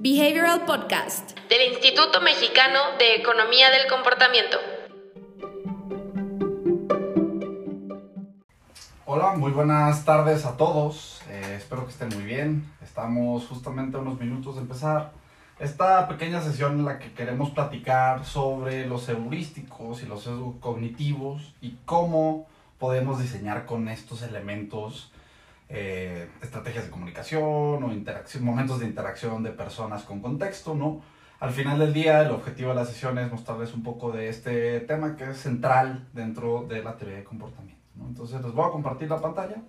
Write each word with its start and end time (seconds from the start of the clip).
Behavioral 0.00 0.64
Podcast 0.64 1.36
del 1.48 1.72
Instituto 1.72 2.20
Mexicano 2.20 2.78
de 3.00 3.16
Economía 3.16 3.68
del 3.70 3.88
Comportamiento. 3.88 4.56
Hola, 9.06 9.32
muy 9.32 9.50
buenas 9.50 10.04
tardes 10.04 10.44
a 10.44 10.56
todos. 10.56 11.20
Eh, 11.28 11.56
espero 11.56 11.84
que 11.84 11.90
estén 11.90 12.10
muy 12.10 12.22
bien. 12.22 12.70
Estamos 12.80 13.48
justamente 13.48 13.96
a 13.96 14.00
unos 14.00 14.20
minutos 14.20 14.54
de 14.54 14.60
empezar 14.60 15.10
esta 15.58 16.06
pequeña 16.06 16.40
sesión 16.42 16.78
en 16.78 16.84
la 16.84 17.00
que 17.00 17.12
queremos 17.12 17.50
platicar 17.50 18.24
sobre 18.24 18.86
los 18.86 19.08
heurísticos 19.08 20.04
y 20.04 20.06
los 20.06 20.22
sesgos 20.22 20.54
cognitivos 20.60 21.56
y 21.60 21.76
cómo 21.84 22.46
podemos 22.78 23.20
diseñar 23.20 23.66
con 23.66 23.88
estos 23.88 24.22
elementos 24.22 25.10
eh, 25.68 26.28
estrategias 26.42 26.84
de 26.86 26.90
comunicación 26.90 27.42
o 27.42 27.90
momentos 28.40 28.80
de 28.80 28.86
interacción 28.86 29.42
de 29.42 29.50
personas 29.50 30.02
con 30.02 30.20
contexto, 30.20 30.74
¿no? 30.74 31.02
Al 31.40 31.52
final 31.52 31.78
del 31.78 31.92
día, 31.92 32.22
el 32.22 32.30
objetivo 32.32 32.70
de 32.70 32.76
la 32.76 32.84
sesión 32.84 33.16
es 33.18 33.30
mostrarles 33.30 33.72
un 33.72 33.82
poco 33.82 34.10
de 34.10 34.28
este 34.28 34.80
tema 34.80 35.14
que 35.14 35.30
es 35.30 35.36
central 35.36 36.08
dentro 36.12 36.66
de 36.68 36.82
la 36.82 36.96
teoría 36.96 37.18
de 37.18 37.24
comportamiento. 37.24 37.80
¿no? 37.94 38.08
Entonces, 38.08 38.40
les 38.42 38.52
voy 38.52 38.66
a 38.66 38.70
compartir 38.70 39.08
la 39.08 39.20
pantalla 39.20 39.62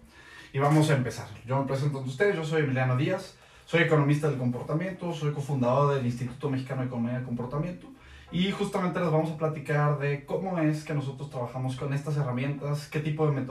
y 0.51 0.57
vamos 0.57 0.89
a 0.89 0.95
empezar. 0.95 1.27
Yo 1.45 1.59
me 1.59 1.67
presento 1.67 1.99
a 1.99 2.01
ustedes, 2.01 2.35
yo 2.35 2.43
soy 2.43 2.63
Emiliano 2.63 2.97
Díaz, 2.97 3.35
soy 3.65 3.81
economista 3.81 4.27
del 4.27 4.39
comportamiento, 4.39 5.13
soy 5.13 5.31
cofundador 5.31 5.93
del 5.93 6.07
Instituto 6.07 6.49
Mexicano 6.49 6.81
de 6.81 6.87
Economía 6.87 7.13
del 7.13 7.23
Comportamiento 7.23 7.88
y 8.31 8.51
justamente 8.51 8.99
les 8.99 9.09
vamos 9.09 9.31
a 9.31 9.37
platicar 9.37 9.97
de 9.97 10.25
cómo 10.25 10.59
es 10.59 10.83
que 10.83 10.93
nosotros 10.93 11.29
trabajamos 11.29 11.75
con 11.75 11.93
estas 11.93 12.15
herramientas, 12.17 12.87
qué 12.87 12.99
tipo 12.99 13.27
de 13.27 13.41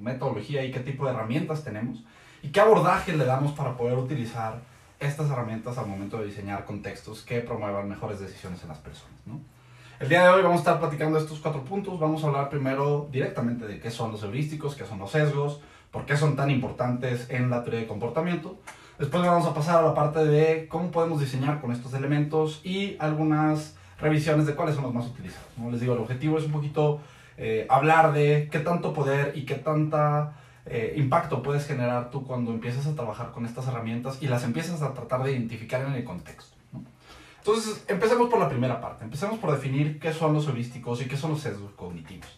metodología 0.00 0.64
y 0.64 0.70
qué 0.70 0.80
tipo 0.80 1.04
de 1.04 1.12
herramientas 1.12 1.64
tenemos 1.64 2.04
y 2.42 2.48
qué 2.48 2.60
abordaje 2.60 3.16
le 3.16 3.24
damos 3.24 3.52
para 3.52 3.76
poder 3.76 3.98
utilizar 3.98 4.60
estas 5.00 5.30
herramientas 5.30 5.78
al 5.78 5.86
momento 5.86 6.18
de 6.18 6.26
diseñar 6.26 6.64
contextos 6.64 7.22
que 7.22 7.40
promuevan 7.40 7.88
mejores 7.88 8.20
decisiones 8.20 8.62
en 8.62 8.68
las 8.68 8.78
personas. 8.78 9.16
¿no? 9.26 9.40
El 9.98 10.08
día 10.08 10.22
de 10.22 10.28
hoy 10.28 10.42
vamos 10.42 10.58
a 10.58 10.60
estar 10.60 10.78
platicando 10.78 11.18
estos 11.18 11.40
cuatro 11.40 11.64
puntos. 11.64 11.98
Vamos 11.98 12.22
a 12.22 12.28
hablar 12.28 12.48
primero 12.48 13.08
directamente 13.10 13.66
de 13.66 13.80
qué 13.80 13.90
son 13.90 14.12
los 14.12 14.22
heurísticos, 14.22 14.76
qué 14.76 14.84
son 14.84 14.98
los 14.98 15.10
sesgos, 15.10 15.60
por 15.90 16.06
qué 16.06 16.16
son 16.16 16.36
tan 16.36 16.50
importantes 16.50 17.28
en 17.30 17.50
la 17.50 17.62
teoría 17.62 17.80
de 17.80 17.86
comportamiento. 17.86 18.58
Después 18.98 19.24
vamos 19.24 19.46
a 19.46 19.54
pasar 19.54 19.78
a 19.78 19.82
la 19.82 19.94
parte 19.94 20.24
de 20.24 20.68
cómo 20.68 20.90
podemos 20.90 21.20
diseñar 21.20 21.60
con 21.60 21.72
estos 21.72 21.94
elementos 21.94 22.60
y 22.64 22.96
algunas 23.00 23.76
revisiones 24.04 24.46
de 24.46 24.54
cuáles 24.54 24.74
son 24.74 24.84
los 24.84 24.94
más 24.94 25.06
utilizados. 25.06 25.48
¿no? 25.56 25.70
Les 25.70 25.80
digo, 25.80 25.94
el 25.94 26.00
objetivo 26.00 26.38
es 26.38 26.44
un 26.44 26.52
poquito 26.52 27.00
eh, 27.38 27.66
hablar 27.70 28.12
de 28.12 28.48
qué 28.52 28.60
tanto 28.60 28.92
poder 28.92 29.32
y 29.34 29.46
qué 29.46 29.54
tanta 29.54 30.34
eh, 30.66 30.92
impacto 30.96 31.42
puedes 31.42 31.66
generar 31.66 32.10
tú 32.10 32.26
cuando 32.26 32.52
empiezas 32.52 32.86
a 32.86 32.94
trabajar 32.94 33.32
con 33.32 33.46
estas 33.46 33.66
herramientas 33.66 34.18
y 34.20 34.28
las 34.28 34.44
empiezas 34.44 34.82
a 34.82 34.92
tratar 34.92 35.22
de 35.24 35.32
identificar 35.32 35.80
en 35.86 35.94
el 35.94 36.04
contexto. 36.04 36.54
¿no? 36.72 36.84
Entonces, 37.38 37.82
empecemos 37.88 38.28
por 38.28 38.38
la 38.38 38.48
primera 38.48 38.78
parte. 38.78 39.04
Empecemos 39.04 39.38
por 39.38 39.52
definir 39.52 39.98
qué 39.98 40.12
son 40.12 40.34
los 40.34 40.46
heurísticos 40.46 41.00
y 41.00 41.06
qué 41.06 41.16
son 41.16 41.30
los 41.30 41.40
sesgos 41.40 41.72
cognitivos. 41.72 42.28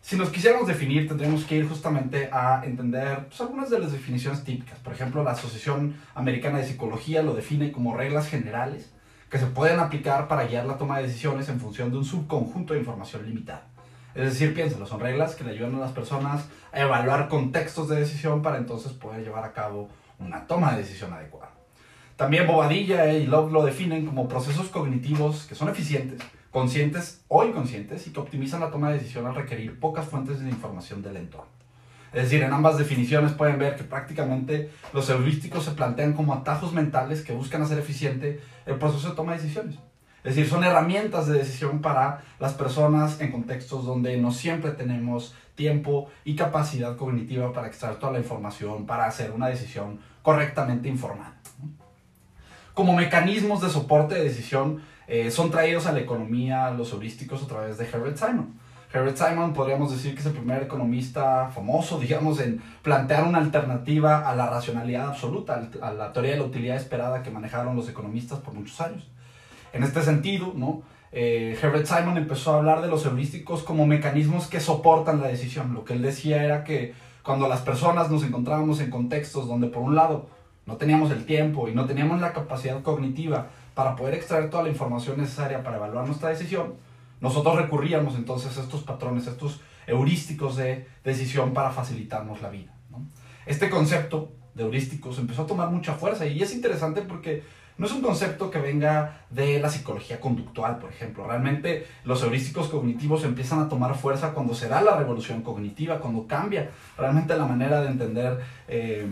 Si 0.00 0.14
nos 0.14 0.30
quisiéramos 0.30 0.68
definir, 0.68 1.08
tendríamos 1.08 1.44
que 1.44 1.56
ir 1.56 1.68
justamente 1.68 2.28
a 2.30 2.62
entender 2.64 3.26
pues, 3.26 3.40
algunas 3.40 3.70
de 3.70 3.80
las 3.80 3.90
definiciones 3.90 4.44
típicas. 4.44 4.78
Por 4.78 4.92
ejemplo, 4.92 5.24
la 5.24 5.32
Asociación 5.32 5.96
Americana 6.14 6.58
de 6.58 6.64
Psicología 6.64 7.22
lo 7.22 7.34
define 7.34 7.72
como 7.72 7.96
reglas 7.96 8.28
generales 8.28 8.92
que 9.30 9.38
se 9.38 9.46
pueden 9.46 9.80
aplicar 9.80 10.28
para 10.28 10.46
guiar 10.46 10.66
la 10.66 10.78
toma 10.78 10.98
de 10.98 11.04
decisiones 11.06 11.48
en 11.48 11.60
función 11.60 11.90
de 11.90 11.98
un 11.98 12.04
subconjunto 12.04 12.74
de 12.74 12.80
información 12.80 13.24
limitada. 13.26 13.66
Es 14.14 14.24
decir, 14.32 14.54
piénselo, 14.54 14.86
son 14.86 15.00
reglas 15.00 15.34
que 15.34 15.44
le 15.44 15.50
ayudan 15.50 15.74
a 15.74 15.80
las 15.80 15.92
personas 15.92 16.46
a 16.72 16.80
evaluar 16.80 17.28
contextos 17.28 17.88
de 17.88 17.96
decisión 17.96 18.40
para 18.40 18.56
entonces 18.56 18.92
poder 18.92 19.22
llevar 19.22 19.44
a 19.44 19.52
cabo 19.52 19.88
una 20.18 20.46
toma 20.46 20.72
de 20.72 20.78
decisión 20.78 21.12
adecuada. 21.12 21.50
También 22.16 22.46
Bobadilla 22.46 23.12
y 23.12 23.26
Love 23.26 23.52
lo 23.52 23.64
definen 23.64 24.06
como 24.06 24.26
procesos 24.26 24.68
cognitivos 24.68 25.44
que 25.46 25.54
son 25.54 25.68
eficientes, 25.68 26.22
conscientes 26.50 27.20
o 27.28 27.44
inconscientes 27.44 28.06
y 28.06 28.10
que 28.10 28.20
optimizan 28.20 28.60
la 28.60 28.70
toma 28.70 28.88
de 28.88 28.98
decisión 28.98 29.26
al 29.26 29.34
requerir 29.34 29.78
pocas 29.78 30.06
fuentes 30.06 30.40
de 30.40 30.48
información 30.48 31.02
del 31.02 31.18
entorno. 31.18 31.50
Es 32.14 32.22
decir, 32.22 32.42
en 32.42 32.54
ambas 32.54 32.78
definiciones 32.78 33.32
pueden 33.32 33.58
ver 33.58 33.76
que 33.76 33.84
prácticamente 33.84 34.70
los 34.94 35.10
heurísticos 35.10 35.64
se 35.64 35.72
plantean 35.72 36.14
como 36.14 36.32
atajos 36.32 36.72
mentales 36.72 37.20
que 37.20 37.34
buscan 37.34 37.60
hacer 37.60 37.78
eficiente 37.78 38.40
el 38.66 38.76
proceso 38.76 39.10
de 39.10 39.16
toma 39.16 39.32
de 39.32 39.38
decisiones. 39.38 39.76
Es 40.24 40.34
decir, 40.34 40.50
son 40.50 40.64
herramientas 40.64 41.28
de 41.28 41.38
decisión 41.38 41.80
para 41.80 42.22
las 42.40 42.52
personas 42.52 43.20
en 43.20 43.30
contextos 43.30 43.84
donde 43.84 44.16
no 44.16 44.32
siempre 44.32 44.72
tenemos 44.72 45.34
tiempo 45.54 46.10
y 46.24 46.34
capacidad 46.34 46.96
cognitiva 46.96 47.52
para 47.52 47.68
extraer 47.68 47.96
toda 47.96 48.12
la 48.12 48.18
información, 48.18 48.86
para 48.86 49.06
hacer 49.06 49.30
una 49.30 49.46
decisión 49.46 50.00
correctamente 50.22 50.88
informada. 50.88 51.36
Como 52.74 52.94
mecanismos 52.94 53.62
de 53.62 53.70
soporte 53.70 54.16
de 54.16 54.24
decisión 54.24 54.82
eh, 55.06 55.30
son 55.30 55.50
traídos 55.52 55.86
a 55.86 55.92
la 55.92 56.00
economía 56.00 56.70
los 56.72 56.92
heurísticos 56.92 57.44
a 57.44 57.46
través 57.46 57.78
de 57.78 57.84
Herbert 57.84 58.16
Simon. 58.16 58.58
Herbert 58.92 59.16
Simon 59.16 59.52
podríamos 59.52 59.90
decir 59.90 60.14
que 60.14 60.20
es 60.20 60.26
el 60.26 60.32
primer 60.32 60.62
economista 60.62 61.50
famoso, 61.54 61.98
digamos, 61.98 62.40
en 62.40 62.62
plantear 62.82 63.24
una 63.24 63.38
alternativa 63.38 64.28
a 64.28 64.34
la 64.34 64.48
racionalidad 64.48 65.08
absoluta, 65.08 65.68
a 65.82 65.92
la 65.92 66.12
teoría 66.12 66.32
de 66.32 66.38
la 66.38 66.44
utilidad 66.44 66.76
esperada 66.76 67.22
que 67.22 67.30
manejaron 67.30 67.76
los 67.76 67.88
economistas 67.88 68.38
por 68.38 68.54
muchos 68.54 68.80
años. 68.80 69.08
En 69.72 69.82
este 69.82 70.02
sentido, 70.02 70.52
¿no? 70.54 70.82
Eh, 71.12 71.58
Herbert 71.60 71.86
Simon 71.86 72.16
empezó 72.16 72.52
a 72.52 72.58
hablar 72.58 72.82
de 72.82 72.88
los 72.88 73.04
heurísticos 73.06 73.62
como 73.62 73.86
mecanismos 73.86 74.46
que 74.48 74.60
soportan 74.60 75.20
la 75.20 75.28
decisión. 75.28 75.74
Lo 75.74 75.84
que 75.84 75.94
él 75.94 76.02
decía 76.02 76.44
era 76.44 76.64
que 76.64 76.94
cuando 77.22 77.48
las 77.48 77.60
personas 77.60 78.10
nos 78.10 78.22
encontrábamos 78.22 78.80
en 78.80 78.90
contextos 78.90 79.48
donde 79.48 79.66
por 79.68 79.82
un 79.82 79.94
lado 79.94 80.28
no 80.66 80.76
teníamos 80.76 81.10
el 81.10 81.24
tiempo 81.24 81.68
y 81.68 81.74
no 81.74 81.86
teníamos 81.86 82.20
la 82.20 82.32
capacidad 82.32 82.82
cognitiva 82.82 83.48
para 83.74 83.96
poder 83.96 84.14
extraer 84.14 84.50
toda 84.50 84.64
la 84.64 84.68
información 84.68 85.18
necesaria 85.18 85.62
para 85.62 85.76
evaluar 85.76 86.06
nuestra 86.06 86.28
decisión, 86.28 86.74
nosotros 87.20 87.56
recurríamos 87.56 88.14
entonces 88.14 88.56
a 88.58 88.62
estos 88.62 88.82
patrones, 88.82 89.26
a 89.26 89.32
estos 89.32 89.60
heurísticos 89.86 90.56
de 90.56 90.86
decisión 91.04 91.52
para 91.52 91.70
facilitarnos 91.70 92.42
la 92.42 92.50
vida. 92.50 92.74
Este 93.46 93.70
concepto 93.70 94.32
de 94.54 94.64
heurísticos 94.64 95.18
empezó 95.18 95.42
a 95.42 95.46
tomar 95.46 95.70
mucha 95.70 95.94
fuerza 95.94 96.26
y 96.26 96.42
es 96.42 96.54
interesante 96.54 97.02
porque 97.02 97.44
no 97.78 97.86
es 97.86 97.92
un 97.92 98.00
concepto 98.00 98.50
que 98.50 98.58
venga 98.58 99.20
de 99.28 99.60
la 99.60 99.68
psicología 99.68 100.18
conductual, 100.18 100.78
por 100.78 100.90
ejemplo. 100.90 101.26
Realmente 101.26 101.86
los 102.04 102.22
heurísticos 102.22 102.68
cognitivos 102.68 103.22
empiezan 103.24 103.60
a 103.60 103.68
tomar 103.68 103.94
fuerza 103.94 104.32
cuando 104.32 104.54
se 104.54 104.68
da 104.68 104.80
la 104.80 104.96
revolución 104.96 105.42
cognitiva, 105.42 105.98
cuando 105.98 106.26
cambia 106.26 106.70
realmente 106.96 107.36
la 107.36 107.44
manera 107.44 107.82
de 107.82 107.88
entender 107.88 108.40
eh, 108.66 109.06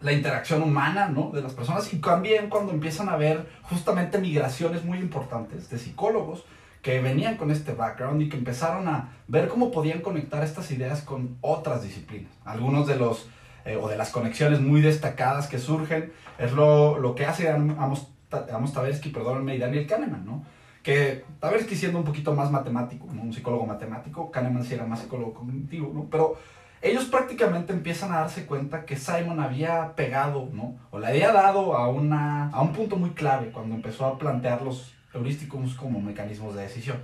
la 0.00 0.12
interacción 0.12 0.62
humana 0.62 1.08
¿no? 1.08 1.30
de 1.32 1.42
las 1.42 1.54
personas 1.54 1.92
y 1.92 1.98
también 1.98 2.50
cuando 2.50 2.72
empiezan 2.72 3.08
a 3.08 3.14
haber 3.14 3.48
justamente 3.62 4.18
migraciones 4.18 4.84
muy 4.84 4.98
importantes 4.98 5.70
de 5.70 5.78
psicólogos 5.78 6.44
que 6.82 7.00
venían 7.00 7.36
con 7.36 7.50
este 7.50 7.72
background 7.72 8.22
y 8.22 8.28
que 8.28 8.36
empezaron 8.36 8.88
a 8.88 9.10
ver 9.26 9.48
cómo 9.48 9.70
podían 9.70 10.00
conectar 10.00 10.42
estas 10.44 10.70
ideas 10.70 11.02
con 11.02 11.36
otras 11.40 11.82
disciplinas. 11.82 12.32
Algunos 12.44 12.86
de 12.86 12.96
los, 12.96 13.28
eh, 13.64 13.76
o 13.76 13.88
de 13.88 13.96
las 13.96 14.10
conexiones 14.10 14.60
muy 14.60 14.80
destacadas 14.80 15.48
que 15.48 15.58
surgen, 15.58 16.12
es 16.38 16.52
lo, 16.52 16.98
lo 16.98 17.14
que 17.14 17.26
hace 17.26 17.48
Amos, 17.50 18.08
Amos 18.52 18.72
Tversky, 18.72 19.10
perdónenme, 19.10 19.56
y 19.56 19.58
Daniel 19.58 19.86
Kahneman, 19.86 20.24
¿no? 20.24 20.44
Que 20.82 21.24
Tversky 21.40 21.74
siendo 21.74 21.98
un 21.98 22.04
poquito 22.04 22.34
más 22.34 22.50
matemático, 22.50 23.06
¿no? 23.12 23.22
un 23.22 23.32
psicólogo 23.32 23.66
matemático, 23.66 24.30
Kahneman 24.30 24.64
sí 24.64 24.74
era 24.74 24.86
más 24.86 25.00
psicólogo 25.00 25.34
cognitivo, 25.34 25.92
¿no? 25.92 26.06
Pero 26.10 26.38
ellos 26.80 27.06
prácticamente 27.06 27.72
empiezan 27.72 28.12
a 28.12 28.20
darse 28.20 28.46
cuenta 28.46 28.84
que 28.84 28.96
Simon 28.96 29.40
había 29.40 29.94
pegado, 29.96 30.48
¿no? 30.52 30.76
O 30.90 31.00
le 31.00 31.08
había 31.08 31.32
dado 31.32 31.76
a, 31.76 31.88
una, 31.88 32.50
a 32.50 32.62
un 32.62 32.72
punto 32.72 32.96
muy 32.96 33.10
clave 33.10 33.50
cuando 33.50 33.74
empezó 33.74 34.06
a 34.06 34.16
plantear 34.16 34.62
los 34.62 34.94
heurísticos 35.18 35.74
como 35.74 36.00
mecanismos 36.00 36.54
de 36.54 36.62
decisión. 36.62 36.98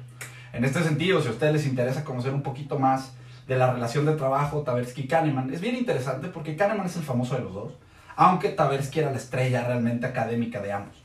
En 0.52 0.64
este 0.64 0.82
sentido, 0.82 1.20
si 1.20 1.28
a 1.28 1.32
ustedes 1.32 1.52
les 1.52 1.66
interesa 1.66 2.04
conocer 2.04 2.32
un 2.32 2.42
poquito 2.42 2.78
más 2.78 3.14
de 3.46 3.56
la 3.56 3.72
relación 3.72 4.06
de 4.06 4.14
trabajo 4.14 4.64
Tversky-Kahneman, 4.64 5.52
es 5.52 5.60
bien 5.60 5.76
interesante 5.76 6.28
porque 6.28 6.56
Kahneman 6.56 6.86
es 6.86 6.96
el 6.96 7.02
famoso 7.02 7.34
de 7.34 7.42
los 7.42 7.52
dos, 7.52 7.72
aunque 8.16 8.50
Tversky 8.50 9.00
era 9.00 9.10
la 9.10 9.16
estrella 9.16 9.64
realmente 9.64 10.06
académica 10.06 10.60
de 10.60 10.72
ambos. 10.72 10.96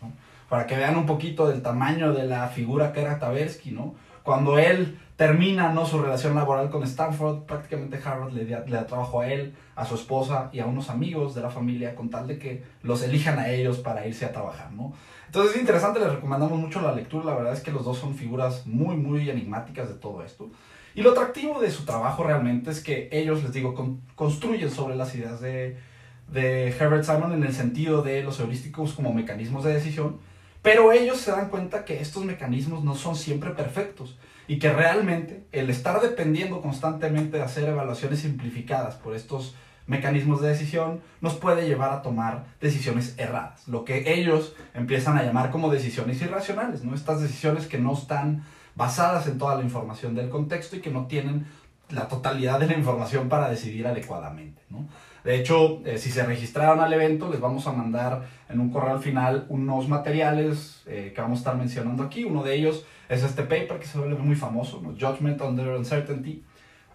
Para 0.47 0.65
que 0.67 0.75
vean 0.75 0.95
un 0.95 1.05
poquito 1.05 1.47
del 1.47 1.61
tamaño 1.61 2.13
de 2.13 2.25
la 2.25 2.47
figura 2.47 2.93
que 2.93 3.01
era 3.01 3.19
Tversky, 3.19 3.71
¿no? 3.71 3.95
Cuando 4.23 4.57
él 4.59 4.99
termina 5.19 5.73
¿no? 5.73 5.85
su 5.85 6.01
relación 6.01 6.33
laboral 6.33 6.69
con 6.69 6.81
Stanford, 6.83 7.39
prácticamente 7.39 7.99
Harvard 8.01 8.31
le, 8.31 8.45
da 8.45 8.87
trabajo 8.87 9.19
a 9.19 9.27
él, 9.27 9.53
a 9.75 9.85
su 9.85 9.95
esposa 9.95 10.49
y 10.53 10.61
a 10.61 10.65
unos 10.65 10.89
amigos 10.89 11.35
de 11.35 11.41
la 11.41 11.49
familia 11.49 11.93
con 11.93 12.09
tal 12.09 12.25
de 12.25 12.39
que 12.39 12.63
los 12.83 13.03
elijan 13.03 13.37
a 13.37 13.49
ellos 13.49 13.79
para 13.79 14.07
irse 14.07 14.23
a 14.23 14.31
trabajar, 14.31 14.71
¿no? 14.71 14.93
Entonces 15.25 15.55
es 15.55 15.59
interesante, 15.59 15.99
les 15.99 16.09
recomendamos 16.09 16.57
mucho 16.57 16.79
la 16.79 16.95
lectura, 16.95 17.25
la 17.25 17.35
verdad 17.35 17.51
es 17.51 17.59
que 17.59 17.71
los 17.71 17.83
dos 17.83 17.97
son 17.97 18.15
figuras 18.15 18.65
muy, 18.65 18.95
muy 18.95 19.29
enigmáticas 19.29 19.89
de 19.89 19.95
todo 19.95 20.23
esto. 20.23 20.49
Y 20.95 21.01
lo 21.01 21.11
atractivo 21.11 21.59
de 21.59 21.69
su 21.69 21.83
trabajo 21.83 22.23
realmente 22.23 22.71
es 22.71 22.81
que 22.81 23.09
ellos, 23.11 23.43
les 23.43 23.51
digo, 23.51 23.75
construyen 24.15 24.71
sobre 24.71 24.95
las 24.95 25.13
ideas 25.15 25.41
de, 25.41 25.77
de 26.31 26.69
Herbert 26.69 27.03
Simon 27.03 27.33
en 27.33 27.43
el 27.43 27.53
sentido 27.53 28.03
de 28.03 28.23
los 28.23 28.39
heurísticos 28.39 28.93
como 28.93 29.13
mecanismos 29.13 29.65
de 29.65 29.73
decisión, 29.73 30.19
pero 30.61 30.93
ellos 30.93 31.17
se 31.17 31.31
dan 31.31 31.49
cuenta 31.49 31.83
que 31.83 31.99
estos 31.99 32.23
mecanismos 32.23 32.85
no 32.85 32.95
son 32.95 33.17
siempre 33.17 33.49
perfectos 33.49 34.17
y 34.49 34.57
que 34.57 34.73
realmente 34.73 35.45
el 35.51 35.69
estar 35.69 36.01
dependiendo 36.01 36.59
constantemente 36.59 37.37
de 37.37 37.43
hacer 37.43 37.69
evaluaciones 37.69 38.21
simplificadas 38.21 38.95
por 38.95 39.15
estos 39.15 39.55
mecanismos 39.85 40.41
de 40.41 40.49
decisión 40.49 41.01
nos 41.21 41.35
puede 41.35 41.67
llevar 41.67 41.93
a 41.93 42.01
tomar 42.01 42.45
decisiones 42.59 43.13
erradas, 43.19 43.67
lo 43.67 43.85
que 43.85 44.11
ellos 44.11 44.55
empiezan 44.73 45.19
a 45.19 45.23
llamar 45.23 45.51
como 45.51 45.69
decisiones 45.69 46.19
irracionales, 46.23 46.83
¿no? 46.83 46.95
Estas 46.95 47.21
decisiones 47.21 47.67
que 47.67 47.77
no 47.77 47.93
están 47.93 48.43
basadas 48.73 49.27
en 49.27 49.37
toda 49.37 49.55
la 49.55 49.61
información 49.61 50.15
del 50.15 50.29
contexto 50.29 50.77
y 50.77 50.81
que 50.81 50.89
no 50.89 51.05
tienen 51.05 51.45
la 51.91 52.07
totalidad 52.07 52.59
de 52.59 52.65
la 52.65 52.73
información 52.73 53.29
para 53.29 53.51
decidir 53.51 53.85
adecuadamente, 53.85 54.63
¿no? 54.71 54.87
De 55.23 55.35
hecho, 55.35 55.81
eh, 55.85 55.99
si 55.99 56.09
se 56.09 56.25
registraron 56.25 56.79
al 56.79 56.91
evento, 56.91 57.29
les 57.29 57.39
vamos 57.39 57.67
a 57.67 57.71
mandar 57.71 58.23
en 58.49 58.59
un 58.59 58.71
correo 58.71 58.93
al 58.93 59.03
final 59.03 59.45
unos 59.49 59.87
materiales 59.87 60.81
eh, 60.87 61.11
que 61.13 61.21
vamos 61.21 61.37
a 61.37 61.41
estar 61.41 61.55
mencionando 61.55 62.01
aquí. 62.01 62.23
Uno 62.23 62.41
de 62.41 62.55
ellos 62.55 62.85
es 63.09 63.23
este 63.23 63.41
paper 63.41 63.79
que 63.79 63.87
se 63.87 63.97
vuelve 63.97 64.15
muy 64.15 64.35
famoso, 64.35 64.79
¿no? 64.81 64.89
Judgment 64.91 65.41
Under 65.41 65.69
Uncertainty, 65.69 66.43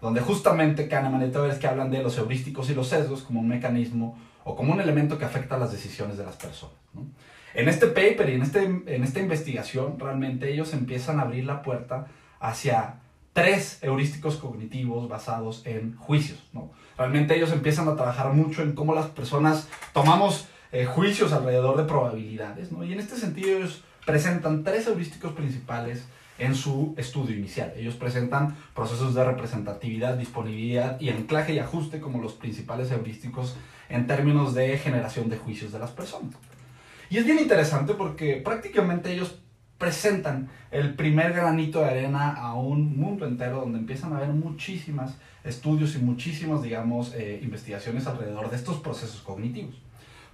donde 0.01 0.21
justamente 0.21 0.87
Kahneman 0.87 1.27
y 1.27 1.59
que 1.59 1.67
hablan 1.67 1.91
de 1.91 2.01
los 2.01 2.17
heurísticos 2.17 2.69
y 2.69 2.73
los 2.73 2.87
sesgos 2.87 3.21
como 3.21 3.41
un 3.41 3.47
mecanismo 3.47 4.17
o 4.45 4.55
como 4.55 4.73
un 4.73 4.79
elemento 4.79 5.17
que 5.17 5.25
afecta 5.25 5.57
las 5.57 5.71
decisiones 5.71 6.17
de 6.17 6.25
las 6.25 6.35
personas. 6.37 6.75
¿no? 6.93 7.05
En 7.53 7.67
este 7.67 7.87
paper 7.87 8.29
y 8.29 8.33
en, 8.33 8.41
este, 8.41 8.63
en 8.63 9.03
esta 9.03 9.19
investigación, 9.19 9.99
realmente 9.99 10.51
ellos 10.51 10.73
empiezan 10.73 11.19
a 11.19 11.23
abrir 11.23 11.45
la 11.45 11.61
puerta 11.61 12.07
hacia 12.39 12.99
tres 13.33 13.79
heurísticos 13.81 14.37
cognitivos 14.37 15.09
basados 15.09 15.65
en 15.65 15.97
juicios. 15.97 16.39
¿no? 16.53 16.71
Realmente 16.97 17.35
ellos 17.35 17.51
empiezan 17.51 17.87
a 17.87 17.95
trabajar 17.95 18.31
mucho 18.31 18.61
en 18.61 18.73
cómo 18.73 18.93
las 18.93 19.07
personas 19.07 19.67
tomamos 19.93 20.47
eh, 20.71 20.85
juicios 20.85 21.33
alrededor 21.33 21.77
de 21.77 21.83
probabilidades. 21.83 22.71
¿no? 22.71 22.83
Y 22.83 22.93
en 22.93 22.99
este 22.99 23.15
sentido 23.15 23.57
ellos 23.57 23.83
presentan 24.05 24.63
tres 24.63 24.87
heurísticos 24.87 25.33
principales 25.33 26.05
en 26.37 26.55
su 26.55 26.93
estudio 26.97 27.35
inicial. 27.35 27.73
Ellos 27.75 27.95
presentan 27.95 28.55
procesos 28.73 29.15
de 29.15 29.23
representatividad, 29.23 30.17
disponibilidad 30.17 30.99
y 30.99 31.09
anclaje 31.09 31.53
y 31.53 31.59
ajuste 31.59 31.99
como 31.99 32.21
los 32.21 32.33
principales 32.33 32.91
heurísticos 32.91 33.55
en 33.89 34.07
términos 34.07 34.53
de 34.53 34.77
generación 34.77 35.29
de 35.29 35.37
juicios 35.37 35.71
de 35.71 35.79
las 35.79 35.91
personas. 35.91 36.35
Y 37.09 37.17
es 37.17 37.25
bien 37.25 37.39
interesante 37.39 37.93
porque 37.93 38.37
prácticamente 38.37 39.13
ellos 39.13 39.39
presentan 39.77 40.49
el 40.71 40.95
primer 40.95 41.33
granito 41.33 41.79
de 41.79 41.85
arena 41.85 42.33
a 42.33 42.53
un 42.53 42.97
mundo 42.97 43.25
entero 43.25 43.59
donde 43.59 43.79
empiezan 43.79 44.13
a 44.13 44.17
haber 44.17 44.29
muchísimos 44.29 45.11
estudios 45.43 45.95
y 45.95 45.99
muchísimas, 45.99 46.63
digamos, 46.63 47.13
eh, 47.13 47.39
investigaciones 47.43 48.07
alrededor 48.07 48.49
de 48.49 48.55
estos 48.55 48.77
procesos 48.77 49.21
cognitivos. 49.21 49.75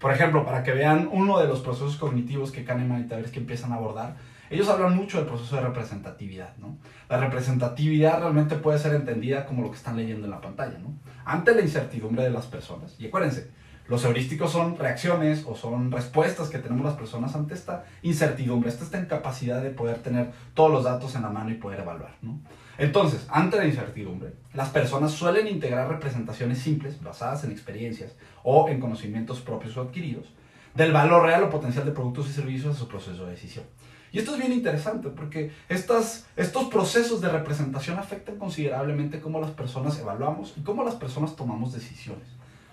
Por 0.02 0.12
ejemplo, 0.12 0.44
para 0.44 0.64
que 0.64 0.72
vean 0.72 1.08
uno 1.12 1.40
de 1.40 1.48
los 1.48 1.60
procesos 1.60 1.96
cognitivos 1.96 2.52
que 2.52 2.66
Kahneman 2.66 3.02
y 3.02 3.08
Tversky 3.08 3.38
empiezan 3.38 3.72
a 3.72 3.76
abordar, 3.76 4.16
ellos 4.50 4.68
hablan 4.68 4.98
mucho 4.98 5.18
del 5.18 5.28
proceso 5.28 5.56
de 5.56 5.62
representatividad, 5.62 6.58
¿no? 6.58 6.76
La 7.08 7.18
representatividad 7.18 8.20
realmente 8.20 8.56
puede 8.56 8.80
ser 8.80 8.96
entendida 8.96 9.46
como 9.46 9.62
lo 9.62 9.70
que 9.70 9.78
están 9.78 9.96
leyendo 9.96 10.26
en 10.26 10.32
la 10.32 10.42
pantalla, 10.42 10.80
¿no? 10.80 10.94
Ante 11.24 11.54
la 11.54 11.62
incertidumbre 11.62 12.24
de 12.24 12.32
las 12.32 12.48
personas. 12.48 12.96
Y 13.00 13.08
acuérdense, 13.08 13.52
los 13.88 14.04
heurísticos 14.04 14.52
son 14.52 14.76
reacciones 14.76 15.46
o 15.48 15.56
son 15.56 15.92
respuestas 15.92 16.50
que 16.50 16.58
tenemos 16.58 16.84
las 16.84 16.96
personas 16.96 17.36
ante 17.36 17.54
esta 17.54 17.86
incertidumbre, 18.02 18.70
esta, 18.70 18.84
esta 18.84 19.00
incapacidad 19.00 19.62
de 19.62 19.70
poder 19.70 20.00
tener 20.00 20.32
todos 20.56 20.72
los 20.72 20.84
datos 20.84 21.16
en 21.16 21.22
la 21.22 21.30
mano 21.30 21.52
y 21.52 21.56
poder 21.56 21.82
evaluar, 21.82 22.16
¿no? 22.24 22.40
Entonces, 22.78 23.28
ante 23.30 23.58
la 23.58 23.66
incertidumbre, 23.66 24.34
las 24.54 24.70
personas 24.70 25.12
suelen 25.12 25.48
integrar 25.48 25.90
representaciones 25.90 26.60
simples 26.60 27.02
basadas 27.02 27.44
en 27.44 27.52
experiencias 27.52 28.16
o 28.44 28.70
en 28.70 28.80
conocimientos 28.80 29.42
propios 29.42 29.78
o 29.78 29.82
adquiridos 29.82 30.28
del 30.74 30.92
valor 30.92 31.24
real 31.24 31.44
o 31.44 31.50
potencial 31.50 31.86
de 31.86 31.92
productos 31.92 32.30
y 32.30 32.34
servicios 32.34 32.76
a 32.76 32.80
su 32.80 32.88
proceso 32.88 33.26
de 33.26 33.32
decisión. 33.32 33.66
Y 34.14 34.20
esto 34.20 34.34
es 34.34 34.40
bien 34.40 34.52
interesante 34.52 35.10
porque 35.10 35.52
estas, 35.70 36.28
estos 36.36 36.66
procesos 36.66 37.22
de 37.22 37.30
representación 37.30 37.98
afectan 37.98 38.38
considerablemente 38.38 39.22
cómo 39.22 39.40
las 39.40 39.52
personas 39.52 39.98
evaluamos 40.00 40.54
y 40.58 40.62
cómo 40.62 40.84
las 40.84 40.96
personas 40.96 41.36
tomamos 41.36 41.74
decisiones. 41.74 42.28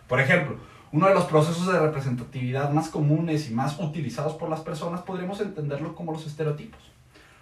Por 0.08 0.20
ejemplo, 0.20 0.56
uno 0.90 1.06
de 1.06 1.14
los 1.14 1.24
procesos 1.24 1.66
de 1.66 1.78
representatividad 1.78 2.72
más 2.72 2.88
comunes 2.88 3.50
y 3.50 3.54
más 3.54 3.78
utilizados 3.78 4.34
por 4.34 4.48
las 4.48 4.60
personas 4.60 5.02
podríamos 5.02 5.40
entenderlo 5.40 5.94
como 5.94 6.12
los 6.12 6.26
estereotipos. 6.26 6.80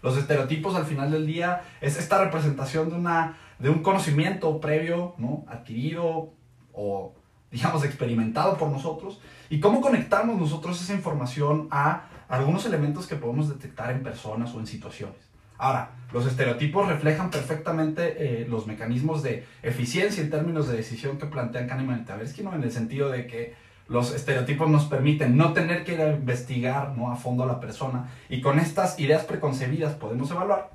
Los 0.03 0.17
estereotipos 0.17 0.75
al 0.75 0.85
final 0.85 1.11
del 1.11 1.27
día 1.27 1.63
es 1.81 1.99
esta 1.99 2.23
representación 2.23 2.91
de, 2.91 2.97
una, 2.97 3.37
de 3.59 3.71
un 3.71 3.83
conocimiento 3.83 4.61
previo, 4.61 5.15
¿no? 5.19 5.45
adquirido 5.49 6.33
o 6.73 7.15
digamos 7.51 7.85
experimentado 7.85 8.57
por 8.57 8.69
nosotros 8.71 9.21
y 9.49 9.61
cómo 9.61 9.81
conectamos 9.81 10.39
nosotros 10.39 10.81
esa 10.81 10.95
información 10.95 11.69
a 11.71 12.09
algunos 12.29 12.67
elementos 12.67 13.07
que 13.07 13.17
podemos 13.17 13.49
detectar 13.49 13.91
en 13.91 14.03
personas 14.03 14.55
o 14.55 14.61
en 14.61 14.67
situaciones. 14.67 15.17
Ahora, 15.59 15.93
los 16.13 16.27
estereotipos 16.27 16.87
reflejan 16.87 17.31
perfectamente 17.31 18.43
eh, 18.43 18.47
los 18.47 18.67
mecanismos 18.67 19.23
de 19.23 19.47
eficiencia 19.63 20.23
en 20.23 20.31
términos 20.31 20.69
de 20.69 20.77
decisión 20.77 21.19
que 21.19 21.27
plantean 21.27 21.67
Kahneman 21.67 22.03
y 22.03 22.05
Tversky, 22.05 22.43
¿no? 22.43 22.55
en 22.55 22.63
el 22.63 22.73
sentido 22.73 23.11
de 23.11 23.27
que 23.27 23.55
los 23.89 24.13
estereotipos 24.15 24.69
nos 24.69 24.87
permiten 24.87 25.37
no 25.37 25.53
tener 25.53 25.85
que 25.85 25.95
investigar 25.95 26.97
¿no? 26.97 27.11
a 27.11 27.17
fondo 27.17 27.45
a 27.45 27.47
la 27.47 27.61
persona 27.61 28.11
y 28.29 28.41
con 28.41 28.59
estas 28.59 28.99
ideas 28.99 29.25
preconcebidas 29.25 29.95
podemos 29.95 30.31
evaluar. 30.31 30.71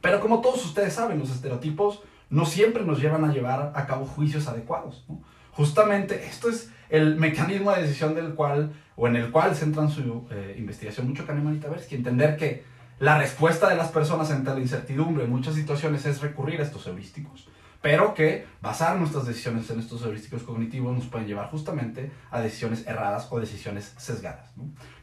Pero 0.00 0.20
como 0.20 0.40
todos 0.40 0.64
ustedes 0.64 0.94
saben, 0.94 1.18
los 1.18 1.30
estereotipos 1.30 2.02
no 2.30 2.46
siempre 2.46 2.84
nos 2.84 3.00
llevan 3.00 3.24
a 3.24 3.32
llevar 3.32 3.72
a 3.74 3.86
cabo 3.86 4.06
juicios 4.06 4.48
adecuados. 4.48 5.04
Justamente 5.52 6.26
esto 6.26 6.48
es 6.48 6.70
el 6.90 7.16
mecanismo 7.16 7.70
de 7.72 7.82
decisión 7.82 8.14
del 8.14 8.34
cual, 8.34 8.72
o 8.96 9.06
en 9.06 9.16
el 9.16 9.30
cual 9.30 9.54
centran 9.54 9.90
su 9.90 10.26
eh, 10.30 10.56
investigación 10.58 11.08
mucho 11.08 11.26
Kahneman 11.26 11.56
y 11.56 11.58
Tversky, 11.58 11.94
entender 11.94 12.36
que 12.36 12.64
la 12.98 13.18
respuesta 13.18 13.68
de 13.68 13.76
las 13.76 13.88
personas 13.88 14.30
ante 14.30 14.50
la 14.50 14.60
incertidumbre 14.60 15.24
en 15.24 15.30
muchas 15.30 15.54
situaciones 15.54 16.06
es 16.06 16.20
recurrir 16.20 16.60
a 16.60 16.64
estos 16.64 16.86
heurísticos, 16.86 17.48
pero 17.84 18.14
que 18.14 18.46
basar 18.62 18.96
nuestras 18.96 19.26
decisiones 19.26 19.68
en 19.68 19.78
estos 19.78 20.02
heurísticos 20.02 20.42
cognitivos 20.42 20.96
nos 20.96 21.04
pueden 21.04 21.28
llevar 21.28 21.50
justamente 21.50 22.10
a 22.30 22.40
decisiones 22.40 22.86
erradas 22.86 23.28
o 23.28 23.38
decisiones 23.38 23.92
sesgadas, 23.98 24.52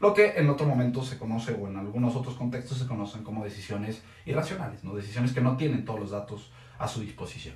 lo 0.00 0.12
que 0.12 0.32
en 0.34 0.50
otro 0.50 0.66
momento 0.66 1.04
se 1.04 1.16
conoce 1.16 1.52
o 1.52 1.68
en 1.68 1.76
algunos 1.76 2.16
otros 2.16 2.34
contextos 2.34 2.78
se 2.78 2.88
conocen 2.88 3.22
como 3.22 3.44
decisiones 3.44 4.02
irracionales, 4.26 4.82
¿no? 4.82 4.96
decisiones 4.96 5.32
que 5.32 5.40
no 5.40 5.56
tienen 5.56 5.84
todos 5.84 6.00
los 6.00 6.10
datos 6.10 6.50
a 6.76 6.88
su 6.88 7.02
disposición. 7.02 7.54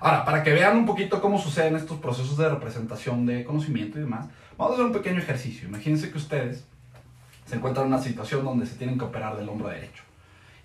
Ahora, 0.00 0.26
para 0.26 0.42
que 0.42 0.52
vean 0.52 0.76
un 0.76 0.84
poquito 0.84 1.22
cómo 1.22 1.38
suceden 1.38 1.74
estos 1.74 1.98
procesos 1.98 2.36
de 2.36 2.50
representación 2.50 3.24
de 3.24 3.42
conocimiento 3.42 3.96
y 3.96 4.02
demás, 4.02 4.26
vamos 4.58 4.72
a 4.72 4.74
hacer 4.74 4.84
un 4.84 4.92
pequeño 4.92 5.18
ejercicio. 5.18 5.66
Imagínense 5.66 6.10
que 6.10 6.18
ustedes 6.18 6.66
se 7.46 7.56
encuentran 7.56 7.86
en 7.86 7.94
una 7.94 8.02
situación 8.02 8.44
donde 8.44 8.66
se 8.66 8.74
tienen 8.74 8.98
que 8.98 9.06
operar 9.06 9.34
del 9.34 9.48
hombro 9.48 9.70
derecho. 9.70 10.05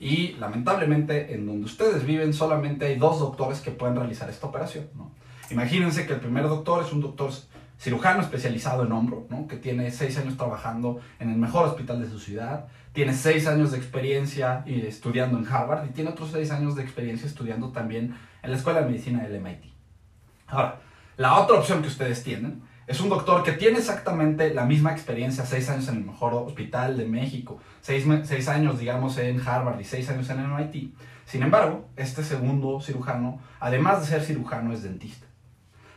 Y 0.02 0.34
lamentablemente 0.40 1.36
en 1.36 1.46
donde 1.46 1.66
ustedes 1.66 2.04
viven 2.08 2.34
solamente 2.34 2.88
hay 2.88 2.96
dos 2.96 3.20
doctores 3.20 3.60
que 3.62 3.70
pueden 3.70 3.96
realizar 3.96 4.28
esta 4.32 4.48
operación. 4.48 4.88
¿no? 4.96 5.12
Imagínense 5.52 6.08
que 6.08 6.14
el 6.14 6.20
primer 6.20 6.50
doctor 6.50 6.84
es 6.84 6.92
un 6.92 7.02
doctor 7.02 7.30
cirujano 7.80 8.22
especializado 8.22 8.84
en 8.84 8.92
hombro, 8.94 9.28
¿no? 9.30 9.48
que 9.48 9.58
tiene 9.58 9.92
seis 9.92 10.18
años 10.18 10.38
trabajando 10.38 11.00
en 11.20 11.30
el 11.30 11.38
mejor 11.38 11.68
hospital 11.68 12.02
de 12.02 12.10
su 12.10 12.18
ciudad, 12.18 12.66
tiene 12.94 13.14
seis 13.14 13.46
años 13.46 13.72
de 13.72 13.78
experiencia 13.78 14.64
estudiando 14.66 15.38
en 15.38 15.46
Harvard 15.46 15.88
y 15.88 15.94
tiene 15.94 16.10
otros 16.10 16.32
seis 16.32 16.50
años 16.50 16.76
de 16.76 16.82
experiencia 16.82 17.28
estudiando 17.28 17.70
también 17.70 18.18
en 18.42 18.50
la 18.50 18.58
Escuela 18.58 18.82
de 18.82 18.88
Medicina 18.88 19.22
del 19.22 19.40
MIT. 19.40 19.66
Ahora, 20.48 20.82
la 21.18 21.38
otra 21.38 21.60
opción 21.60 21.84
que 21.84 21.90
ustedes 21.90 22.24
tienen 22.24 22.64
es 22.88 23.00
un 23.00 23.10
doctor 23.10 23.44
que 23.44 23.54
tiene 23.54 23.80
exactamente 23.80 24.54
la 24.54 24.66
misma 24.66 24.92
experiencia, 24.92 25.46
seis 25.46 25.70
años 25.70 25.88
en 25.88 25.98
el 25.98 26.06
mejor 26.06 26.34
hospital 26.34 26.98
de 26.98 27.06
México, 27.06 27.60
seis, 27.82 28.06
seis 28.24 28.48
años, 28.48 28.80
digamos, 28.80 29.18
en 29.18 29.40
Harvard 29.40 29.80
y 29.80 29.84
seis 29.84 30.10
años 30.10 30.30
en 30.30 30.40
el 30.40 30.48
MIT. 30.48 30.94
Sin 31.26 31.44
embargo, 31.44 31.88
este 31.96 32.24
segundo 32.24 32.82
cirujano, 32.82 33.40
además 33.60 34.02
de 34.02 34.08
ser 34.08 34.24
cirujano, 34.24 34.74
es 34.74 34.84
dentista. 34.84 35.28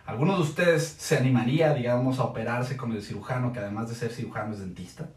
¿Alguno 0.07 0.37
de 0.37 0.43
ustedes 0.43 0.85
se 0.99 1.17
animaría, 1.17 1.73
digamos, 1.73 2.19
a 2.19 2.25
operarse 2.25 2.77
con 2.77 2.93
el 2.93 3.03
cirujano 3.03 3.53
que 3.53 3.59
además 3.59 3.89
de 3.89 3.95
ser 3.95 4.13
cirujano 4.13 4.53
es 4.53 4.61
dentista? 4.61 5.09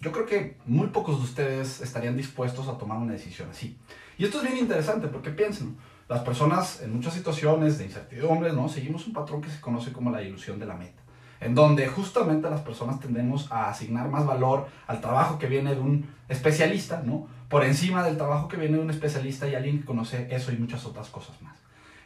Yo 0.00 0.12
creo 0.12 0.26
que 0.26 0.58
muy 0.66 0.88
pocos 0.88 1.18
de 1.18 1.24
ustedes 1.24 1.80
estarían 1.80 2.16
dispuestos 2.16 2.68
a 2.68 2.76
tomar 2.78 2.98
una 2.98 3.12
decisión 3.12 3.48
así. 3.50 3.78
Y 4.18 4.24
esto 4.24 4.38
es 4.38 4.44
bien 4.44 4.58
interesante 4.58 5.06
porque 5.06 5.30
piensen, 5.30 5.76
las 6.08 6.20
personas 6.22 6.80
en 6.82 6.94
muchas 6.94 7.14
situaciones 7.14 7.78
de 7.78 7.84
incertidumbre, 7.84 8.52
¿no? 8.52 8.68
Seguimos 8.68 9.06
un 9.06 9.12
patrón 9.12 9.42
que 9.42 9.50
se 9.50 9.60
conoce 9.60 9.92
como 9.92 10.10
la 10.10 10.22
ilusión 10.22 10.58
de 10.58 10.66
la 10.66 10.74
meta, 10.74 11.02
en 11.40 11.54
donde 11.54 11.86
justamente 11.86 12.48
las 12.48 12.62
personas 12.62 12.98
tendemos 12.98 13.52
a 13.52 13.68
asignar 13.68 14.08
más 14.08 14.24
valor 14.24 14.66
al 14.86 15.00
trabajo 15.00 15.38
que 15.38 15.46
viene 15.46 15.74
de 15.74 15.80
un 15.80 16.08
especialista, 16.28 17.02
¿no? 17.04 17.26
Por 17.48 17.64
encima 17.64 18.02
del 18.02 18.16
trabajo 18.16 18.48
que 18.48 18.56
viene 18.56 18.78
de 18.78 18.82
un 18.82 18.90
especialista 18.90 19.46
y 19.46 19.54
alguien 19.54 19.80
que 19.80 19.84
conoce 19.84 20.28
eso 20.30 20.50
y 20.50 20.56
muchas 20.56 20.84
otras 20.86 21.08
cosas 21.08 21.40
más. 21.42 21.56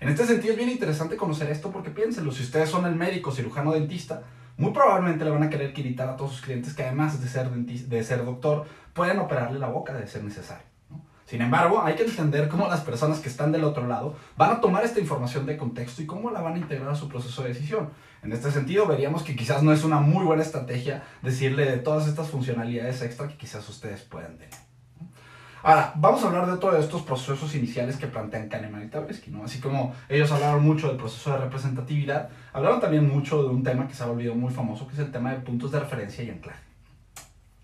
En 0.01 0.09
este 0.09 0.27
sentido 0.27 0.53
es 0.53 0.59
bien 0.59 0.71
interesante 0.71 1.17
conocer 1.17 1.49
esto 1.51 1.71
porque 1.71 1.91
piénsenlo, 1.91 2.33
si 2.33 2.43
ustedes 2.43 2.69
son 2.69 2.87
el 2.87 2.97
médico, 2.97 3.31
cirujano, 3.31 3.73
dentista, 3.73 4.23
muy 4.57 4.73
probablemente 4.73 5.25
le 5.25 5.31
van 5.31 5.45
a 5.45 5.51
querer 5.51 5.73
quitar 5.73 6.09
a 6.09 6.17
todos 6.17 6.33
sus 6.33 6.41
clientes 6.41 6.75
que 6.75 6.83
además 6.83 7.21
de 7.23 7.29
ser, 7.29 7.49
de 7.51 8.05
ser 8.05 8.25
doctor, 8.25 8.67
pueden 8.95 9.21
operarle 9.21 9.61
la 9.61 9.69
boca 9.69 9.95
de 9.95 10.09
ser 10.09 10.25
necesario. 10.25 10.72
Sin 11.33 11.41
embargo, 11.41 11.83
hay 11.83 11.95
que 11.95 12.03
entender 12.03 12.47
cómo 12.47 12.69
las 12.69 12.83
personas 12.83 13.21
que 13.21 13.31
están 13.31 13.53
del 13.53 13.65
otro 13.65 13.87
lado 13.87 14.15
van 14.37 14.51
a 14.51 14.61
tomar 14.61 14.85
esta 14.85 15.01
información 15.01 15.47
de 15.47 15.57
contexto 15.57 16.03
y 16.03 16.07
cómo 16.07 16.31
la 16.31 16.43
van 16.43 16.57
a 16.57 16.59
integrar 16.59 16.91
a 16.91 16.95
su 16.95 17.09
proceso 17.09 17.43
de 17.43 17.49
decisión. 17.49 17.89
En 18.23 18.35
este 18.35 18.51
sentido, 18.51 18.87
veríamos 18.87 19.23
que 19.23 19.35
quizás 19.35 19.63
no 19.63 19.73
es 19.73 19.83
una 19.83 19.99
muy 19.99 20.27
buena 20.27 20.43
estrategia 20.43 21.05
decirle 21.23 21.65
de 21.65 21.79
todas 21.79 22.07
estas 22.07 22.29
funcionalidades 22.29 23.01
extra 23.01 23.29
que 23.29 23.39
quizás 23.39 23.67
ustedes 23.67 24.03
puedan 24.03 24.37
tener. 24.37 24.53
Ahora, 25.63 25.95
vamos 25.97 26.23
a 26.23 26.27
hablar 26.27 26.45
de 26.45 26.53
otro 26.53 26.73
de 26.73 26.81
estos 26.81 27.01
procesos 27.01 27.55
iniciales 27.55 27.97
que 27.97 28.09
plantean 28.09 28.51
Kahneman 28.51 28.85
y 28.85 28.89
Tversky, 28.89 29.31
¿no? 29.31 29.45
Así 29.45 29.59
como 29.59 29.95
ellos 30.11 30.31
hablaron 30.33 30.63
mucho 30.63 30.89
del 30.89 30.99
proceso 30.99 31.33
de 31.33 31.39
representatividad, 31.39 32.29
hablaron 32.53 32.79
también 32.79 33.09
mucho 33.09 33.43
de 33.43 33.49
un 33.49 33.63
tema 33.63 33.89
que 33.89 33.95
se 33.95 34.03
ha 34.03 34.07
volvido 34.07 34.35
muy 34.35 34.53
famoso, 34.53 34.87
que 34.87 34.93
es 34.93 34.99
el 34.99 35.11
tema 35.11 35.31
de 35.31 35.41
puntos 35.41 35.73
de 35.73 35.81
referencia 35.81 36.23
y 36.23 36.29
anclaje. 36.29 36.61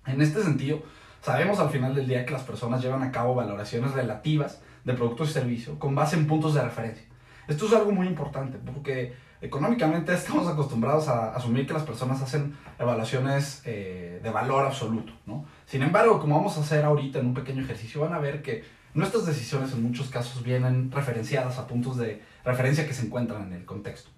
En 0.07 0.23
este 0.23 0.43
sentido, 0.43 0.83
sabemos 1.29 1.59
al 1.59 1.69
final 1.69 1.95
del 1.95 2.09
día 2.09 2.25
que 2.25 2.33
las 2.33 2.43
personas 2.43 2.83
llevan 2.83 3.03
a 3.03 3.13
cabo 3.13 3.35
valoraciones 3.35 3.93
relativas 3.93 4.63
de 4.85 4.95
productos 4.95 5.29
y 5.29 5.33
servicios 5.35 5.77
con 5.77 5.95
base 5.95 6.17
en 6.17 6.27
puntos 6.27 6.55
de 6.55 6.63
referencia. 6.63 7.05
Esto 7.47 7.67
es 7.67 7.75
algo 7.75 7.93
muy 7.93 8.07
importante 8.07 8.57
porque 8.57 9.13
económicamente 9.43 10.15
estamos 10.15 10.49
acostumbrados 10.49 11.07
a 11.09 11.35
asumir 11.35 11.67
que 11.67 11.75
las 11.75 11.83
personas 11.83 12.23
hacen 12.23 12.57
evaluaciones 12.79 13.61
eh, 13.67 14.21
de 14.23 14.31
valor 14.31 14.65
absoluto, 14.65 15.13
¿no? 15.27 15.45
Sin 15.67 15.83
embargo, 15.83 16.19
como 16.19 16.35
vamos 16.35 16.57
a 16.57 16.63
hacer 16.63 16.83
ahorita 16.87 17.19
en 17.19 17.27
un 17.27 17.35
pequeño 17.35 17.63
ejercicio, 17.63 18.01
van 18.01 18.15
a 18.15 18.19
ver 18.21 18.41
que 18.41 18.65
nuestras 18.95 19.27
decisiones 19.27 19.71
en 19.75 19.83
muchos 19.83 20.09
casos 20.09 20.43
vienen 20.43 20.91
referenciadas 20.91 21.59
a 21.59 21.67
puntos 21.67 21.99
de 21.99 22.23
referencia 22.43 22.87
que 22.87 22.95
se 22.95 23.05
encuentran 23.05 23.43
en 23.43 23.53
el 23.53 23.67
contexto. 23.67 24.09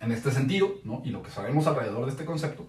En 0.00 0.12
este 0.12 0.30
sentido, 0.30 0.74
¿no? 0.84 1.00
y 1.02 1.08
lo 1.12 1.22
que 1.22 1.30
sabemos 1.30 1.66
alrededor 1.66 2.04
de 2.04 2.10
este 2.10 2.26
concepto, 2.26 2.66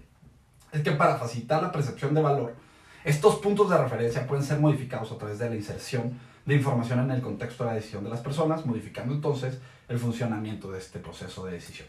es 0.71 0.83
que 0.83 0.91
para 0.91 1.17
facilitar 1.17 1.61
la 1.61 1.73
percepción 1.73 2.13
de 2.13 2.21
valor, 2.21 2.55
estos 3.03 3.35
puntos 3.37 3.69
de 3.69 3.77
referencia 3.77 4.27
pueden 4.27 4.43
ser 4.43 4.59
modificados 4.59 5.11
a 5.11 5.17
través 5.17 5.39
de 5.39 5.49
la 5.49 5.55
inserción 5.55 6.19
de 6.45 6.55
información 6.55 6.99
en 6.99 7.11
el 7.11 7.21
contexto 7.21 7.63
de 7.63 7.69
la 7.69 7.75
decisión 7.75 8.03
de 8.03 8.09
las 8.09 8.21
personas, 8.21 8.65
modificando 8.65 9.13
entonces 9.13 9.59
el 9.87 9.99
funcionamiento 9.99 10.71
de 10.71 10.79
este 10.79 10.99
proceso 10.99 11.45
de 11.45 11.53
decisión. 11.53 11.87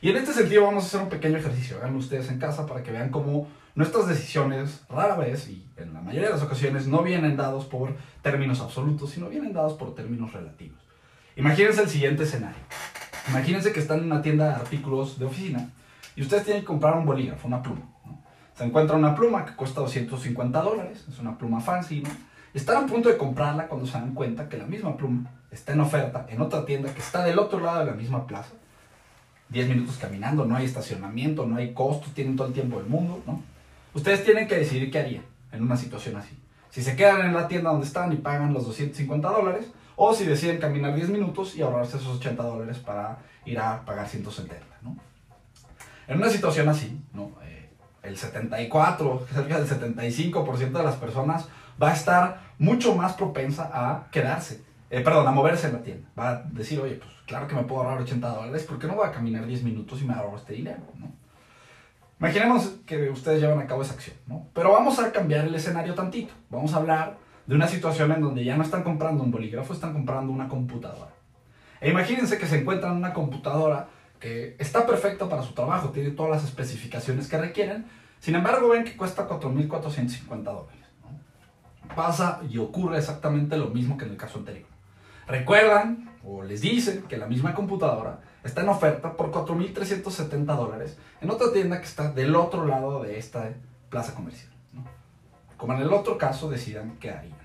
Y 0.00 0.10
en 0.10 0.16
este 0.16 0.32
sentido 0.32 0.62
vamos 0.62 0.84
a 0.84 0.86
hacer 0.86 1.00
un 1.00 1.08
pequeño 1.08 1.38
ejercicio, 1.38 1.76
háganlo 1.78 1.98
ustedes 1.98 2.28
en 2.30 2.38
casa 2.38 2.66
para 2.66 2.82
que 2.82 2.92
vean 2.92 3.10
cómo 3.10 3.48
nuestras 3.74 4.06
decisiones 4.06 4.84
rara 4.88 5.16
vez 5.16 5.48
y 5.48 5.66
en 5.76 5.92
la 5.92 6.00
mayoría 6.00 6.28
de 6.28 6.34
las 6.34 6.42
ocasiones 6.42 6.86
no 6.86 7.02
vienen 7.02 7.36
dados 7.36 7.64
por 7.64 7.96
términos 8.22 8.60
absolutos, 8.60 9.10
sino 9.10 9.28
vienen 9.28 9.52
dados 9.52 9.74
por 9.74 9.94
términos 9.94 10.32
relativos. 10.32 10.78
Imagínense 11.36 11.82
el 11.82 11.88
siguiente 11.88 12.22
escenario. 12.22 12.62
Imagínense 13.28 13.72
que 13.72 13.80
están 13.80 13.98
en 13.98 14.06
una 14.06 14.22
tienda 14.22 14.48
de 14.48 14.54
artículos 14.54 15.18
de 15.18 15.26
oficina 15.26 15.70
y 16.16 16.22
ustedes 16.22 16.44
tienen 16.44 16.62
que 16.62 16.66
comprar 16.66 16.96
un 16.96 17.04
bolígrafo, 17.04 17.46
una 17.46 17.62
pluma. 17.62 17.82
Se 18.58 18.64
encuentra 18.64 18.96
una 18.96 19.14
pluma 19.14 19.44
que 19.44 19.54
cuesta 19.54 19.80
250 19.80 20.60
dólares, 20.60 21.04
es 21.08 21.20
una 21.20 21.38
pluma 21.38 21.60
fancy, 21.60 22.00
¿no? 22.00 22.10
Están 22.52 22.84
a 22.84 22.86
punto 22.88 23.08
de 23.08 23.16
comprarla 23.16 23.68
cuando 23.68 23.86
se 23.86 23.92
dan 23.92 24.14
cuenta 24.14 24.48
que 24.48 24.58
la 24.58 24.66
misma 24.66 24.96
pluma 24.96 25.30
está 25.52 25.74
en 25.74 25.80
oferta 25.80 26.26
en 26.28 26.40
otra 26.40 26.64
tienda 26.64 26.92
que 26.92 26.98
está 26.98 27.24
del 27.24 27.38
otro 27.38 27.60
lado 27.60 27.78
de 27.78 27.84
la 27.86 27.92
misma 27.92 28.26
plaza 28.26 28.50
10 29.50 29.68
minutos 29.68 29.96
caminando, 29.98 30.44
no 30.44 30.56
hay 30.56 30.64
estacionamiento, 30.64 31.46
no 31.46 31.56
hay 31.56 31.72
costos, 31.72 32.12
tienen 32.14 32.34
todo 32.34 32.48
el 32.48 32.52
tiempo 32.52 32.78
del 32.78 32.88
mundo, 32.88 33.22
¿no? 33.26 33.40
Ustedes 33.94 34.24
tienen 34.24 34.48
que 34.48 34.56
decidir 34.56 34.90
qué 34.90 34.98
harían 34.98 35.22
en 35.52 35.62
una 35.62 35.76
situación 35.76 36.16
así. 36.16 36.36
Si 36.70 36.82
se 36.82 36.96
quedan 36.96 37.26
en 37.26 37.34
la 37.34 37.46
tienda 37.46 37.70
donde 37.70 37.86
están 37.86 38.12
y 38.12 38.16
pagan 38.16 38.52
los 38.52 38.66
250 38.66 39.28
dólares, 39.30 39.66
o 39.94 40.12
si 40.12 40.24
deciden 40.24 40.58
caminar 40.58 40.96
10 40.96 41.10
minutos 41.10 41.56
y 41.56 41.62
ahorrarse 41.62 41.96
esos 41.96 42.16
80 42.18 42.42
dólares 42.42 42.78
para 42.78 43.18
ir 43.46 43.58
a 43.58 43.84
pagar 43.84 44.08
170, 44.08 44.66
¿no? 44.82 44.96
En 46.08 46.18
una 46.18 46.28
situación 46.28 46.68
así, 46.68 47.00
¿no? 47.14 47.32
El 48.02 48.16
74, 48.16 49.26
cerca 49.32 49.60
del 49.60 49.68
75% 49.68 50.72
de 50.72 50.82
las 50.82 50.96
personas 50.96 51.48
va 51.82 51.90
a 51.90 51.94
estar 51.94 52.40
mucho 52.58 52.94
más 52.94 53.14
propensa 53.14 53.70
a 53.72 54.10
quedarse, 54.10 54.62
eh, 54.90 55.00
perdón, 55.00 55.26
a 55.26 55.30
moverse 55.30 55.68
en 55.68 55.72
la 55.74 55.82
tienda. 55.82 56.08
Va 56.18 56.28
a 56.30 56.42
decir, 56.42 56.80
oye, 56.80 56.94
pues 56.94 57.10
claro 57.26 57.46
que 57.46 57.54
me 57.54 57.62
puedo 57.64 57.82
ahorrar 57.82 58.00
80 58.02 58.28
dólares, 58.28 58.64
¿por 58.64 58.78
qué 58.78 58.86
no 58.86 58.94
voy 58.94 59.06
a 59.06 59.12
caminar 59.12 59.46
10 59.46 59.62
minutos 59.62 60.00
y 60.00 60.04
me 60.04 60.14
ahorro 60.14 60.36
este 60.36 60.54
dinero? 60.54 60.80
¿no? 60.96 61.12
Imaginemos 62.20 62.74
que 62.84 63.10
ustedes 63.10 63.40
llevan 63.40 63.60
a 63.60 63.66
cabo 63.66 63.82
esa 63.82 63.94
acción, 63.94 64.16
¿no? 64.26 64.48
Pero 64.52 64.72
vamos 64.72 64.98
a 64.98 65.12
cambiar 65.12 65.46
el 65.46 65.54
escenario 65.54 65.94
tantito. 65.94 66.34
Vamos 66.50 66.74
a 66.74 66.78
hablar 66.78 67.16
de 67.46 67.54
una 67.54 67.68
situación 67.68 68.10
en 68.10 68.20
donde 68.20 68.44
ya 68.44 68.56
no 68.56 68.64
están 68.64 68.82
comprando 68.82 69.22
un 69.22 69.30
bolígrafo, 69.30 69.72
están 69.72 69.92
comprando 69.92 70.32
una 70.32 70.48
computadora. 70.48 71.12
E 71.80 71.90
imagínense 71.90 72.36
que 72.36 72.46
se 72.46 72.58
encuentran 72.58 72.96
una 72.96 73.12
computadora 73.12 73.88
que 74.20 74.56
está 74.58 74.86
perfecta 74.86 75.28
para 75.28 75.42
su 75.42 75.54
trabajo, 75.54 75.90
tiene 75.90 76.10
todas 76.10 76.30
las 76.30 76.44
especificaciones 76.44 77.28
que 77.28 77.38
requieren, 77.38 77.86
sin 78.20 78.34
embargo 78.34 78.68
ven 78.68 78.84
que 78.84 78.96
cuesta 78.96 79.28
4.450 79.28 80.42
dólares. 80.42 80.78
Pasa 81.94 82.40
y 82.48 82.58
ocurre 82.58 82.98
exactamente 82.98 83.56
lo 83.56 83.68
mismo 83.68 83.96
que 83.96 84.04
en 84.04 84.12
el 84.12 84.16
caso 84.16 84.38
anterior. 84.38 84.68
Recuerdan 85.26 86.10
o 86.24 86.42
les 86.42 86.60
dicen 86.60 87.02
que 87.02 87.16
la 87.16 87.26
misma 87.26 87.54
computadora 87.54 88.20
está 88.44 88.62
en 88.62 88.68
oferta 88.68 89.16
por 89.16 89.30
4.370 89.30 90.44
dólares 90.44 90.98
en 91.20 91.30
otra 91.30 91.52
tienda 91.52 91.78
que 91.80 91.86
está 91.86 92.12
del 92.12 92.34
otro 92.34 92.66
lado 92.66 93.02
de 93.02 93.18
esta 93.18 93.52
plaza 93.88 94.14
comercial. 94.14 94.50
Como 95.56 95.72
en 95.74 95.80
el 95.80 95.92
otro 95.92 96.18
caso 96.18 96.48
decidan 96.48 96.96
qué 97.00 97.10
harían. 97.10 97.38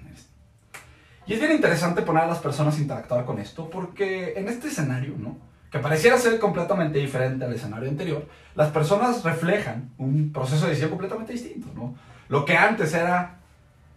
Y 1.25 1.33
es 1.33 1.39
bien 1.39 1.53
interesante 1.53 2.01
poner 2.01 2.23
a 2.23 2.27
las 2.27 2.39
personas 2.39 2.77
a 2.77 2.81
interactuar 2.81 3.23
con 3.25 3.39
esto 3.39 3.69
porque 3.69 4.33
en 4.35 4.49
este 4.49 4.67
escenario, 4.67 5.15
¿no? 5.17 5.37
Que 5.73 5.79
pareciera 5.79 6.17
ser 6.17 6.39
completamente 6.39 6.99
diferente 6.99 7.43
al 7.43 7.53
escenario 7.53 7.89
anterior, 7.89 8.25
las 8.55 8.69
personas 8.69 9.23
reflejan 9.23 9.89
un 9.97 10.31
proceso 10.31 10.61
de 10.63 10.69
decisión 10.69 10.91
completamente 10.91 11.33
distinto. 11.33 11.67
¿no? 11.75 11.95
Lo 12.29 12.45
que 12.45 12.55
antes 12.55 12.93
era 12.93 13.39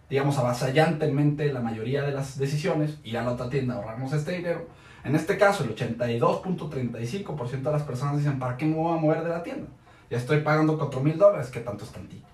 digamos, 0.09 0.37
avasallantemente 0.37 1.51
la 1.51 1.59
mayoría 1.59 2.01
de 2.03 2.11
las 2.13 2.37
decisiones, 2.37 2.97
ir 3.03 3.17
a 3.17 3.23
la 3.23 3.33
otra 3.33 3.49
tienda, 3.49 3.75
ahorramos 3.75 4.13
este 4.13 4.33
dinero. 4.33 4.67
En 5.03 5.15
este 5.15 5.37
caso, 5.37 5.63
el 5.63 5.75
82.35% 5.75 7.61
de 7.61 7.71
las 7.71 7.83
personas 7.83 8.17
dicen, 8.17 8.39
¿para 8.39 8.57
qué 8.57 8.65
me 8.65 8.75
voy 8.75 8.97
a 8.97 9.01
mover 9.01 9.23
de 9.23 9.29
la 9.29 9.43
tienda? 9.43 9.67
Ya 10.09 10.17
estoy 10.17 10.41
pagando 10.41 10.77
4 10.77 11.01
mil 11.01 11.17
dólares, 11.17 11.49
que 11.49 11.59
tanto 11.59 11.83
es 11.83 11.91
tantito. 11.91 12.27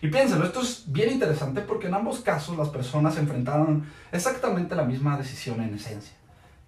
Y 0.00 0.08
piénsenlo, 0.08 0.44
esto 0.44 0.60
es 0.60 0.84
bien 0.86 1.10
interesante 1.10 1.62
porque 1.62 1.88
en 1.88 1.94
ambos 1.94 2.20
casos 2.20 2.56
las 2.56 2.68
personas 2.68 3.16
enfrentaron 3.16 3.84
exactamente 4.12 4.76
la 4.76 4.84
misma 4.84 5.16
decisión 5.16 5.60
en 5.60 5.74
esencia. 5.74 6.14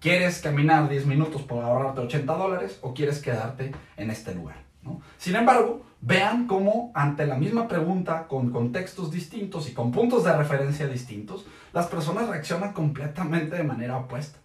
¿Quieres 0.01 0.39
caminar 0.39 0.89
10 0.89 1.05
minutos 1.05 1.43
por 1.43 1.63
ahorrarte 1.63 2.01
80 2.01 2.33
dólares 2.33 2.79
o 2.81 2.91
quieres 2.91 3.19
quedarte 3.19 3.71
en 3.97 4.09
este 4.09 4.33
lugar? 4.33 4.55
Sin 5.19 5.35
embargo, 5.35 5.83
vean 6.01 6.47
cómo 6.47 6.91
ante 6.95 7.27
la 7.27 7.35
misma 7.35 7.67
pregunta, 7.67 8.25
con 8.27 8.49
contextos 8.49 9.11
distintos 9.11 9.69
y 9.69 9.75
con 9.75 9.91
puntos 9.91 10.23
de 10.23 10.35
referencia 10.35 10.87
distintos, 10.87 11.45
las 11.71 11.85
personas 11.85 12.29
reaccionan 12.29 12.73
completamente 12.73 13.57
de 13.57 13.63
manera 13.63 13.95
opuesta. 13.95 14.39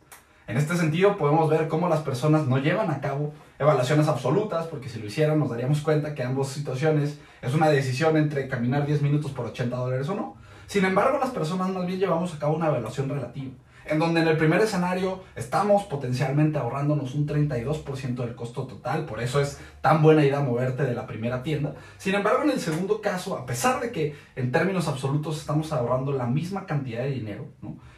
En 0.47 0.59
este 0.59 0.77
sentido, 0.77 1.17
podemos 1.17 1.49
ver 1.49 1.69
cómo 1.69 1.89
las 1.89 2.01
personas 2.01 2.47
no 2.47 2.59
llevan 2.59 2.91
a 2.91 3.01
cabo 3.01 3.33
evaluaciones 3.59 4.09
absolutas, 4.09 4.67
porque 4.67 4.91
si 4.91 4.99
lo 4.99 5.07
hicieran 5.07 5.39
nos 5.39 5.49
daríamos 5.49 5.81
cuenta 5.81 6.15
que 6.15 6.23
ambas 6.23 6.49
situaciones 6.49 7.19
es 7.41 7.55
una 7.55 7.71
decisión 7.71 8.19
entre 8.19 8.47
caminar 8.49 8.85
10 8.85 9.01
minutos 9.01 9.31
por 9.31 9.47
80 9.47 9.75
dólares 9.75 10.07
o 10.11 10.15
no. 10.15 10.37
Sin 10.67 10.85
embargo, 10.85 11.19
las 11.19 11.31
personas 11.31 11.71
más 11.71 11.87
bien 11.87 11.99
llevamos 11.99 12.35
a 12.35 12.39
cabo 12.39 12.57
una 12.57 12.67
evaluación 12.67 13.09
relativa 13.09 13.53
en 13.89 13.99
donde 13.99 14.21
en 14.21 14.29
el 14.29 14.37
primer 14.37 14.61
escenario 14.61 15.23
estamos 15.35 15.85
potencialmente 15.85 16.59
ahorrándonos 16.59 17.15
un 17.15 17.27
32% 17.27 18.15
del 18.17 18.35
costo 18.35 18.67
total, 18.67 19.05
por 19.05 19.21
eso 19.21 19.41
es 19.41 19.59
tan 19.81 20.03
buena 20.03 20.25
idea 20.25 20.41
moverte 20.41 20.85
de 20.85 20.95
la 20.95 21.07
primera 21.07 21.43
tienda. 21.43 21.75
Sin 21.99 22.15
embargo, 22.15 22.43
en 22.43 22.51
el 22.51 22.61
segundo 22.61 23.01
caso, 23.01 23.37
a 23.37 23.47
pesar 23.47 23.81
de 23.81 23.93
que 23.93 24.17
en 24.35 24.53
términos 24.53 24.89
absolutos 24.89 25.39
estamos 25.39 25.73
ahorrando 25.73 26.13
la 26.13 26.27
misma 26.27 26.67
cantidad 26.67 27.03
de 27.03 27.11
dinero, 27.11 27.47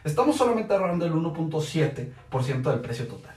estamos 0.05 0.37
solamente 0.37 0.75
ahorrando 0.75 1.07
el 1.07 1.13
1.7% 1.13 2.63
del 2.71 2.81
precio 2.81 3.07
total, 3.07 3.35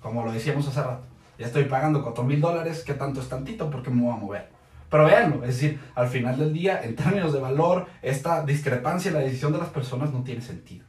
como 0.00 0.24
lo 0.24 0.32
decíamos 0.32 0.66
hace 0.68 0.82
rato. 0.82 1.04
Ya 1.38 1.46
estoy 1.46 1.64
pagando 1.64 2.02
4 2.02 2.22
mil 2.22 2.40
dólares, 2.40 2.84
¿qué 2.86 2.94
tanto 2.94 3.20
es 3.20 3.28
tantito? 3.28 3.70
porque 3.70 3.90
me 3.90 4.02
voy 4.02 4.12
a 4.12 4.16
mover? 4.16 4.48
Pero 4.88 5.06
véanlo, 5.06 5.42
es 5.42 5.60
decir, 5.60 5.80
al 5.96 6.06
final 6.06 6.38
del 6.38 6.52
día, 6.52 6.80
en 6.84 6.94
términos 6.94 7.32
de 7.32 7.40
valor, 7.40 7.86
esta 8.00 8.44
discrepancia 8.44 9.08
en 9.08 9.14
la 9.14 9.20
decisión 9.24 9.52
de 9.52 9.58
las 9.58 9.70
personas 9.70 10.12
no 10.12 10.22
tiene 10.22 10.40
sentido. 10.40 10.86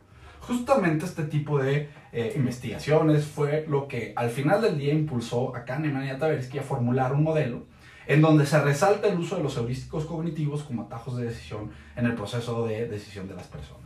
Justamente 0.48 1.06
este 1.06 1.24
tipo 1.24 1.60
de 1.60 1.90
eh, 2.12 2.34
investigaciones 2.36 3.26
fue 3.26 3.66
lo 3.68 3.88
que 3.88 4.14
al 4.16 4.30
final 4.30 4.62
del 4.62 4.78
día 4.78 4.94
impulsó 4.94 5.56
a 5.56 5.66
Kahneman 5.66 6.06
y 6.06 6.10
a 6.10 6.18
Tversky 6.18 6.60
a 6.60 6.64
formular 6.64 7.14
un 7.14 7.24
modelo 7.24 7.64
en 8.08 8.22
donde 8.22 8.46
se 8.46 8.62
resalta 8.62 9.08
el 9.08 9.18
uso 9.18 9.38
de 9.38 9.44
los 9.44 9.58
heurísticos 9.58 10.06
cognitivos 10.06 10.64
como 10.64 10.84
atajos 10.84 11.18
de 11.18 11.26
decisión 11.26 11.72
en 11.96 12.06
el 12.06 12.14
proceso 12.14 12.66
de 12.68 12.88
decisión 12.88 13.28
de 13.28 13.36
las 13.36 13.48
personas. 13.48 13.86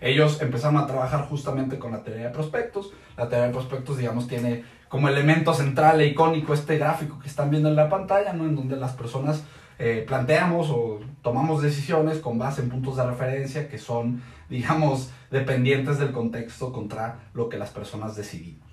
Ellos 0.00 0.42
empezaron 0.42 0.76
a 0.76 0.86
trabajar 0.86 1.26
justamente 1.28 1.78
con 1.78 1.92
la 1.92 2.02
teoría 2.02 2.26
de 2.26 2.30
prospectos. 2.30 2.92
La 3.16 3.28
teoría 3.28 3.46
de 3.46 3.52
prospectos, 3.52 3.96
digamos, 3.96 4.28
tiene 4.28 4.64
como 4.88 5.08
elemento 5.08 5.54
central 5.54 6.00
e 6.00 6.08
icónico 6.08 6.52
este 6.52 6.78
gráfico 6.78 7.18
que 7.18 7.28
están 7.28 7.50
viendo 7.50 7.68
en 7.68 7.76
la 7.76 7.88
pantalla, 7.88 8.32
¿no? 8.32 8.44
en 8.44 8.54
donde 8.54 8.76
las 8.76 8.92
personas 8.92 9.44
eh, 9.78 10.04
planteamos 10.06 10.70
o 10.70 11.00
tomamos 11.22 11.62
decisiones 11.62 12.18
con 12.18 12.38
base 12.38 12.62
en 12.62 12.70
puntos 12.70 12.96
de 12.96 13.06
referencia 13.06 13.68
que 13.68 13.78
son, 13.78 14.22
digamos, 14.48 15.10
dependientes 15.30 15.98
del 15.98 16.12
contexto 16.12 16.72
contra 16.72 17.20
lo 17.34 17.48
que 17.48 17.58
las 17.58 17.70
personas 17.70 18.16
decidimos. 18.16 18.66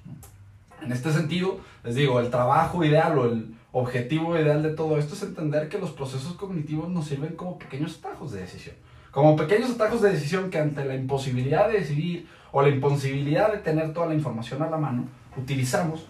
En 0.82 0.92
este 0.92 1.12
sentido, 1.14 1.60
les 1.84 1.96
digo, 1.96 2.20
el 2.20 2.30
trabajo 2.30 2.84
ideal 2.84 3.18
o 3.18 3.26
el 3.26 3.56
objetivo 3.72 4.38
ideal 4.38 4.62
de 4.62 4.72
todo 4.72 4.98
esto 4.98 5.16
es 5.16 5.24
entender 5.24 5.70
que 5.70 5.80
los 5.80 5.92
procesos 5.92 6.34
cognitivos 6.34 6.90
nos 6.90 7.08
sirven 7.08 7.36
como 7.36 7.58
pequeños 7.58 7.98
atajos 8.00 8.32
de 8.32 8.42
decisión. 8.42 8.76
Como 9.12 9.36
pequeños 9.36 9.72
atajos 9.72 10.02
de 10.02 10.12
decisión 10.12 10.50
que 10.50 10.60
ante 10.60 10.84
la 10.86 10.96
imposibilidad 10.96 11.68
de 11.68 11.80
decidir 11.80 12.28
o 12.52 12.62
la 12.62 12.70
imposibilidad 12.70 13.52
de 13.52 13.60
tener 13.60 13.94
toda 13.94 14.08
la 14.08 14.16
información 14.16 14.62
a 14.62 14.70
la 14.70 14.78
mano, 14.78 15.06
utilizamos 15.38 16.06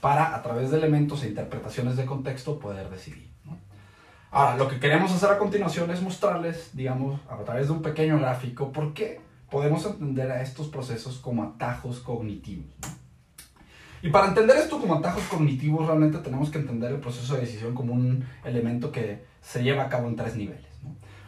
para, 0.00 0.34
a 0.34 0.42
través 0.42 0.70
de 0.70 0.78
elementos 0.78 1.22
e 1.22 1.28
interpretaciones 1.28 1.96
de 1.96 2.06
contexto, 2.06 2.58
poder 2.58 2.88
decidir. 2.90 3.33
Ahora, 4.34 4.56
lo 4.56 4.66
que 4.66 4.80
queremos 4.80 5.12
hacer 5.12 5.30
a 5.30 5.38
continuación 5.38 5.92
es 5.92 6.02
mostrarles, 6.02 6.70
digamos, 6.72 7.20
a 7.30 7.36
través 7.44 7.68
de 7.68 7.72
un 7.72 7.82
pequeño 7.82 8.18
gráfico, 8.18 8.72
por 8.72 8.92
qué 8.92 9.20
podemos 9.48 9.86
entender 9.86 10.28
a 10.32 10.42
estos 10.42 10.66
procesos 10.66 11.18
como 11.18 11.44
atajos 11.44 12.00
cognitivos. 12.00 12.66
Y 14.02 14.10
para 14.10 14.26
entender 14.26 14.56
esto 14.56 14.80
como 14.80 14.96
atajos 14.96 15.22
cognitivos, 15.28 15.86
realmente 15.86 16.18
tenemos 16.18 16.50
que 16.50 16.58
entender 16.58 16.90
el 16.90 16.98
proceso 16.98 17.34
de 17.34 17.42
decisión 17.42 17.76
como 17.76 17.92
un 17.94 18.26
elemento 18.44 18.90
que 18.90 19.24
se 19.40 19.62
lleva 19.62 19.84
a 19.84 19.88
cabo 19.88 20.08
en 20.08 20.16
tres 20.16 20.34
niveles. 20.34 20.66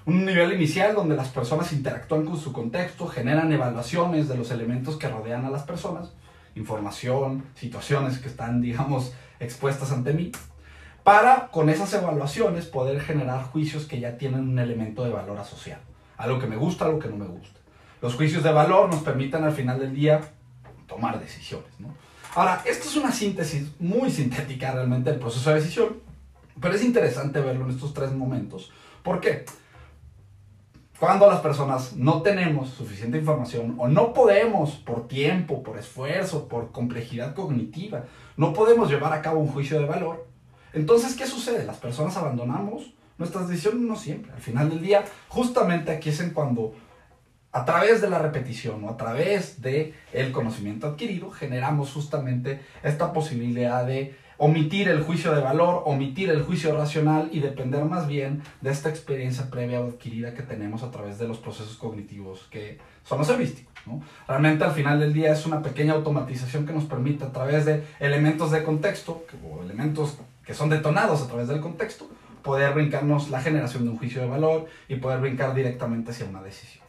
Un 0.04 0.24
nivel 0.24 0.54
inicial 0.54 0.96
donde 0.96 1.14
las 1.14 1.28
personas 1.28 1.72
interactúan 1.72 2.24
con 2.24 2.36
su 2.36 2.52
contexto, 2.52 3.06
generan 3.06 3.52
evaluaciones 3.52 4.26
de 4.26 4.36
los 4.36 4.50
elementos 4.50 4.96
que 4.96 5.06
rodean 5.06 5.44
a 5.44 5.50
las 5.50 5.62
personas, 5.62 6.12
información, 6.56 7.44
situaciones 7.54 8.18
que 8.18 8.26
están, 8.26 8.60
digamos, 8.60 9.12
expuestas 9.38 9.92
ante 9.92 10.12
mí, 10.12 10.32
para 11.06 11.52
con 11.52 11.70
esas 11.70 11.94
evaluaciones 11.94 12.66
poder 12.66 13.00
generar 13.00 13.44
juicios 13.44 13.86
que 13.86 14.00
ya 14.00 14.18
tienen 14.18 14.40
un 14.40 14.58
elemento 14.58 15.04
de 15.04 15.10
valor 15.10 15.38
asociado, 15.38 15.80
algo 16.16 16.40
que 16.40 16.48
me 16.48 16.56
gusta, 16.56 16.86
algo 16.86 16.98
que 16.98 17.06
no 17.06 17.14
me 17.14 17.26
gusta. 17.26 17.60
Los 18.02 18.16
juicios 18.16 18.42
de 18.42 18.50
valor 18.50 18.90
nos 18.90 19.04
permiten 19.04 19.44
al 19.44 19.52
final 19.52 19.78
del 19.78 19.94
día 19.94 20.20
tomar 20.88 21.20
decisiones. 21.20 21.70
Ahora, 22.34 22.60
esto 22.66 22.88
es 22.88 22.96
una 22.96 23.12
síntesis 23.12 23.70
muy 23.78 24.10
sintética 24.10 24.72
realmente 24.72 25.10
del 25.10 25.20
proceso 25.20 25.50
de 25.50 25.60
decisión, 25.60 26.00
pero 26.60 26.74
es 26.74 26.82
interesante 26.82 27.40
verlo 27.40 27.66
en 27.66 27.70
estos 27.70 27.94
tres 27.94 28.10
momentos. 28.10 28.72
¿Por 29.04 29.20
qué? 29.20 29.44
Cuando 30.98 31.30
las 31.30 31.38
personas 31.38 31.92
no 31.92 32.22
tenemos 32.22 32.70
suficiente 32.70 33.16
información 33.16 33.76
o 33.78 33.86
no 33.86 34.12
podemos 34.12 34.72
por 34.72 35.06
tiempo, 35.06 35.62
por 35.62 35.78
esfuerzo, 35.78 36.48
por 36.48 36.72
complejidad 36.72 37.32
cognitiva, 37.32 38.06
no 38.36 38.52
podemos 38.52 38.90
llevar 38.90 39.12
a 39.12 39.22
cabo 39.22 39.38
un 39.38 39.46
juicio 39.46 39.78
de 39.78 39.86
valor, 39.86 40.26
entonces 40.76 41.16
¿qué 41.16 41.26
sucede? 41.26 41.64
Las 41.64 41.78
personas 41.78 42.16
abandonamos 42.16 42.92
nuestras 43.18 43.48
decisiones 43.48 43.80
no 43.80 43.96
siempre. 43.96 44.32
Al 44.32 44.40
final 44.40 44.70
del 44.70 44.82
día, 44.82 45.04
justamente 45.28 45.90
aquí 45.90 46.10
es 46.10 46.20
en 46.20 46.30
cuando 46.30 46.74
a 47.52 47.64
través 47.64 48.02
de 48.02 48.10
la 48.10 48.18
repetición 48.18 48.84
o 48.84 48.90
a 48.90 48.96
través 48.96 49.62
de 49.62 49.94
el 50.12 50.32
conocimiento 50.32 50.86
adquirido 50.86 51.30
generamos 51.30 51.92
justamente 51.92 52.60
esta 52.82 53.14
posibilidad 53.14 53.86
de 53.86 54.14
omitir 54.38 54.88
el 54.88 55.02
juicio 55.02 55.34
de 55.34 55.40
valor, 55.40 55.82
omitir 55.86 56.28
el 56.28 56.42
juicio 56.42 56.76
racional 56.76 57.30
y 57.32 57.40
depender 57.40 57.84
más 57.86 58.06
bien 58.06 58.42
de 58.60 58.70
esta 58.70 58.90
experiencia 58.90 59.50
previa 59.50 59.80
o 59.80 59.88
adquirida 59.88 60.34
que 60.34 60.42
tenemos 60.42 60.82
a 60.82 60.90
través 60.90 61.18
de 61.18 61.26
los 61.26 61.38
procesos 61.38 61.76
cognitivos 61.76 62.46
que 62.50 62.78
son 63.02 63.18
los 63.18 63.30
heurísticos. 63.30 63.72
Realmente 64.28 64.64
al 64.64 64.72
final 64.72 65.00
del 65.00 65.14
día 65.14 65.32
es 65.32 65.46
una 65.46 65.62
pequeña 65.62 65.94
automatización 65.94 66.66
que 66.66 66.74
nos 66.74 66.84
permite 66.84 67.24
a 67.24 67.32
través 67.32 67.64
de 67.64 67.84
elementos 68.00 68.50
de 68.50 68.64
contexto 68.64 69.24
o 69.48 69.62
elementos 69.62 70.18
que 70.46 70.54
son 70.54 70.70
detonados 70.70 71.22
a 71.22 71.26
través 71.26 71.48
del 71.48 71.60
contexto 71.60 72.08
poder 72.46 72.72
brincarnos 72.74 73.28
la 73.28 73.40
generación 73.42 73.84
de 73.84 73.90
un 73.90 73.98
juicio 73.98 74.22
de 74.22 74.28
valor 74.28 74.66
y 74.88 74.96
poder 74.96 75.20
brincar 75.20 75.52
directamente 75.52 76.12
hacia 76.12 76.26
una 76.26 76.42
decisión. 76.42 76.84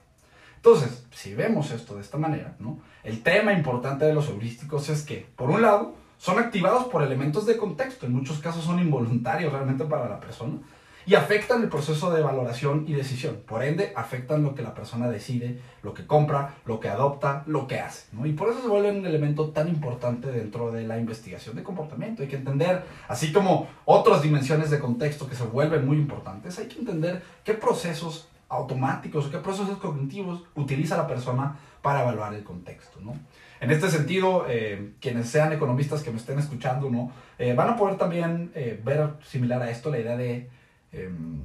Entonces, 0.58 1.06
si 1.12 1.34
vemos 1.34 1.72
esto 1.72 1.96
de 1.96 2.02
esta 2.02 2.18
manera, 2.18 2.56
¿no? 2.60 2.80
el 3.04 3.24
tema 3.24 3.54
importante 3.54 4.06
de 4.06 4.14
los 4.14 4.30
heurísticos 4.30 4.90
es 4.90 5.02
que, 5.02 5.28
por 5.36 5.50
un 5.50 5.64
lado, 5.64 5.96
son 6.20 6.38
activados 6.40 6.86
por 6.86 7.02
elementos 7.02 7.46
de 7.46 7.58
contexto, 7.58 8.06
en 8.06 8.14
muchos 8.14 8.40
casos 8.40 8.66
son 8.66 8.80
involuntarios 8.80 9.52
realmente 9.52 9.86
para 9.86 10.08
la 10.08 10.20
persona, 10.20 10.60
y 11.08 11.16
afectan 11.16 11.64
el 11.64 11.70
proceso 11.70 12.12
de 12.12 12.22
valoración 12.22 12.84
y 12.86 12.94
decisión. 12.94 13.38
Por 13.48 13.64
ende, 13.64 13.94
afectan 13.96 14.44
lo 14.44 14.54
que 14.54 14.62
la 14.62 14.76
persona 14.76 15.10
decide, 15.10 15.60
lo 15.82 15.94
que 15.94 16.06
compra, 16.06 16.56
lo 16.66 16.82
que 16.82 16.90
adopta, 16.90 17.44
lo 17.48 17.66
que 17.66 17.80
hace. 17.80 18.08
Y 18.26 18.34
por 18.34 18.50
eso 18.50 18.62
se 18.62 18.68
vuelven 18.68 18.98
un 18.98 19.06
elemento 19.06 19.50
tan 19.52 19.70
importante 19.70 20.30
dentro 20.32 20.70
de 20.70 20.86
la 20.86 21.00
investigación 21.00 21.56
de 21.56 21.64
comportamiento. 21.64 22.24
Hay 22.24 22.28
que 22.28 22.36
entender, 22.36 22.84
así 23.08 23.32
como 23.32 23.68
otras 23.86 24.22
dimensiones 24.22 24.70
de 24.70 24.80
contexto 24.80 25.30
que 25.30 25.36
se 25.36 25.46
vuelven 25.46 25.88
muy 25.88 25.96
importantes, 25.96 26.60
hay 26.60 26.68
que 26.68 26.80
entender 26.80 27.24
qué 27.46 27.54
procesos 27.54 28.28
automáticos 28.50 29.28
qué 29.28 29.40
procesos 29.40 29.78
cognitivos 29.78 30.44
utiliza 30.56 30.96
la 30.96 31.06
persona 31.06 31.58
para 31.82 32.02
evaluar 32.02 32.34
el 32.34 32.44
contexto. 32.44 33.00
¿no? 33.02 33.14
En 33.60 33.72
este 33.72 33.90
sentido, 33.90 34.46
eh, 34.48 34.94
quienes 35.02 35.30
sean 35.30 35.52
economistas 35.52 36.04
que 36.04 36.12
me 36.12 36.18
estén 36.18 36.40
escuchando, 36.40 36.90
¿no? 36.90 37.12
Eh, 37.40 37.54
van 37.54 37.70
a 37.70 37.76
poder 37.76 37.98
también 37.98 38.52
eh, 38.56 38.80
ver 38.84 39.10
similar 39.24 39.62
a 39.62 39.72
esto 39.72 39.90
la 39.90 40.00
idea 40.00 40.16
de 40.16 40.50
em, 40.92 41.42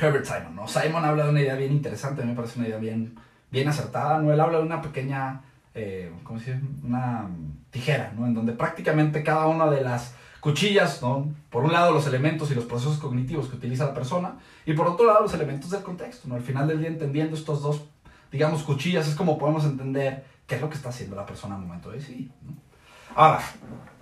Herbert 0.00 0.24
Simon. 0.24 0.56
¿no? 0.56 0.68
Simon 0.68 1.04
habla 1.04 1.24
de 1.24 1.30
una 1.30 1.40
idea 1.40 1.54
bien 1.54 1.72
interesante, 1.72 2.24
me 2.24 2.34
parece 2.34 2.58
una 2.58 2.68
idea 2.68 2.78
bien, 2.78 3.14
bien 3.50 3.68
acertada. 3.68 4.18
¿no? 4.18 4.32
Él 4.32 4.40
habla 4.40 4.58
de 4.58 4.64
una 4.64 4.82
pequeña, 4.82 5.42
¿cómo 6.22 6.38
se 6.38 6.54
dice? 6.54 6.66
Una 6.82 7.28
tijera, 7.70 8.12
¿no? 8.16 8.26
en 8.26 8.34
donde 8.34 8.52
prácticamente 8.52 9.22
cada 9.22 9.46
una 9.46 9.66
de 9.70 9.82
las 9.82 10.14
cuchillas, 10.40 11.00
¿no? 11.00 11.32
por 11.48 11.64
un 11.64 11.72
lado 11.72 11.92
los 11.92 12.06
elementos 12.06 12.50
y 12.50 12.54
los 12.54 12.66
procesos 12.66 12.98
cognitivos 12.98 13.48
que 13.48 13.56
utiliza 13.56 13.86
la 13.86 13.94
persona, 13.94 14.34
y 14.66 14.74
por 14.74 14.86
otro 14.86 15.06
lado 15.06 15.22
los 15.22 15.32
elementos 15.32 15.70
del 15.70 15.82
contexto. 15.82 16.28
¿no? 16.28 16.34
Al 16.34 16.42
final 16.42 16.68
del 16.68 16.80
día, 16.80 16.88
entendiendo 16.88 17.34
estos 17.34 17.62
dos, 17.62 17.84
digamos, 18.30 18.62
cuchillas, 18.62 19.08
es 19.08 19.14
como 19.14 19.38
podemos 19.38 19.64
entender 19.64 20.24
qué 20.46 20.56
es 20.56 20.60
lo 20.60 20.68
que 20.68 20.76
está 20.76 20.90
haciendo 20.90 21.16
la 21.16 21.24
persona 21.24 21.54
al 21.54 21.62
momento 21.62 21.90
de 21.90 21.98
decidir. 21.98 22.30
Ahora, 23.14 23.40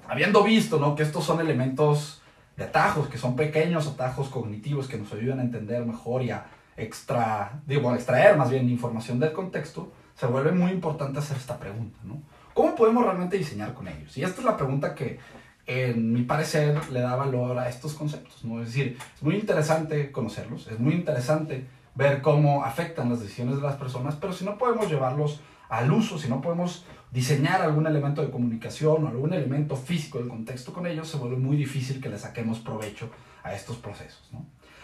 habiendo 0.09 0.43
visto 0.43 0.81
¿no? 0.81 0.97
que 0.97 1.03
estos 1.03 1.25
son 1.25 1.41
elementos 1.41 2.22
de 2.57 2.65
atajos, 2.65 3.09
que 3.09 3.19
son 3.19 3.37
pequeños 3.37 3.87
atajos 3.87 4.29
cognitivos 4.29 4.89
que 4.89 4.99
nos 4.99 5.13
ayudan 5.13 5.41
a 5.41 5.43
entender 5.43 5.85
mejor 5.85 6.23
y 6.23 6.31
a 6.31 6.47
extra, 6.77 7.61
digo, 7.67 7.95
extraer 7.95 8.37
más 8.37 8.51
bien 8.51 8.69
información 8.69 9.19
del 9.19 9.33
contexto, 9.33 9.93
se 10.15 10.27
vuelve 10.27 10.53
muy 10.53 10.71
importante 10.71 11.19
hacer 11.19 11.37
esta 11.37 11.59
pregunta. 11.59 11.99
¿no? 12.05 12.23
¿Cómo 12.55 12.75
podemos 12.75 13.05
realmente 13.05 13.39
diseñar 13.39 13.75
con 13.75 13.89
ellos? 13.89 14.17
Y 14.17 14.25
esta 14.25 14.41
es 14.41 14.45
la 14.45 14.57
pregunta 14.57 14.95
que, 14.95 15.19
en 15.67 16.13
mi 16.13 16.23
parecer, 16.23 16.79
le 16.91 17.01
da 17.01 17.17
valor 17.17 17.59
a 17.59 17.69
estos 17.69 17.95
conceptos. 17.95 18.45
¿no? 18.45 18.61
Es 18.61 18.69
decir, 18.69 18.99
es 19.15 19.23
muy 19.23 19.37
interesante 19.37 20.13
conocerlos, 20.13 20.69
es 20.69 20.79
muy 20.79 20.95
interesante 20.95 21.67
ver 21.95 22.23
cómo 22.23 22.65
afectan 22.65 23.11
las 23.11 23.21
decisiones 23.21 23.57
de 23.57 23.63
las 23.63 23.77
personas, 23.77 24.17
pero 24.17 24.33
si 24.33 24.45
no 24.45 24.57
podemos 24.57 24.91
llevarlos 24.91 25.41
al 25.69 25.91
uso, 25.93 26.19
si 26.19 26.29
no 26.29 26.41
podemos 26.41 26.85
diseñar 27.13 27.61
algún 27.61 27.87
elemento 27.87 28.23
de 28.23 28.31
comunicación 28.31 29.05
o 29.05 29.09
algún 29.09 29.35
elemento 29.35 29.77
físico 29.77 30.19
del 30.19 30.29
contexto 30.29 30.73
con 30.73 30.87
ellos, 30.87 31.09
se 31.09 31.19
vuelve 31.19 31.37
muy 31.37 31.57
difícil 31.57 32.01
que 32.01 32.09
le 32.09 32.19
saquemos 32.19 32.59
provecho 32.59 33.11
a 33.43 33.53
estos 33.53 33.77
procesos. 33.77 34.31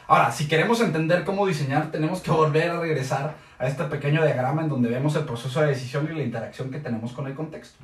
Ahora, 0.07 0.31
si 0.31 0.47
queremos 0.47 0.81
entender 0.81 1.25
cómo 1.25 1.47
diseñar, 1.47 1.91
tenemos 1.91 2.21
que 2.21 2.31
volver 2.31 2.71
a 2.71 2.81
regresar 2.81 3.37
a 3.59 3.67
este 3.67 3.85
pequeño 3.85 4.25
diagrama 4.25 4.63
en 4.63 4.69
donde 4.69 4.91
vemos 4.91 5.17
el 5.17 5.25
proceso 5.25 5.61
de 5.61 5.69
decisión 5.69 6.09
y 6.11 6.17
la 6.17 6.23
interacción 6.23 6.71
que 6.71 6.79
tenemos 6.79 7.13
con 7.13 7.27
el 7.27 7.35
contexto. 7.35 7.83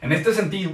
En 0.00 0.12
este 0.12 0.32
sentido, 0.34 0.72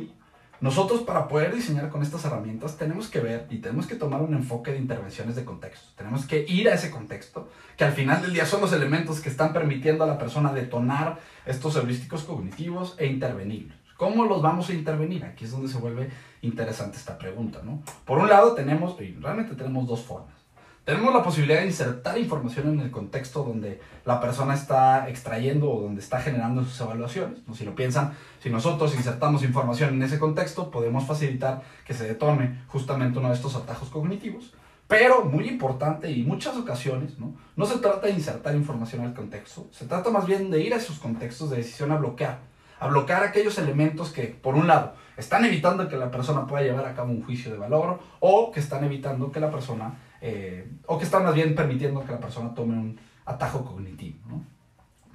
nosotros 0.64 1.02
para 1.02 1.28
poder 1.28 1.54
diseñar 1.54 1.90
con 1.90 2.02
estas 2.02 2.24
herramientas 2.24 2.78
tenemos 2.78 3.08
que 3.08 3.20
ver 3.20 3.46
y 3.50 3.58
tenemos 3.58 3.86
que 3.86 3.96
tomar 3.96 4.22
un 4.22 4.32
enfoque 4.32 4.72
de 4.72 4.78
intervenciones 4.78 5.36
de 5.36 5.44
contexto. 5.44 5.88
Tenemos 5.94 6.24
que 6.24 6.46
ir 6.48 6.70
a 6.70 6.72
ese 6.72 6.90
contexto, 6.90 7.50
que 7.76 7.84
al 7.84 7.92
final 7.92 8.22
del 8.22 8.32
día 8.32 8.46
son 8.46 8.62
los 8.62 8.72
elementos 8.72 9.20
que 9.20 9.28
están 9.28 9.52
permitiendo 9.52 10.04
a 10.04 10.06
la 10.06 10.16
persona 10.16 10.54
detonar 10.54 11.20
estos 11.44 11.76
heurísticos 11.76 12.22
cognitivos 12.22 12.94
e 12.96 13.04
intervenir. 13.04 13.74
¿Cómo 13.98 14.24
los 14.24 14.40
vamos 14.40 14.70
a 14.70 14.72
intervenir? 14.72 15.26
Aquí 15.26 15.44
es 15.44 15.50
donde 15.50 15.68
se 15.68 15.76
vuelve 15.76 16.08
interesante 16.40 16.96
esta 16.96 17.18
pregunta. 17.18 17.60
¿no? 17.62 17.82
Por 18.06 18.16
un 18.16 18.30
lado 18.30 18.54
tenemos, 18.54 18.98
y 19.02 19.14
realmente 19.20 19.56
tenemos 19.56 19.86
dos 19.86 20.00
formas. 20.00 20.43
Tenemos 20.84 21.14
la 21.14 21.22
posibilidad 21.22 21.60
de 21.60 21.66
insertar 21.66 22.18
información 22.18 22.68
en 22.68 22.80
el 22.80 22.90
contexto 22.90 23.42
donde 23.42 23.80
la 24.04 24.20
persona 24.20 24.52
está 24.52 25.08
extrayendo 25.08 25.70
o 25.70 25.80
donde 25.80 26.02
está 26.02 26.20
generando 26.20 26.62
sus 26.62 26.78
evaluaciones. 26.78 27.38
Si 27.54 27.64
lo 27.64 27.74
piensan, 27.74 28.12
si 28.42 28.50
nosotros 28.50 28.94
insertamos 28.94 29.42
información 29.44 29.94
en 29.94 30.02
ese 30.02 30.18
contexto, 30.18 30.70
podemos 30.70 31.06
facilitar 31.06 31.62
que 31.86 31.94
se 31.94 32.06
detone 32.06 32.64
justamente 32.68 33.18
uno 33.18 33.28
de 33.28 33.34
estos 33.34 33.56
atajos 33.56 33.88
cognitivos. 33.88 34.52
Pero, 34.86 35.24
muy 35.24 35.48
importante 35.48 36.10
y 36.10 36.22
muchas 36.22 36.54
ocasiones, 36.58 37.18
¿no? 37.18 37.34
no 37.56 37.64
se 37.64 37.78
trata 37.78 38.06
de 38.06 38.12
insertar 38.12 38.54
información 38.54 39.06
al 39.06 39.14
contexto, 39.14 39.66
se 39.72 39.86
trata 39.86 40.10
más 40.10 40.26
bien 40.26 40.50
de 40.50 40.60
ir 40.60 40.74
a 40.74 40.76
esos 40.76 40.98
contextos 40.98 41.48
de 41.48 41.56
decisión 41.56 41.92
a 41.92 41.96
bloquear, 41.96 42.40
a 42.78 42.88
bloquear 42.88 43.24
aquellos 43.24 43.56
elementos 43.56 44.10
que, 44.10 44.24
por 44.24 44.54
un 44.54 44.66
lado, 44.66 44.92
están 45.16 45.46
evitando 45.46 45.88
que 45.88 45.96
la 45.96 46.10
persona 46.10 46.46
pueda 46.46 46.62
llevar 46.62 46.84
a 46.84 46.94
cabo 46.94 47.12
un 47.12 47.24
juicio 47.24 47.50
de 47.50 47.56
valor 47.56 48.00
o 48.20 48.52
que 48.52 48.60
están 48.60 48.84
evitando 48.84 49.32
que 49.32 49.40
la 49.40 49.50
persona 49.50 49.94
eh, 50.26 50.66
o 50.86 50.96
que 50.96 51.04
están 51.04 51.22
más 51.22 51.34
bien 51.34 51.54
permitiendo 51.54 52.02
que 52.02 52.10
la 52.10 52.18
persona 52.18 52.54
tome 52.54 52.72
un 52.72 52.98
atajo 53.26 53.62
cognitivo. 53.62 54.16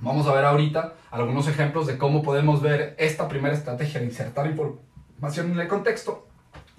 Vamos 0.01 0.27
a 0.27 0.33
ver 0.33 0.45
ahorita 0.45 0.93
algunos 1.09 1.47
ejemplos 1.47 1.87
de 1.87 1.97
cómo 1.97 2.21
podemos 2.21 2.61
ver 2.61 2.95
esta 2.99 3.27
primera 3.27 3.55
estrategia 3.55 3.99
de 3.99 4.05
insertar 4.05 4.45
información 4.45 5.51
en 5.51 5.59
el 5.59 5.67
contexto, 5.67 6.27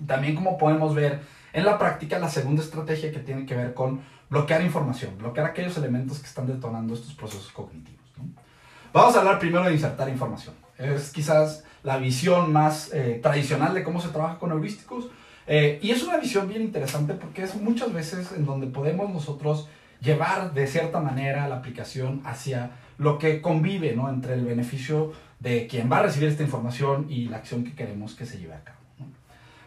también 0.07 0.37
cómo 0.37 0.59
podemos 0.59 0.95
ver 0.95 1.21
en 1.53 1.65
la 1.65 1.77
práctica 1.77 2.21
la 2.21 2.29
segunda 2.29 2.63
estrategia 2.63 3.11
que 3.11 3.19
tiene 3.19 3.47
que 3.47 3.57
ver 3.57 3.75
con 3.75 4.01
bloquear 4.29 4.63
información, 4.63 5.19
bloquear 5.19 5.47
aquellos 5.47 5.77
elementos 5.77 6.21
que 6.21 6.27
están 6.27 6.47
detonando 6.47 6.95
estos 6.95 7.15
procesos 7.15 7.51
cognitivos. 7.51 8.01
Vamos 8.93 9.17
a 9.17 9.19
hablar 9.19 9.41
primero 9.41 9.65
de 9.65 9.73
insertar 9.73 10.09
información. 10.09 10.55
Es 10.79 11.11
quizás 11.11 11.65
la 11.83 11.97
visión 11.97 12.53
más 12.53 12.93
eh, 12.93 13.19
tradicional 13.21 13.75
de 13.75 13.83
cómo 13.83 14.01
se 14.01 14.11
trabaja 14.11 14.39
con 14.39 14.53
heurísticos, 14.53 15.09
eh, 15.53 15.81
y 15.83 15.91
es 15.91 16.05
una 16.05 16.17
visión 16.17 16.49
bien 16.49 16.63
interesante 16.63 17.15
porque 17.15 17.43
es 17.43 17.57
muchas 17.57 17.93
veces 17.93 18.31
en 18.31 18.47
donde 18.47 18.69
podemos 18.69 19.11
nosotros 19.11 19.69
llevar 20.01 20.55
de 20.55 20.69
cierta 20.69 21.01
manera 21.01 21.49
la 21.49 21.57
aplicación 21.57 22.23
hacia 22.25 22.71
lo 22.99 23.19
que 23.19 23.43
convive 23.43 23.97
¿no? 23.97 24.09
entre 24.09 24.35
el 24.35 24.45
beneficio 24.45 25.13
de 25.41 25.67
quien 25.67 25.91
va 25.91 25.99
a 25.99 26.03
recibir 26.03 26.29
esta 26.29 26.45
información 26.45 27.07
y 27.11 27.25
la 27.25 27.39
acción 27.39 27.65
que 27.65 27.75
queremos 27.75 28.15
que 28.15 28.27
se 28.27 28.39
lleve 28.39 28.55
a 28.55 28.63
cabo. 28.63 28.79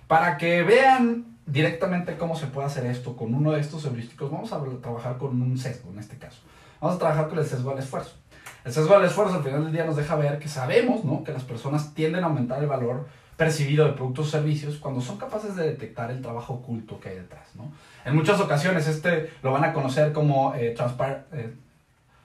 Para 0.07 0.37
que 0.37 0.63
vean 0.63 1.37
directamente 1.45 2.15
cómo 2.15 2.37
se 2.37 2.47
puede 2.47 2.67
hacer 2.67 2.85
esto 2.85 3.17
con 3.17 3.35
uno 3.35 3.51
de 3.51 3.59
estos 3.59 3.83
heurísticos, 3.83 4.31
vamos 4.31 4.53
a 4.53 4.63
trabajar 4.81 5.17
con 5.17 5.41
un 5.41 5.57
sesgo 5.57 5.91
en 5.91 5.99
este 5.99 6.17
caso. 6.17 6.39
Vamos 6.79 6.95
a 6.95 6.99
trabajar 6.99 7.27
con 7.27 7.39
el 7.39 7.45
sesgo 7.45 7.71
al 7.71 7.79
esfuerzo. 7.79 8.15
El 8.63 8.71
sesgo 8.71 8.95
del 8.95 9.07
esfuerzo 9.07 9.35
al 9.35 9.43
final 9.43 9.65
del 9.65 9.73
día 9.73 9.83
nos 9.83 9.97
deja 9.97 10.15
ver 10.15 10.39
que 10.39 10.47
sabemos 10.47 11.03
¿no? 11.03 11.25
que 11.25 11.33
las 11.33 11.43
personas 11.43 11.93
tienden 11.93 12.23
a 12.23 12.27
aumentar 12.27 12.63
el 12.63 12.69
valor 12.69 13.05
percibido 13.37 13.85
de 13.85 13.93
productos 13.93 14.27
o 14.27 14.31
servicios 14.31 14.77
cuando 14.77 15.01
son 15.01 15.17
capaces 15.17 15.55
de 15.55 15.65
detectar 15.65 16.11
el 16.11 16.21
trabajo 16.21 16.55
oculto 16.55 16.99
que 16.99 17.09
hay 17.09 17.15
detrás. 17.15 17.47
¿no? 17.55 17.71
En 18.05 18.15
muchas 18.15 18.39
ocasiones 18.39 18.87
este 18.87 19.31
lo 19.41 19.51
van 19.51 19.63
a 19.63 19.73
conocer 19.73 20.11
como 20.13 20.53
eh, 20.55 20.75
eh, 20.75 21.53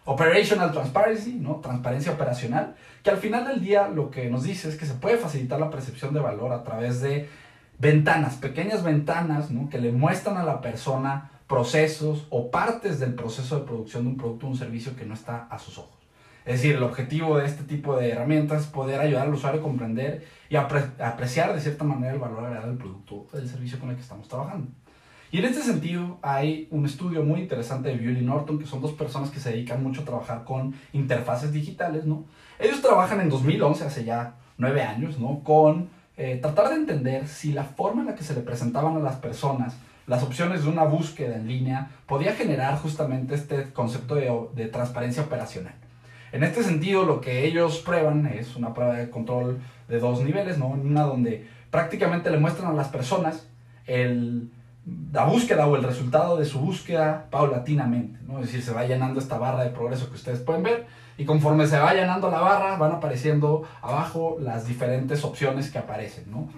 operational 0.05 0.73
transparency, 0.73 1.35
¿no? 1.35 1.57
transparencia 1.57 2.13
operacional, 2.13 2.75
que 3.03 3.11
al 3.11 3.19
final 3.19 3.47
del 3.47 3.61
día 3.61 3.89
lo 3.89 4.11
que 4.11 4.29
nos 4.29 4.45
dice 4.45 4.69
es 4.69 4.77
que 4.77 4.87
se 4.87 4.95
puede 4.95 5.17
facilitar 5.17 5.59
la 5.59 5.71
percepción 5.71 6.13
de 6.13 6.21
valor 6.21 6.53
a 6.53 6.63
través 6.63 7.01
de 7.01 7.29
ventanas, 7.79 8.37
pequeñas 8.37 8.83
ventanas 8.83 9.51
¿no? 9.51 9.69
que 9.71 9.79
le 9.79 9.93
muestran 9.93 10.37
a 10.37 10.45
la 10.45 10.61
persona 10.61 11.31
procesos 11.47 12.27
o 12.29 12.51
partes 12.51 13.01
del 13.01 13.15
proceso 13.15 13.59
de 13.59 13.65
producción 13.65 14.05
de 14.05 14.11
un 14.11 14.17
producto 14.17 14.47
o 14.47 14.51
un 14.51 14.57
servicio 14.57 14.95
que 14.95 15.07
no 15.07 15.15
está 15.15 15.47
a 15.51 15.59
sus 15.59 15.79
ojos. 15.79 15.98
Es 16.49 16.63
decir, 16.63 16.77
el 16.77 16.83
objetivo 16.83 17.37
de 17.37 17.45
este 17.45 17.63
tipo 17.65 17.95
de 17.95 18.09
herramientas 18.09 18.63
es 18.63 18.69
poder 18.69 19.03
ayudar 19.03 19.27
al 19.27 19.35
usuario 19.35 19.61
a 19.61 19.63
comprender 19.63 20.27
y 20.49 20.57
apreciar 20.57 21.53
de 21.53 21.61
cierta 21.61 21.85
manera 21.85 22.15
el 22.15 22.19
valor 22.19 22.43
agregado 22.43 22.69
del 22.69 22.79
producto 22.79 23.27
o 23.31 23.37
del 23.37 23.47
servicio 23.47 23.79
con 23.79 23.91
el 23.91 23.97
que 23.97 24.01
estamos 24.01 24.29
trabajando. 24.29 24.67
Y 25.31 25.41
en 25.41 25.45
este 25.45 25.61
sentido 25.61 26.17
hay 26.23 26.67
un 26.71 26.87
estudio 26.87 27.23
muy 27.23 27.41
interesante 27.41 27.91
de 27.91 27.97
Bewley 27.97 28.25
Norton, 28.25 28.59
que 28.59 28.65
son 28.65 28.81
dos 28.81 28.93
personas 28.93 29.29
que 29.29 29.41
se 29.41 29.51
dedican 29.51 29.83
mucho 29.83 30.01
a 30.01 30.05
trabajar 30.07 30.45
con 30.45 30.73
interfaces 30.95 31.53
digitales, 31.53 32.07
¿no? 32.07 32.25
Ellos 32.59 32.81
trabajan 32.81 33.21
en 33.21 33.29
2011, 33.29 33.85
hace 33.85 34.05
ya 34.07 34.37
nueve 34.57 34.81
años, 34.81 35.19
¿no? 35.19 35.43
Con 35.45 35.91
eh, 36.17 36.39
tratar 36.41 36.71
de 36.71 36.77
entender 36.77 37.29
si 37.29 37.53
la 37.53 37.65
forma 37.65 38.01
en 38.01 38.07
la 38.07 38.15
que 38.15 38.25
se 38.25 38.33
le 38.33 38.41
presentaban 38.41 38.97
a 38.97 39.01
las 39.01 39.17
personas 39.17 39.77
las 40.07 40.23
opciones 40.23 40.63
de 40.63 40.71
una 40.71 40.85
búsqueda 40.85 41.37
en 41.37 41.47
línea 41.47 41.91
podía 42.07 42.33
generar 42.33 42.79
justamente 42.79 43.35
este 43.35 43.71
concepto 43.75 44.15
de 44.15 44.67
transparencia 44.69 45.23
operacional. 45.25 45.75
En 46.33 46.43
este 46.43 46.63
sentido, 46.63 47.05
lo 47.05 47.21
que 47.21 47.47
ellos 47.47 47.79
prueban 47.79 48.27
es 48.27 48.57
una 48.57 48.75
prueba 48.75 48.95
de 48.95 49.11
control 49.11 49.61
de 49.89 49.99
dos 49.99 50.23
niveles, 50.23 50.59
¿no? 50.59 50.69
Una 50.69 51.03
donde 51.03 51.47
prácticamente 51.71 52.31
le 52.31 52.39
muestran 52.39 52.73
a 52.73 52.75
las 52.75 52.89
personas 52.89 53.47
el, 53.87 54.51
la 55.13 55.25
búsqueda 55.25 55.67
o 55.67 55.77
el 55.77 55.83
resultado 55.83 56.37
de 56.37 56.45
su 56.45 56.61
búsqueda 56.61 57.27
paulatinamente, 57.31 58.19
¿no? 58.27 58.41
Es 58.41 58.47
decir, 58.47 58.63
se 58.63 58.73
va 58.73 58.85
llenando 58.85 59.21
esta 59.21 59.39
barra 59.39 59.65
de 59.65 59.71
progreso 59.71 60.09
que 60.09 60.17
ustedes 60.17 60.41
pueden 60.41 60.63
ver 60.63 60.87
y 61.17 61.25
conforme 61.25 61.67
se 61.67 61.79
va 61.79 61.95
llenando 61.95 62.31
la 62.31 62.41
barra 62.41 62.77
van 62.77 62.93
apareciendo 62.93 63.65
abajo 63.83 64.37
las 64.41 64.67
diferentes 64.67 65.25
opciones 65.25 65.71
que 65.71 65.79
aparecen, 65.79 66.31
¿no? 66.31 66.49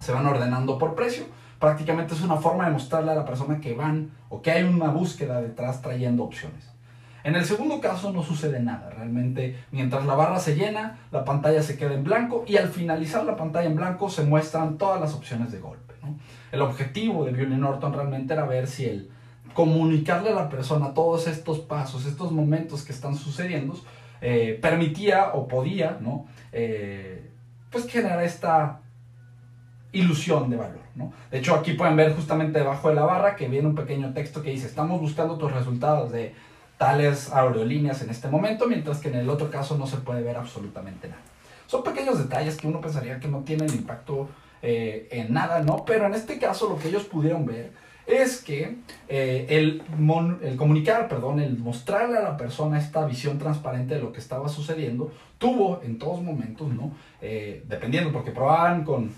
Se 0.00 0.12
van 0.12 0.26
ordenando 0.26 0.78
por 0.78 0.94
precio. 0.94 1.24
Prácticamente 1.58 2.14
es 2.14 2.22
una 2.22 2.36
forma 2.36 2.66
de 2.66 2.72
mostrarle 2.72 3.12
a 3.12 3.16
la 3.16 3.24
persona 3.24 3.60
que 3.60 3.74
van 3.74 4.10
o 4.28 4.42
que 4.42 4.50
hay 4.50 4.62
una 4.62 4.88
búsqueda 4.88 5.40
detrás 5.40 5.82
trayendo 5.82 6.24
opciones. 6.24 6.70
En 7.24 7.34
el 7.34 7.44
segundo 7.44 7.80
caso 7.80 8.12
no 8.12 8.22
sucede 8.22 8.60
nada, 8.60 8.90
realmente 8.90 9.56
mientras 9.72 10.06
la 10.06 10.14
barra 10.14 10.38
se 10.38 10.54
llena, 10.54 10.98
la 11.10 11.24
pantalla 11.24 11.62
se 11.62 11.76
queda 11.76 11.94
en 11.94 12.04
blanco 12.04 12.44
y 12.46 12.56
al 12.56 12.68
finalizar 12.68 13.24
la 13.24 13.36
pantalla 13.36 13.66
en 13.68 13.76
blanco 13.76 14.08
se 14.08 14.24
muestran 14.24 14.78
todas 14.78 15.00
las 15.00 15.14
opciones 15.14 15.50
de 15.52 15.58
golpe. 15.58 15.94
El 16.52 16.62
objetivo 16.62 17.24
de 17.24 17.32
Bewley 17.32 17.58
Norton 17.58 17.92
realmente 17.92 18.32
era 18.32 18.46
ver 18.46 18.66
si 18.66 18.86
el 18.86 19.10
comunicarle 19.52 20.30
a 20.30 20.34
la 20.34 20.48
persona 20.48 20.94
todos 20.94 21.26
estos 21.26 21.58
pasos, 21.58 22.06
estos 22.06 22.32
momentos 22.32 22.84
que 22.84 22.92
están 22.92 23.16
sucediendo, 23.16 23.74
eh, 24.20 24.58
permitía 24.62 25.32
o 25.34 25.48
podía 25.48 25.98
¿no? 26.00 26.26
Eh, 26.52 27.30
pues 27.70 27.86
generar 27.88 28.22
esta 28.22 28.80
ilusión 29.92 30.48
de 30.50 30.56
valor. 30.56 30.88
De 31.30 31.38
hecho, 31.38 31.54
aquí 31.54 31.74
pueden 31.74 31.96
ver 31.96 32.14
justamente 32.14 32.58
debajo 32.58 32.88
de 32.88 32.96
la 32.96 33.02
barra 33.02 33.36
que 33.36 33.48
viene 33.48 33.68
un 33.68 33.74
pequeño 33.74 34.12
texto 34.12 34.42
que 34.42 34.50
dice, 34.50 34.66
estamos 34.66 35.00
buscando 35.00 35.38
tus 35.38 35.52
resultados 35.52 36.10
de 36.10 36.34
tales 36.78 37.32
aerolíneas 37.32 38.00
en 38.02 38.10
este 38.10 38.28
momento, 38.28 38.66
mientras 38.66 38.98
que 38.98 39.08
en 39.08 39.16
el 39.16 39.28
otro 39.28 39.50
caso 39.50 39.76
no 39.76 39.86
se 39.86 39.98
puede 39.98 40.22
ver 40.22 40.36
absolutamente 40.36 41.08
nada. 41.08 41.20
Son 41.66 41.82
pequeños 41.82 42.18
detalles 42.18 42.56
que 42.56 42.66
uno 42.66 42.80
pensaría 42.80 43.20
que 43.20 43.28
no 43.28 43.40
tienen 43.40 43.68
impacto 43.70 44.28
eh, 44.62 45.08
en 45.10 45.34
nada, 45.34 45.60
¿no? 45.60 45.84
Pero 45.84 46.06
en 46.06 46.14
este 46.14 46.38
caso 46.38 46.68
lo 46.68 46.78
que 46.78 46.88
ellos 46.88 47.04
pudieron 47.04 47.44
ver 47.44 47.72
es 48.06 48.42
que 48.42 48.76
eh, 49.08 49.46
el, 49.50 49.82
comunicar, 50.56 51.08
perdón, 51.08 51.40
el 51.40 51.58
mostrarle 51.58 52.16
a 52.16 52.22
la 52.22 52.36
persona 52.38 52.78
esta 52.78 53.04
visión 53.04 53.38
transparente 53.38 53.96
de 53.96 54.00
lo 54.00 54.12
que 54.12 54.20
estaba 54.20 54.48
sucediendo, 54.48 55.12
tuvo 55.36 55.82
en 55.84 55.98
todos 55.98 56.22
momentos, 56.22 56.68
¿no? 56.72 56.92
Eh, 57.20 57.62
dependiendo, 57.68 58.10
porque 58.10 58.30
probaban 58.30 58.84
con 58.84 59.10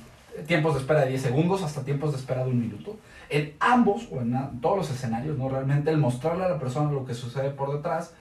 tiempos 0.46 0.74
de 0.74 0.80
espera 0.80 1.00
de 1.02 1.10
10 1.10 1.22
segundos 1.22 1.62
hasta 1.62 1.84
tiempos 1.84 2.12
de 2.12 2.18
espera 2.18 2.44
de 2.44 2.50
un 2.50 2.60
minuto, 2.60 2.96
en 3.30 3.54
ambos 3.60 4.08
o 4.10 4.20
en 4.20 4.60
todos 4.60 4.76
los 4.76 4.90
escenarios, 4.90 5.38
¿no? 5.38 5.48
Realmente 5.48 5.90
el 5.90 5.98
mostrarle 5.98 6.44
a 6.44 6.48
la 6.48 6.58
persona 6.58 6.90
lo 6.90 7.06
que 7.06 7.14
sucede 7.14 7.50
por 7.50 7.72
detrás 7.72 8.12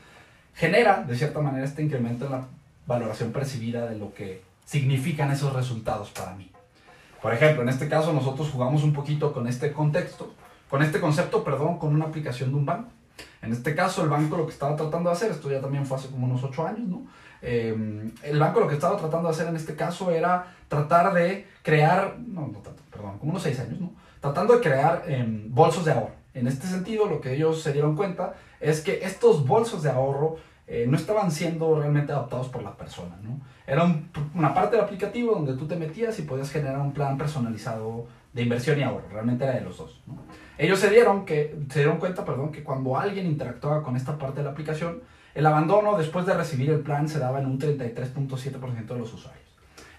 genera, 0.53 1.03
de 1.03 1.15
cierta 1.15 1.39
manera, 1.39 1.65
este 1.65 1.83
incremento 1.83 2.25
en 2.25 2.31
la 2.31 2.45
valoración 2.85 3.31
percibida 3.31 3.87
de 3.87 3.97
lo 3.97 4.13
que 4.13 4.43
significan 4.65 5.31
esos 5.31 5.53
resultados 5.53 6.11
para 6.11 6.35
mí. 6.35 6.51
Por 7.21 7.33
ejemplo, 7.33 7.63
en 7.63 7.69
este 7.69 7.89
caso 7.89 8.13
nosotros 8.13 8.49
jugamos 8.49 8.83
un 8.83 8.93
poquito 8.93 9.33
con 9.33 9.47
este 9.47 9.73
contexto, 9.73 10.33
con 10.69 10.83
este 10.83 10.99
concepto, 10.99 11.43
perdón, 11.43 11.77
con 11.77 11.93
una 11.93 12.05
aplicación 12.05 12.51
de 12.51 12.55
un 12.55 12.65
banco. 12.65 12.89
En 13.41 13.51
este 13.51 13.75
caso, 13.75 14.03
el 14.03 14.09
banco 14.09 14.37
lo 14.37 14.45
que 14.45 14.53
estaba 14.53 14.75
tratando 14.75 15.09
de 15.09 15.15
hacer, 15.15 15.31
esto 15.31 15.49
ya 15.49 15.59
también 15.59 15.85
fue 15.85 15.97
hace 15.97 16.09
como 16.09 16.25
unos 16.25 16.43
8 16.43 16.67
años, 16.67 16.87
¿no? 16.87 17.01
Eh, 17.41 18.11
el 18.23 18.39
banco 18.39 18.59
lo 18.59 18.67
que 18.67 18.75
estaba 18.75 18.97
tratando 18.97 19.29
de 19.29 19.33
hacer 19.33 19.47
en 19.47 19.55
este 19.55 19.75
caso 19.75 20.11
era 20.11 20.53
tratar 20.67 21.13
de 21.13 21.47
crear, 21.63 22.17
no, 22.19 22.41
no 22.47 22.59
tanto, 22.59 22.81
perdón, 22.91 23.17
como 23.17 23.31
unos 23.31 23.43
6 23.43 23.59
años, 23.61 23.79
¿no? 23.79 23.91
Tratando 24.19 24.55
de 24.55 24.61
crear 24.61 25.03
em, 25.07 25.53
bolsos 25.53 25.85
de 25.85 25.91
ahorro. 25.91 26.19
En 26.33 26.47
este 26.47 26.67
sentido, 26.67 27.05
lo 27.05 27.21
que 27.21 27.33
ellos 27.33 27.61
se 27.61 27.73
dieron 27.73 27.95
cuenta 27.95 28.35
es 28.59 28.81
que 28.81 28.99
estos 29.03 29.45
bolsos 29.45 29.83
de 29.83 29.89
ahorro 29.89 30.37
eh, 30.67 30.85
no 30.87 30.97
estaban 30.97 31.31
siendo 31.31 31.79
realmente 31.79 32.11
adoptados 32.11 32.47
por 32.49 32.61
la 32.61 32.77
persona. 32.77 33.17
Era 33.65 33.91
una 34.35 34.53
parte 34.53 34.75
del 34.75 34.85
aplicativo 34.85 35.33
donde 35.33 35.55
tú 35.55 35.67
te 35.67 35.75
metías 35.75 36.17
y 36.19 36.23
podías 36.23 36.51
generar 36.51 36.79
un 36.79 36.93
plan 36.93 37.17
personalizado 37.17 38.07
de 38.33 38.43
inversión 38.43 38.79
y 38.79 38.83
ahorro. 38.83 39.07
Realmente 39.11 39.45
era 39.45 39.55
de 39.55 39.61
los 39.61 39.77
dos. 39.77 40.01
Ellos 40.59 40.79
se 40.79 40.89
dieron, 40.89 41.25
que, 41.25 41.57
se 41.71 41.79
dieron 41.79 41.97
cuenta 41.97 42.23
perdón, 42.23 42.51
que 42.51 42.63
cuando 42.63 42.97
alguien 42.97 43.25
interactuaba 43.25 43.81
con 43.81 43.95
esta 43.95 44.17
parte 44.17 44.41
de 44.41 44.43
la 44.43 44.51
aplicación, 44.51 45.01
el 45.33 45.45
abandono 45.45 45.97
después 45.97 46.25
de 46.25 46.35
recibir 46.35 46.69
el 46.69 46.81
plan 46.81 47.07
se 47.07 47.17
daba 47.17 47.39
en 47.39 47.47
un 47.47 47.59
33.7% 47.59 48.85
de 48.85 48.99
los 48.99 49.13
usuarios. 49.13 49.48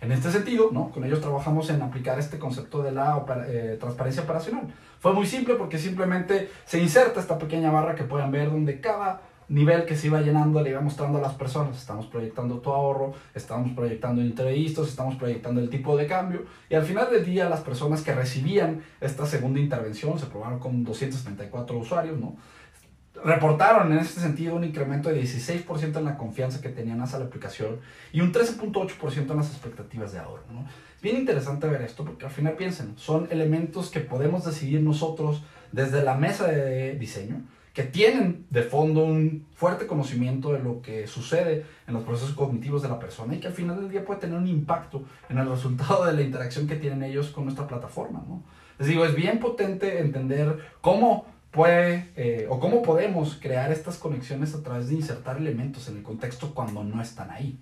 En 0.01 0.13
este 0.13 0.31
sentido, 0.31 0.71
¿no? 0.73 0.91
con 0.91 1.05
ellos 1.05 1.21
trabajamos 1.21 1.69
en 1.69 1.83
aplicar 1.83 2.19
este 2.19 2.39
concepto 2.39 2.83
de 2.83 2.93
la 2.93 3.23
eh, 3.47 3.77
transparencia 3.79 4.23
operacional. 4.23 4.73
Fue 4.99 5.13
muy 5.13 5.27
simple 5.27 5.55
porque 5.55 5.79
simplemente 5.79 6.51
se 6.65 6.81
inserta 6.81 7.21
esta 7.21 7.39
pequeña 7.39 7.71
barra 7.71 7.95
que 7.95 8.05
pueden 8.05 8.31
ver 8.31 8.51
donde 8.51 8.81
cada 8.81 9.21
nivel 9.51 9.85
que 9.85 9.97
se 9.97 10.07
iba 10.07 10.21
llenando 10.21 10.63
le 10.63 10.71
iba 10.71 10.81
mostrando 10.81 11.19
a 11.19 11.21
las 11.21 11.35
personas, 11.35 11.77
estamos 11.77 12.07
proyectando 12.07 12.61
tu 12.61 12.71
ahorro, 12.71 13.13
estamos 13.35 13.73
proyectando 13.73 14.23
imprevistos, 14.23 14.89
estamos 14.89 15.17
proyectando 15.17 15.61
el 15.61 15.69
tipo 15.69 15.97
de 15.97 16.07
cambio 16.07 16.45
y 16.71 16.77
al 16.77 16.85
final 16.85 17.11
del 17.11 17.25
día 17.25 17.49
las 17.49 17.61
personas 17.61 18.03
que 18.03 18.15
recibían 18.15 18.83
esta 19.01 19.27
segunda 19.27 19.59
intervención, 19.59 20.19
se 20.19 20.27
probaron 20.27 20.61
con 20.61 20.85
234 20.85 21.77
usuarios, 21.77 22.19
¿no? 22.19 22.37
Reportaron 23.25 23.93
en 23.93 23.99
este 23.99 24.21
sentido 24.21 24.55
un 24.55 24.65
incremento 24.65 25.09
de 25.09 25.23
16% 25.23 25.97
en 25.97 26.05
la 26.05 26.17
confianza 26.17 26.61
que 26.61 26.69
tenían 26.69 27.01
hacia 27.01 27.19
la 27.19 27.27
aplicación 27.27 27.81
y 28.13 28.21
un 28.21 28.33
13.8% 28.33 29.31
en 29.31 29.37
las 29.37 29.51
expectativas 29.51 30.13
de 30.13 30.19
ahorro. 30.19 30.45
¿no? 30.51 30.61
Es 30.97 31.03
bien 31.03 31.17
interesante 31.17 31.67
ver 31.67 31.83
esto 31.83 32.05
porque 32.05 32.27
al 32.27 32.31
final 32.31 32.55
piensen, 32.55 32.95
son 32.97 33.29
elementos 33.31 33.91
que 33.91 34.01
podemos 34.01 34.45
decidir 34.45 34.81
nosotros 34.81 35.43
desde 35.73 36.03
la 36.03 36.15
mesa 36.15 36.47
de 36.47 36.95
diseño, 36.95 37.43
que 37.73 37.85
tienen 37.85 38.47
de 38.51 38.63
fondo 38.63 39.05
un 39.05 39.47
fuerte 39.55 39.87
conocimiento 39.87 40.53
de 40.53 40.59
lo 40.59 40.83
que 40.83 41.07
sucede 41.07 41.65
en 41.87 41.95
los 41.95 42.03
procesos 42.03 42.35
cognitivos 42.35 42.83
de 42.83 42.89
la 42.89 42.99
persona 42.99 43.35
y 43.35 43.39
que 43.39 43.47
al 43.47 43.53
final 43.53 43.77
del 43.77 43.91
día 43.91 44.05
puede 44.05 44.21
tener 44.21 44.37
un 44.37 44.49
impacto 44.49 45.05
en 45.29 45.39
el 45.39 45.49
resultado 45.49 46.05
de 46.05 46.13
la 46.13 46.23
interacción 46.23 46.67
que 46.67 46.77
tienen 46.77 47.03
ellos 47.03 47.29
con 47.29 47.45
nuestra 47.45 47.69
plataforma. 47.69 48.25
¿no? 48.27 48.43
Les 48.79 48.89
digo, 48.89 49.05
es 49.05 49.15
bien 49.15 49.39
potente 49.39 50.01
entender 50.01 50.59
cómo 50.81 51.27
puede 51.51 52.11
eh, 52.17 52.47
o 52.49 52.61
cómo 52.61 52.83
podemos 52.83 53.39
crear 53.41 53.73
estas 53.73 53.97
conexiones 53.97 54.55
a 54.55 54.63
través 54.63 54.89
de 54.89 54.95
insertar 54.95 55.37
elementos 55.37 55.89
en 55.89 55.97
el 55.97 56.03
contexto 56.03 56.55
cuando 56.55 56.85
no 56.85 57.03
están 57.03 57.31
ahí. 57.31 57.59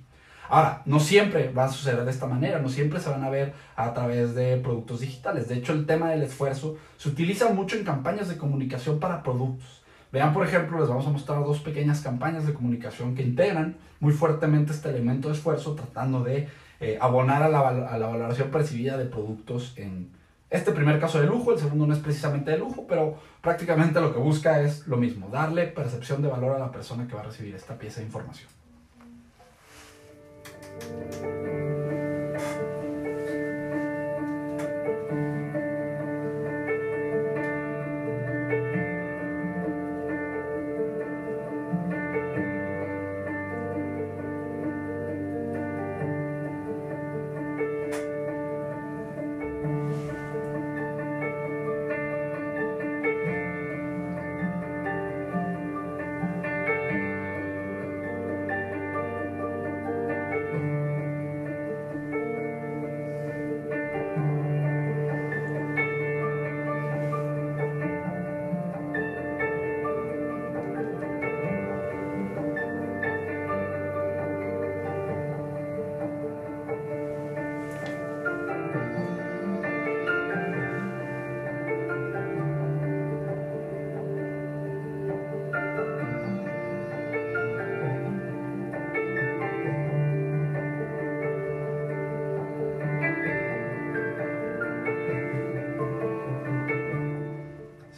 Ahora, 0.51 0.83
no 0.87 0.99
siempre 0.99 1.51
va 1.51 1.65
a 1.65 1.73
suceder 1.73 2.05
de 2.05 2.11
esta 2.11 2.27
manera, 2.27 2.59
no 2.59 2.71
siempre 2.71 3.01
se 3.01 3.11
van 3.11 3.23
a 3.23 3.29
ver 3.29 3.53
a 3.77 3.93
través 3.93 4.35
de 4.35 4.57
productos 4.57 5.01
digitales. 5.01 5.49
De 5.49 5.57
hecho, 5.57 5.75
el 5.75 5.85
tema 5.85 6.11
del 6.11 6.23
esfuerzo 6.23 6.79
se 6.97 7.11
utiliza 7.11 7.51
mucho 7.53 7.77
en 7.77 7.85
campañas 7.85 8.29
de 8.29 8.39
comunicación 8.39 8.99
para 8.99 9.23
productos. 9.23 9.83
Vean, 10.11 10.33
por 10.33 10.47
ejemplo, 10.47 10.81
les 10.81 10.89
vamos 10.89 11.07
a 11.07 11.11
mostrar 11.11 11.45
dos 11.45 11.61
pequeñas 11.61 12.01
campañas 12.01 12.47
de 12.47 12.55
comunicación 12.55 13.15
que 13.15 13.23
integran 13.23 13.77
muy 14.01 14.15
fuertemente 14.15 14.73
este 14.73 14.89
elemento 14.89 15.29
de 15.29 15.35
esfuerzo, 15.35 15.75
tratando 15.75 16.25
de 16.25 16.49
eh, 16.81 16.97
abonar 16.99 17.43
a 17.43 17.51
la, 17.51 17.69
a 17.69 17.99
la 17.99 18.07
valoración 18.07 18.51
percibida 18.51 18.97
de 18.97 19.05
productos 19.05 19.75
en, 19.77 20.13
este 20.51 20.73
primer 20.73 20.99
caso 20.99 21.21
de 21.21 21.27
lujo, 21.27 21.53
el 21.53 21.59
segundo 21.59 21.87
no 21.87 21.93
es 21.93 22.01
precisamente 22.01 22.51
de 22.51 22.59
lujo, 22.59 22.87
pero 22.89 23.19
prácticamente 23.43 24.01
lo 24.01 24.13
que 24.13 24.19
busca 24.19 24.63
es 24.63 24.87
lo 24.87 24.97
mismo, 24.97 25.29
darle 25.29 25.67
percepción 25.67 26.23
de 26.23 26.29
valor 26.29 26.57
a 26.57 26.59
la 26.59 26.73
persona 26.73 27.07
que 27.07 27.15
va 27.15 27.21
a 27.21 27.25
recibir 27.25 27.55
esta 27.55 27.79
pieza 27.79 28.01
de 28.01 28.07
información. 28.07 28.49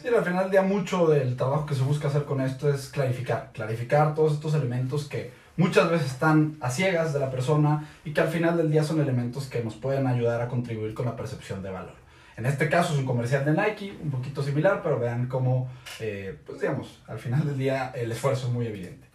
Al 0.09 0.25
final 0.25 0.43
del 0.43 0.51
día 0.51 0.61
mucho 0.63 1.07
del 1.07 1.35
trabajo 1.37 1.65
que 1.65 1.75
se 1.75 1.83
busca 1.83 2.07
hacer 2.07 2.25
con 2.25 2.41
esto 2.41 2.73
es 2.73 2.89
clarificar, 2.89 3.51
clarificar 3.53 4.15
todos 4.15 4.33
estos 4.33 4.53
elementos 4.55 5.07
que 5.07 5.31
muchas 5.57 5.89
veces 5.89 6.11
están 6.11 6.57
a 6.59 6.69
ciegas 6.69 7.13
de 7.13 7.19
la 7.19 7.29
persona 7.29 7.87
y 8.03 8.11
que 8.11 8.21
al 8.21 8.29
final 8.29 8.57
del 8.57 8.71
día 8.71 8.83
son 8.83 8.99
elementos 8.99 9.47
que 9.47 9.63
nos 9.63 9.75
pueden 9.75 10.07
ayudar 10.07 10.41
a 10.41 10.47
contribuir 10.47 10.93
con 10.93 11.05
la 11.05 11.15
percepción 11.15 11.61
de 11.61 11.69
valor. 11.69 11.93
En 12.35 12.45
este 12.45 12.69
caso 12.69 12.93
es 12.93 12.99
un 12.99 13.05
comercial 13.05 13.45
de 13.45 13.51
Nike, 13.51 13.93
un 14.01 14.09
poquito 14.09 14.41
similar, 14.41 14.81
pero 14.81 14.99
vean 14.99 15.27
cómo, 15.27 15.69
eh, 15.99 16.35
pues 16.45 16.61
digamos, 16.61 17.01
al 17.07 17.19
final 17.19 17.45
del 17.45 17.57
día 17.57 17.91
el 17.93 18.11
esfuerzo 18.11 18.47
es 18.47 18.53
muy 18.53 18.65
evidente. 18.65 19.10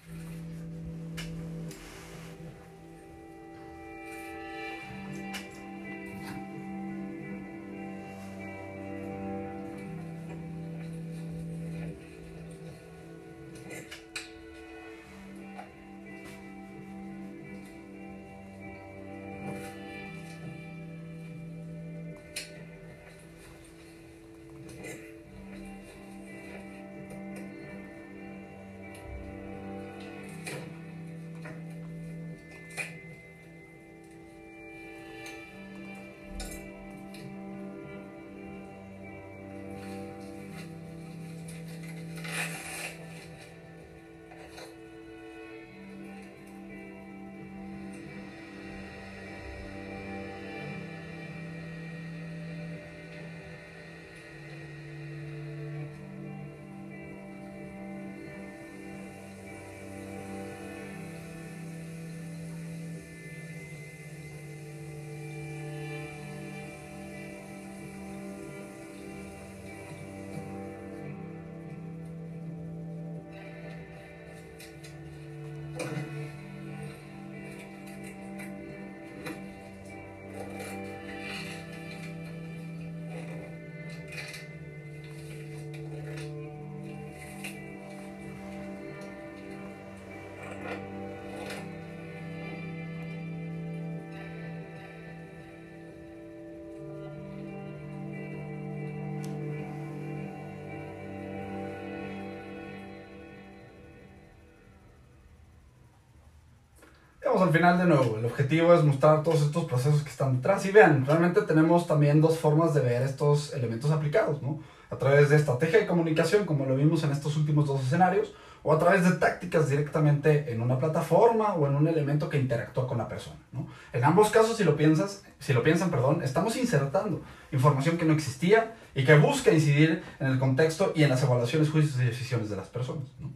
Al 107.47 107.53
final 107.53 107.79
de 107.79 107.85
nuevo. 107.85 108.19
El 108.19 108.25
objetivo 108.25 108.75
es 108.75 108.83
mostrar 108.83 109.23
todos 109.23 109.43
estos 109.43 109.65
procesos 109.65 110.03
que 110.03 110.11
están 110.11 110.37
detrás. 110.37 110.67
Y 110.67 110.73
vean, 110.73 111.07
realmente 111.07 111.43
tenemos 111.43 111.87
también 111.87 112.21
dos 112.21 112.39
formas 112.39 112.75
de 112.75 112.81
ver 112.81 113.03
estos 113.03 113.55
elementos 113.55 113.91
aplicados, 113.91 114.43
¿no? 114.43 114.61
A 114.91 114.97
través 114.97 115.31
de 115.31 115.37
estrategia 115.37 115.81
de 115.81 115.87
comunicación, 115.87 116.45
como 116.45 116.67
lo 116.67 116.77
vimos 116.77 117.03
en 117.05 117.13
estos 117.13 117.37
últimos 117.37 117.67
dos 117.67 117.83
escenarios, 117.83 118.33
o 118.63 118.73
a 118.73 118.79
través 118.79 119.05
de 119.05 119.13
tácticas 119.13 119.69
directamente 119.69 120.53
en 120.53 120.61
una 120.61 120.77
plataforma 120.79 121.55
o 121.55 121.69
en 121.69 121.77
un 121.77 121.87
elemento 121.87 122.29
que 122.29 122.37
interactúa 122.37 122.89
con 122.89 122.99
la 122.99 123.07
persona, 123.07 123.37
¿no? 123.53 123.69
En 123.93 124.03
ambos 124.03 124.31
casos, 124.31 124.57
si 124.57 124.65
lo 124.65 124.77
piensas, 124.77 125.23
si 125.39 125.53
lo 125.53 125.63
piensan, 125.63 125.91
perdón, 125.91 126.23
estamos 126.25 126.57
insertando 126.57 127.23
información 127.53 127.97
que 127.97 128.05
no 128.05 128.13
existía 128.13 128.75
y 128.93 129.05
que 129.05 129.17
busca 129.17 129.53
incidir 129.53 130.03
en 130.19 130.27
el 130.27 130.41
contexto 130.41 130.93
y 130.97 131.05
en 131.05 131.11
las 131.11 131.23
evaluaciones, 131.23 131.71
juicios 131.71 132.01
y 132.01 132.07
decisiones 132.07 132.51
de 132.51 132.57
las 132.57 132.67
personas, 132.67 133.05
¿no? 133.21 133.31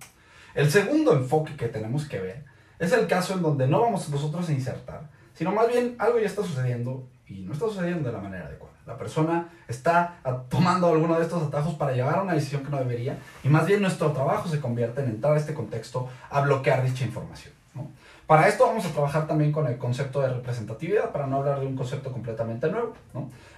El 0.53 0.69
segundo 0.69 1.13
enfoque 1.13 1.55
que 1.55 1.69
tenemos 1.69 2.07
que 2.07 2.19
ver 2.19 2.50
es 2.81 2.93
el 2.93 3.07
caso 3.07 3.35
en 3.35 3.43
donde 3.43 3.69
no 3.69 3.81
vamos 3.81 4.09
nosotros 4.09 4.49
a 4.49 4.53
insertar, 4.53 5.03
sino 5.35 5.53
más 5.53 5.69
bien 5.69 5.95
algo 5.99 6.19
ya 6.19 6.27
está 6.27 6.43
sucediendo 6.43 7.07
y 7.29 7.43
no 7.43 7.53
está 7.53 7.67
sucediendo 7.67 8.09
de 8.09 8.17
la 8.17 8.21
manera 8.21 8.47
adecuada. 8.47 8.75
La 8.87 8.97
persona 8.97 9.49
está 9.69 10.17
tomando 10.49 10.89
alguno 10.89 11.17
de 11.17 11.23
estos 11.23 11.43
atajos 11.43 11.75
para 11.75 11.93
llevar 11.93 12.19
a 12.19 12.23
una 12.23 12.33
decisión 12.33 12.65
que 12.65 12.71
no 12.71 12.79
debería 12.79 13.19
y 13.45 13.49
más 13.49 13.67
bien 13.67 13.83
nuestro 13.83 14.11
trabajo 14.11 14.49
se 14.49 14.59
convierte 14.61 15.03
en 15.03 15.11
entrar 15.11 15.35
a 15.35 15.37
este 15.37 15.55
contexto 15.55 16.09
a 16.29 16.41
bloquear 16.41 16.83
dicha 16.83 17.05
información. 17.05 17.55
Para 18.27 18.47
esto 18.47 18.65
vamos 18.65 18.87
a 18.87 18.91
trabajar 18.91 19.27
también 19.27 19.51
con 19.51 19.67
el 19.67 19.77
concepto 19.77 20.21
de 20.21 20.29
representatividad, 20.29 21.11
para 21.11 21.27
no 21.27 21.39
hablar 21.39 21.59
de 21.59 21.67
un 21.67 21.77
concepto 21.77 22.13
completamente 22.13 22.71
nuevo. 22.71 22.95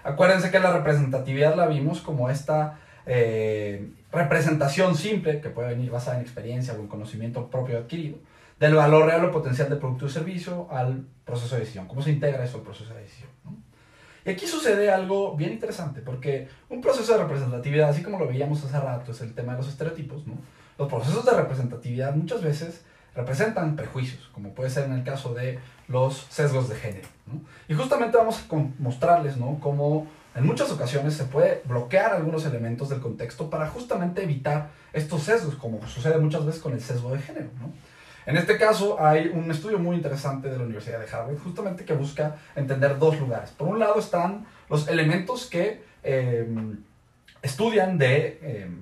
Acuérdense 0.02 0.50
que 0.50 0.58
la 0.58 0.72
representatividad 0.72 1.54
la 1.56 1.66
vimos 1.66 2.00
como 2.00 2.30
esta 2.30 2.78
eh, 3.04 3.90
representación 4.10 4.96
simple, 4.96 5.42
que 5.42 5.50
puede 5.50 5.68
venir 5.68 5.90
basada 5.90 6.16
en 6.16 6.22
experiencia 6.22 6.72
o 6.72 6.76
en 6.76 6.86
conocimiento 6.86 7.48
propio 7.48 7.78
adquirido, 7.78 8.16
del 8.62 8.76
valor 8.76 9.06
real 9.06 9.24
o 9.24 9.32
potencial 9.32 9.68
del 9.68 9.80
producto 9.80 10.06
o 10.06 10.08
servicio 10.08 10.68
al 10.70 11.04
proceso 11.24 11.56
de 11.56 11.62
decisión. 11.62 11.88
¿Cómo 11.88 12.00
se 12.00 12.12
integra 12.12 12.44
eso 12.44 12.58
al 12.58 12.62
proceso 12.62 12.94
de 12.94 13.00
decisión? 13.00 13.28
Y 14.24 14.30
aquí 14.30 14.46
sucede 14.46 14.88
algo 14.88 15.34
bien 15.34 15.50
interesante, 15.50 16.00
porque 16.00 16.46
un 16.68 16.80
proceso 16.80 17.12
de 17.12 17.24
representatividad, 17.24 17.88
así 17.88 18.04
como 18.04 18.20
lo 18.20 18.28
veíamos 18.28 18.62
hace 18.62 18.78
rato, 18.78 19.10
es 19.10 19.20
el 19.20 19.34
tema 19.34 19.54
de 19.54 19.58
los 19.58 19.68
estereotipos, 19.68 20.28
¿no? 20.28 20.34
Los 20.78 20.88
procesos 20.88 21.24
de 21.24 21.32
representatividad 21.32 22.14
muchas 22.14 22.40
veces 22.40 22.84
representan 23.16 23.74
prejuicios, 23.74 24.30
como 24.32 24.54
puede 24.54 24.70
ser 24.70 24.84
en 24.84 24.92
el 24.92 25.02
caso 25.02 25.34
de 25.34 25.58
los 25.88 26.28
sesgos 26.30 26.68
de 26.68 26.76
género. 26.76 27.08
Y 27.68 27.74
justamente 27.74 28.16
vamos 28.16 28.44
a 28.48 28.56
mostrarles 28.78 29.38
¿no? 29.38 29.58
cómo 29.60 30.06
en 30.36 30.46
muchas 30.46 30.70
ocasiones 30.70 31.14
se 31.14 31.24
puede 31.24 31.62
bloquear 31.64 32.14
algunos 32.14 32.46
elementos 32.46 32.90
del 32.90 33.00
contexto 33.00 33.50
para 33.50 33.66
justamente 33.66 34.22
evitar 34.22 34.70
estos 34.92 35.24
sesgos, 35.24 35.56
como 35.56 35.84
sucede 35.88 36.18
muchas 36.18 36.46
veces 36.46 36.62
con 36.62 36.72
el 36.72 36.80
sesgo 36.80 37.10
de 37.10 37.18
género. 37.18 37.50
¿no? 37.60 37.72
En 38.24 38.36
este 38.36 38.56
caso 38.56 39.04
hay 39.04 39.28
un 39.28 39.50
estudio 39.50 39.78
muy 39.78 39.96
interesante 39.96 40.48
de 40.48 40.56
la 40.56 40.64
Universidad 40.64 41.00
de 41.00 41.10
Harvard, 41.10 41.38
justamente 41.38 41.84
que 41.84 41.92
busca 41.94 42.36
entender 42.54 42.98
dos 42.98 43.18
lugares. 43.18 43.50
Por 43.50 43.68
un 43.68 43.78
lado 43.78 43.98
están 43.98 44.46
los 44.68 44.86
elementos 44.88 45.46
que 45.46 45.82
em, 46.02 46.78
estudian 47.42 47.98
de 47.98 48.38
em, 48.42 48.80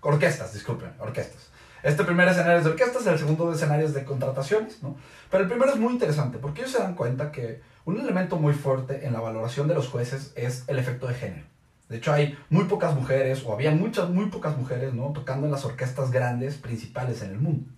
orquestas, 0.00 0.54
disculpen, 0.54 0.90
orquestas. 0.98 1.50
Este 1.82 2.02
primer 2.02 2.26
escenario 2.28 2.58
es 2.58 2.64
de 2.64 2.70
orquestas, 2.70 3.06
el 3.06 3.18
segundo 3.18 3.50
de 3.50 3.56
escenarios 3.56 3.94
de 3.94 4.04
contrataciones, 4.04 4.82
¿no? 4.82 4.96
Pero 5.30 5.44
el 5.44 5.48
primero 5.48 5.70
es 5.70 5.78
muy 5.78 5.92
interesante 5.92 6.38
porque 6.38 6.62
ellos 6.62 6.72
se 6.72 6.78
dan 6.78 6.94
cuenta 6.94 7.30
que 7.30 7.60
un 7.84 8.00
elemento 8.00 8.36
muy 8.36 8.52
fuerte 8.52 9.06
en 9.06 9.12
la 9.12 9.20
valoración 9.20 9.68
de 9.68 9.74
los 9.74 9.88
jueces 9.88 10.32
es 10.34 10.64
el 10.66 10.78
efecto 10.78 11.06
de 11.06 11.14
género. 11.14 11.57
De 11.88 11.96
hecho, 11.96 12.12
hay 12.12 12.36
muy 12.50 12.64
pocas 12.64 12.94
mujeres, 12.94 13.42
o 13.46 13.52
había 13.52 13.70
muchas, 13.70 14.10
muy 14.10 14.26
pocas 14.26 14.56
mujeres, 14.56 14.92
¿no? 14.92 15.12
Tocando 15.12 15.46
en 15.46 15.52
las 15.52 15.64
orquestas 15.64 16.10
grandes 16.10 16.56
principales 16.56 17.22
en 17.22 17.30
el 17.30 17.38
mundo. 17.38 17.70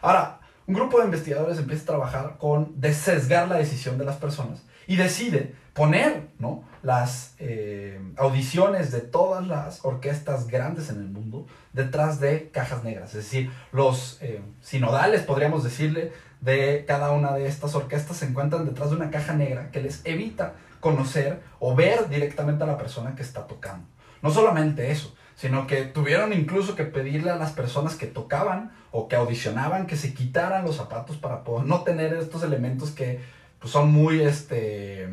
Ahora, 0.00 0.40
un 0.66 0.74
grupo 0.74 0.98
de 0.98 1.06
investigadores 1.06 1.58
empieza 1.58 1.82
a 1.82 1.86
trabajar 1.86 2.36
con 2.38 2.80
desesgar 2.80 3.48
la 3.48 3.56
decisión 3.56 3.98
de 3.98 4.04
las 4.04 4.16
personas 4.16 4.62
y 4.86 4.96
decide 4.96 5.54
poner, 5.72 6.28
¿no? 6.38 6.64
Las 6.82 7.34
eh, 7.38 8.00
audiciones 8.16 8.92
de 8.92 9.00
todas 9.00 9.46
las 9.46 9.84
orquestas 9.84 10.46
grandes 10.46 10.90
en 10.90 10.98
el 10.98 11.08
mundo 11.08 11.46
detrás 11.72 12.20
de 12.20 12.50
cajas 12.50 12.84
negras. 12.84 13.10
Es 13.14 13.24
decir, 13.24 13.50
los 13.72 14.18
eh, 14.20 14.40
sinodales, 14.60 15.22
podríamos 15.22 15.64
decirle, 15.64 16.12
de 16.40 16.84
cada 16.86 17.10
una 17.12 17.32
de 17.32 17.48
estas 17.48 17.74
orquestas 17.74 18.18
se 18.18 18.26
encuentran 18.26 18.64
detrás 18.64 18.90
de 18.90 18.96
una 18.96 19.10
caja 19.10 19.34
negra 19.34 19.70
que 19.70 19.80
les 19.80 20.02
evita 20.04 20.54
conocer 20.80 21.42
o 21.58 21.74
ver 21.74 22.08
directamente 22.08 22.64
a 22.64 22.66
la 22.66 22.76
persona 22.76 23.14
que 23.14 23.22
está 23.22 23.46
tocando. 23.46 23.86
No 24.22 24.30
solamente 24.30 24.90
eso, 24.90 25.14
sino 25.36 25.66
que 25.66 25.84
tuvieron 25.84 26.32
incluso 26.32 26.74
que 26.74 26.84
pedirle 26.84 27.30
a 27.30 27.36
las 27.36 27.52
personas 27.52 27.94
que 27.94 28.06
tocaban 28.06 28.72
o 28.90 29.06
que 29.06 29.16
audicionaban 29.16 29.86
que 29.86 29.96
se 29.96 30.12
quitaran 30.12 30.64
los 30.64 30.76
zapatos 30.76 31.16
para 31.16 31.42
no 31.64 31.82
tener 31.82 32.12
estos 32.14 32.42
elementos 32.42 32.90
que 32.90 33.20
pues, 33.60 33.72
son 33.72 33.92
muy 33.92 34.20
este, 34.20 35.08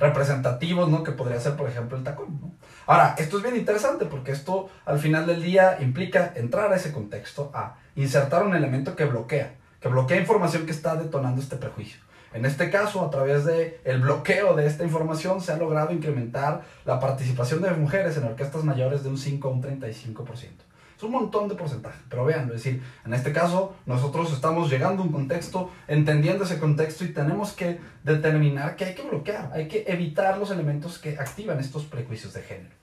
representativos, 0.00 0.88
¿no? 0.88 1.04
Que 1.04 1.12
podría 1.12 1.38
ser, 1.38 1.56
por 1.56 1.68
ejemplo, 1.68 1.96
el 1.96 2.02
tacón, 2.02 2.58
Ahora, 2.86 3.14
esto 3.18 3.36
es 3.36 3.44
bien 3.44 3.54
interesante 3.54 4.06
porque 4.06 4.32
esto 4.32 4.68
al 4.84 4.98
final 4.98 5.24
del 5.26 5.42
día 5.42 5.78
implica 5.80 6.32
entrar 6.34 6.72
a 6.72 6.76
ese 6.76 6.92
contexto, 6.92 7.52
a 7.54 7.76
insertar 7.94 8.42
un 8.42 8.56
elemento 8.56 8.96
que 8.96 9.04
bloquea, 9.04 9.54
que 9.80 9.88
bloquea 9.88 10.18
información 10.18 10.66
que 10.66 10.72
está 10.72 10.96
detonando 10.96 11.40
este 11.40 11.54
prejuicio. 11.56 12.00
En 12.32 12.44
este 12.44 12.70
caso, 12.70 13.04
a 13.04 13.10
través 13.10 13.44
del 13.44 13.74
el 13.84 14.00
bloqueo 14.00 14.54
de 14.54 14.66
esta 14.66 14.84
información, 14.84 15.40
se 15.40 15.52
ha 15.52 15.56
logrado 15.56 15.92
incrementar 15.92 16.62
la 16.84 17.00
participación 17.00 17.60
de 17.60 17.70
mujeres 17.72 18.16
en 18.16 18.24
orquestas 18.24 18.62
mayores 18.62 19.02
de 19.02 19.08
un 19.08 19.18
5 19.18 19.48
a 19.48 19.50
un 19.50 19.62
35%. 19.62 20.48
Es 20.96 21.04
un 21.04 21.12
montón 21.12 21.48
de 21.48 21.54
porcentaje, 21.54 21.98
pero 22.10 22.26
vean, 22.26 22.44
es 22.48 22.52
decir, 22.62 22.82
en 23.06 23.14
este 23.14 23.32
caso 23.32 23.74
nosotros 23.86 24.32
estamos 24.34 24.70
llegando 24.70 25.02
a 25.02 25.06
un 25.06 25.12
contexto, 25.12 25.70
entendiendo 25.88 26.44
ese 26.44 26.58
contexto 26.58 27.04
y 27.06 27.08
tenemos 27.08 27.52
que 27.52 27.80
determinar 28.04 28.76
que 28.76 28.84
hay 28.84 28.94
que 28.94 29.02
bloquear, 29.02 29.50
hay 29.54 29.66
que 29.66 29.84
evitar 29.86 30.36
los 30.36 30.50
elementos 30.50 30.98
que 30.98 31.16
activan 31.18 31.58
estos 31.58 31.84
prejuicios 31.84 32.34
de 32.34 32.42
género. 32.42 32.74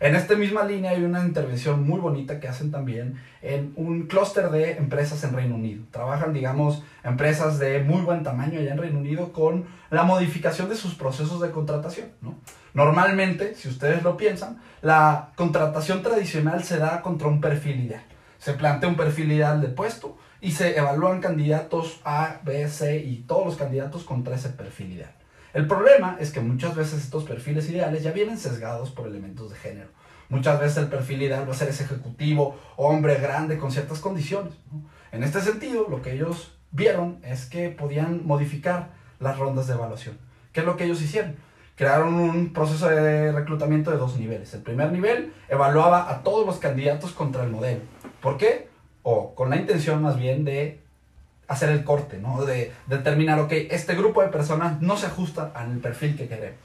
En 0.00 0.16
esta 0.16 0.34
misma 0.34 0.64
línea 0.64 0.90
hay 0.90 1.04
una 1.04 1.24
intervención 1.24 1.86
muy 1.86 2.00
bonita 2.00 2.40
que 2.40 2.48
hacen 2.48 2.70
también 2.70 3.20
en 3.42 3.72
un 3.76 4.06
clúster 4.06 4.50
de 4.50 4.72
empresas 4.72 5.22
en 5.22 5.34
Reino 5.34 5.54
Unido. 5.54 5.84
Trabajan, 5.92 6.32
digamos, 6.32 6.82
empresas 7.04 7.58
de 7.60 7.82
muy 7.82 8.02
buen 8.02 8.24
tamaño 8.24 8.58
allá 8.58 8.72
en 8.72 8.78
Reino 8.78 8.98
Unido 8.98 9.32
con 9.32 9.66
la 9.90 10.02
modificación 10.02 10.68
de 10.68 10.74
sus 10.74 10.94
procesos 10.94 11.40
de 11.40 11.52
contratación. 11.52 12.08
¿no? 12.22 12.34
Normalmente, 12.74 13.54
si 13.54 13.68
ustedes 13.68 14.02
lo 14.02 14.16
piensan, 14.16 14.58
la 14.82 15.30
contratación 15.36 16.02
tradicional 16.02 16.64
se 16.64 16.78
da 16.78 17.00
contra 17.00 17.28
un 17.28 17.40
perfil 17.40 17.84
ideal. 17.84 18.04
Se 18.38 18.54
plantea 18.54 18.88
un 18.88 18.96
perfil 18.96 19.30
ideal 19.30 19.60
de 19.60 19.68
puesto 19.68 20.18
y 20.40 20.50
se 20.50 20.76
evalúan 20.76 21.20
candidatos 21.20 22.00
A, 22.04 22.40
B, 22.42 22.68
C 22.68 22.98
y 22.98 23.22
todos 23.22 23.46
los 23.46 23.56
candidatos 23.56 24.02
contra 24.02 24.34
ese 24.34 24.50
perfil 24.50 24.92
ideal. 24.92 25.14
El 25.54 25.68
problema 25.68 26.16
es 26.18 26.32
que 26.32 26.40
muchas 26.40 26.74
veces 26.74 27.04
estos 27.04 27.22
perfiles 27.22 27.70
ideales 27.70 28.02
ya 28.02 28.10
vienen 28.10 28.38
sesgados 28.38 28.90
por 28.90 29.06
elementos 29.06 29.50
de 29.50 29.56
género. 29.56 29.88
Muchas 30.28 30.58
veces 30.58 30.78
el 30.78 30.88
perfil 30.88 31.22
ideal 31.22 31.48
va 31.48 31.52
a 31.52 31.56
ser 31.56 31.68
ese 31.68 31.84
ejecutivo, 31.84 32.58
hombre 32.76 33.14
grande 33.20 33.56
con 33.56 33.70
ciertas 33.70 34.00
condiciones. 34.00 34.54
En 35.12 35.22
este 35.22 35.40
sentido, 35.40 35.86
lo 35.88 36.02
que 36.02 36.12
ellos 36.14 36.58
vieron 36.72 37.20
es 37.22 37.46
que 37.46 37.68
podían 37.68 38.26
modificar 38.26 38.90
las 39.20 39.38
rondas 39.38 39.68
de 39.68 39.74
evaluación. 39.74 40.18
¿Qué 40.52 40.60
es 40.60 40.66
lo 40.66 40.76
que 40.76 40.86
ellos 40.86 41.00
hicieron? 41.00 41.36
Crearon 41.76 42.14
un 42.14 42.52
proceso 42.52 42.88
de 42.88 43.30
reclutamiento 43.30 43.92
de 43.92 43.96
dos 43.96 44.18
niveles. 44.18 44.52
El 44.54 44.62
primer 44.62 44.90
nivel 44.90 45.32
evaluaba 45.48 46.10
a 46.10 46.24
todos 46.24 46.44
los 46.44 46.58
candidatos 46.58 47.12
contra 47.12 47.44
el 47.44 47.50
modelo. 47.50 47.82
¿Por 48.20 48.38
qué? 48.38 48.68
O 49.04 49.36
con 49.36 49.50
la 49.50 49.56
intención 49.56 50.02
más 50.02 50.18
bien 50.18 50.44
de 50.44 50.83
hacer 51.48 51.70
el 51.70 51.84
corte, 51.84 52.18
¿no? 52.18 52.44
De 52.44 52.72
determinar, 52.86 53.38
ok, 53.40 53.52
este 53.70 53.94
grupo 53.94 54.22
de 54.22 54.28
personas 54.28 54.80
no 54.80 54.96
se 54.96 55.06
ajusta 55.06 55.52
al 55.54 55.78
perfil 55.78 56.16
que 56.16 56.28
queremos. 56.28 56.60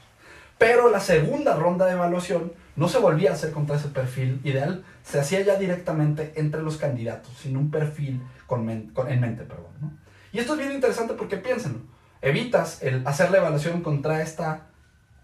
Pero 0.58 0.90
la 0.90 1.00
segunda 1.00 1.56
ronda 1.56 1.86
de 1.86 1.92
evaluación 1.92 2.52
no 2.76 2.88
se 2.88 2.98
volvía 2.98 3.30
a 3.30 3.34
hacer 3.34 3.52
contra 3.52 3.76
ese 3.76 3.88
perfil 3.88 4.40
ideal, 4.44 4.84
se 5.02 5.18
hacía 5.18 5.40
ya 5.40 5.56
directamente 5.56 6.32
entre 6.36 6.62
los 6.62 6.76
candidatos, 6.76 7.32
sin 7.38 7.56
un 7.56 7.70
perfil 7.70 8.22
con, 8.46 8.68
en 8.68 9.20
mente. 9.20 9.44
Perdón, 9.44 9.72
¿no? 9.80 9.92
Y 10.32 10.38
esto 10.38 10.52
es 10.52 10.60
bien 10.60 10.72
interesante 10.72 11.14
porque 11.14 11.36
piénsenlo, 11.36 11.80
evitas 12.22 12.82
el 12.82 13.06
hacer 13.06 13.30
la 13.30 13.38
evaluación 13.38 13.82
contra, 13.82 14.22
esta, 14.22 14.66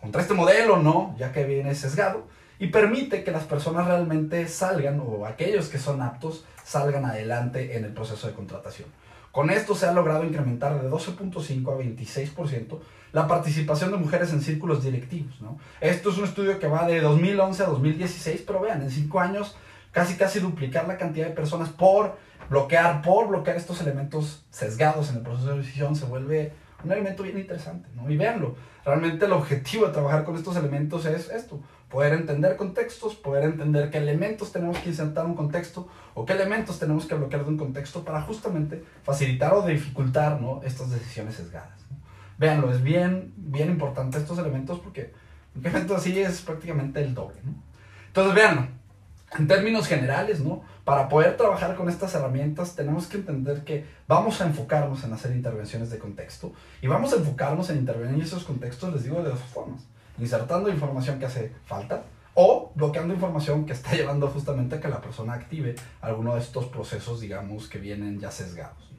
contra 0.00 0.22
este 0.22 0.34
modelo, 0.34 0.78
¿no? 0.78 1.14
ya 1.18 1.32
que 1.32 1.44
viene 1.44 1.74
sesgado, 1.74 2.26
y 2.58 2.68
permite 2.68 3.22
que 3.22 3.30
las 3.30 3.44
personas 3.44 3.86
realmente 3.86 4.48
salgan, 4.48 5.00
o 5.00 5.26
aquellos 5.26 5.68
que 5.68 5.78
son 5.78 6.00
aptos, 6.02 6.44
salgan 6.64 7.04
adelante 7.04 7.76
en 7.76 7.84
el 7.84 7.92
proceso 7.92 8.26
de 8.26 8.32
contratación. 8.32 8.88
Con 9.37 9.51
esto 9.51 9.75
se 9.75 9.85
ha 9.85 9.92
logrado 9.92 10.25
incrementar 10.25 10.81
de 10.81 10.88
12.5 10.88 11.70
a 11.70 11.77
26% 11.77 12.79
la 13.12 13.27
participación 13.27 13.90
de 13.90 13.99
mujeres 13.99 14.33
en 14.33 14.40
círculos 14.40 14.83
directivos. 14.83 15.42
¿no? 15.42 15.59
Esto 15.83 16.09
es 16.09 16.16
un 16.16 16.25
estudio 16.25 16.59
que 16.59 16.66
va 16.68 16.87
de 16.87 17.03
2011 17.03 17.62
a 17.62 17.66
2016, 17.66 18.44
pero 18.46 18.62
vean, 18.62 18.81
en 18.81 18.90
5 18.90 19.20
años 19.20 19.55
casi 19.92 20.16
casi 20.16 20.40
duplicar 20.40 20.88
la 20.88 20.96
cantidad 20.96 21.27
de 21.27 21.35
personas 21.35 21.68
por 21.68 22.16
bloquear, 22.49 23.03
por 23.03 23.29
bloquear 23.29 23.59
estos 23.59 23.83
elementos 23.83 24.46
sesgados 24.49 25.11
en 25.11 25.16
el 25.16 25.22
proceso 25.22 25.51
de 25.51 25.59
decisión 25.59 25.94
se 25.96 26.07
vuelve 26.07 26.55
un 26.83 26.90
elemento 26.90 27.22
bien 27.22 27.38
interesante. 27.38 27.90
¿no? 27.94 28.11
Y 28.11 28.16
véanlo, 28.16 28.57
realmente 28.87 29.27
el 29.27 29.33
objetivo 29.33 29.87
de 29.87 29.92
trabajar 29.92 30.25
con 30.25 30.37
estos 30.37 30.57
elementos 30.57 31.05
es 31.05 31.29
esto, 31.29 31.61
poder 31.88 32.14
entender 32.14 32.57
contextos, 32.57 33.14
poder 33.14 33.44
entender 33.44 33.90
qué 33.90 33.99
elementos 33.99 34.53
tenemos 34.53 34.79
que 34.79 34.88
insertar 34.88 35.25
un 35.27 35.35
contexto 35.35 35.88
o 36.14 36.25
qué 36.25 36.33
elementos 36.33 36.79
tenemos 36.79 37.07
que 37.07 37.14
bloquear 37.14 37.44
de 37.44 37.51
un 37.51 37.57
contexto 37.57 38.05
para 38.05 38.22
justamente 38.22 38.85
facilitar 39.03 39.55
o 39.55 39.62
dificultar 39.62 40.40
¿no? 40.40 40.61
estas 40.64 40.90
decisiones 40.90 41.37
sesgadas. 41.37 41.81
¿no? 41.90 41.96
Véanlo, 42.38 42.72
es 42.72 42.83
bien, 42.83 43.33
bien 43.37 43.70
importante 43.70 44.18
estos 44.18 44.38
elementos 44.38 44.81
porque 44.81 45.12
un 45.55 45.64
evento 45.64 45.94
así 45.94 46.18
es 46.18 46.42
prácticamente 46.42 47.01
el 47.01 47.14
doble. 47.14 47.37
¿no? 47.44 47.55
Entonces, 48.09 48.35
véanlo, 48.35 48.66
en 49.38 49.46
términos 49.46 49.87
generales, 49.87 50.40
¿no? 50.40 50.62
para 50.85 51.09
poder 51.09 51.37
trabajar 51.37 51.77
con 51.77 51.88
estas 51.88 52.14
herramientas 52.16 52.75
tenemos 52.75 53.07
que 53.07 53.18
entender 53.18 53.62
que 53.62 53.85
vamos 54.09 54.40
a 54.40 54.46
enfocarnos 54.46 55.05
en 55.05 55.12
hacer 55.12 55.35
intervenciones 55.37 55.90
de 55.90 55.99
contexto 55.99 56.53
y 56.83 56.88
vamos 56.88 57.12
a 57.12 57.16
enfocarnos 57.16 57.70
en 57.70 57.79
intervenir 57.79 58.16
en 58.16 58.22
esos 58.22 58.44
contextos, 58.44 58.92
les 58.92 59.05
digo, 59.05 59.22
de 59.22 59.31
dos 59.31 59.40
formas 59.40 59.87
insertando 60.18 60.68
información 60.68 61.18
que 61.18 61.26
hace 61.26 61.52
falta 61.64 62.05
o 62.35 62.70
bloqueando 62.74 63.14
información 63.14 63.64
que 63.64 63.72
está 63.72 63.92
llevando 63.96 64.29
justamente 64.29 64.76
a 64.76 64.81
que 64.81 64.88
la 64.88 65.00
persona 65.00 65.35
active 65.35 65.74
alguno 66.00 66.35
de 66.35 66.40
estos 66.40 66.66
procesos, 66.66 67.20
digamos, 67.20 67.68
que 67.68 67.79
vienen 67.79 68.20
ya 68.20 68.31
sesgados. 68.31 68.92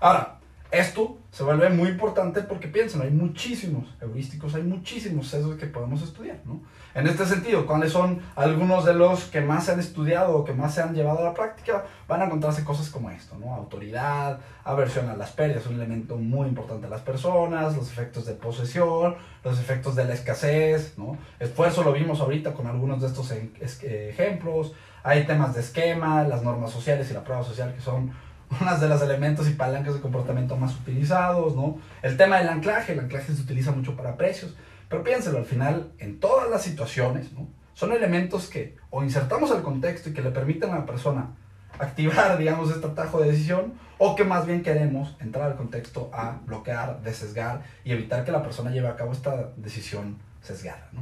Ahora, 0.00 0.35
esto 0.70 1.18
se 1.30 1.42
vuelve 1.42 1.68
muy 1.70 1.90
importante 1.90 2.42
porque 2.42 2.68
piensen, 2.68 3.02
hay 3.02 3.10
muchísimos 3.10 3.84
heurísticos, 4.00 4.54
hay 4.54 4.62
muchísimos 4.62 5.28
sesgos 5.28 5.56
que 5.56 5.66
podemos 5.66 6.02
estudiar, 6.02 6.40
¿no? 6.44 6.62
En 6.94 7.06
este 7.06 7.26
sentido, 7.26 7.66
¿cuáles 7.66 7.92
son 7.92 8.22
algunos 8.36 8.86
de 8.86 8.94
los 8.94 9.24
que 9.24 9.42
más 9.42 9.66
se 9.66 9.72
han 9.72 9.80
estudiado 9.80 10.34
o 10.34 10.44
que 10.44 10.54
más 10.54 10.74
se 10.74 10.80
han 10.80 10.94
llevado 10.94 11.18
a 11.18 11.24
la 11.24 11.34
práctica? 11.34 11.84
Van 12.08 12.22
a 12.22 12.24
encontrarse 12.24 12.64
cosas 12.64 12.88
como 12.88 13.10
esto, 13.10 13.36
¿no? 13.38 13.54
Autoridad, 13.54 14.40
aversión 14.64 15.10
a 15.10 15.16
las 15.16 15.30
pérdidas, 15.32 15.66
un 15.66 15.74
elemento 15.74 16.16
muy 16.16 16.48
importante 16.48 16.86
de 16.86 16.90
las 16.90 17.02
personas, 17.02 17.76
los 17.76 17.90
efectos 17.90 18.24
de 18.24 18.32
posesión, 18.32 19.16
los 19.44 19.60
efectos 19.60 19.94
de 19.94 20.06
la 20.06 20.14
escasez, 20.14 20.94
¿no? 20.96 21.18
Esfuerzo 21.38 21.82
lo 21.82 21.92
vimos 21.92 22.20
ahorita 22.20 22.54
con 22.54 22.66
algunos 22.66 23.02
de 23.02 23.08
estos 23.08 23.30
ejemplos. 23.30 24.72
Hay 25.02 25.24
temas 25.24 25.54
de 25.54 25.60
esquema, 25.60 26.24
las 26.24 26.42
normas 26.42 26.72
sociales 26.72 27.10
y 27.10 27.14
la 27.14 27.22
prueba 27.22 27.44
social 27.44 27.74
que 27.74 27.80
son 27.80 28.10
unas 28.60 28.80
de 28.80 28.88
los 28.88 29.02
elementos 29.02 29.48
y 29.48 29.52
palancas 29.52 29.94
de 29.94 30.00
comportamiento 30.00 30.56
más 30.56 30.74
utilizados, 30.74 31.56
¿no? 31.56 31.78
El 32.02 32.16
tema 32.16 32.38
del 32.38 32.48
anclaje, 32.48 32.92
el 32.92 33.00
anclaje 33.00 33.34
se 33.34 33.42
utiliza 33.42 33.72
mucho 33.72 33.96
para 33.96 34.16
precios, 34.16 34.54
pero 34.88 35.02
piénselo, 35.02 35.38
al 35.38 35.44
final, 35.44 35.92
en 35.98 36.20
todas 36.20 36.48
las 36.48 36.62
situaciones, 36.62 37.32
¿no? 37.32 37.48
Son 37.74 37.92
elementos 37.92 38.48
que 38.48 38.76
o 38.90 39.02
insertamos 39.02 39.50
al 39.50 39.62
contexto 39.62 40.08
y 40.08 40.14
que 40.14 40.22
le 40.22 40.30
permiten 40.30 40.70
a 40.70 40.78
la 40.78 40.86
persona 40.86 41.30
activar, 41.78 42.38
digamos, 42.38 42.70
este 42.70 42.86
atajo 42.86 43.20
de 43.20 43.30
decisión, 43.32 43.74
o 43.98 44.14
que 44.14 44.24
más 44.24 44.46
bien 44.46 44.62
queremos 44.62 45.16
entrar 45.20 45.50
al 45.50 45.56
contexto 45.56 46.10
a 46.12 46.38
bloquear, 46.44 47.02
desesgar 47.02 47.62
y 47.84 47.92
evitar 47.92 48.24
que 48.24 48.32
la 48.32 48.42
persona 48.42 48.70
lleve 48.70 48.88
a 48.88 48.96
cabo 48.96 49.12
esta 49.12 49.50
decisión 49.56 50.18
sesgada, 50.42 50.88
¿no? 50.92 51.00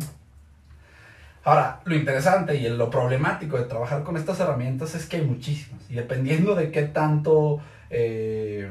Ahora, 1.44 1.80
lo 1.84 1.94
interesante 1.94 2.56
y 2.56 2.68
lo 2.68 2.88
problemático 2.88 3.58
de 3.58 3.64
trabajar 3.64 4.02
con 4.02 4.16
estas 4.16 4.40
herramientas 4.40 4.94
es 4.94 5.06
que 5.06 5.18
hay 5.18 5.26
muchísimas. 5.26 5.82
Y 5.90 5.94
dependiendo 5.94 6.54
de 6.54 6.70
qué 6.70 6.84
tanto, 6.84 7.60
eh, 7.90 8.70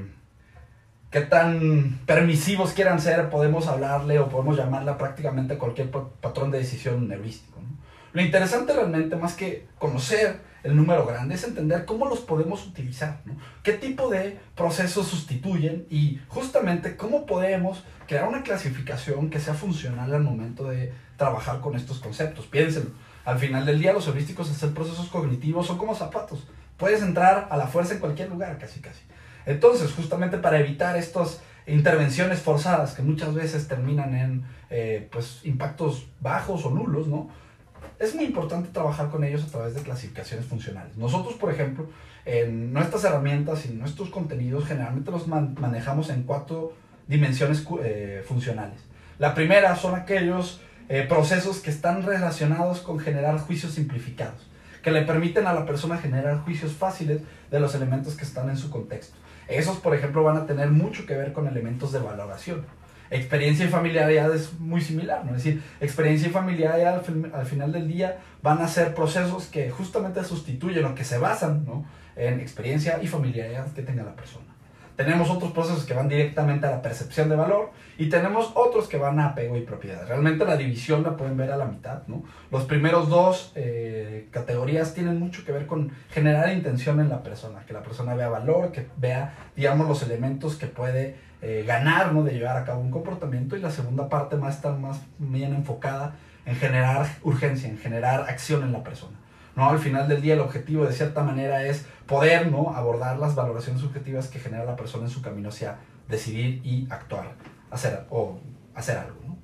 qué 1.11 1.21
tan 1.21 1.99
permisivos 2.07 2.73
quieran 2.73 2.99
ser, 2.99 3.29
podemos 3.29 3.67
hablarle 3.67 4.17
o 4.17 4.27
podemos 4.27 4.57
llamarla 4.57 4.97
prácticamente 4.97 5.59
cualquier 5.59 5.91
patrón 5.91 6.49
de 6.49 6.57
decisión 6.57 7.11
heurístico. 7.11 7.59
Lo 8.11 8.21
interesante 8.21 8.73
realmente, 8.73 9.15
más 9.15 9.33
que 9.33 9.67
conocer 9.77 10.39
el 10.63 10.75
número 10.75 11.05
grande, 11.05 11.35
es 11.35 11.43
entender 11.43 11.85
cómo 11.85 12.07
los 12.07 12.19
podemos 12.19 12.65
utilizar, 12.65 13.21
qué 13.63 13.73
tipo 13.73 14.09
de 14.09 14.39
procesos 14.55 15.07
sustituyen 15.07 15.85
y 15.89 16.19
justamente 16.29 16.95
cómo 16.95 17.25
podemos 17.25 17.83
crear 18.07 18.27
una 18.27 18.43
clasificación 18.43 19.29
que 19.29 19.39
sea 19.39 19.53
funcional 19.53 20.13
al 20.13 20.23
momento 20.23 20.65
de 20.69 20.93
trabajar 21.17 21.59
con 21.59 21.75
estos 21.75 21.99
conceptos. 21.99 22.45
Piénsenlo, 22.45 22.91
al 23.25 23.39
final 23.39 23.65
del 23.65 23.79
día 23.79 23.93
los 23.93 24.07
heurísticos 24.07 24.49
hacer 24.49 24.73
procesos 24.73 25.07
cognitivos 25.09 25.67
son 25.67 25.77
como 25.77 25.95
zapatos. 25.95 26.47
Puedes 26.77 27.01
entrar 27.01 27.47
a 27.51 27.57
la 27.57 27.67
fuerza 27.67 27.93
en 27.93 27.99
cualquier 27.99 28.29
lugar, 28.29 28.57
casi 28.57 28.79
casi. 28.79 29.01
Entonces, 29.45 29.91
justamente 29.93 30.37
para 30.37 30.59
evitar 30.59 30.97
estas 30.97 31.41
intervenciones 31.65 32.39
forzadas 32.39 32.93
que 32.93 33.01
muchas 33.01 33.33
veces 33.33 33.67
terminan 33.67 34.15
en 34.15 34.45
eh, 34.69 35.07
pues, 35.11 35.41
impactos 35.43 36.07
bajos 36.19 36.65
o 36.65 36.71
nulos, 36.71 37.07
¿no? 37.07 37.29
Es 38.03 38.15
muy 38.15 38.25
importante 38.25 38.69
trabajar 38.69 39.09
con 39.09 39.23
ellos 39.23 39.43
a 39.43 39.47
través 39.47 39.75
de 39.75 39.81
clasificaciones 39.81 40.45
funcionales. 40.45 40.97
Nosotros, 40.97 41.35
por 41.35 41.51
ejemplo, 41.51 41.87
en 42.25 42.73
nuestras 42.73 43.03
herramientas 43.03 43.65
y 43.65 43.69
nuestros 43.69 44.09
contenidos 44.09 44.65
generalmente 44.65 45.11
los 45.11 45.27
manejamos 45.27 46.09
en 46.09 46.23
cuatro 46.23 46.73
dimensiones 47.07 47.65
eh, 47.83 48.23
funcionales. 48.25 48.79
La 49.19 49.33
primera 49.35 49.75
son 49.75 49.95
aquellos 49.95 50.61
eh, 50.89 51.05
procesos 51.07 51.59
que 51.59 51.69
están 51.69 52.03
relacionados 52.03 52.81
con 52.81 52.99
generar 52.99 53.37
juicios 53.39 53.73
simplificados, 53.73 54.49
que 54.81 54.91
le 54.91 55.03
permiten 55.03 55.47
a 55.47 55.53
la 55.53 55.65
persona 55.65 55.97
generar 55.97 56.39
juicios 56.39 56.73
fáciles 56.73 57.21
de 57.51 57.59
los 57.59 57.75
elementos 57.75 58.15
que 58.15 58.25
están 58.25 58.49
en 58.49 58.57
su 58.57 58.69
contexto. 58.69 59.15
Esos, 59.47 59.77
por 59.77 59.95
ejemplo, 59.95 60.23
van 60.23 60.37
a 60.37 60.45
tener 60.45 60.71
mucho 60.71 61.05
que 61.05 61.15
ver 61.15 61.33
con 61.33 61.47
elementos 61.47 61.91
de 61.91 61.99
valoración 61.99 62.65
experiencia 63.13 63.65
y 63.65 63.69
familiaridad 63.69 64.33
es 64.33 64.59
muy 64.59 64.81
similar, 64.81 65.23
¿no? 65.23 65.35
Es 65.35 65.43
decir, 65.43 65.61
experiencia 65.79 66.27
y 66.27 66.31
familiaridad 66.31 67.03
al, 67.33 67.45
final 67.45 67.71
del 67.71 67.87
día 67.87 68.17
van 68.41 68.61
a 68.61 68.67
ser 68.67 68.95
procesos 68.95 69.45
que 69.45 69.69
justamente 69.69 70.23
sustituyen 70.23 70.85
o 70.85 70.95
que 70.95 71.03
se 71.03 71.17
basan, 71.17 71.65
¿no? 71.65 71.85
En 72.15 72.39
experiencia 72.39 72.99
y 73.01 73.07
familiaridad 73.07 73.71
que 73.73 73.83
tenga 73.83 74.03
la 74.03 74.15
persona. 74.15 74.45
Tenemos 74.95 75.31
otros 75.31 75.51
procesos 75.51 75.85
que 75.85 75.95
van 75.95 76.07
directamente 76.07 76.67
a 76.67 76.71
la 76.71 76.81
percepción 76.83 77.27
de 77.27 77.35
valor 77.35 77.71
y 77.97 78.09
tenemos 78.09 78.51
otros 78.53 78.87
que 78.87 78.97
van 78.97 79.19
a 79.19 79.27
apego 79.27 79.57
y 79.57 79.61
propiedad. 79.61 80.07
Realmente 80.07 80.45
la 80.45 80.55
división 80.55 81.01
la 81.01 81.17
pueden 81.17 81.35
ver 81.35 81.51
a 81.51 81.57
la 81.57 81.65
mitad, 81.65 82.03
¿no? 82.05 82.23
Los 82.51 82.65
primeros 82.65 83.09
dos 83.09 83.51
eh, 83.55 84.27
categorías 84.29 84.93
tienen 84.93 85.19
mucho 85.19 85.43
que 85.45 85.51
ver 85.51 85.65
con 85.65 85.91
generar 86.11 86.53
intención 86.53 86.99
en 86.99 87.09
la 87.09 87.23
persona, 87.23 87.65
que 87.65 87.73
la 87.73 87.81
persona 87.81 88.13
vea 88.13 88.29
valor, 88.29 88.71
que 88.71 88.87
vea, 88.97 89.33
digamos, 89.55 89.87
los 89.87 90.03
elementos 90.03 90.57
que 90.57 90.67
puede 90.67 91.32
eh, 91.45 91.65
ganar, 91.67 92.13
¿no? 92.13 92.23
De 92.23 92.31
llevar 92.31 92.55
a 92.55 92.63
cabo 92.63 92.79
un 92.79 92.89
comportamiento 92.89 93.57
y 93.57 93.59
la 93.59 93.69
segunda 93.69 94.07
parte 94.07 94.37
más 94.37 94.55
está 94.55 94.71
más 94.71 95.01
bien 95.19 95.53
enfocada 95.53 96.15
en 96.45 96.55
generar 96.55 97.05
urgencia, 97.23 97.67
en 97.67 97.77
generar 97.77 98.21
acción 98.29 98.63
en 98.63 98.71
la 98.71 98.81
persona. 98.81 99.17
¿no? 99.55 99.69
Al 99.69 99.79
final 99.79 100.07
del 100.07 100.21
día 100.21 100.35
el 100.35 100.39
objetivo 100.39 100.85
de 100.85 100.93
cierta 100.93 101.21
manera 101.21 101.65
es 101.65 101.85
poder 102.07 102.49
¿no? 102.49 102.73
abordar 102.73 103.19
las 103.19 103.35
valoraciones 103.35 103.81
subjetivas 103.81 104.29
que 104.29 104.39
genera 104.39 104.65
la 104.65 104.77
persona 104.77 105.05
en 105.05 105.09
su 105.09 105.21
camino 105.21 105.49
hacia 105.49 105.77
decidir 106.07 106.61
y 106.63 106.87
actuar, 106.89 107.33
hacer 107.71 108.05
o 108.09 108.39
hacer 108.73 108.97
algo. 108.97 109.19
¿no? 109.27 109.37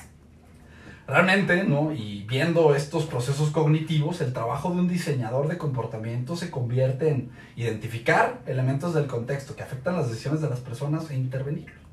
Realmente, 1.08 1.64
¿no? 1.64 1.92
y 1.92 2.24
viendo 2.30 2.76
estos 2.76 3.08
procesos 3.08 3.50
cognitivos, 3.50 4.22
el 4.22 4.32
trabajo 4.32 4.72
de 4.72 4.80
un 4.80 4.88
diseñador 4.88 5.48
de 5.48 5.58
comportamiento 5.58 6.36
se 6.36 6.50
convierte 6.50 7.10
en 7.10 7.32
identificar 7.56 8.40
elementos 8.46 8.94
del 8.94 9.08
contexto 9.08 9.56
que 9.56 9.64
afectan 9.64 9.96
las 9.96 10.10
decisiones 10.10 10.42
de 10.42 10.50
las 10.50 10.60
personas 10.60 11.10
e 11.12 11.16
intervenir. 11.16 11.89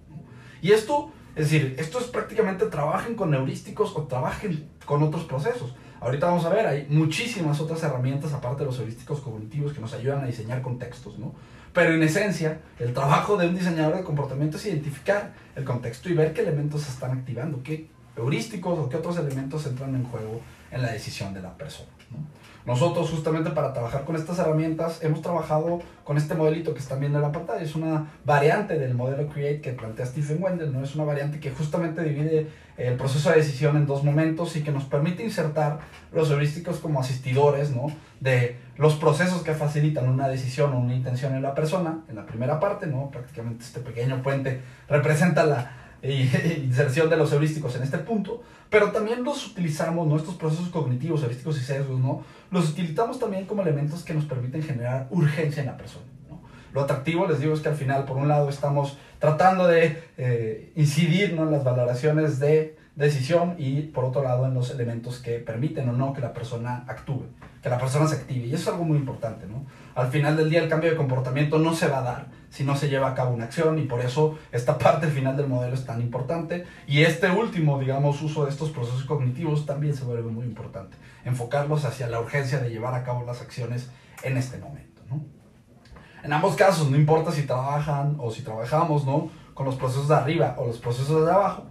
Y 0.62 0.72
esto, 0.72 1.10
es 1.34 1.50
decir, 1.50 1.76
esto 1.78 1.98
es 1.98 2.06
prácticamente 2.06 2.66
trabajen 2.66 3.14
con 3.14 3.34
heurísticos 3.34 3.94
o 3.96 4.02
trabajen 4.04 4.68
con 4.84 5.02
otros 5.02 5.24
procesos. 5.24 5.74
Ahorita 6.00 6.26
vamos 6.26 6.44
a 6.44 6.50
ver, 6.50 6.66
hay 6.66 6.86
muchísimas 6.88 7.60
otras 7.60 7.82
herramientas 7.82 8.32
aparte 8.32 8.60
de 8.60 8.66
los 8.66 8.78
heurísticos 8.78 9.20
cognitivos 9.20 9.72
que 9.72 9.80
nos 9.80 9.92
ayudan 9.94 10.22
a 10.22 10.26
diseñar 10.26 10.62
contextos, 10.62 11.18
¿no? 11.18 11.34
Pero 11.72 11.92
en 11.92 12.02
esencia, 12.02 12.60
el 12.78 12.94
trabajo 12.94 13.36
de 13.36 13.48
un 13.48 13.54
diseñador 13.54 13.96
de 13.96 14.02
comportamiento 14.02 14.56
es 14.56 14.66
identificar 14.66 15.34
el 15.54 15.64
contexto 15.64 16.08
y 16.08 16.14
ver 16.14 16.32
qué 16.32 16.42
elementos 16.42 16.82
se 16.82 16.90
están 16.90 17.10
activando, 17.12 17.62
qué 17.62 17.88
heurísticos 18.16 18.78
o 18.78 18.88
qué 18.88 18.96
otros 18.96 19.18
elementos 19.18 19.66
entran 19.66 19.94
en 19.94 20.04
juego 20.04 20.40
en 20.70 20.82
la 20.82 20.92
decisión 20.92 21.34
de 21.34 21.42
la 21.42 21.56
persona. 21.56 21.90
¿no? 22.10 22.18
Nosotros 22.66 23.10
justamente 23.10 23.50
para 23.50 23.72
trabajar 23.72 24.04
con 24.04 24.16
estas 24.16 24.40
herramientas 24.40 24.98
hemos 25.04 25.22
trabajado 25.22 25.80
con 26.02 26.16
este 26.16 26.34
modelito 26.34 26.74
que 26.74 26.80
están 26.80 26.98
viendo 26.98 27.18
en 27.18 27.22
la 27.22 27.30
pantalla. 27.30 27.62
Es 27.62 27.76
una 27.76 28.10
variante 28.24 28.76
del 28.76 28.94
modelo 28.94 29.28
Create 29.28 29.60
que 29.60 29.70
plantea 29.70 30.04
Stephen 30.04 30.42
Wendell. 30.42 30.72
¿no? 30.72 30.82
Es 30.82 30.96
una 30.96 31.04
variante 31.04 31.38
que 31.38 31.52
justamente 31.52 32.02
divide 32.02 32.48
el 32.76 32.96
proceso 32.96 33.30
de 33.30 33.36
decisión 33.36 33.76
en 33.76 33.86
dos 33.86 34.02
momentos 34.02 34.56
y 34.56 34.62
que 34.62 34.72
nos 34.72 34.82
permite 34.82 35.22
insertar 35.22 35.78
los 36.12 36.28
heurísticos 36.32 36.80
como 36.80 36.98
asistidores 36.98 37.70
¿no? 37.70 37.86
de 38.18 38.56
los 38.76 38.96
procesos 38.96 39.42
que 39.42 39.54
facilitan 39.54 40.08
una 40.08 40.26
decisión 40.26 40.72
o 40.72 40.80
una 40.80 40.94
intención 40.94 41.36
en 41.36 41.42
la 41.42 41.54
persona. 41.54 42.00
En 42.08 42.16
la 42.16 42.26
primera 42.26 42.58
parte, 42.58 42.88
¿no? 42.88 43.10
prácticamente 43.12 43.62
este 43.62 43.78
pequeño 43.78 44.24
puente 44.24 44.60
representa 44.88 45.46
la 45.46 45.70
inserción 46.02 47.08
de 47.08 47.16
los 47.16 47.32
heurísticos 47.32 47.76
en 47.76 47.82
este 47.82 47.98
punto, 47.98 48.42
pero 48.70 48.90
también 48.92 49.24
los 49.24 49.46
utilizamos, 49.46 50.06
nuestros 50.06 50.36
procesos 50.36 50.68
cognitivos, 50.68 51.22
heurísticos 51.22 51.58
y 51.58 51.64
sesgos, 51.64 51.98
¿no? 51.98 52.22
Los 52.50 52.70
utilizamos 52.70 53.18
también 53.18 53.46
como 53.46 53.62
elementos 53.62 54.02
que 54.04 54.14
nos 54.14 54.24
permiten 54.24 54.62
generar 54.62 55.08
urgencia 55.10 55.60
en 55.60 55.66
la 55.66 55.76
persona. 55.76 56.04
Lo 56.72 56.82
atractivo, 56.82 57.26
les 57.26 57.40
digo, 57.40 57.54
es 57.54 57.60
que 57.60 57.70
al 57.70 57.74
final, 57.74 58.04
por 58.04 58.18
un 58.18 58.28
lado, 58.28 58.50
estamos 58.50 58.98
tratando 59.18 59.66
de 59.66 60.02
eh, 60.18 60.72
incidir 60.76 61.32
¿no? 61.32 61.44
en 61.44 61.52
las 61.52 61.64
valoraciones 61.64 62.38
de 62.38 62.76
decisión 62.96 63.54
y, 63.56 63.80
por 63.82 64.04
otro 64.04 64.22
lado, 64.22 64.44
en 64.46 64.52
los 64.52 64.70
elementos 64.70 65.18
que 65.18 65.38
permiten 65.38 65.88
o 65.88 65.92
no 65.92 66.12
que 66.12 66.20
la 66.20 66.34
persona 66.34 66.84
actúe, 66.86 67.24
que 67.62 67.70
la 67.70 67.78
persona 67.78 68.06
se 68.06 68.16
active. 68.16 68.46
Y 68.46 68.52
eso 68.52 68.62
es 68.64 68.68
algo 68.68 68.84
muy 68.84 68.98
importante. 68.98 69.46
¿no? 69.46 69.64
Al 69.96 70.08
final 70.08 70.36
del 70.36 70.50
día, 70.50 70.62
el 70.62 70.68
cambio 70.68 70.90
de 70.90 70.96
comportamiento 70.96 71.58
no 71.58 71.74
se 71.74 71.88
va 71.88 72.00
a 72.00 72.02
dar 72.02 72.26
si 72.50 72.64
no 72.64 72.76
se 72.76 72.90
lleva 72.90 73.08
a 73.08 73.14
cabo 73.14 73.32
una 73.32 73.46
acción 73.46 73.78
y 73.78 73.84
por 73.84 74.02
eso 74.02 74.38
esta 74.52 74.76
parte 74.78 75.06
final 75.06 75.38
del 75.38 75.48
modelo 75.48 75.74
es 75.74 75.86
tan 75.86 76.02
importante 76.02 76.66
y 76.86 77.00
este 77.00 77.30
último, 77.30 77.78
digamos, 77.78 78.20
uso 78.20 78.44
de 78.44 78.50
estos 78.50 78.70
procesos 78.70 79.04
cognitivos 79.04 79.64
también 79.64 79.96
se 79.96 80.04
vuelve 80.04 80.30
muy 80.30 80.44
importante, 80.44 80.98
enfocarlos 81.24 81.86
hacia 81.86 82.08
la 82.08 82.20
urgencia 82.20 82.58
de 82.58 82.68
llevar 82.68 82.92
a 82.92 83.04
cabo 83.04 83.24
las 83.24 83.40
acciones 83.40 83.88
en 84.22 84.36
este 84.36 84.58
momento. 84.58 85.00
En 86.22 86.32
ambos 86.32 86.56
casos, 86.56 86.90
no 86.90 86.96
importa 86.98 87.32
si 87.32 87.44
trabajan 87.44 88.16
o 88.18 88.30
si 88.30 88.42
trabajamos, 88.42 89.06
¿no? 89.06 89.30
Con 89.54 89.64
los 89.64 89.76
procesos 89.76 90.08
de 90.08 90.16
arriba 90.16 90.56
o 90.58 90.66
los 90.66 90.78
procesos 90.78 91.24
de 91.24 91.32
abajo, 91.32 91.64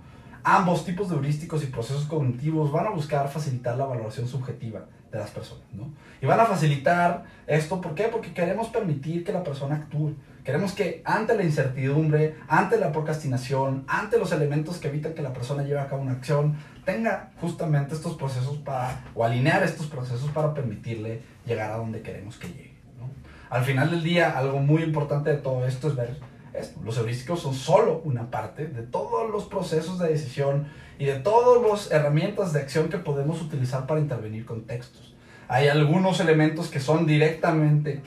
ambos 0.43 0.83
tipos 0.83 1.09
de 1.09 1.15
heurísticos 1.15 1.61
y 1.63 1.67
procesos 1.67 2.05
cognitivos 2.05 2.71
van 2.71 2.87
a 2.87 2.89
buscar 2.89 3.29
facilitar 3.29 3.77
la 3.77 3.85
valoración 3.85 4.27
subjetiva 4.27 4.85
de 5.15 5.21
las 5.21 5.31
personas, 5.31 5.63
¿no? 5.71 5.93
Y 6.21 6.25
van 6.25 6.39
a 6.39 6.45
facilitar 6.45 7.23
esto, 7.47 7.79
¿por 7.79 7.95
qué? 7.95 8.03
Porque 8.03 8.33
queremos 8.33 8.67
permitir 8.67 9.23
que 9.23 9.31
la 9.31 9.43
persona 9.43 9.75
actúe. 9.75 10.13
Queremos 10.43 10.73
que 10.73 11.01
ante 11.05 11.35
la 11.35 11.43
incertidumbre, 11.43 12.35
ante 12.47 12.77
la 12.77 12.91
procrastinación, 12.91 13.85
ante 13.87 14.19
los 14.19 14.31
elementos 14.31 14.77
que 14.77 14.89
evitan 14.89 15.13
que 15.13 15.21
la 15.21 15.33
persona 15.33 15.63
lleve 15.63 15.79
a 15.79 15.87
cabo 15.87 16.01
una 16.01 16.11
acción, 16.11 16.57
tenga 16.83 17.31
justamente 17.41 17.95
estos 17.95 18.15
procesos 18.15 18.57
para, 18.57 19.05
o 19.15 19.23
alinear 19.23 19.63
estos 19.63 19.87
procesos 19.87 20.29
para 20.31 20.53
permitirle 20.53 21.21
llegar 21.45 21.71
a 21.71 21.77
donde 21.77 22.01
queremos 22.01 22.37
que 22.37 22.49
llegue. 22.49 22.75
¿no? 22.99 23.09
Al 23.49 23.63
final 23.63 23.89
del 23.89 24.03
día, 24.03 24.37
algo 24.37 24.59
muy 24.59 24.83
importante 24.83 25.31
de 25.31 25.37
todo 25.37 25.65
esto 25.65 25.87
es 25.87 25.95
ver 25.95 26.19
esto. 26.53 26.79
Los 26.83 26.97
heurísticos 26.97 27.39
son 27.41 27.53
solo 27.53 28.01
una 28.03 28.29
parte 28.29 28.67
de 28.67 28.83
todos 28.83 29.31
los 29.31 29.45
procesos 29.45 29.97
de 29.99 30.09
decisión 30.09 30.67
y 30.97 31.05
de 31.05 31.19
todas 31.19 31.61
las 31.61 31.91
herramientas 31.91 32.53
de 32.53 32.61
acción 32.61 32.89
que 32.89 32.97
podemos 32.97 33.41
utilizar 33.41 33.85
para 33.85 33.99
intervenir 33.99 34.45
con 34.45 34.65
textos. 34.65 35.13
Hay 35.47 35.67
algunos 35.67 36.19
elementos 36.19 36.69
que 36.69 36.79
son 36.79 37.05
directamente 37.05 38.01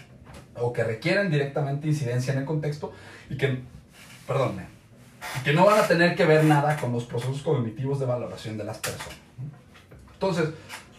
o 0.56 0.72
que 0.72 0.82
requieren 0.84 1.30
directamente 1.30 1.86
incidencia 1.86 2.32
en 2.32 2.40
el 2.40 2.44
contexto 2.44 2.92
y 3.30 3.36
que, 3.36 3.60
perdón, 4.26 4.60
que 5.44 5.52
no 5.52 5.66
van 5.66 5.80
a 5.80 5.86
tener 5.86 6.14
que 6.14 6.24
ver 6.24 6.44
nada 6.44 6.76
con 6.76 6.92
los 6.92 7.04
procesos 7.04 7.42
cognitivos 7.42 8.00
de 8.00 8.06
valoración 8.06 8.56
de 8.56 8.64
las 8.64 8.78
personas. 8.78 9.16
Entonces, 10.14 10.50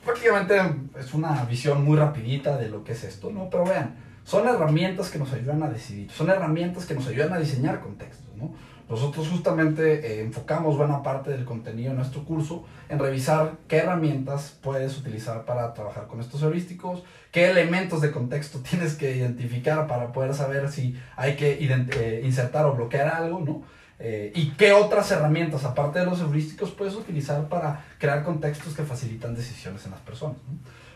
prácticamente 0.05 0.55
es 0.97 1.13
una 1.13 1.43
visión 1.45 1.83
muy 1.83 1.97
rapidita 1.97 2.57
de 2.57 2.69
lo 2.69 2.83
que 2.83 2.93
es 2.93 3.03
esto, 3.03 3.31
¿no? 3.31 3.49
Pero 3.49 3.65
vean, 3.65 3.95
son 4.23 4.47
herramientas 4.47 5.09
que 5.09 5.19
nos 5.19 5.33
ayudan 5.33 5.63
a 5.63 5.69
decidir, 5.69 6.09
son 6.11 6.29
herramientas 6.29 6.85
que 6.85 6.93
nos 6.93 7.07
ayudan 7.07 7.33
a 7.33 7.39
diseñar 7.39 7.81
contextos, 7.81 8.35
¿no? 8.37 8.53
Nosotros 8.89 9.29
justamente 9.29 10.17
eh, 10.17 10.21
enfocamos 10.21 10.75
buena 10.75 11.03
parte 11.03 11.29
del 11.29 11.45
contenido 11.45 11.91
de 11.91 11.97
nuestro 11.97 12.25
curso 12.25 12.65
en 12.89 12.97
revisar 12.97 13.57
qué 13.67 13.77
herramientas 13.77 14.57
puedes 14.63 14.97
utilizar 14.97 15.45
para 15.45 15.75
trabajar 15.75 16.07
con 16.07 16.19
estos 16.19 16.41
heurísticos, 16.41 17.03
qué 17.31 17.51
elementos 17.51 18.01
de 18.01 18.09
contexto 18.09 18.59
tienes 18.67 18.95
que 18.95 19.15
identificar 19.15 19.85
para 19.85 20.11
poder 20.11 20.33
saber 20.33 20.69
si 20.69 20.99
hay 21.15 21.35
que 21.35 21.59
eh, 21.61 22.21
insertar 22.25 22.65
o 22.65 22.73
bloquear 22.73 23.07
algo, 23.07 23.41
¿no? 23.41 23.61
Eh, 24.01 24.31
y 24.33 24.51
qué 24.51 24.71
otras 24.71 25.11
herramientas, 25.11 25.65
aparte 25.65 25.99
de 25.99 26.05
los 26.05 26.21
heurísticos, 26.21 26.71
puedes 26.71 26.95
utilizar 26.95 27.47
para 27.47 27.85
crear 27.99 28.23
contextos 28.23 28.73
que 28.73 28.83
facilitan 28.83 29.35
decisiones 29.35 29.85
en 29.85 29.91
las 29.91 29.99
personas. 29.99 30.37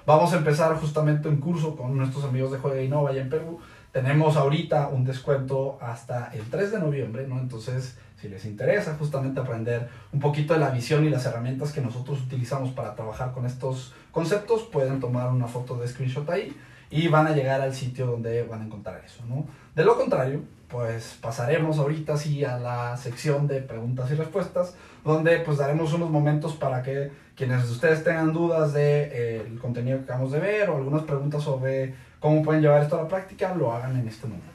Vamos 0.06 0.34
a 0.34 0.38
empezar 0.38 0.76
justamente 0.78 1.30
un 1.30 1.38
curso 1.38 1.76
con 1.76 1.96
nuestros 1.96 2.24
amigos 2.24 2.52
de 2.52 2.58
Juega 2.58 2.82
Innova 2.82 3.12
allá 3.12 3.22
en 3.22 3.30
Perú 3.30 3.60
tenemos 3.94 4.38
ahorita 4.38 4.88
un 4.88 5.06
descuento 5.06 5.78
hasta 5.80 6.34
el 6.34 6.50
3 6.50 6.72
de 6.72 6.80
noviembre, 6.80 7.28
¿no? 7.28 7.40
Entonces, 7.40 7.96
si 8.20 8.28
les 8.28 8.44
interesa 8.44 8.96
justamente 8.96 9.40
aprender 9.40 9.88
un 10.12 10.20
poquito 10.20 10.56
de 10.56 10.60
la 10.60 10.72
visión 10.72 11.06
y 11.06 11.12
las 11.12 11.28
herramientas 11.28 11.72
que 11.72 11.80
nosotros 11.80 12.20
utilizamos 12.22 12.72
para 12.72 12.96
trabajar 12.96 13.34
con 13.34 13.46
estos 13.46 13.94
conceptos, 14.12 14.64
pueden 14.64 15.00
tomar 15.00 15.32
una 15.32 15.48
foto 15.48 15.76
de 15.78 15.88
screenshot 15.88 16.28
ahí 16.32 16.58
y 16.90 17.08
van 17.08 17.28
a 17.28 17.36
llegar 17.36 17.62
al 17.62 17.76
sitio 17.76 18.08
donde 18.08 18.44
van 18.44 18.62
a 18.62 18.66
encontrar 18.66 19.00
eso, 19.06 19.24
¿no? 19.28 19.46
De 19.76 19.86
lo 19.86 19.96
contrario, 19.96 20.42
pues 20.70 21.20
pasaremos 21.22 21.78
ahorita 21.78 22.18
sí 22.18 22.44
a 22.44 22.58
la 22.58 22.98
sección 22.98 23.46
de 23.48 23.62
preguntas 23.62 24.10
y 24.10 24.16
respuestas, 24.16 24.76
donde 25.06 25.38
pues 25.42 25.60
daremos 25.60 25.94
unos 25.94 26.10
momentos 26.10 26.54
para 26.54 26.82
que 26.82 27.12
quienes 27.36 27.66
de 27.66 27.72
ustedes 27.72 28.04
tengan 28.04 28.34
dudas 28.34 28.74
del 28.74 29.10
de, 29.10 29.38
eh, 29.38 29.58
contenido 29.62 29.98
que 30.00 30.04
acabamos 30.04 30.32
de 30.32 30.40
ver 30.40 30.70
o 30.70 30.78
algunas 30.78 31.04
preguntas 31.04 31.44
sobre 31.44 31.96
cómo 32.20 32.44
pueden 32.44 32.62
llevar 32.62 32.84
esto 32.84 33.00
a 33.00 33.04
la 33.04 33.08
práctica, 33.08 33.54
lo 33.56 33.72
hagan 33.74 34.00
en 34.00 34.08
este 34.08 34.28
momento. 34.28 34.52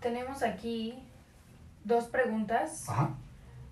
Tenemos 0.00 0.42
aquí 0.42 0.98
dos 1.84 2.04
preguntas. 2.04 2.88
Ajá. 2.88 3.10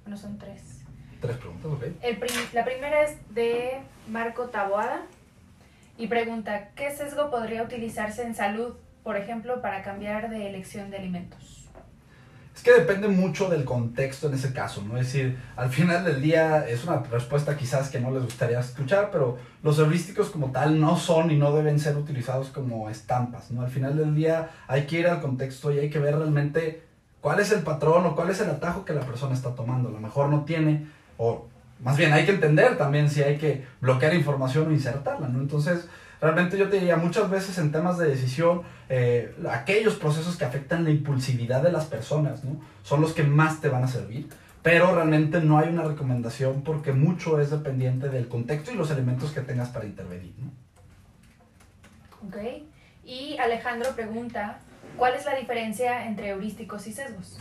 Bueno, 0.03 0.17
son 0.17 0.39
tres. 0.39 0.83
Tres 1.21 1.37
preguntas, 1.37 1.67
ok. 1.67 1.83
El 2.03 2.19
la 2.53 2.65
primera 2.65 3.03
es 3.03 3.17
de 3.35 3.81
Marco 4.09 4.49
Taboada 4.49 5.03
y 5.97 6.07
pregunta, 6.09 6.71
¿qué 6.75 6.91
sesgo 6.91 7.31
podría 7.31 7.63
utilizarse 7.63 8.23
en 8.23 8.35
salud, 8.35 8.75
por 9.03 9.17
ejemplo, 9.17 9.63
para 9.63 9.83
cambiar 9.83 10.29
de 10.29 10.49
elección 10.49 10.91
de 10.91 10.99
alimentos? 10.99 11.64
Es 12.55 12.63
que 12.63 12.73
depende 12.73 13.09
mucho 13.09 13.49
del 13.49 13.65
contexto 13.65 14.29
en 14.29 14.35
ese 14.35 14.53
caso, 14.53 14.83
¿no? 14.83 14.97
Es 14.97 15.13
decir, 15.13 15.37
al 15.57 15.71
final 15.71 16.05
del 16.05 16.23
día 16.23 16.67
es 16.69 16.85
una 16.85 17.03
respuesta 17.03 17.57
quizás 17.57 17.91
que 17.91 17.99
no 17.99 18.13
les 18.13 18.23
gustaría 18.23 18.61
escuchar, 18.61 19.11
pero 19.11 19.39
los 19.63 19.79
heurísticos 19.81 20.31
como 20.31 20.53
tal 20.53 20.81
no 20.81 20.97
son 20.97 21.33
y 21.33 21.37
no 21.37 21.53
deben 21.53 21.81
ser 21.81 21.97
utilizados 21.97 22.49
como 22.49 22.89
estampas, 22.89 23.51
¿no? 23.51 23.63
Al 23.63 23.71
final 23.71 23.97
del 23.97 24.15
día 24.15 24.51
hay 24.69 24.87
que 24.87 25.01
ir 25.01 25.09
al 25.09 25.21
contexto 25.21 25.73
y 25.73 25.81
hay 25.81 25.91
que 25.91 25.99
ver 25.99 26.17
realmente 26.17 26.85
cuál 27.21 27.41
es 27.41 27.51
el 27.51 27.63
patrón 27.63 28.07
o 28.07 28.15
cuál 28.15 28.31
es 28.31 28.41
el 28.41 28.51
atajo 28.51 28.85
que 28.85 28.93
la 28.93 29.01
persona 29.01 29.35
está 29.35 29.55
tomando. 29.57 29.89
A 29.89 29.93
lo 29.93 30.01
mejor 30.01 30.29
no 30.29 30.45
tiene, 30.45 30.87
o 31.19 31.47
más 31.83 31.97
bien 31.97 32.13
hay 32.13 32.25
que 32.25 32.33
entender 32.33 32.79
también 32.79 33.11
si 33.11 33.23
hay 33.23 33.37
que 33.37 33.67
bloquear 33.81 34.15
información 34.15 34.69
o 34.69 34.73
insertarla, 34.73 35.27
¿no? 35.27 35.41
Entonces, 35.41 35.89
Realmente 36.25 36.59
yo 36.59 36.69
te 36.69 36.79
diría, 36.79 36.97
muchas 36.97 37.31
veces 37.31 37.59
en 37.59 37.71
temas 37.71 37.99
de 37.99 38.09
decisión, 38.09 38.63
eh, 38.89 39.35
aquellos 39.51 39.95
procesos 39.95 40.37
que 40.37 40.45
afectan 40.45 40.83
la 40.83 40.91
impulsividad 40.91 41.63
de 41.63 41.71
las 41.71 41.85
personas, 41.85 42.43
¿no? 42.45 42.61
Son 42.83 43.01
los 43.01 43.13
que 43.13 43.23
más 43.23 43.61
te 43.61 43.69
van 43.69 43.85
a 43.85 43.89
servir 43.89 44.29
pero 44.65 44.95
realmente 44.95 45.43
no 45.43 45.59
hay 45.59 45.69
una 45.69 45.83
recomendación 45.83 46.63
porque 46.63 46.93
mucho 46.93 47.39
es 47.39 47.51
dependiente 47.51 48.09
del 48.09 48.29
contexto 48.29 48.73
y 48.73 48.77
los 48.77 48.91
elementos 48.91 49.31
que 49.33 49.43
tengas 49.43 49.69
para 49.69 49.85
intervenir. 49.85 50.33
¿no? 50.39 50.51
Ok. 52.27 52.65
Y 53.05 53.37
Alejandro 53.37 53.91
pregunta, 53.95 54.61
¿cuál 54.97 55.17
es 55.17 55.27
la 55.27 55.35
diferencia 55.35 56.07
entre 56.07 56.31
heurísticos 56.31 56.87
y 56.87 56.95
sesgos? 56.95 57.39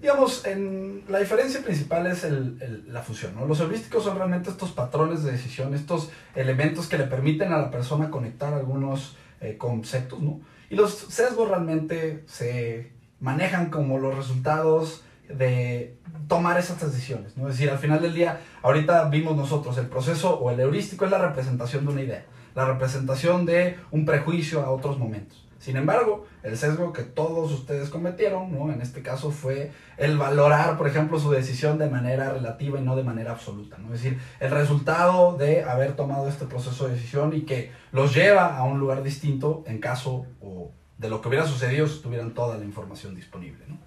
Digamos, 0.00 0.46
en, 0.46 1.02
la 1.08 1.18
diferencia 1.18 1.60
principal 1.60 2.06
es 2.06 2.22
el, 2.22 2.84
la 2.88 3.02
fusión. 3.02 3.34
¿no? 3.34 3.46
Los 3.46 3.60
heurísticos 3.60 4.04
son 4.04 4.16
realmente 4.16 4.50
estos 4.50 4.70
patrones 4.70 5.24
de 5.24 5.32
decisión, 5.32 5.74
estos 5.74 6.10
elementos 6.36 6.86
que 6.86 6.98
le 6.98 7.04
permiten 7.04 7.52
a 7.52 7.58
la 7.58 7.70
persona 7.70 8.10
conectar 8.10 8.54
algunos 8.54 9.16
eh, 9.40 9.56
conceptos. 9.58 10.20
¿no? 10.20 10.40
Y 10.70 10.76
los 10.76 10.94
sesgos 10.94 11.48
realmente 11.48 12.22
se 12.26 12.92
manejan 13.18 13.70
como 13.70 13.98
los 13.98 14.16
resultados 14.16 15.02
de 15.28 15.96
tomar 16.28 16.58
esas 16.58 16.80
decisiones. 16.80 17.36
¿no? 17.36 17.48
Es 17.48 17.56
decir, 17.56 17.70
al 17.70 17.78
final 17.78 18.00
del 18.00 18.14
día, 18.14 18.40
ahorita 18.62 19.08
vimos 19.08 19.36
nosotros 19.36 19.76
el 19.78 19.86
proceso 19.86 20.38
o 20.38 20.50
el 20.52 20.60
heurístico 20.60 21.06
es 21.06 21.10
la 21.10 21.18
representación 21.18 21.84
de 21.84 21.92
una 21.92 22.02
idea, 22.02 22.24
la 22.54 22.66
representación 22.66 23.46
de 23.46 23.78
un 23.90 24.04
prejuicio 24.04 24.62
a 24.62 24.70
otros 24.70 24.96
momentos. 24.96 25.47
Sin 25.58 25.76
embargo, 25.76 26.26
el 26.44 26.56
sesgo 26.56 26.92
que 26.92 27.02
todos 27.02 27.50
ustedes 27.52 27.90
cometieron, 27.90 28.52
¿no? 28.52 28.72
en 28.72 28.80
este 28.80 29.02
caso 29.02 29.32
fue 29.32 29.72
el 29.96 30.16
valorar, 30.16 30.78
por 30.78 30.86
ejemplo, 30.86 31.18
su 31.18 31.32
decisión 31.32 31.78
de 31.78 31.90
manera 31.90 32.30
relativa 32.30 32.78
y 32.78 32.82
no 32.82 32.94
de 32.94 33.02
manera 33.02 33.32
absoluta. 33.32 33.76
¿no? 33.78 33.92
Es 33.92 34.02
decir, 34.02 34.20
el 34.38 34.50
resultado 34.52 35.36
de 35.36 35.64
haber 35.64 35.96
tomado 35.96 36.28
este 36.28 36.46
proceso 36.46 36.86
de 36.86 36.94
decisión 36.94 37.34
y 37.34 37.42
que 37.42 37.72
los 37.90 38.14
lleva 38.14 38.56
a 38.56 38.62
un 38.62 38.78
lugar 38.78 39.02
distinto 39.02 39.64
en 39.66 39.80
caso 39.80 40.26
o 40.40 40.70
de 40.96 41.08
lo 41.08 41.20
que 41.20 41.28
hubiera 41.28 41.46
sucedido 41.46 41.88
si 41.88 42.00
tuvieran 42.02 42.34
toda 42.34 42.56
la 42.56 42.64
información 42.64 43.16
disponible. 43.16 43.64
¿no? 43.66 43.78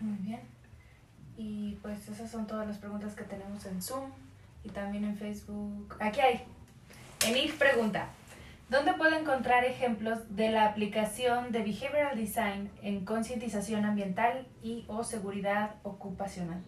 Muy 0.00 0.18
bien. 0.18 0.40
Y 1.36 1.78
pues 1.82 2.08
esas 2.08 2.30
son 2.30 2.46
todas 2.46 2.66
las 2.66 2.78
preguntas 2.78 3.14
que 3.14 3.24
tenemos 3.24 3.64
en 3.66 3.82
Zoom 3.82 4.10
y 4.64 4.70
también 4.70 5.04
en 5.04 5.16
Facebook. 5.16 5.96
Aquí 6.00 6.20
hay. 6.20 6.44
Enif 7.26 7.58
pregunta, 7.58 8.08
¿dónde 8.68 8.94
puedo 8.94 9.16
encontrar 9.16 9.64
ejemplos 9.64 10.18
de 10.30 10.50
la 10.50 10.66
aplicación 10.66 11.52
de 11.52 11.60
Behavioral 11.60 12.16
Design 12.16 12.70
en 12.82 13.04
concientización 13.04 13.84
ambiental 13.84 14.46
y 14.62 14.84
o 14.88 15.04
seguridad 15.04 15.76
ocupacional? 15.82 16.62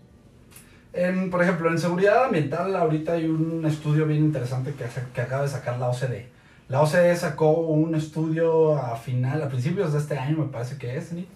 En, 0.92 1.30
por 1.30 1.42
ejemplo, 1.42 1.70
en 1.70 1.78
seguridad 1.78 2.24
ambiental 2.24 2.74
ahorita 2.74 3.12
hay 3.12 3.26
un 3.26 3.64
estudio 3.66 4.06
bien 4.06 4.24
interesante 4.24 4.72
que, 4.72 4.84
que 5.12 5.20
acaba 5.20 5.42
de 5.42 5.48
sacar 5.48 5.78
la 5.78 5.88
OCDE. 5.88 6.28
La 6.68 6.82
OCDE 6.82 7.16
sacó 7.16 7.52
un 7.52 7.94
estudio 7.94 8.76
a 8.76 8.96
final, 8.96 9.42
a 9.42 9.48
principios 9.48 9.92
de 9.92 9.98
este 9.98 10.18
año 10.18 10.38
me 10.38 10.46
parece 10.46 10.76
que 10.76 10.96
es, 10.96 11.08
¿sí? 11.08 11.26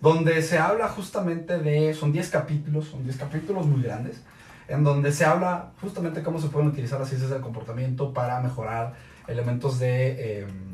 donde 0.00 0.40
se 0.42 0.58
habla 0.58 0.88
justamente 0.88 1.58
de, 1.58 1.92
son 1.94 2.12
10 2.12 2.30
capítulos, 2.30 2.86
son 2.86 3.04
10 3.04 3.16
capítulos 3.16 3.66
muy 3.66 3.82
grandes, 3.82 4.22
en 4.66 4.82
donde 4.82 5.12
se 5.12 5.24
habla 5.24 5.72
justamente 5.80 6.22
cómo 6.22 6.40
se 6.40 6.48
pueden 6.48 6.68
utilizar 6.68 6.98
las 6.98 7.08
ciencias 7.08 7.30
del 7.30 7.42
comportamiento 7.42 8.14
para 8.14 8.40
mejorar 8.40 8.94
elementos 9.28 9.78
de 9.78 10.42
em, 10.42 10.70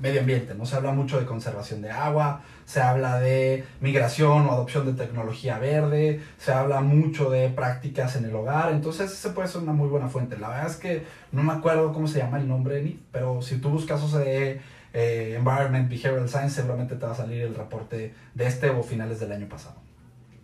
medio 0.00 0.20
ambiente, 0.20 0.54
¿no? 0.54 0.66
Se 0.66 0.76
habla 0.76 0.92
mucho 0.92 1.18
de 1.18 1.26
conservación 1.26 1.82
de 1.82 1.90
agua, 1.90 2.42
se 2.64 2.80
habla 2.80 3.18
de 3.20 3.64
migración 3.80 4.46
o 4.46 4.52
adopción 4.52 4.86
de 4.86 4.92
tecnología 4.92 5.58
verde, 5.58 6.20
se 6.38 6.52
habla 6.52 6.80
mucho 6.80 7.30
de 7.30 7.48
prácticas 7.48 8.16
en 8.16 8.24
el 8.24 8.34
hogar, 8.34 8.72
entonces 8.72 9.12
se 9.12 9.30
puede 9.30 9.48
ser 9.48 9.62
una 9.62 9.72
muy 9.72 9.88
buena 9.88 10.08
fuente. 10.08 10.36
La 10.36 10.48
verdad 10.48 10.66
es 10.66 10.76
que 10.76 11.04
no 11.32 11.42
me 11.42 11.52
acuerdo 11.52 11.92
cómo 11.92 12.08
se 12.08 12.18
llama 12.18 12.38
el 12.38 12.48
nombre, 12.48 12.96
pero 13.12 13.40
si 13.42 13.58
tú 13.58 13.70
buscas 13.70 14.12
de 14.12 14.60
eh, 14.92 15.34
Environment 15.36 15.88
Behavioral 15.88 16.28
Science, 16.28 16.56
seguramente 16.56 16.96
te 16.96 17.06
va 17.06 17.12
a 17.12 17.14
salir 17.14 17.42
el 17.42 17.54
reporte 17.54 18.14
de 18.34 18.46
este 18.46 18.70
o 18.70 18.82
finales 18.82 19.20
del 19.20 19.32
año 19.32 19.48
pasado. 19.48 19.76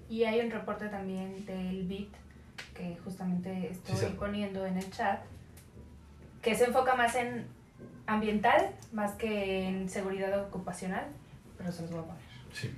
Y 0.08 0.24
hay 0.24 0.40
un 0.40 0.50
reporte 0.50 0.88
también 0.88 1.44
del 1.46 1.84
BIT, 1.84 2.12
que 2.74 2.98
justamente 3.02 3.70
estoy 3.70 4.10
poniendo 4.10 4.66
en 4.66 4.76
el 4.76 4.90
chat, 4.90 5.20
que 6.42 6.54
se 6.54 6.64
enfoca 6.64 6.94
más 6.94 7.14
en 7.14 7.46
ambiental, 8.06 8.70
más 8.92 9.12
que 9.12 9.68
en 9.68 9.88
seguridad 9.88 10.38
ocupacional, 10.42 11.06
pero 11.56 11.72
se 11.72 11.82
los 11.82 11.92
voy 11.92 12.00
a 12.00 12.04
poner. 12.04 12.22
Sí. 12.52 12.74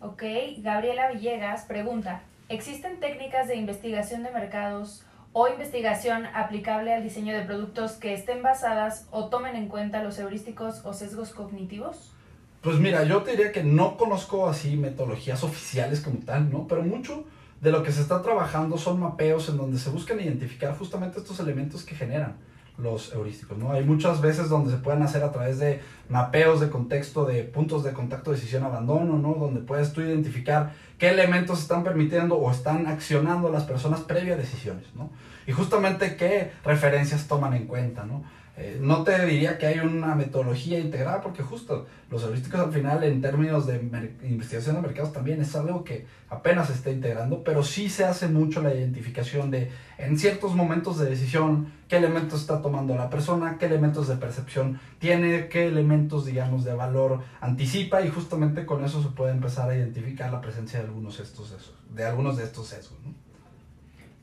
Ok, 0.00 0.22
Gabriela 0.58 1.10
Villegas 1.10 1.64
pregunta, 1.64 2.22
¿existen 2.48 3.00
técnicas 3.00 3.48
de 3.48 3.56
investigación 3.56 4.22
de 4.22 4.30
mercados 4.30 5.04
o 5.32 5.48
investigación 5.48 6.26
aplicable 6.26 6.92
al 6.92 7.02
diseño 7.02 7.34
de 7.34 7.42
productos 7.42 7.92
que 7.92 8.12
estén 8.12 8.42
basadas 8.42 9.08
o 9.10 9.28
tomen 9.30 9.56
en 9.56 9.68
cuenta 9.68 10.04
los 10.04 10.18
heurísticos 10.18 10.84
o 10.84 10.92
sesgos 10.92 11.30
cognitivos? 11.30 12.12
Pues 12.60 12.78
mira, 12.78 13.02
yo 13.04 13.22
te 13.22 13.32
diría 13.32 13.50
que 13.50 13.64
no 13.64 13.96
conozco 13.96 14.48
así 14.48 14.76
metodologías 14.76 15.42
oficiales 15.42 16.00
como 16.00 16.18
tal, 16.18 16.50
¿no? 16.50 16.68
Pero 16.68 16.82
mucho 16.82 17.24
de 17.60 17.72
lo 17.72 17.82
que 17.82 17.92
se 17.92 18.02
está 18.02 18.22
trabajando 18.22 18.76
son 18.76 19.00
mapeos 19.00 19.48
en 19.48 19.56
donde 19.56 19.78
se 19.78 19.90
buscan 19.90 20.20
identificar 20.20 20.76
justamente 20.76 21.18
estos 21.18 21.40
elementos 21.40 21.82
que 21.82 21.94
generan 21.94 22.36
los 22.76 23.12
heurísticos, 23.14 23.56
¿no? 23.56 23.72
Hay 23.72 23.84
muchas 23.84 24.20
veces 24.20 24.48
donde 24.48 24.72
se 24.72 24.78
pueden 24.78 25.02
hacer 25.02 25.22
a 25.22 25.30
través 25.30 25.58
de 25.58 25.80
mapeos 26.08 26.60
de 26.60 26.70
contexto, 26.70 27.24
de 27.24 27.44
puntos 27.44 27.84
de 27.84 27.92
contacto, 27.92 28.32
decisión, 28.32 28.64
abandono, 28.64 29.18
¿no? 29.18 29.34
Donde 29.34 29.60
puedes 29.60 29.92
tú 29.92 30.00
identificar 30.00 30.72
qué 30.98 31.10
elementos 31.10 31.60
están 31.60 31.84
permitiendo 31.84 32.36
o 32.36 32.50
están 32.50 32.86
accionando 32.86 33.50
las 33.50 33.64
personas 33.64 34.00
previa 34.00 34.34
a 34.34 34.38
decisiones, 34.38 34.86
¿no? 34.94 35.10
Y 35.46 35.52
justamente 35.52 36.16
qué 36.16 36.52
referencias 36.64 37.28
toman 37.28 37.54
en 37.54 37.66
cuenta, 37.66 38.04
¿no? 38.04 38.24
Eh, 38.56 38.78
no 38.80 39.02
te 39.02 39.26
diría 39.26 39.58
que 39.58 39.66
hay 39.66 39.80
una 39.80 40.14
metodología 40.14 40.78
integrada 40.78 41.20
porque 41.20 41.42
justo 41.42 41.86
los 42.08 42.22
heurísticos 42.22 42.60
al 42.60 42.72
final 42.72 43.02
en 43.02 43.20
términos 43.20 43.66
de 43.66 43.80
investigación 44.22 44.76
de 44.76 44.82
mercados 44.82 45.12
también 45.12 45.40
es 45.40 45.56
algo 45.56 45.82
que 45.82 46.06
apenas 46.28 46.68
se 46.68 46.74
está 46.74 46.92
integrando, 46.92 47.42
pero 47.42 47.64
sí 47.64 47.88
se 47.88 48.04
hace 48.04 48.28
mucho 48.28 48.62
la 48.62 48.72
identificación 48.72 49.50
de 49.50 49.72
en 49.98 50.16
ciertos 50.16 50.54
momentos 50.54 51.00
de 51.00 51.10
decisión 51.10 51.72
qué 51.88 51.96
elementos 51.96 52.42
está 52.42 52.62
tomando 52.62 52.94
la 52.94 53.10
persona, 53.10 53.58
qué 53.58 53.66
elementos 53.66 54.06
de 54.06 54.16
percepción 54.16 54.78
tiene, 55.00 55.48
qué 55.48 55.66
elementos 55.66 56.24
digamos 56.24 56.62
de 56.62 56.74
valor 56.74 57.22
anticipa 57.40 58.02
y 58.02 58.08
justamente 58.08 58.64
con 58.66 58.84
eso 58.84 59.02
se 59.02 59.08
puede 59.08 59.32
empezar 59.32 59.68
a 59.68 59.76
identificar 59.76 60.32
la 60.32 60.40
presencia 60.40 60.78
de 60.78 60.84
algunos 60.84 61.18
de 61.18 61.24
estos 61.24 61.48
sesgos. 61.48 61.74
De 61.90 62.04
algunos 62.04 62.36
de 62.36 62.44
estos 62.44 62.68
sesgos. 62.68 62.98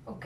Ok. 0.06 0.26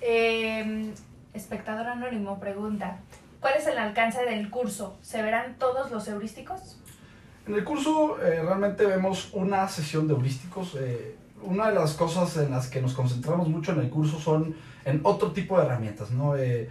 Eh, 0.00 0.92
espectador 1.36 1.86
anónimo 1.86 2.40
pregunta, 2.40 2.98
¿cuál 3.40 3.54
es 3.58 3.66
el 3.66 3.78
alcance 3.78 4.24
del 4.24 4.50
curso? 4.50 4.96
¿Se 5.02 5.22
verán 5.22 5.56
todos 5.58 5.90
los 5.90 6.08
heurísticos? 6.08 6.78
En 7.46 7.54
el 7.54 7.64
curso 7.64 8.18
eh, 8.20 8.42
realmente 8.42 8.84
vemos 8.86 9.30
una 9.32 9.68
sesión 9.68 10.08
de 10.08 10.14
heurísticos. 10.14 10.76
Eh, 10.80 11.16
una 11.42 11.68
de 11.68 11.74
las 11.74 11.94
cosas 11.94 12.36
en 12.38 12.50
las 12.50 12.68
que 12.68 12.80
nos 12.80 12.94
concentramos 12.94 13.48
mucho 13.48 13.72
en 13.72 13.80
el 13.80 13.90
curso 13.90 14.18
son 14.18 14.56
en 14.84 15.00
otro 15.04 15.32
tipo 15.32 15.58
de 15.58 15.66
herramientas, 15.66 16.10
¿no? 16.10 16.36
Eh, 16.36 16.68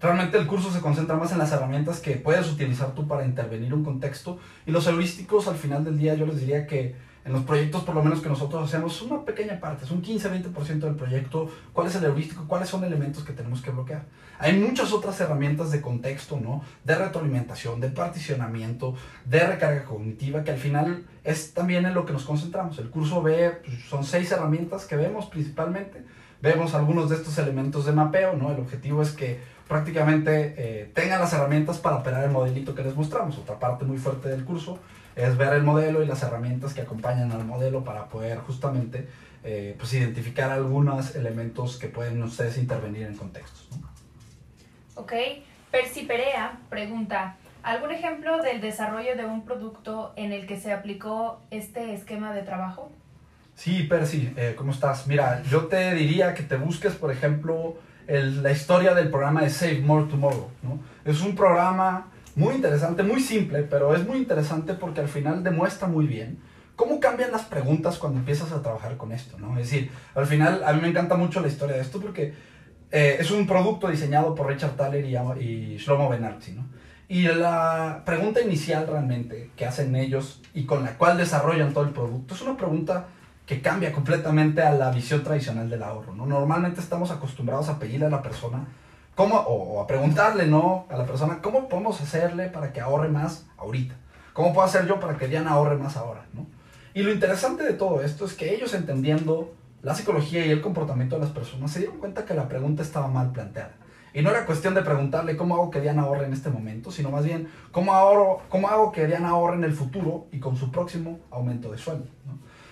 realmente 0.00 0.36
el 0.36 0.46
curso 0.46 0.70
se 0.70 0.80
concentra 0.80 1.16
más 1.16 1.32
en 1.32 1.38
las 1.38 1.52
herramientas 1.52 2.00
que 2.00 2.16
puedes 2.16 2.50
utilizar 2.50 2.94
tú 2.94 3.06
para 3.08 3.24
intervenir 3.24 3.72
un 3.72 3.84
contexto 3.84 4.38
y 4.66 4.70
los 4.70 4.86
heurísticos 4.86 5.48
al 5.48 5.56
final 5.56 5.84
del 5.84 5.98
día 5.98 6.14
yo 6.14 6.26
les 6.26 6.40
diría 6.40 6.66
que 6.66 6.94
en 7.28 7.34
los 7.34 7.44
proyectos, 7.44 7.84
por 7.84 7.94
lo 7.94 8.02
menos 8.02 8.20
que 8.20 8.28
nosotros 8.30 8.64
hacemos, 8.64 9.02
una 9.02 9.22
pequeña 9.22 9.60
parte, 9.60 9.84
es 9.84 9.90
un 9.90 10.02
15-20% 10.02 10.78
del 10.78 10.94
proyecto, 10.94 11.50
cuál 11.74 11.86
es 11.86 11.94
el 11.94 12.04
heurístico, 12.04 12.46
cuáles 12.48 12.70
son 12.70 12.84
elementos 12.84 13.22
que 13.22 13.34
tenemos 13.34 13.60
que 13.60 13.70
bloquear. 13.70 14.06
Hay 14.38 14.58
muchas 14.58 14.94
otras 14.94 15.20
herramientas 15.20 15.70
de 15.70 15.82
contexto, 15.82 16.40
¿no? 16.40 16.62
De 16.84 16.94
retroalimentación, 16.94 17.80
de 17.80 17.90
particionamiento, 17.90 18.94
de 19.26 19.46
recarga 19.46 19.84
cognitiva, 19.84 20.42
que 20.42 20.52
al 20.52 20.58
final 20.58 21.04
es 21.22 21.52
también 21.52 21.84
en 21.84 21.92
lo 21.92 22.06
que 22.06 22.14
nos 22.14 22.24
concentramos. 22.24 22.78
El 22.78 22.88
curso 22.88 23.20
ve, 23.20 23.60
pues, 23.62 23.84
son 23.90 24.04
seis 24.04 24.32
herramientas 24.32 24.86
que 24.86 24.96
vemos 24.96 25.26
principalmente. 25.26 26.02
Vemos 26.40 26.72
algunos 26.74 27.10
de 27.10 27.16
estos 27.16 27.36
elementos 27.36 27.84
de 27.84 27.92
mapeo, 27.92 28.36
¿no? 28.36 28.50
El 28.52 28.60
objetivo 28.60 29.02
es 29.02 29.10
que 29.10 29.38
prácticamente 29.68 30.54
eh, 30.56 30.90
tengan 30.94 31.20
las 31.20 31.34
herramientas 31.34 31.76
para 31.76 31.96
operar 31.96 32.24
el 32.24 32.30
modelito 32.30 32.74
que 32.74 32.82
les 32.82 32.96
mostramos. 32.96 33.36
Otra 33.36 33.58
parte 33.58 33.84
muy 33.84 33.98
fuerte 33.98 34.30
del 34.30 34.46
curso 34.46 34.78
es 35.18 35.36
ver 35.36 35.52
el 35.54 35.64
modelo 35.64 36.02
y 36.02 36.06
las 36.06 36.22
herramientas 36.22 36.74
que 36.74 36.82
acompañan 36.82 37.32
al 37.32 37.44
modelo 37.44 37.82
para 37.82 38.06
poder 38.06 38.38
justamente 38.38 39.08
eh, 39.42 39.74
pues 39.76 39.92
identificar 39.94 40.50
algunos 40.50 41.16
elementos 41.16 41.76
que 41.76 41.88
pueden 41.88 42.22
ustedes 42.22 42.56
intervenir 42.56 43.06
en 43.06 43.16
contextos. 43.16 43.68
¿no? 43.80 43.88
Ok, 44.94 45.12
Percy 45.70 46.04
Perea 46.04 46.58
pregunta, 46.70 47.36
¿algún 47.62 47.90
ejemplo 47.90 48.42
del 48.42 48.60
desarrollo 48.60 49.16
de 49.16 49.24
un 49.24 49.44
producto 49.44 50.12
en 50.16 50.32
el 50.32 50.46
que 50.46 50.58
se 50.58 50.72
aplicó 50.72 51.40
este 51.50 51.94
esquema 51.94 52.32
de 52.32 52.42
trabajo? 52.42 52.92
Sí, 53.56 53.82
Percy, 53.84 54.32
eh, 54.36 54.54
¿cómo 54.56 54.70
estás? 54.70 55.08
Mira, 55.08 55.42
yo 55.42 55.66
te 55.66 55.94
diría 55.94 56.32
que 56.32 56.44
te 56.44 56.56
busques, 56.56 56.94
por 56.94 57.10
ejemplo, 57.10 57.76
el, 58.06 58.42
la 58.42 58.52
historia 58.52 58.94
del 58.94 59.10
programa 59.10 59.42
de 59.42 59.50
Save 59.50 59.80
More 59.80 60.06
Tomorrow. 60.06 60.48
¿no? 60.62 60.78
Es 61.04 61.20
un 61.22 61.34
programa 61.34 62.06
muy 62.38 62.54
interesante, 62.54 63.02
muy 63.02 63.20
simple, 63.20 63.62
pero 63.62 63.94
es 63.94 64.06
muy 64.06 64.18
interesante 64.18 64.74
porque 64.74 65.00
al 65.00 65.08
final 65.08 65.42
demuestra 65.42 65.88
muy 65.88 66.06
bien 66.06 66.38
cómo 66.76 67.00
cambian 67.00 67.32
las 67.32 67.42
preguntas 67.42 67.98
cuando 67.98 68.20
empiezas 68.20 68.52
a 68.52 68.62
trabajar 68.62 68.96
con 68.96 69.12
esto, 69.12 69.38
¿no? 69.38 69.58
Es 69.58 69.70
decir, 69.70 69.90
al 70.14 70.26
final 70.26 70.62
a 70.64 70.72
mí 70.72 70.80
me 70.80 70.88
encanta 70.88 71.16
mucho 71.16 71.40
la 71.40 71.48
historia 71.48 71.76
de 71.76 71.82
esto 71.82 72.00
porque 72.00 72.32
eh, 72.90 73.16
es 73.18 73.30
un 73.30 73.46
producto 73.46 73.88
diseñado 73.88 74.34
por 74.34 74.46
Richard 74.46 74.76
Thaler 74.76 75.04
y, 75.04 75.16
y 75.44 75.76
Shlomo 75.78 76.08
Benarzi, 76.08 76.52
¿no? 76.52 76.66
Y 77.08 77.22
la 77.22 78.02
pregunta 78.04 78.40
inicial 78.42 78.86
realmente 78.86 79.50
que 79.56 79.64
hacen 79.64 79.96
ellos 79.96 80.42
y 80.52 80.64
con 80.64 80.84
la 80.84 80.96
cual 80.98 81.16
desarrollan 81.16 81.72
todo 81.72 81.84
el 81.84 81.90
producto 81.90 82.34
es 82.34 82.42
una 82.42 82.56
pregunta 82.56 83.06
que 83.46 83.62
cambia 83.62 83.92
completamente 83.92 84.60
a 84.60 84.72
la 84.72 84.90
visión 84.90 85.24
tradicional 85.24 85.70
del 85.70 85.82
ahorro. 85.82 86.14
¿no? 86.14 86.26
Normalmente 86.26 86.82
estamos 86.82 87.10
acostumbrados 87.10 87.70
a 87.70 87.78
pedirle 87.78 88.04
a 88.04 88.10
la 88.10 88.22
persona 88.22 88.66
o, 89.18 89.82
a 89.82 89.86
preguntarle 89.86 90.46
¿no? 90.46 90.86
a 90.90 90.96
la 90.96 91.04
persona 91.04 91.40
cómo 91.42 91.68
podemos 91.68 92.00
hacerle 92.00 92.48
para 92.48 92.72
que 92.72 92.80
ahorre 92.80 93.08
más 93.08 93.46
ahorita. 93.56 93.94
¿Cómo 94.32 94.52
puedo 94.52 94.66
hacer 94.66 94.86
yo 94.86 95.00
para 95.00 95.16
que 95.16 95.26
Diana 95.26 95.52
ahorre 95.52 95.76
más 95.76 95.96
ahora? 95.96 96.26
¿no? 96.32 96.46
Y 96.94 97.02
lo 97.02 97.12
interesante 97.12 97.64
de 97.64 97.72
todo 97.72 98.02
esto 98.02 98.24
es 98.24 98.34
que 98.34 98.54
ellos 98.54 98.74
entendiendo 98.74 99.52
la 99.82 99.94
psicología 99.94 100.46
y 100.46 100.50
el 100.50 100.60
comportamiento 100.60 101.16
de 101.16 101.22
las 101.22 101.30
personas 101.30 101.70
se 101.70 101.80
dieron 101.80 101.98
cuenta 101.98 102.24
que 102.24 102.34
la 102.34 102.48
pregunta 102.48 102.82
estaba 102.82 103.08
mal 103.08 103.32
planteada. 103.32 103.74
Y 104.14 104.22
no 104.22 104.30
era 104.30 104.46
cuestión 104.46 104.74
de 104.74 104.82
preguntarle 104.82 105.36
cómo 105.36 105.54
hago 105.54 105.70
que 105.70 105.80
Diana 105.80 106.02
ahorre 106.02 106.26
en 106.26 106.32
este 106.32 106.50
momento, 106.50 106.90
sino 106.90 107.10
más 107.10 107.24
bien 107.24 107.48
cómo, 107.72 107.92
ahorro, 107.92 108.40
cómo 108.48 108.68
hago 108.68 108.90
que 108.90 109.06
Diana 109.06 109.30
ahorre 109.30 109.56
en 109.56 109.64
el 109.64 109.72
futuro 109.72 110.26
y 110.32 110.40
con 110.40 110.56
su 110.56 110.70
próximo 110.70 111.20
aumento 111.30 111.70
de 111.70 111.78
sueldo. 111.78 112.06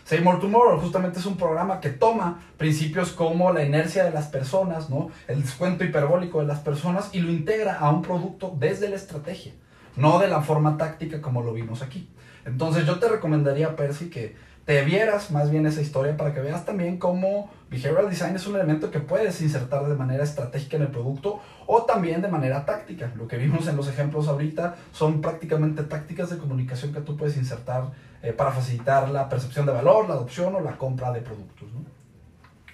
Say 0.06 0.20
More 0.20 0.38
Tomorrow 0.38 0.78
justamente 0.78 1.18
es 1.18 1.26
un 1.26 1.36
programa 1.36 1.80
que 1.80 1.90
toma 1.90 2.40
principios 2.56 3.10
como 3.10 3.52
la 3.52 3.64
inercia 3.64 4.04
de 4.04 4.12
las 4.12 4.28
personas, 4.28 4.88
¿no? 4.88 5.10
el 5.26 5.42
descuento 5.42 5.82
hiperbólico 5.82 6.38
de 6.38 6.46
las 6.46 6.60
personas 6.60 7.10
y 7.12 7.18
lo 7.18 7.32
integra 7.32 7.76
a 7.80 7.90
un 7.90 8.02
producto 8.02 8.54
desde 8.56 8.88
la 8.88 8.94
estrategia, 8.94 9.54
no 9.96 10.20
de 10.20 10.28
la 10.28 10.42
forma 10.42 10.76
táctica 10.76 11.20
como 11.20 11.42
lo 11.42 11.52
vimos 11.52 11.82
aquí. 11.82 12.08
Entonces 12.44 12.86
yo 12.86 13.00
te 13.00 13.08
recomendaría, 13.08 13.74
Percy, 13.74 14.08
que 14.08 14.36
te 14.64 14.84
vieras 14.84 15.32
más 15.32 15.50
bien 15.50 15.64
esa 15.64 15.80
historia 15.80 16.16
para 16.16 16.32
que 16.32 16.40
veas 16.40 16.64
también 16.64 16.98
cómo 16.98 17.50
behavioral 17.70 18.10
design 18.10 18.34
es 18.34 18.46
un 18.46 18.56
elemento 18.56 18.90
que 18.90 19.00
puedes 19.00 19.40
insertar 19.40 19.88
de 19.88 19.94
manera 19.94 20.22
estratégica 20.22 20.76
en 20.76 20.82
el 20.82 20.88
producto 20.88 21.40
o 21.66 21.82
también 21.82 22.20
de 22.20 22.28
manera 22.28 22.64
táctica. 22.64 23.12
Lo 23.16 23.28
que 23.28 23.38
vimos 23.38 23.66
en 23.68 23.76
los 23.76 23.88
ejemplos 23.88 24.28
ahorita 24.28 24.76
son 24.92 25.20
prácticamente 25.20 25.84
tácticas 25.84 26.30
de 26.30 26.38
comunicación 26.38 26.92
que 26.92 27.00
tú 27.00 27.16
puedes 27.16 27.36
insertar 27.36 27.92
eh, 28.26 28.32
para 28.32 28.50
facilitar 28.50 29.08
la 29.08 29.28
percepción 29.28 29.66
de 29.66 29.72
valor, 29.72 30.08
la 30.08 30.14
adopción 30.14 30.52
o 30.56 30.60
la 30.60 30.76
compra 30.76 31.12
de 31.12 31.20
productos. 31.20 31.68
¿no? 31.72 31.84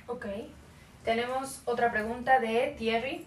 Ok. 0.06 0.24
Tenemos 1.04 1.60
otra 1.66 1.92
pregunta 1.92 2.40
de 2.40 2.74
Thierry. 2.78 3.26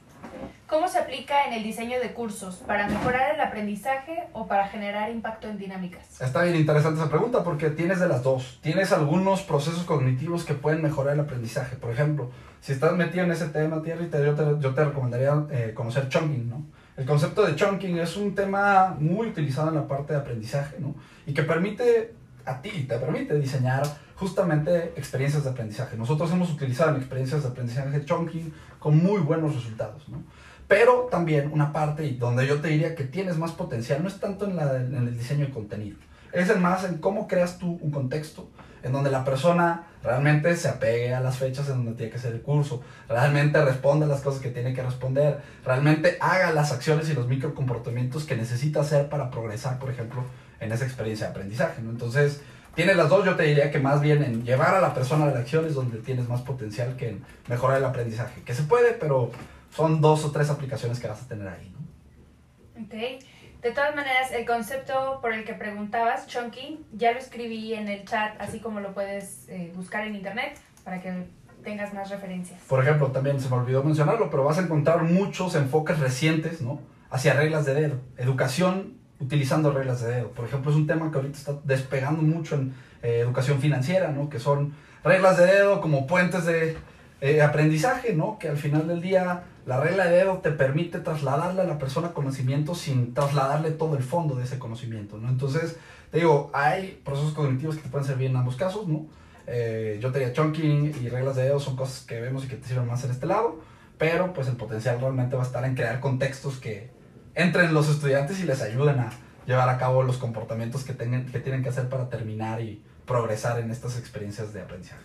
¿Cómo 0.66 0.88
se 0.88 0.98
aplica 0.98 1.46
en 1.46 1.54
el 1.54 1.62
diseño 1.62 2.00
de 2.00 2.14
cursos? 2.14 2.64
¿Para 2.66 2.88
mejorar 2.88 3.36
el 3.36 3.42
aprendizaje 3.42 4.24
o 4.34 4.48
para 4.48 4.68
generar 4.68 5.12
impacto 5.12 5.48
en 5.48 5.60
dinámicas? 5.60 6.20
Está 6.20 6.42
bien 6.42 6.56
interesante 6.56 7.00
esa 7.00 7.10
pregunta 7.12 7.44
porque 7.44 7.70
tienes 7.70 8.00
de 8.00 8.08
las 8.08 8.24
dos. 8.24 8.58
Tienes 8.64 8.92
algunos 8.92 9.44
procesos 9.44 9.84
cognitivos 9.84 10.46
que 10.46 10.56
pueden 10.56 10.82
mejorar 10.82 11.14
el 11.14 11.20
aprendizaje. 11.20 11.76
Por 11.76 11.92
ejemplo, 11.92 12.32
si 12.60 12.72
estás 12.72 12.94
metido 12.94 13.24
en 13.24 13.32
ese 13.32 13.50
tema, 13.50 13.84
Thierry, 13.84 14.08
te, 14.08 14.26
yo, 14.26 14.34
te, 14.34 14.44
yo 14.60 14.74
te 14.74 14.84
recomendaría 14.84 15.46
eh, 15.52 15.74
conocer 15.76 16.10
chunking, 16.10 16.50
¿no? 16.50 16.66
El 16.98 17.06
concepto 17.06 17.46
de 17.46 17.56
chunking 17.56 18.00
es 18.00 18.16
un 18.16 18.34
tema 18.34 18.96
muy 18.98 19.28
utilizado 19.28 19.68
en 19.70 19.76
la 19.76 19.88
parte 19.88 20.14
de 20.14 20.20
aprendizaje, 20.20 20.78
¿no? 20.80 20.96
Y 21.28 21.34
que 21.34 21.44
permite 21.44 22.15
a 22.46 22.62
ti, 22.62 22.86
te 22.88 22.98
permite 22.98 23.38
diseñar 23.40 23.84
justamente 24.16 24.94
experiencias 24.96 25.44
de 25.44 25.50
aprendizaje. 25.50 25.98
Nosotros 25.98 26.32
hemos 26.32 26.52
utilizado 26.52 26.92
en 26.92 26.98
experiencias 26.98 27.44
de 27.44 27.50
aprendizaje 27.50 28.06
chunking 28.06 28.54
con 28.80 28.98
muy 28.98 29.22
buenos 29.22 29.56
resultados, 29.56 30.08
¿no? 30.10 30.24
Pero 30.68 31.08
también 31.12 31.52
una 31.54 31.72
parte 31.72 32.10
donde 32.14 32.48
yo 32.48 32.60
te 32.60 32.70
diría 32.70 32.96
que 32.96 33.04
tienes 33.04 33.38
más 33.38 33.52
potencial 33.52 34.02
no 34.02 34.08
es 34.08 34.20
tanto 34.20 34.46
en, 34.46 34.56
la, 34.56 34.76
en 34.78 34.96
el 34.96 35.18
diseño 35.18 35.46
de 35.46 35.52
contenido, 35.52 35.98
es 36.34 36.50
el 36.50 36.60
más 36.60 36.84
en 36.86 36.98
cómo 36.98 37.28
creas 37.28 37.60
tú 37.60 37.78
un 37.82 37.92
contexto 37.92 38.50
en 38.82 38.92
donde 38.92 39.10
la 39.10 39.24
persona 39.24 39.88
realmente 40.04 40.56
se 40.56 40.70
apegue 40.70 41.14
a 41.14 41.20
las 41.20 41.38
fechas 41.38 41.68
en 41.70 41.78
donde 41.78 41.94
tiene 41.94 42.12
que 42.12 42.18
hacer 42.18 42.34
el 42.34 42.42
curso, 42.42 42.82
realmente 43.10 43.64
responda 43.64 44.06
las 44.06 44.22
cosas 44.22 44.42
que 44.42 44.52
tiene 44.52 44.74
que 44.74 44.84
responder, 44.84 45.42
realmente 45.64 46.18
haga 46.22 46.52
las 46.52 46.72
acciones 46.72 47.10
y 47.10 47.14
los 47.14 47.28
microcomportamientos 47.28 48.26
que 48.26 48.36
necesita 48.36 48.82
hacer 48.82 49.10
para 49.10 49.32
progresar, 49.32 49.80
por 49.80 49.90
ejemplo, 49.90 50.24
en 50.66 50.72
esa 50.72 50.86
experiencia 50.86 51.28
de 51.28 51.32
aprendizaje. 51.32 51.82
¿no? 51.82 51.92
Entonces, 51.92 52.42
tienes 52.76 52.98
las 52.98 53.10
dos, 53.10 53.26
yo 53.26 53.36
te 53.36 53.44
diría 53.44 53.72
que 53.72 53.80
más 53.80 54.02
bien 54.02 54.24
en 54.24 54.44
llevar 54.44 54.76
a 54.76 54.82
la 54.82 54.94
persona 54.94 55.26
a 55.26 55.32
la 55.32 55.40
acción 55.40 55.66
es 55.66 55.74
donde 55.74 56.00
tienes 56.00 56.28
más 56.28 56.42
potencial 56.42 56.96
que 56.98 57.10
en 57.10 57.26
mejorar 57.48 57.78
el 57.78 57.86
aprendizaje, 57.86 58.42
que 58.44 58.54
se 58.54 58.64
puede, 58.64 58.94
pero 58.94 59.32
son 59.70 60.02
dos 60.02 60.26
o 60.26 60.32
tres 60.32 60.50
aplicaciones 60.50 61.00
que 61.00 61.08
vas 61.08 61.22
a 61.22 61.28
tener 61.28 61.48
ahí. 61.48 61.74
¿no? 61.74 62.84
Ok. 62.84 63.24
De 63.62 63.72
todas 63.72 63.96
maneras, 63.96 64.32
el 64.32 64.46
concepto 64.46 65.18
por 65.22 65.34
el 65.34 65.44
que 65.44 65.56
preguntabas, 65.56 66.28
chunking, 66.28 66.86
ya 66.94 67.14
lo 67.14 67.18
escribí 67.18 67.74
en 67.74 67.88
el 67.88 68.06
chat, 68.06 68.40
así 68.40 68.60
como 68.60 68.80
lo 68.80 68.94
puedes 68.94 69.50
eh, 69.50 69.72
buscar 69.76 70.06
en 70.06 70.14
internet 70.14 70.60
para 70.84 71.02
que 71.02 71.26
tengas 71.64 71.92
más 71.92 72.12
referencias. 72.12 72.62
Por 72.70 72.84
ejemplo, 72.84 73.08
también 73.08 73.42
se 73.42 73.50
me 73.50 73.56
olvidó 73.56 73.84
mencionarlo, 73.84 74.30
pero 74.30 74.44
vas 74.44 74.60
a 74.60 74.62
encontrar 74.62 75.02
muchos 75.02 75.56
enfoques 75.56 75.98
recientes, 76.00 76.62
¿no? 76.62 76.80
Hacia 77.10 77.34
reglas 77.34 77.66
de 77.66 77.74
dedo. 77.74 78.02
Educación 78.18 79.00
utilizando 79.20 79.72
reglas 79.72 80.02
de 80.02 80.16
dedo. 80.16 80.32
Por 80.32 80.46
ejemplo, 80.46 80.72
es 80.72 80.78
un 80.78 80.88
tema 80.88 81.10
que 81.12 81.18
ahorita 81.18 81.38
está 81.38 81.56
despegando 81.64 82.22
mucho 82.22 82.56
en 82.56 82.74
eh, 83.02 83.20
educación 83.20 83.60
financiera, 83.60 84.12
¿no? 84.12 84.30
Que 84.30 84.40
son 84.40 84.74
reglas 85.04 85.38
de 85.38 85.46
dedo 85.46 85.82
como 85.82 86.08
puentes 86.08 86.46
de 86.46 86.78
eh, 87.22 87.42
aprendizaje, 87.42 88.14
¿no? 88.14 88.38
Que 88.40 88.50
al 88.50 88.58
final 88.58 88.88
del 88.88 89.02
día 89.02 89.44
la 89.66 89.80
regla 89.80 90.06
de 90.06 90.18
dedo 90.18 90.38
te 90.40 90.52
permite 90.52 91.00
trasladarle 91.00 91.62
a 91.62 91.66
la 91.66 91.80
persona 91.80 92.14
conocimiento 92.14 92.76
sin 92.76 93.14
trasladarle 93.14 93.72
todo 93.72 93.96
el 93.96 94.04
fondo 94.04 94.36
de 94.36 94.44
ese 94.44 94.60
conocimiento, 94.60 95.18
¿no? 95.18 95.30
Entonces, 95.30 95.78
te 96.12 96.20
digo, 96.20 96.52
hay 96.54 97.02
procesos 97.04 97.34
cognitivos 97.34 97.76
que 97.76 97.82
te 97.82 97.90
pueden 97.90 98.06
servir 98.06 98.30
en 98.30 98.36
ambos 98.36 98.56
casos, 98.56 98.88
¿no? 98.88 99.08
Eh, 99.48 100.00
yo 100.02 100.12
te 100.12 100.20
diría 100.20 100.34
chunking 100.34 100.96
y 101.02 101.10
reglas 101.10 101.36
de 101.36 101.44
dedo 101.44 101.60
son 101.60 101.76
cosas 101.76 102.06
que 102.06 102.20
vemos 102.20 102.46
y 102.46 102.48
que 102.48 102.56
te 102.56 102.68
sirven 102.68 102.88
más 102.88 103.04
en 103.04 103.12
este 103.12 103.26
lado, 103.26 103.60
pero 103.98 104.34
pues 104.34 104.48
el 104.48 104.56
potencial 104.56 105.00
realmente 105.00 105.36
va 105.36 105.44
a 105.44 105.46
estar 105.46 105.64
en 105.66 105.76
crear 105.76 106.00
contextos 106.00 106.58
que 106.58 106.90
entren 107.36 107.74
los 107.74 107.90
estudiantes 107.90 108.40
y 108.40 108.44
les 108.44 108.62
ayuden 108.62 109.00
a 109.00 109.10
llevar 109.46 109.70
a 109.70 109.78
cabo 109.78 110.04
los 110.04 110.18
comportamientos 110.18 110.84
que, 110.84 110.94
tengan, 110.94 111.26
que 111.26 111.40
tienen 111.40 111.62
que 111.62 111.70
hacer 111.70 111.88
para 111.90 112.10
terminar 112.10 112.62
y 112.62 112.82
progresar 113.06 113.60
en 113.60 113.70
estas 113.72 114.00
experiencias 114.00 114.54
de 114.54 114.62
aprendizaje. 114.62 115.04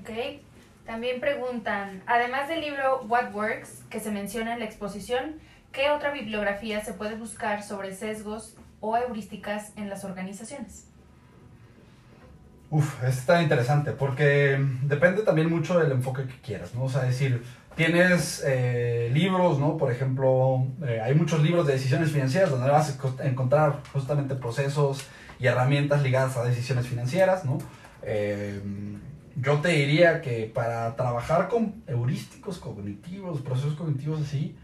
Ok. 0.00 0.40
También 0.86 1.20
preguntan, 1.20 2.02
además 2.06 2.48
del 2.48 2.60
libro 2.60 3.02
What 3.08 3.34
Works, 3.34 3.82
que 3.90 3.98
se 3.98 4.12
menciona 4.12 4.52
en 4.52 4.60
la 4.60 4.66
exposición, 4.66 5.40
¿qué 5.72 5.90
otra 5.90 6.12
bibliografía 6.12 6.82
se 6.84 6.92
puede 6.92 7.16
buscar 7.16 7.64
sobre 7.64 7.92
sesgos 7.92 8.56
o 8.80 8.96
heurísticas 8.96 9.72
en 9.76 9.90
las 9.90 10.04
organizaciones? 10.04 10.86
Uf, 12.70 13.02
está 13.04 13.42
interesante 13.42 13.92
porque 13.92 14.58
depende 14.82 15.22
también 15.22 15.50
mucho 15.50 15.78
del 15.78 15.92
enfoque 15.92 16.26
que 16.26 16.40
quieras, 16.40 16.74
¿no? 16.74 16.84
O 16.84 16.88
sea, 16.88 17.02
decir, 17.02 17.42
tienes 17.76 18.42
eh, 18.44 19.10
libros, 19.12 19.60
¿no? 19.60 19.76
Por 19.76 19.92
ejemplo, 19.92 20.66
eh, 20.84 21.00
hay 21.02 21.14
muchos 21.14 21.42
libros 21.42 21.66
de 21.66 21.74
decisiones 21.74 22.10
financieras 22.10 22.50
donde 22.50 22.70
vas 22.70 22.98
a 23.20 23.26
encontrar 23.26 23.82
justamente 23.92 24.34
procesos 24.34 25.06
y 25.38 25.46
herramientas 25.46 26.02
ligadas 26.02 26.36
a 26.38 26.44
decisiones 26.44 26.88
financieras, 26.88 27.44
¿no? 27.44 27.58
Eh, 28.02 28.60
yo 29.36 29.60
te 29.60 29.68
diría 29.68 30.22
que 30.22 30.50
para 30.52 30.96
trabajar 30.96 31.48
con 31.48 31.82
heurísticos 31.86 32.58
cognitivos, 32.58 33.42
procesos 33.42 33.74
cognitivos 33.74 34.22
así, 34.22 34.56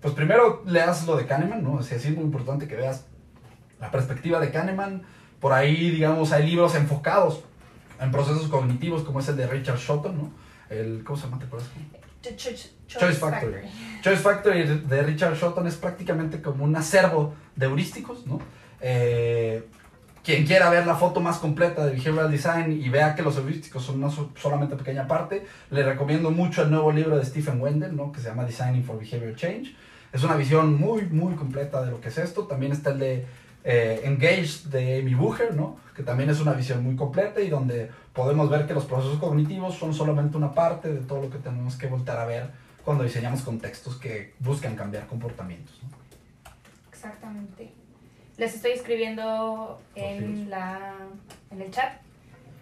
pues 0.00 0.14
primero 0.14 0.62
leas 0.66 1.06
lo 1.06 1.16
de 1.16 1.26
Kahneman, 1.26 1.62
¿no? 1.62 1.74
O 1.74 1.82
sea, 1.82 1.98
sí 1.98 2.08
es 2.08 2.14
muy 2.14 2.24
importante 2.24 2.66
que 2.66 2.76
veas 2.76 3.06
la 3.78 3.90
perspectiva 3.90 4.40
de 4.40 4.50
Kahneman. 4.50 5.02
Por 5.38 5.52
ahí, 5.52 5.90
digamos, 5.90 6.32
hay 6.32 6.46
libros 6.46 6.74
enfocados 6.74 7.44
en 8.00 8.10
procesos 8.10 8.48
cognitivos, 8.48 9.02
como 9.02 9.20
es 9.20 9.28
el 9.28 9.36
de 9.36 9.46
Richard 9.46 9.78
Shotton, 9.78 10.16
¿no? 10.16 10.30
El, 10.70 11.04
¿Cómo 11.04 11.18
se 11.18 11.24
llama? 11.24 11.38
¿Te 11.38 11.44
acuerdas? 11.44 11.70
Ch- 12.36 12.54
ch- 12.54 12.70
Choice 12.86 13.18
Factory. 13.18 13.62
Choice 14.02 14.22
Factory 14.22 14.62
de 14.86 15.02
Richard 15.02 15.34
Shotton 15.36 15.66
es 15.66 15.76
prácticamente 15.76 16.40
como 16.42 16.64
un 16.64 16.74
acervo 16.76 17.34
de 17.56 17.66
heurísticos, 17.66 18.26
¿no? 18.26 18.40
Eh, 18.80 19.64
quien 20.22 20.46
quiera 20.46 20.70
ver 20.70 20.86
la 20.86 20.94
foto 20.94 21.20
más 21.20 21.38
completa 21.38 21.84
de 21.84 21.92
Behavioral 21.92 22.30
Design 22.30 22.72
y 22.72 22.88
vea 22.88 23.14
que 23.14 23.22
los 23.22 23.36
heurísticos 23.36 23.84
son 23.84 23.96
una 24.02 24.10
so- 24.10 24.30
solamente 24.36 24.74
pequeña 24.76 25.06
parte, 25.06 25.44
le 25.70 25.82
recomiendo 25.82 26.30
mucho 26.30 26.62
el 26.62 26.70
nuevo 26.70 26.92
libro 26.92 27.16
de 27.18 27.24
Stephen 27.26 27.60
Wendell, 27.60 27.94
¿no? 27.94 28.10
Que 28.12 28.20
se 28.20 28.28
llama 28.28 28.44
Designing 28.44 28.84
for 28.84 28.98
Behavior 28.98 29.34
Change. 29.36 29.74
Es 30.12 30.22
una 30.22 30.36
visión 30.36 30.74
muy, 30.80 31.02
muy 31.06 31.34
completa 31.34 31.82
de 31.84 31.90
lo 31.90 32.00
que 32.00 32.08
es 32.08 32.18
esto. 32.18 32.44
También 32.46 32.72
está 32.72 32.90
el 32.90 32.98
de 33.00 33.26
eh, 33.64 34.02
Engaged 34.04 34.70
de 34.70 35.00
Amy 35.00 35.14
Bucher, 35.14 35.54
¿no? 35.54 35.76
Que 35.96 36.02
también 36.02 36.30
es 36.30 36.40
una 36.40 36.52
visión 36.52 36.82
muy 36.82 36.96
completa 36.96 37.40
y 37.40 37.48
donde 37.50 37.90
podemos 38.14 38.48
ver 38.48 38.66
que 38.66 38.74
los 38.74 38.84
procesos 38.84 39.18
cognitivos 39.18 39.74
son 39.74 39.92
solamente 39.92 40.36
una 40.36 40.54
parte 40.54 40.92
de 40.92 41.00
todo 41.00 41.22
lo 41.22 41.30
que 41.30 41.38
tenemos 41.38 41.76
que 41.76 41.88
voltar 41.88 42.18
a 42.18 42.24
ver 42.24 42.50
cuando 42.84 43.02
diseñamos 43.02 43.42
contextos 43.42 43.96
que 43.96 44.34
buscan 44.38 44.76
cambiar 44.76 45.06
comportamientos. 45.06 45.78
¿no? 45.82 45.88
Exactamente. 46.90 47.72
Les 48.36 48.54
estoy 48.54 48.72
escribiendo 48.72 49.80
en, 49.94 50.48
la, 50.48 50.94
en 51.50 51.60
el 51.60 51.70
chat 51.70 52.00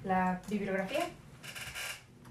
la 0.05 0.41
bibliografía. 0.49 1.07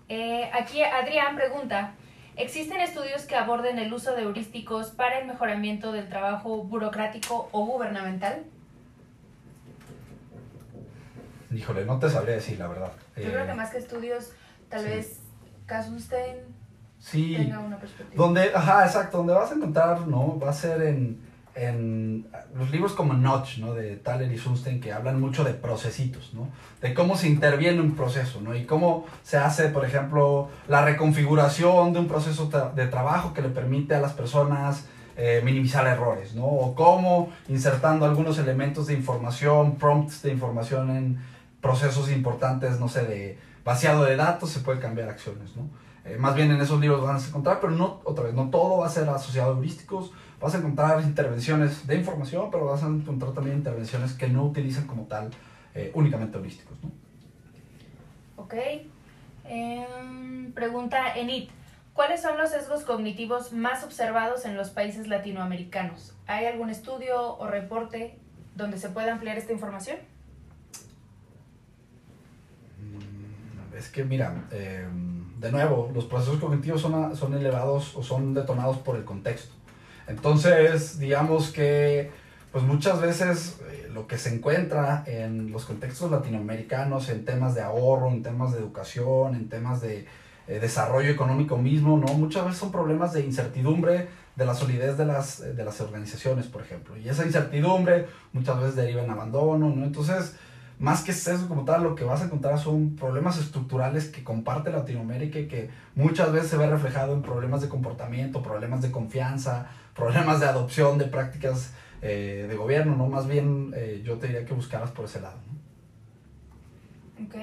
Eh, 0.09 0.49
aquí 0.53 0.83
Adrián 0.83 1.35
pregunta, 1.35 1.93
¿existen 2.35 2.81
estudios 2.81 3.23
que 3.23 3.35
aborden 3.35 3.79
el 3.79 3.93
uso 3.93 4.15
de 4.15 4.23
heurísticos 4.23 4.87
para 4.87 5.19
el 5.19 5.27
mejoramiento 5.27 5.91
del 5.91 6.09
trabajo 6.09 6.63
burocrático 6.63 7.49
o 7.51 7.65
gubernamental? 7.65 8.43
Híjole, 11.53 11.85
no 11.85 11.99
te 11.99 12.09
sabría 12.09 12.35
decir 12.35 12.57
la 12.59 12.67
verdad. 12.67 12.91
Yo 13.17 13.23
Eh, 13.23 13.31
creo 13.31 13.45
que 13.47 13.53
más 13.53 13.69
que 13.71 13.77
estudios, 13.79 14.31
tal 14.69 14.81
sí. 14.81 14.87
vez 14.89 15.19
Casustein 15.65 16.37
Sí, 16.99 17.35
tenga 17.35 17.59
una 17.59 17.77
perspectiva. 17.77 18.23
donde, 18.23 18.51
ajá, 18.53 18.85
exacto, 18.85 19.17
donde 19.17 19.33
vas 19.33 19.51
a 19.51 19.55
encontrar, 19.55 20.07
¿no? 20.07 20.37
Va 20.39 20.51
a 20.51 20.53
ser 20.53 20.83
en, 20.83 21.19
en 21.55 22.27
los 22.55 22.69
libros 22.69 22.93
como 22.93 23.13
Notch, 23.13 23.57
¿no? 23.57 23.73
De 23.73 23.95
Thaler 23.97 24.31
y 24.31 24.37
Sunstein, 24.37 24.79
que 24.79 24.93
hablan 24.93 25.19
mucho 25.19 25.43
de 25.43 25.53
procesitos, 25.53 26.33
¿no? 26.35 26.49
De 26.79 26.93
cómo 26.93 27.17
se 27.17 27.27
interviene 27.27 27.81
un 27.81 27.95
proceso, 27.95 28.39
¿no? 28.41 28.55
Y 28.55 28.65
cómo 28.65 29.05
se 29.23 29.37
hace, 29.37 29.69
por 29.69 29.83
ejemplo, 29.83 30.49
la 30.67 30.85
reconfiguración 30.85 31.91
de 31.93 31.99
un 31.99 32.07
proceso 32.07 32.49
de 32.75 32.87
trabajo 32.87 33.33
que 33.33 33.41
le 33.41 33.49
permite 33.49 33.95
a 33.95 33.99
las 33.99 34.13
personas 34.13 34.85
eh, 35.17 35.41
minimizar 35.43 35.85
errores, 35.87 36.35
¿no? 36.35 36.45
O 36.45 36.75
cómo 36.75 37.29
insertando 37.49 38.05
algunos 38.05 38.37
elementos 38.37 38.87
de 38.87 38.93
información, 38.93 39.75
prompts 39.77 40.21
de 40.21 40.31
información 40.31 40.89
en 40.95 41.19
procesos 41.61 42.11
importantes, 42.11 42.79
no 42.79 42.89
sé, 42.89 43.05
de 43.05 43.37
vaciado 43.63 44.03
de 44.03 44.15
datos, 44.15 44.49
se 44.49 44.59
puede 44.61 44.79
cambiar 44.79 45.09
acciones, 45.09 45.55
¿no? 45.55 45.69
Eh, 46.03 46.17
más 46.17 46.33
bien 46.35 46.49
en 46.49 46.59
esos 46.59 46.79
libros 46.79 47.03
van 47.03 47.17
a 47.17 47.19
encontrar, 47.19 47.59
pero 47.59 47.73
no, 47.73 48.01
otra 48.03 48.23
vez, 48.23 48.33
no 48.33 48.49
todo 48.49 48.79
va 48.79 48.87
a 48.87 48.89
ser 48.89 49.07
asociado 49.07 49.53
a 49.53 49.55
heurísticos, 49.55 50.11
vas 50.39 50.55
a 50.55 50.57
encontrar 50.57 51.01
intervenciones 51.03 51.85
de 51.85 51.95
información, 51.95 52.49
pero 52.51 52.65
vas 52.65 52.83
a 52.83 52.87
encontrar 52.87 53.33
también 53.33 53.57
intervenciones 53.57 54.13
que 54.13 54.27
no 54.27 54.43
utilizan 54.43 54.87
como 54.87 55.03
tal 55.03 55.29
eh, 55.75 55.91
únicamente 55.93 56.37
heurísticos, 56.37 56.77
¿no? 56.83 56.91
Ok. 58.37 58.55
Em, 59.45 60.51
pregunta 60.53 61.15
Enit. 61.15 61.51
¿Cuáles 61.93 62.21
son 62.21 62.37
los 62.37 62.51
sesgos 62.51 62.83
cognitivos 62.83 63.51
más 63.51 63.83
observados 63.83 64.45
en 64.45 64.55
los 64.55 64.69
países 64.69 65.07
latinoamericanos? 65.07 66.15
¿Hay 66.25 66.45
algún 66.45 66.69
estudio 66.69 67.37
o 67.37 67.47
reporte 67.47 68.17
donde 68.55 68.77
se 68.77 68.89
pueda 68.89 69.11
ampliar 69.11 69.37
esta 69.37 69.51
información? 69.51 69.97
Mm, 72.79 73.70
es 73.81 73.89
que 73.89 74.03
mira, 74.03 74.47
em, 74.51 75.39
de 75.39 75.51
nuevo, 75.51 75.91
los 75.93 76.05
procesos 76.05 76.39
cognitivos 76.39 76.81
son, 76.81 77.15
son 77.15 77.33
elevados 77.33 77.95
o 77.95 78.03
son 78.03 78.33
detonados 78.33 78.77
por 78.77 78.95
el 78.95 79.03
contexto. 79.03 79.53
Entonces, 80.07 80.99
digamos 80.99 81.51
que 81.51 82.11
pues 82.51 82.63
muchas 82.63 83.01
veces 83.01 83.59
eh, 83.71 83.89
lo 83.91 84.07
que 84.07 84.17
se 84.17 84.33
encuentra 84.35 85.03
en 85.07 85.51
los 85.51 85.65
contextos 85.65 86.11
latinoamericanos, 86.11 87.09
en 87.09 87.25
temas 87.25 87.55
de 87.55 87.61
ahorro, 87.61 88.09
en 88.09 88.21
temas 88.21 88.51
de 88.51 88.59
educación, 88.59 89.35
en 89.35 89.49
temas 89.49 89.81
de 89.81 90.05
eh, 90.47 90.59
desarrollo 90.59 91.09
económico 91.09 91.57
mismo, 91.57 91.97
¿no? 91.97 92.13
Muchas 92.13 92.43
veces 92.43 92.59
son 92.59 92.71
problemas 92.71 93.13
de 93.13 93.21
incertidumbre 93.21 94.09
de 94.35 94.45
la 94.45 94.53
solidez 94.53 94.97
de 94.97 95.05
las, 95.05 95.39
de 95.55 95.63
las 95.63 95.79
organizaciones, 95.81 96.45
por 96.47 96.61
ejemplo. 96.61 96.97
Y 96.97 97.07
esa 97.09 97.25
incertidumbre 97.25 98.07
muchas 98.33 98.59
veces 98.59 98.75
deriva 98.75 99.01
en 99.01 99.09
abandono, 99.09 99.69
¿no? 99.69 99.85
Entonces, 99.85 100.35
más 100.81 101.03
que 101.03 101.11
eso 101.11 101.47
como 101.47 101.63
tal, 101.63 101.83
lo 101.83 101.93
que 101.93 102.03
vas 102.03 102.23
a 102.23 102.25
encontrar 102.25 102.57
son 102.57 102.95
problemas 102.95 103.37
estructurales 103.37 104.09
que 104.09 104.23
comparte 104.23 104.71
Latinoamérica 104.71 105.37
y 105.37 105.47
que 105.47 105.69
muchas 105.93 106.31
veces 106.33 106.49
se 106.49 106.57
ve 106.57 106.67
reflejado 106.67 107.13
en 107.13 107.21
problemas 107.21 107.61
de 107.61 107.69
comportamiento, 107.69 108.41
problemas 108.41 108.81
de 108.81 108.89
confianza, 108.89 109.69
problemas 109.95 110.39
de 110.39 110.47
adopción 110.47 110.97
de 110.97 111.05
prácticas 111.05 111.75
eh, 112.01 112.47
de 112.49 112.55
gobierno, 112.55 112.95
¿no? 112.95 113.07
Más 113.07 113.27
bien 113.27 113.71
yo 114.03 114.17
te 114.17 114.25
diría 114.25 114.43
que 114.43 114.55
buscaras 114.55 114.89
por 114.89 115.05
ese 115.05 115.21
lado, 115.21 115.37
¿no? 115.47 117.27
Ok. 117.27 117.35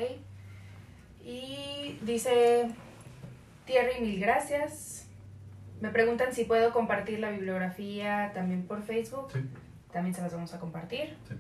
Y 1.25 1.97
dice 2.03 2.69
Thierry, 3.67 4.01
mil 4.01 4.19
gracias. 4.19 5.07
Me 5.81 5.91
preguntan 5.91 6.35
si 6.35 6.43
puedo 6.43 6.73
compartir 6.73 7.21
la 7.21 7.31
bibliografía 7.31 8.33
también 8.35 8.65
por 8.65 8.83
Facebook. 8.83 9.29
Sí. 9.33 9.39
También 9.93 10.13
se 10.13 10.23
las 10.23 10.33
vamos 10.33 10.53
a 10.55 10.59
compartir. 10.59 11.17
Sí. 11.29 11.35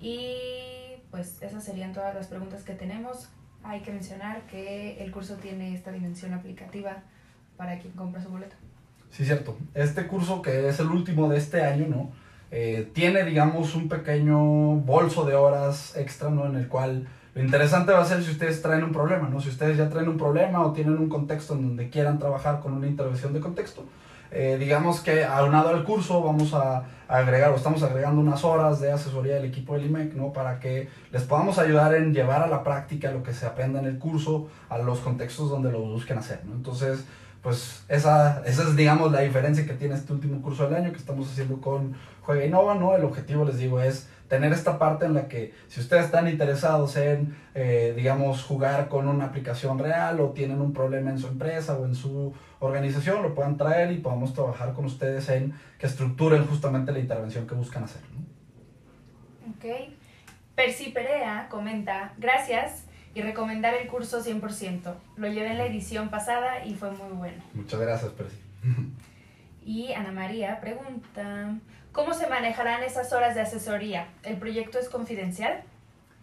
Y 0.00 0.83
pues 1.14 1.40
esas 1.42 1.62
serían 1.62 1.92
todas 1.92 2.12
las 2.12 2.26
preguntas 2.26 2.64
que 2.64 2.72
tenemos. 2.72 3.28
Hay 3.62 3.82
que 3.82 3.92
mencionar 3.92 4.42
que 4.48 5.00
el 5.00 5.12
curso 5.12 5.36
tiene 5.36 5.72
esta 5.72 5.92
dimensión 5.92 6.34
aplicativa 6.34 7.04
para 7.56 7.78
quien 7.78 7.92
compra 7.92 8.20
su 8.20 8.30
boleto. 8.30 8.56
Sí, 9.12 9.24
cierto. 9.24 9.56
Este 9.74 10.08
curso, 10.08 10.42
que 10.42 10.68
es 10.68 10.80
el 10.80 10.88
último 10.88 11.28
de 11.28 11.38
este 11.38 11.62
año, 11.62 11.86
¿no? 11.86 12.10
Eh, 12.50 12.90
tiene, 12.94 13.22
digamos, 13.22 13.76
un 13.76 13.88
pequeño 13.88 14.40
bolso 14.80 15.24
de 15.24 15.36
horas 15.36 15.96
extra, 15.96 16.30
¿no? 16.30 16.46
En 16.46 16.56
el 16.56 16.66
cual 16.66 17.06
lo 17.32 17.40
interesante 17.44 17.92
va 17.92 18.02
a 18.02 18.06
ser 18.06 18.20
si 18.24 18.32
ustedes 18.32 18.60
traen 18.60 18.82
un 18.82 18.90
problema, 18.90 19.28
¿no? 19.28 19.40
Si 19.40 19.50
ustedes 19.50 19.76
ya 19.76 19.88
traen 19.88 20.08
un 20.08 20.18
problema 20.18 20.66
o 20.66 20.72
tienen 20.72 20.98
un 20.98 21.08
contexto 21.08 21.54
en 21.54 21.62
donde 21.62 21.90
quieran 21.90 22.18
trabajar 22.18 22.58
con 22.58 22.72
una 22.72 22.88
intervención 22.88 23.32
de 23.32 23.38
contexto, 23.38 23.84
eh, 24.34 24.56
digamos 24.58 25.00
que 25.00 25.24
aunado 25.24 25.68
al 25.68 25.84
curso 25.84 26.20
vamos 26.20 26.52
a 26.54 26.84
agregar 27.06 27.52
o 27.52 27.56
estamos 27.56 27.82
agregando 27.84 28.20
unas 28.20 28.42
horas 28.44 28.80
de 28.80 28.90
asesoría 28.90 29.36
del 29.36 29.44
equipo 29.44 29.74
del 29.74 29.86
IMEC, 29.86 30.14
¿no? 30.14 30.32
Para 30.32 30.58
que 30.58 30.88
les 31.12 31.22
podamos 31.22 31.58
ayudar 31.58 31.94
en 31.94 32.12
llevar 32.12 32.42
a 32.42 32.48
la 32.48 32.64
práctica 32.64 33.12
lo 33.12 33.22
que 33.22 33.32
se 33.32 33.46
aprenda 33.46 33.78
en 33.78 33.86
el 33.86 33.98
curso 33.98 34.48
a 34.68 34.78
los 34.78 34.98
contextos 34.98 35.50
donde 35.50 35.70
lo 35.70 35.80
busquen 35.80 36.18
hacer, 36.18 36.40
¿no? 36.44 36.54
Entonces, 36.54 37.04
pues 37.42 37.84
esa, 37.88 38.42
esa 38.44 38.62
es, 38.62 38.74
digamos, 38.74 39.12
la 39.12 39.20
diferencia 39.20 39.66
que 39.66 39.74
tiene 39.74 39.94
este 39.94 40.12
último 40.12 40.42
curso 40.42 40.64
del 40.64 40.82
año 40.82 40.90
que 40.90 40.98
estamos 40.98 41.30
haciendo 41.30 41.60
con 41.60 41.94
Juega 42.22 42.44
Innova, 42.44 42.74
¿no? 42.74 42.96
El 42.96 43.04
objetivo, 43.04 43.44
les 43.44 43.58
digo, 43.58 43.80
es 43.80 44.08
tener 44.28 44.52
esta 44.52 44.78
parte 44.78 45.04
en 45.04 45.14
la 45.14 45.28
que 45.28 45.52
si 45.68 45.80
ustedes 45.80 46.06
están 46.06 46.28
interesados 46.28 46.96
en, 46.96 47.36
eh, 47.54 47.92
digamos, 47.96 48.42
jugar 48.42 48.88
con 48.88 49.08
una 49.08 49.26
aplicación 49.26 49.78
real 49.78 50.20
o 50.20 50.30
tienen 50.30 50.60
un 50.60 50.72
problema 50.72 51.10
en 51.10 51.18
su 51.18 51.28
empresa 51.28 51.76
o 51.76 51.84
en 51.84 51.94
su 51.94 52.32
organización, 52.60 53.22
lo 53.22 53.34
puedan 53.34 53.56
traer 53.56 53.92
y 53.92 53.98
podamos 53.98 54.32
trabajar 54.32 54.72
con 54.72 54.86
ustedes 54.86 55.28
en 55.28 55.54
que 55.78 55.86
estructuren 55.86 56.46
justamente 56.46 56.92
la 56.92 56.98
intervención 56.98 57.46
que 57.46 57.54
buscan 57.54 57.84
hacer. 57.84 58.02
¿no? 58.12 59.50
Ok. 59.52 59.90
Percy 60.54 60.90
Perea 60.90 61.48
comenta, 61.50 62.14
gracias 62.16 62.84
y 63.14 63.22
recomendar 63.22 63.74
el 63.74 63.88
curso 63.88 64.22
100%. 64.22 64.94
Lo 65.16 65.28
llevé 65.28 65.50
en 65.50 65.58
la 65.58 65.66
edición 65.66 66.08
pasada 66.08 66.64
y 66.64 66.74
fue 66.74 66.90
muy 66.90 67.12
bueno. 67.12 67.42
Muchas 67.54 67.80
gracias, 67.80 68.12
Percy. 68.12 68.36
Y 69.64 69.92
Ana 69.92 70.12
María 70.12 70.60
pregunta, 70.60 71.54
¿Cómo 71.94 72.12
se 72.12 72.26
manejarán 72.28 72.82
esas 72.82 73.12
horas 73.12 73.36
de 73.36 73.42
asesoría? 73.42 74.08
¿El 74.24 74.36
proyecto 74.36 74.80
es 74.80 74.88
confidencial? 74.88 75.62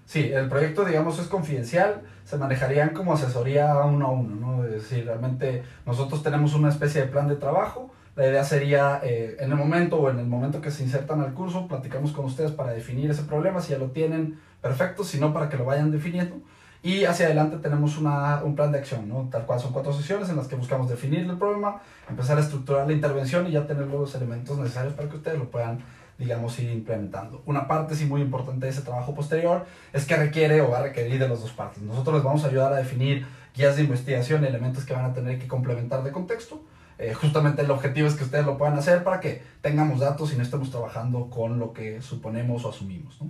Sí, 0.06 0.30
el 0.34 0.50
proyecto, 0.50 0.84
digamos, 0.84 1.18
es 1.18 1.28
confidencial, 1.28 2.02
se 2.26 2.36
manejarían 2.36 2.90
como 2.90 3.14
asesoría 3.14 3.74
uno 3.86 4.08
a 4.08 4.12
uno, 4.12 4.36
¿no? 4.36 4.66
Es 4.66 4.72
decir, 4.72 5.06
realmente 5.06 5.64
nosotros 5.86 6.24
tenemos 6.24 6.56
una 6.56 6.68
especie 6.68 7.00
de 7.00 7.08
plan 7.08 7.30
de 7.30 7.38
trabajo, 7.38 7.90
la 8.18 8.28
idea 8.28 8.44
sería, 8.44 9.00
eh, 9.02 9.38
en 9.40 9.50
el 9.50 9.58
momento 9.58 9.96
o 9.96 10.10
en 10.10 10.20
el 10.20 10.28
momento 10.28 10.60
que 10.60 10.72
se 10.72 10.84
insertan 10.84 11.22
al 11.22 11.34
curso, 11.34 11.70
platicamos 11.70 12.12
con 12.12 12.26
ustedes 12.26 12.52
para 12.52 12.74
definir 12.74 13.10
ese 13.10 13.24
problema, 13.24 13.62
si 13.62 13.72
ya 13.72 13.78
lo 13.78 13.92
tienen, 13.92 14.42
perfecto, 14.62 15.06
si 15.06 15.22
no, 15.22 15.32
para 15.32 15.48
que 15.48 15.56
lo 15.56 15.64
vayan 15.64 15.90
definiendo. 15.90 16.36
Y 16.84 17.06
hacia 17.06 17.28
adelante 17.28 17.58
tenemos 17.58 17.98
una, 17.98 18.44
un 18.44 18.56
plan 18.56 18.72
de 18.72 18.80
acción, 18.80 19.08
¿no? 19.08 19.28
Tal 19.32 19.46
cual 19.46 19.60
son 19.60 19.72
cuatro 19.72 19.94
sesiones 19.94 20.30
en 20.30 20.36
las 20.36 20.48
que 20.48 20.56
buscamos 20.56 20.90
definir 20.90 21.20
el 21.20 21.38
problema, 21.38 21.80
empezar 22.10 22.38
a 22.38 22.42
estructurar 22.42 22.88
la 22.88 22.94
intervención 22.94 23.46
y 23.48 23.52
ya 23.52 23.68
tener 23.68 23.86
los 23.86 24.16
elementos 24.16 24.58
necesarios 24.58 24.96
para 24.96 25.08
que 25.08 25.18
ustedes 25.18 25.38
lo 25.38 25.52
puedan, 25.52 25.80
digamos, 26.18 26.58
ir 26.58 26.72
implementando. 26.72 27.44
Una 27.46 27.68
parte, 27.68 27.96
sí, 27.96 28.06
muy 28.06 28.22
importante 28.22 28.66
de 28.66 28.72
ese 28.72 28.82
trabajo 28.82 29.14
posterior 29.14 29.66
es 29.94 30.06
que 30.06 30.16
requiere 30.16 30.60
o 30.62 30.72
va 30.72 30.80
a 30.80 30.84
requerir 30.84 31.20
de 31.20 31.30
las 31.30 31.42
dos 31.42 31.52
partes. 31.52 31.84
Nosotros 31.84 32.16
les 32.16 32.24
vamos 32.24 32.44
a 32.44 32.48
ayudar 32.48 32.74
a 32.74 32.78
definir 32.78 33.28
guías 33.56 33.76
de 33.76 33.84
investigación, 33.84 34.44
elementos 34.44 34.84
que 34.84 34.94
van 34.94 35.06
a 35.06 35.14
tener 35.14 35.38
que 35.38 35.48
complementar 35.48 36.04
de 36.04 36.12
contexto. 36.12 36.64
Eh, 36.98 37.14
justamente 37.14 37.62
el 37.62 37.70
objetivo 37.70 38.08
es 38.08 38.16
que 38.16 38.24
ustedes 38.24 38.46
lo 38.46 38.58
puedan 38.58 38.78
hacer 38.78 39.04
para 39.04 39.20
que 39.20 39.44
tengamos 39.62 40.00
datos 40.00 40.34
y 40.34 40.36
no 40.36 40.44
estemos 40.44 40.72
trabajando 40.72 41.30
con 41.30 41.60
lo 41.60 41.74
que 41.74 42.02
suponemos 42.02 42.66
o 42.66 42.70
asumimos, 42.70 43.22
¿no? 43.22 43.30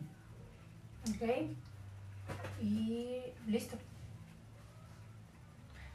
Ok. 1.09 1.51
Y 2.61 3.30
Listo. 3.47 3.77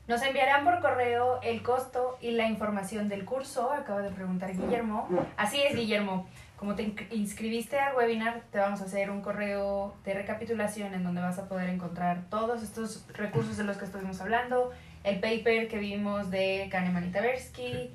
Nos 0.09 0.23
enviarán 0.23 0.65
por 0.65 0.81
correo 0.81 1.41
el 1.43 1.63
costo 1.63 2.17
y 2.21 2.31
la 2.31 2.47
información 2.47 3.09
del 3.09 3.25
curso, 3.25 3.73
acaba 3.73 4.03
de 4.03 4.11
preguntar 4.11 4.53
Guillermo. 4.57 5.09
Así 5.37 5.61
es, 5.61 5.75
Guillermo. 5.75 6.29
Como 6.57 6.77
te 6.77 6.95
inscribiste 7.11 7.79
al 7.81 7.97
webinar, 7.97 8.43
te 8.53 8.59
vamos 8.59 8.81
a 8.81 8.85
hacer 8.85 9.11
un 9.11 9.21
correo 9.21 9.97
de 10.05 10.15
recapitulación 10.15 10.95
en 10.95 11.03
donde 11.03 11.21
vas 11.21 11.39
a 11.41 11.49
poder 11.49 11.69
encontrar 11.69 12.23
todos 12.31 12.63
estos 12.63 13.05
recursos 13.15 13.57
de 13.57 13.65
los 13.65 13.77
que 13.77 13.85
estuvimos 13.85 14.21
hablando, 14.21 14.71
el 15.03 15.19
paper 15.21 15.67
que 15.67 15.79
vimos 15.79 16.31
de 16.31 16.69
Kahneman 16.71 17.09
y 17.09 17.11
Tversky 17.11 17.91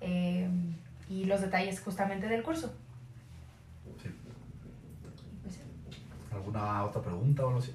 eh, 0.00 0.48
y 1.08 1.24
los 1.24 1.40
detalles 1.40 1.80
justamente 1.80 2.26
del 2.26 2.42
curso. 2.42 2.74
Sí. 4.02 4.10
Pues 5.44 5.60
¿Alguna 6.32 6.84
otra 6.84 7.00
pregunta 7.00 7.44
o 7.44 7.48
algo 7.48 7.60
así? 7.60 7.72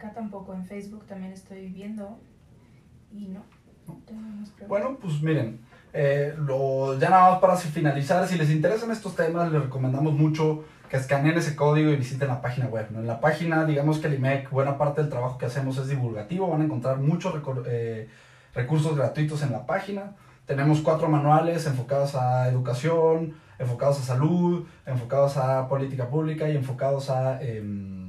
Acá 0.00 0.14
tampoco, 0.14 0.54
en 0.54 0.64
Facebook 0.64 1.04
también 1.04 1.34
estoy 1.34 1.68
viendo 1.68 2.18
y 3.12 3.28
no. 3.28 3.44
bueno, 4.66 4.96
pues 4.98 5.20
miren, 5.20 5.60
eh, 5.92 6.34
lo, 6.38 6.98
ya 6.98 7.10
nada 7.10 7.32
más 7.32 7.40
para 7.40 7.54
finalizar, 7.54 8.26
si 8.26 8.38
les 8.38 8.48
interesan 8.48 8.90
estos 8.92 9.14
temas, 9.14 9.52
les 9.52 9.60
recomendamos 9.60 10.14
mucho 10.14 10.64
que 10.88 10.96
escaneen 10.96 11.36
ese 11.36 11.54
código 11.54 11.90
y 11.90 11.96
visiten 11.96 12.28
la 12.28 12.40
página 12.40 12.68
web. 12.68 12.86
En 12.94 13.06
la 13.06 13.20
página, 13.20 13.66
digamos 13.66 13.98
que 13.98 14.06
el 14.06 14.14
IMEC, 14.14 14.48
buena 14.48 14.78
parte 14.78 15.02
del 15.02 15.10
trabajo 15.10 15.36
que 15.36 15.44
hacemos 15.44 15.76
es 15.76 15.88
divulgativo, 15.88 16.48
van 16.48 16.62
a 16.62 16.64
encontrar 16.64 16.96
muchos 16.96 17.34
eh, 17.66 18.08
recursos 18.54 18.96
gratuitos 18.96 19.42
en 19.42 19.52
la 19.52 19.66
página. 19.66 20.16
Tenemos 20.46 20.80
cuatro 20.80 21.10
manuales 21.10 21.66
enfocados 21.66 22.14
a 22.14 22.48
educación, 22.48 23.34
enfocados 23.58 24.00
a 24.00 24.02
salud, 24.02 24.64
enfocados 24.86 25.36
a 25.36 25.68
política 25.68 26.08
pública 26.08 26.48
y 26.48 26.56
enfocados 26.56 27.10
a... 27.10 27.42
Em, 27.42 27.99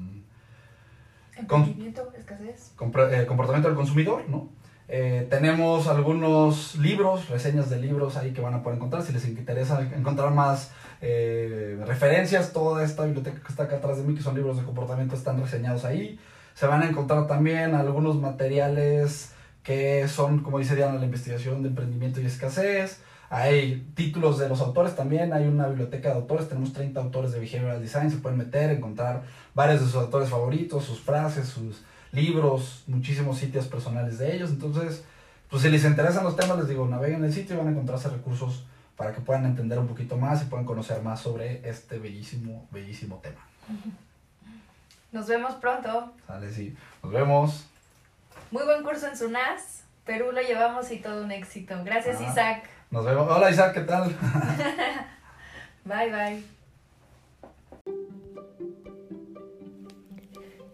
Eh, 1.42 3.26
comportamiento 3.28 3.68
del 3.68 3.76
consumidor, 3.76 4.30
¿no? 4.30 4.50
Eh, 4.94 5.26
tenemos 5.30 5.88
algunos 5.88 6.76
libros, 6.76 7.30
reseñas 7.30 7.70
de 7.70 7.80
libros 7.80 8.18
ahí 8.18 8.34
que 8.34 8.42
van 8.42 8.54
a 8.54 8.62
poder 8.62 8.76
encontrar. 8.76 9.04
Si 9.04 9.14
les 9.14 9.26
interesa 9.26 9.82
encontrar 9.96 10.32
más 10.34 10.72
eh, 11.02 11.80
referencias, 11.86 12.52
toda 12.52 12.84
esta 12.84 13.06
biblioteca 13.06 13.40
que 13.42 13.48
está 13.48 13.64
acá 13.64 13.78
atrás 13.78 13.98
de 13.98 14.04
mí, 14.04 14.16
que 14.16 14.22
son 14.22 14.36
libros 14.36 14.58
de 14.58 14.64
comportamiento, 14.64 15.16
están 15.16 15.42
reseñados 15.42 15.86
ahí. 15.86 16.20
Se 16.56 16.68
van 16.68 16.82
a 16.82 16.90
encontrar 16.90 17.26
también 17.26 17.74
algunos 17.74 18.20
materiales 18.20 19.34
que 19.64 20.10
son, 20.10 20.40
como 20.40 20.60
dice 20.60 20.76
Diana, 20.76 21.00
la 21.00 21.06
investigación 21.06 21.64
de 21.64 21.70
emprendimiento 21.70 22.20
y 22.20 22.26
escasez. 22.26 23.02
Hay 23.30 23.88
títulos 23.96 24.40
de 24.40 24.50
los 24.50 24.60
autores 24.60 24.94
también, 24.98 25.32
hay 25.32 25.48
una 25.48 25.68
biblioteca 25.68 26.10
de 26.10 26.16
autores, 26.16 26.50
tenemos 26.50 26.74
30 26.74 27.00
autores 27.00 27.32
de 27.32 27.40
Behavioral 27.40 27.82
Design, 27.82 28.12
se 28.12 28.18
pueden 28.18 28.38
meter, 28.38 28.72
encontrar 28.72 29.24
varios 29.54 29.82
de 29.82 29.86
sus 29.88 29.96
autores 29.96 30.30
favoritos, 30.30 30.86
sus 30.86 31.00
frases, 31.00 31.48
sus 31.48 31.82
libros, 32.12 32.84
muchísimos 32.88 33.38
sitios 33.38 33.68
personales 33.68 34.18
de 34.18 34.36
ellos. 34.36 34.50
Entonces, 34.50 35.04
pues 35.50 35.62
si 35.64 35.70
les 35.70 35.84
interesan 35.86 36.24
los 36.24 36.36
temas, 36.36 36.58
les 36.58 36.68
digo, 36.68 36.88
naveguen 36.88 37.20
en 37.20 37.26
el 37.26 37.34
sitio 37.34 37.56
y 37.56 37.58
van 37.58 37.68
a 37.68 37.72
encontrarse 37.72 38.10
recursos 38.10 38.64
para 38.96 39.14
que 39.14 39.22
puedan 39.22 39.46
entender 39.46 39.80
un 39.80 39.88
poquito 39.88 40.16
más 40.18 40.42
y 40.42 40.46
puedan 40.46 40.66
conocer 40.66 41.02
más 41.02 41.20
sobre 41.22 41.68
este 41.68 41.98
bellísimo, 42.00 42.68
bellísimo 42.72 43.18
tema. 43.24 43.40
Nos 45.12 45.28
vemos 45.28 45.56
pronto. 45.56 46.14
Sale, 46.28 46.52
sí. 46.52 46.76
Nos 47.04 47.12
vemos. 47.12 47.66
Muy 48.52 48.64
buen 48.64 48.84
curso 48.84 49.08
en 49.08 49.18
SUNAS. 49.18 49.84
Perú 50.06 50.32
lo 50.32 50.42
llevamos 50.42 50.92
y 50.92 50.98
todo 50.98 51.24
un 51.24 51.32
éxito. 51.32 51.76
Gracias, 51.84 52.18
Ah. 52.20 52.30
Isaac. 52.30 52.70
Nos 52.90 53.06
vemos. 53.06 53.28
Hola 53.30 53.50
Isaac, 53.50 53.74
¿qué 53.74 53.82
tal? 53.82 54.10
Bye, 55.86 56.12
bye. 56.12 56.61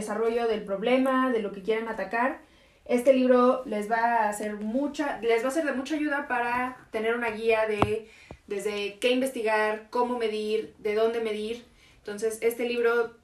Desarrollo 0.00 0.48
del 0.48 0.62
problema, 0.62 1.30
de 1.30 1.40
lo 1.40 1.52
que 1.52 1.62
quieran 1.62 1.88
atacar. 1.88 2.40
Este 2.84 3.12
libro 3.12 3.62
les 3.66 3.90
va 3.90 4.24
a 4.24 4.28
hacer 4.28 4.56
mucha, 4.56 5.20
les 5.20 5.44
va 5.44 5.48
a 5.48 5.52
ser 5.52 5.64
de 5.64 5.72
mucha 5.72 5.94
ayuda 5.94 6.26
para 6.26 6.76
tener 6.90 7.14
una 7.14 7.30
guía 7.30 7.66
de 7.66 8.10
desde 8.46 8.98
qué 8.98 9.10
investigar, 9.12 9.86
cómo 9.90 10.18
medir, 10.18 10.74
de 10.78 10.94
dónde 10.94 11.20
medir. 11.20 11.64
Entonces, 11.98 12.38
este 12.40 12.68
libro 12.68 13.14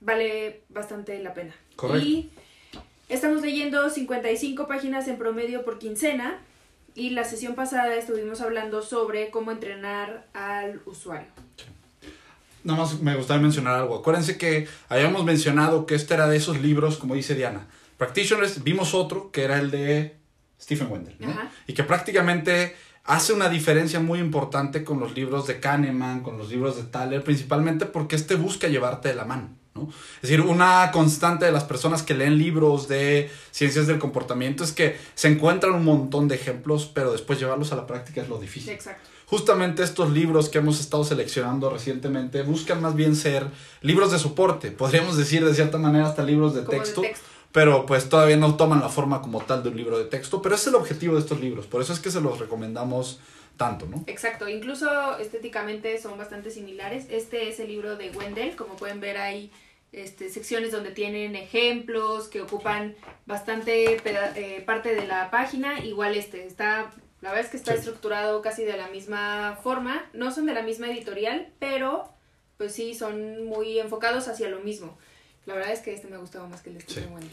vale 0.00 0.60
bastante 0.68 1.18
la 1.20 1.32
pena. 1.32 1.54
Correcto. 1.74 2.06
Y 2.06 2.30
estamos 3.08 3.40
leyendo 3.40 3.88
55 3.88 4.66
páginas 4.66 5.08
en 5.08 5.16
promedio 5.16 5.64
por 5.64 5.78
quincena. 5.78 6.38
Y 6.94 7.10
la 7.10 7.24
sesión 7.24 7.54
pasada 7.54 7.96
estuvimos 7.96 8.40
hablando 8.40 8.82
sobre 8.82 9.30
cómo 9.30 9.50
entrenar 9.50 10.26
al 10.32 10.80
usuario. 10.84 11.28
Nada 12.64 12.80
más 12.80 13.00
me 13.00 13.14
gustaría 13.14 13.42
mencionar 13.42 13.74
algo. 13.76 13.98
Acuérdense 13.98 14.38
que 14.38 14.66
habíamos 14.88 15.24
mencionado 15.24 15.86
que 15.86 15.94
este 15.94 16.14
era 16.14 16.26
de 16.28 16.36
esos 16.36 16.60
libros, 16.60 16.96
como 16.96 17.14
dice 17.14 17.34
Diana. 17.34 17.66
Practitioners, 17.98 18.64
vimos 18.64 18.94
otro 18.94 19.30
que 19.30 19.44
era 19.44 19.58
el 19.58 19.70
de 19.70 20.16
Stephen 20.60 20.90
Wendell. 20.90 21.16
¿no? 21.20 21.34
Y 21.66 21.74
que 21.74 21.84
prácticamente 21.84 22.74
hace 23.04 23.32
una 23.32 23.48
diferencia 23.48 24.00
muy 24.00 24.18
importante 24.18 24.82
con 24.82 24.98
los 24.98 25.14
libros 25.14 25.46
de 25.46 25.60
Kahneman, 25.60 26.22
con 26.22 26.38
los 26.38 26.48
libros 26.48 26.76
de 26.76 26.84
Thaler, 26.84 27.22
principalmente 27.22 27.86
porque 27.86 28.16
este 28.16 28.34
busca 28.34 28.66
llevarte 28.68 29.08
de 29.08 29.14
la 29.14 29.26
mano. 29.26 29.50
¿no? 29.74 29.88
Es 30.16 30.22
decir, 30.22 30.40
una 30.40 30.90
constante 30.90 31.44
de 31.44 31.52
las 31.52 31.64
personas 31.64 32.02
que 32.02 32.14
leen 32.14 32.38
libros 32.38 32.88
de 32.88 33.30
ciencias 33.50 33.86
del 33.86 33.98
comportamiento 33.98 34.64
es 34.64 34.72
que 34.72 34.96
se 35.14 35.28
encuentran 35.28 35.74
un 35.74 35.84
montón 35.84 36.28
de 36.28 36.36
ejemplos, 36.36 36.90
pero 36.92 37.12
después 37.12 37.38
llevarlos 37.38 37.72
a 37.72 37.76
la 37.76 37.86
práctica 37.86 38.22
es 38.22 38.28
lo 38.28 38.38
difícil. 38.38 38.72
Exacto. 38.72 39.10
Justamente 39.26 39.82
estos 39.82 40.10
libros 40.10 40.48
que 40.48 40.58
hemos 40.58 40.80
estado 40.80 41.04
seleccionando 41.04 41.70
recientemente 41.70 42.42
buscan 42.42 42.82
más 42.82 42.94
bien 42.94 43.16
ser 43.16 43.46
libros 43.80 44.12
de 44.12 44.18
soporte, 44.18 44.70
podríamos 44.70 45.16
decir 45.16 45.44
de 45.44 45.54
cierta 45.54 45.78
manera 45.78 46.06
hasta 46.06 46.22
libros 46.22 46.54
de 46.54 46.62
texto, 46.62 47.02
pero 47.52 47.86
pues 47.86 48.08
todavía 48.08 48.36
no 48.36 48.56
toman 48.56 48.80
la 48.80 48.88
forma 48.88 49.22
como 49.22 49.40
tal 49.40 49.62
de 49.62 49.70
un 49.70 49.76
libro 49.76 49.98
de 49.98 50.04
texto, 50.04 50.42
pero 50.42 50.54
es 50.54 50.66
el 50.66 50.74
objetivo 50.74 51.14
de 51.14 51.20
estos 51.20 51.40
libros, 51.40 51.66
por 51.66 51.80
eso 51.80 51.92
es 51.92 52.00
que 52.00 52.10
se 52.10 52.20
los 52.20 52.38
recomendamos 52.38 53.18
tanto, 53.56 53.86
¿no? 53.86 54.04
Exacto, 54.06 54.48
incluso 54.48 55.16
estéticamente 55.18 56.00
son 56.00 56.18
bastante 56.18 56.50
similares. 56.50 57.06
Este 57.08 57.48
es 57.48 57.60
el 57.60 57.68
libro 57.68 57.96
de 57.96 58.10
Wendell, 58.10 58.56
como 58.56 58.76
pueden 58.76 59.00
ver 59.00 59.16
hay 59.16 59.52
este, 59.92 60.28
secciones 60.28 60.72
donde 60.72 60.90
tienen 60.90 61.36
ejemplos 61.36 62.28
que 62.28 62.40
ocupan 62.40 62.96
bastante 63.26 63.96
eh, 64.04 64.62
parte 64.66 64.94
de 64.94 65.06
la 65.06 65.30
página. 65.30 65.84
Igual 65.84 66.16
este 66.16 66.46
está, 66.46 66.92
la 67.24 67.30
verdad 67.30 67.46
es 67.46 67.50
que 67.50 67.56
está 67.56 67.72
Sí. 67.72 67.78
estructurado 67.78 68.40
casi 68.42 68.62
de 68.64 68.76
la 68.76 68.86
misma 68.88 69.58
forma. 69.62 70.04
No 70.12 70.30
son 70.30 70.46
de 70.46 70.54
la 70.54 70.62
misma 70.62 70.88
editorial, 70.90 71.48
pero 71.58 72.04
pues 72.58 72.72
sí 72.72 72.94
son 72.94 73.46
muy 73.46 73.80
enfocados 73.80 74.28
hacia 74.28 74.48
lo 74.48 74.60
mismo. 74.60 74.96
La 75.46 75.54
verdad 75.54 75.72
es 75.72 75.80
que 75.80 75.92
este 75.92 76.06
me 76.08 76.16
ha 76.16 76.18
gustado 76.20 76.46
más 76.48 76.62
que 76.62 76.70
el 76.70 76.78
de 76.78 76.84
Sí. 76.86 77.00
Wendell. 77.00 77.28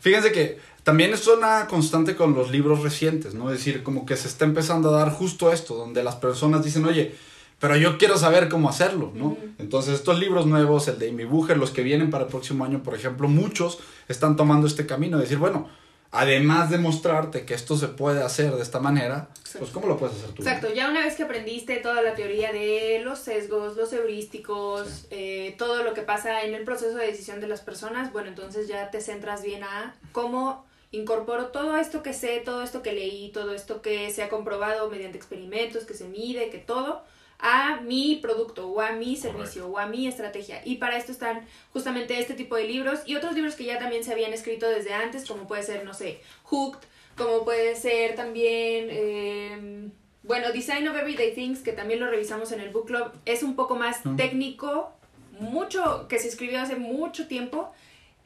Fíjense 0.00 0.30
que 0.32 0.58
también 0.84 1.12
es 1.14 1.26
una 1.26 1.66
constante 1.66 2.14
con 2.14 2.34
los 2.34 2.50
libros 2.50 2.82
recientes, 2.82 3.34
¿no? 3.34 3.50
Es 3.50 3.58
decir, 3.58 3.82
como 3.82 4.04
que 4.04 4.16
se 4.16 4.28
está 4.28 4.44
empezando 4.44 4.90
a 4.90 4.98
dar 4.98 5.10
justo 5.12 5.50
esto, 5.52 5.74
donde 5.74 6.04
las 6.04 6.16
personas 6.16 6.62
dicen, 6.64 6.84
oye, 6.84 7.14
pero 7.58 7.76
yo 7.76 7.98
quiero 7.98 8.18
saber 8.18 8.48
cómo 8.48 8.68
hacerlo, 8.68 9.10
¿no? 9.14 9.28
Ujú. 9.28 9.38
Entonces, 9.58 9.94
estos 9.94 10.18
libros 10.20 10.46
nuevos, 10.46 10.86
el 10.88 10.98
de 10.98 11.08
Amy 11.08 11.24
Bucher, 11.24 11.56
los 11.56 11.70
que 11.70 11.82
vienen 11.82 12.10
para 12.10 12.24
el 12.24 12.30
próximo 12.30 12.64
año, 12.64 12.82
por 12.82 12.94
ejemplo, 12.94 13.26
muchos 13.28 13.78
están 14.08 14.36
tomando 14.36 14.66
este 14.66 14.86
camino 14.86 15.16
de 15.16 15.22
decir, 15.24 15.38
bueno, 15.38 15.68
además 16.10 16.70
de 16.70 16.78
mostrarte 16.78 17.44
que 17.44 17.54
esto 17.54 17.76
se 17.76 17.88
puede 17.88 18.22
hacer 18.22 18.52
de 18.54 18.62
esta 18.62 18.80
manera, 18.80 19.28
pues 19.58 19.70
¿cómo 19.70 19.86
lo 19.86 19.96
puedes 19.96 20.16
hacer 20.16 20.30
tú? 20.30 20.42
Exacto, 20.42 20.72
ya 20.72 20.90
una 20.90 21.04
vez 21.04 21.14
que 21.14 21.24
aprendiste 21.24 21.76
toda 21.76 22.02
la 22.02 22.14
teoría 22.14 22.52
de 22.52 23.00
los 23.04 23.18
sesgos, 23.18 23.76
los 23.76 23.92
heurísticos, 23.92 25.06
eh, 25.10 25.54
todo 25.58 25.82
lo 25.82 25.94
que 25.94 26.02
pasa 26.02 26.42
en 26.42 26.54
el 26.54 26.64
proceso 26.64 26.96
de 26.96 27.06
decisión 27.06 27.40
de 27.40 27.48
las 27.48 27.60
personas, 27.60 28.12
bueno, 28.12 28.28
entonces 28.28 28.68
ya 28.68 28.90
te 28.90 29.00
centras 29.00 29.42
bien 29.42 29.64
a 29.64 29.94
cómo 30.12 30.64
incorporo 30.92 31.46
todo 31.48 31.76
esto 31.76 32.02
que 32.02 32.12
sé, 32.12 32.42
todo 32.44 32.62
esto 32.62 32.82
que 32.82 32.92
leí, 32.92 33.30
todo 33.32 33.54
esto 33.54 33.82
que 33.82 34.10
se 34.10 34.22
ha 34.22 34.28
comprobado 34.28 34.90
mediante 34.90 35.18
experimentos, 35.18 35.84
que 35.84 35.94
se 35.94 36.08
mide, 36.08 36.50
que 36.50 36.58
todo, 36.58 37.02
a 37.38 37.80
mi 37.82 38.16
producto 38.22 38.68
o 38.68 38.80
a 38.80 38.92
mi 38.92 39.16
servicio 39.16 39.66
o 39.68 39.78
a 39.78 39.86
mi 39.86 40.06
estrategia. 40.06 40.62
Y 40.64 40.76
para 40.76 40.96
esto 40.96 41.12
están 41.12 41.46
justamente 41.72 42.18
este 42.18 42.34
tipo 42.34 42.56
de 42.56 42.64
libros 42.64 43.00
y 43.06 43.14
otros 43.16 43.34
libros 43.34 43.54
que 43.54 43.64
ya 43.64 43.78
también 43.78 44.04
se 44.04 44.12
habían 44.12 44.32
escrito 44.32 44.68
desde 44.68 44.92
antes, 44.94 45.26
como 45.26 45.46
puede 45.46 45.62
ser, 45.62 45.84
no 45.84 45.92
sé, 45.94 46.20
Hooked, 46.44 46.80
como 47.16 47.44
puede 47.44 47.76
ser 47.76 48.14
también, 48.14 48.88
eh, 48.90 49.88
bueno, 50.22 50.50
Design 50.52 50.86
of 50.88 50.96
Everyday 50.96 51.34
Things, 51.34 51.60
que 51.60 51.72
también 51.72 52.00
lo 52.00 52.10
revisamos 52.10 52.52
en 52.52 52.60
el 52.60 52.70
book 52.70 52.86
club, 52.86 53.12
es 53.24 53.42
un 53.42 53.54
poco 53.54 53.76
más 53.76 54.04
Mm. 54.04 54.16
técnico, 54.16 54.92
mucho, 55.38 56.06
que 56.08 56.18
se 56.18 56.28
escribió 56.28 56.60
hace 56.60 56.76
mucho 56.76 57.26
tiempo 57.28 57.70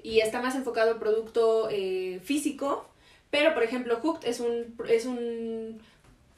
y 0.03 0.21
está 0.21 0.41
más 0.41 0.55
enfocado 0.55 0.93
al 0.93 0.99
producto 0.99 1.69
eh, 1.71 2.21
físico, 2.25 2.87
pero 3.31 3.53
por 3.55 3.63
ejemplo, 3.65 3.97
Hooked 4.01 4.27
es 4.29 4.41
un, 4.41 4.77
es 4.89 5.05
un 5.07 5.81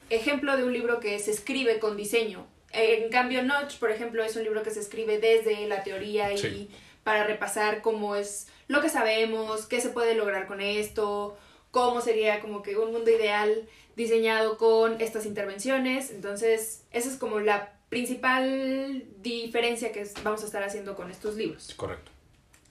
ejemplo 0.09 0.57
de 0.57 0.63
un 0.63 0.73
libro 0.73 0.99
que 0.99 1.17
se 1.19 1.31
escribe 1.31 1.79
con 1.79 1.95
diseño. 1.97 2.45
En 2.73 3.09
cambio, 3.09 3.43
Notch, 3.43 3.77
por 3.77 3.91
ejemplo, 3.91 4.23
es 4.23 4.35
un 4.35 4.43
libro 4.43 4.63
que 4.63 4.71
se 4.71 4.79
escribe 4.79 5.19
desde 5.19 5.67
la 5.67 5.83
teoría 5.83 6.33
y 6.33 6.37
Sí. 6.37 6.69
para 7.03 7.23
repasar 7.25 7.81
cómo 7.81 8.15
es 8.15 8.47
lo 8.67 8.81
que 8.81 8.89
sabemos, 8.89 9.65
qué 9.67 9.79
se 9.79 9.89
puede 9.89 10.15
lograr 10.15 10.47
con 10.47 10.59
esto, 10.61 11.37
cómo 11.71 12.01
sería 12.01 12.39
como 12.39 12.61
que 12.63 12.75
un 12.77 12.91
mundo 12.91 13.11
ideal 13.11 13.67
diseñado 13.95 14.57
con 14.57 14.99
estas 15.01 15.25
intervenciones. 15.25 16.09
Entonces, 16.11 16.83
esa 16.91 17.09
es 17.09 17.17
como 17.17 17.39
la 17.39 17.73
principal 17.89 19.03
diferencia 19.21 19.91
que 19.91 20.07
vamos 20.23 20.41
a 20.41 20.45
estar 20.45 20.63
haciendo 20.63 20.95
con 20.95 21.11
estos 21.11 21.35
libros. 21.35 21.73
Correcto. 21.75 22.11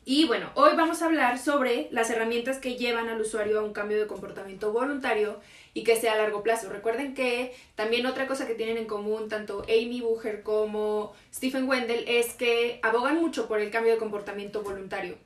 Y 0.05 0.27
bueno, 0.27 0.51
hoy 0.57 0.75
vamos 0.77 1.01
a 1.01 1.07
hablar 1.07 1.39
sobre 1.39 1.87
las 1.93 2.11
herramientas 2.11 2.59
que 2.59 2.75
llevan 2.77 3.09
al 3.09 3.21
usuario 3.21 3.61
a 3.61 3.63
un 3.63 3.73
cambio 3.73 4.01
de 4.01 4.09
comportamiento 4.09 4.73
voluntario 4.73 5.39
y 5.75 5.85
que 5.85 5.95
sea 5.95 6.15
a 6.15 6.17
largo 6.17 6.43
plazo. 6.43 6.69
Recuerden 6.71 7.15
que 7.15 7.55
también 7.77 8.07
otra 8.07 8.27
cosa 8.27 8.49
que 8.49 8.57
tienen 8.57 8.79
en 8.79 8.87
común 8.87 9.29
tanto 9.29 9.63
Amy 9.69 10.01
Bucher 10.01 10.43
como 10.43 11.13
Stephen 11.33 11.69
Wendell 11.69 12.05
es 12.09 12.35
que 12.35 12.81
abogan 12.83 13.21
mucho 13.21 13.47
por 13.47 13.61
el 13.61 13.71
cambio 13.71 13.93
de 13.93 13.99
comportamiento 13.99 14.63
voluntario. 14.63 15.17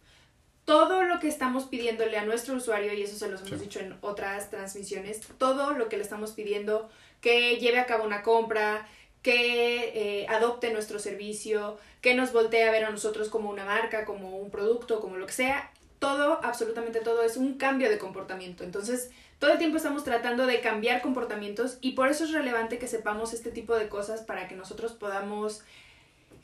Todo 0.67 1.05
lo 1.05 1.21
que 1.21 1.29
estamos 1.29 1.65
pidiéndole 1.65 2.19
a 2.19 2.25
nuestro 2.27 2.57
usuario, 2.57 2.93
y 2.93 3.01
eso 3.03 3.17
se 3.17 3.31
los 3.31 3.41
hemos 3.47 3.59
Sí. 3.61 3.65
dicho 3.65 3.81
en 3.81 3.97
otras 4.03 4.51
transmisiones, 4.51 5.21
todo 5.39 5.71
lo 5.73 5.89
que 5.89 5.97
le 5.97 6.03
estamos 6.03 6.33
pidiendo 6.33 6.91
que 7.23 7.57
lleve 7.57 7.79
a 7.79 7.87
cabo 7.87 8.05
una 8.05 8.23
compra, 8.23 8.87
que 9.27 10.21
eh, 10.21 10.27
adopte 10.29 10.73
nuestro 10.73 11.01
servicio, 11.01 11.79
que 12.01 12.15
nos 12.15 12.33
voltee 12.33 12.63
a 12.63 12.71
ver 12.71 12.85
a 12.85 12.91
nosotros 12.91 13.29
como 13.29 13.51
una 13.51 13.65
marca, 13.65 14.05
como 14.05 14.39
un 14.39 14.53
producto, 14.53 15.01
como 15.01 15.17
lo 15.17 15.27
que 15.27 15.33
sea, 15.33 15.73
todo, 15.99 16.39
absolutamente 16.45 17.01
todo 17.01 17.25
es 17.25 17.37
un 17.37 17.55
cambio 17.55 17.91
de 17.91 17.99
comportamiento. 17.99 18.63
Entonces, 18.63 19.11
todo 19.41 19.51
el 19.51 19.59
tiempo 19.59 19.79
estamos 19.79 20.05
tratando 20.05 20.47
de 20.47 20.61
cambiar 20.61 21.03
comportamientos 21.03 21.79
y 21.81 21.93
por 21.93 22.09
eso 22.09 22.23
es 22.23 22.31
relevante 22.31 22.79
que 22.79 22.87
sepamos 22.87 23.33
este 23.33 23.51
tipo 23.51 23.75
de 23.75 23.89
cosas 23.89 24.21
para 24.21 24.47
que 24.47 24.55
nosotros 24.55 24.93
podamos 24.93 25.65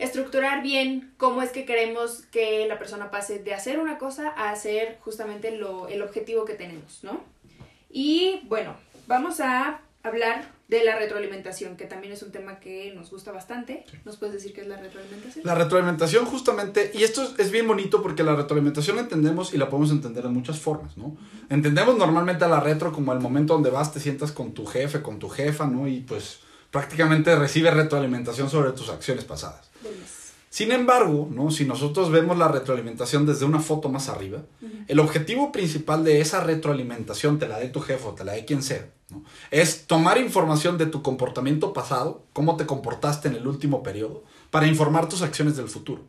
estructurar 0.00 0.64
bien 0.64 1.14
cómo 1.18 1.40
es 1.40 1.50
que 1.50 1.64
queremos 1.64 2.22
que 2.32 2.66
la 2.66 2.80
persona 2.80 3.12
pase 3.12 3.38
de 3.38 3.54
hacer 3.54 3.78
una 3.78 3.98
cosa 3.98 4.34
a 4.36 4.50
hacer 4.50 4.98
justamente 5.02 5.56
lo, 5.56 5.86
el 5.86 6.02
objetivo 6.02 6.44
que 6.44 6.54
tenemos, 6.54 7.04
¿no? 7.04 7.22
Y 7.90 8.40
bueno, 8.48 8.74
vamos 9.06 9.38
a 9.38 9.82
hablar 10.02 10.50
de 10.72 10.84
la 10.84 10.96
retroalimentación, 10.96 11.76
que 11.76 11.84
también 11.84 12.14
es 12.14 12.22
un 12.22 12.32
tema 12.32 12.58
que 12.58 12.94
nos 12.94 13.10
gusta 13.10 13.30
bastante. 13.30 13.84
¿Nos 14.06 14.16
puedes 14.16 14.34
decir 14.34 14.54
qué 14.54 14.62
es 14.62 14.66
la 14.68 14.78
retroalimentación? 14.78 15.44
La 15.44 15.54
retroalimentación 15.54 16.24
justamente, 16.24 16.90
y 16.94 17.02
esto 17.02 17.30
es, 17.36 17.50
bien 17.50 17.68
bonito 17.68 18.02
porque 18.02 18.22
la 18.22 18.34
retroalimentación 18.34 18.96
la 18.96 19.02
entendemos 19.02 19.52
y 19.52 19.58
la 19.58 19.68
podemos 19.68 19.90
entender 19.90 20.22
de 20.22 20.30
muchas 20.30 20.58
formas, 20.58 20.96
¿no? 20.96 21.14
Entendemos 21.50 21.98
normalmente 21.98 22.46
a 22.46 22.48
la 22.48 22.60
retro 22.60 22.90
como 22.90 23.12
el 23.12 23.20
momento 23.20 23.52
donde 23.52 23.68
vas, 23.68 23.92
te 23.92 24.00
sientas 24.00 24.32
con 24.32 24.52
tu 24.52 24.64
jefe, 24.64 25.02
con 25.02 25.18
tu 25.18 25.28
jefa, 25.28 25.66
¿no? 25.66 25.86
Y 25.86 26.00
pues 26.00 26.38
prácticamente 26.70 27.36
recibes 27.36 27.74
retroalimentación 27.74 28.48
sobre 28.48 28.72
tus 28.72 28.88
acciones 28.88 29.24
pasadas. 29.24 29.70
Sin 30.48 30.72
embargo, 30.72 31.28
¿no? 31.30 31.50
si 31.50 31.64
nosotros 31.64 32.10
vemos 32.10 32.36
la 32.36 32.48
retroalimentación 32.48 33.24
desde 33.26 33.44
una 33.44 33.60
foto 33.60 33.88
más 33.88 34.08
arriba, 34.08 34.42
el 34.86 35.00
objetivo 35.00 35.50
principal 35.50 36.04
de 36.04 36.20
esa 36.20 36.42
retroalimentación, 36.42 37.38
te 37.38 37.48
la 37.48 37.58
dé 37.58 37.68
tu 37.68 37.80
jefe 37.80 38.06
o 38.06 38.12
te 38.12 38.24
la 38.24 38.32
dé 38.32 38.44
quien 38.44 38.62
sea, 38.62 38.86
es 39.50 39.86
tomar 39.86 40.18
información 40.18 40.78
de 40.78 40.86
tu 40.86 41.02
comportamiento 41.02 41.72
pasado, 41.72 42.24
cómo 42.32 42.56
te 42.56 42.66
comportaste 42.66 43.28
en 43.28 43.36
el 43.36 43.46
último 43.46 43.82
periodo, 43.82 44.24
para 44.50 44.66
informar 44.66 45.08
tus 45.08 45.22
acciones 45.22 45.56
del 45.56 45.68
futuro. 45.68 46.02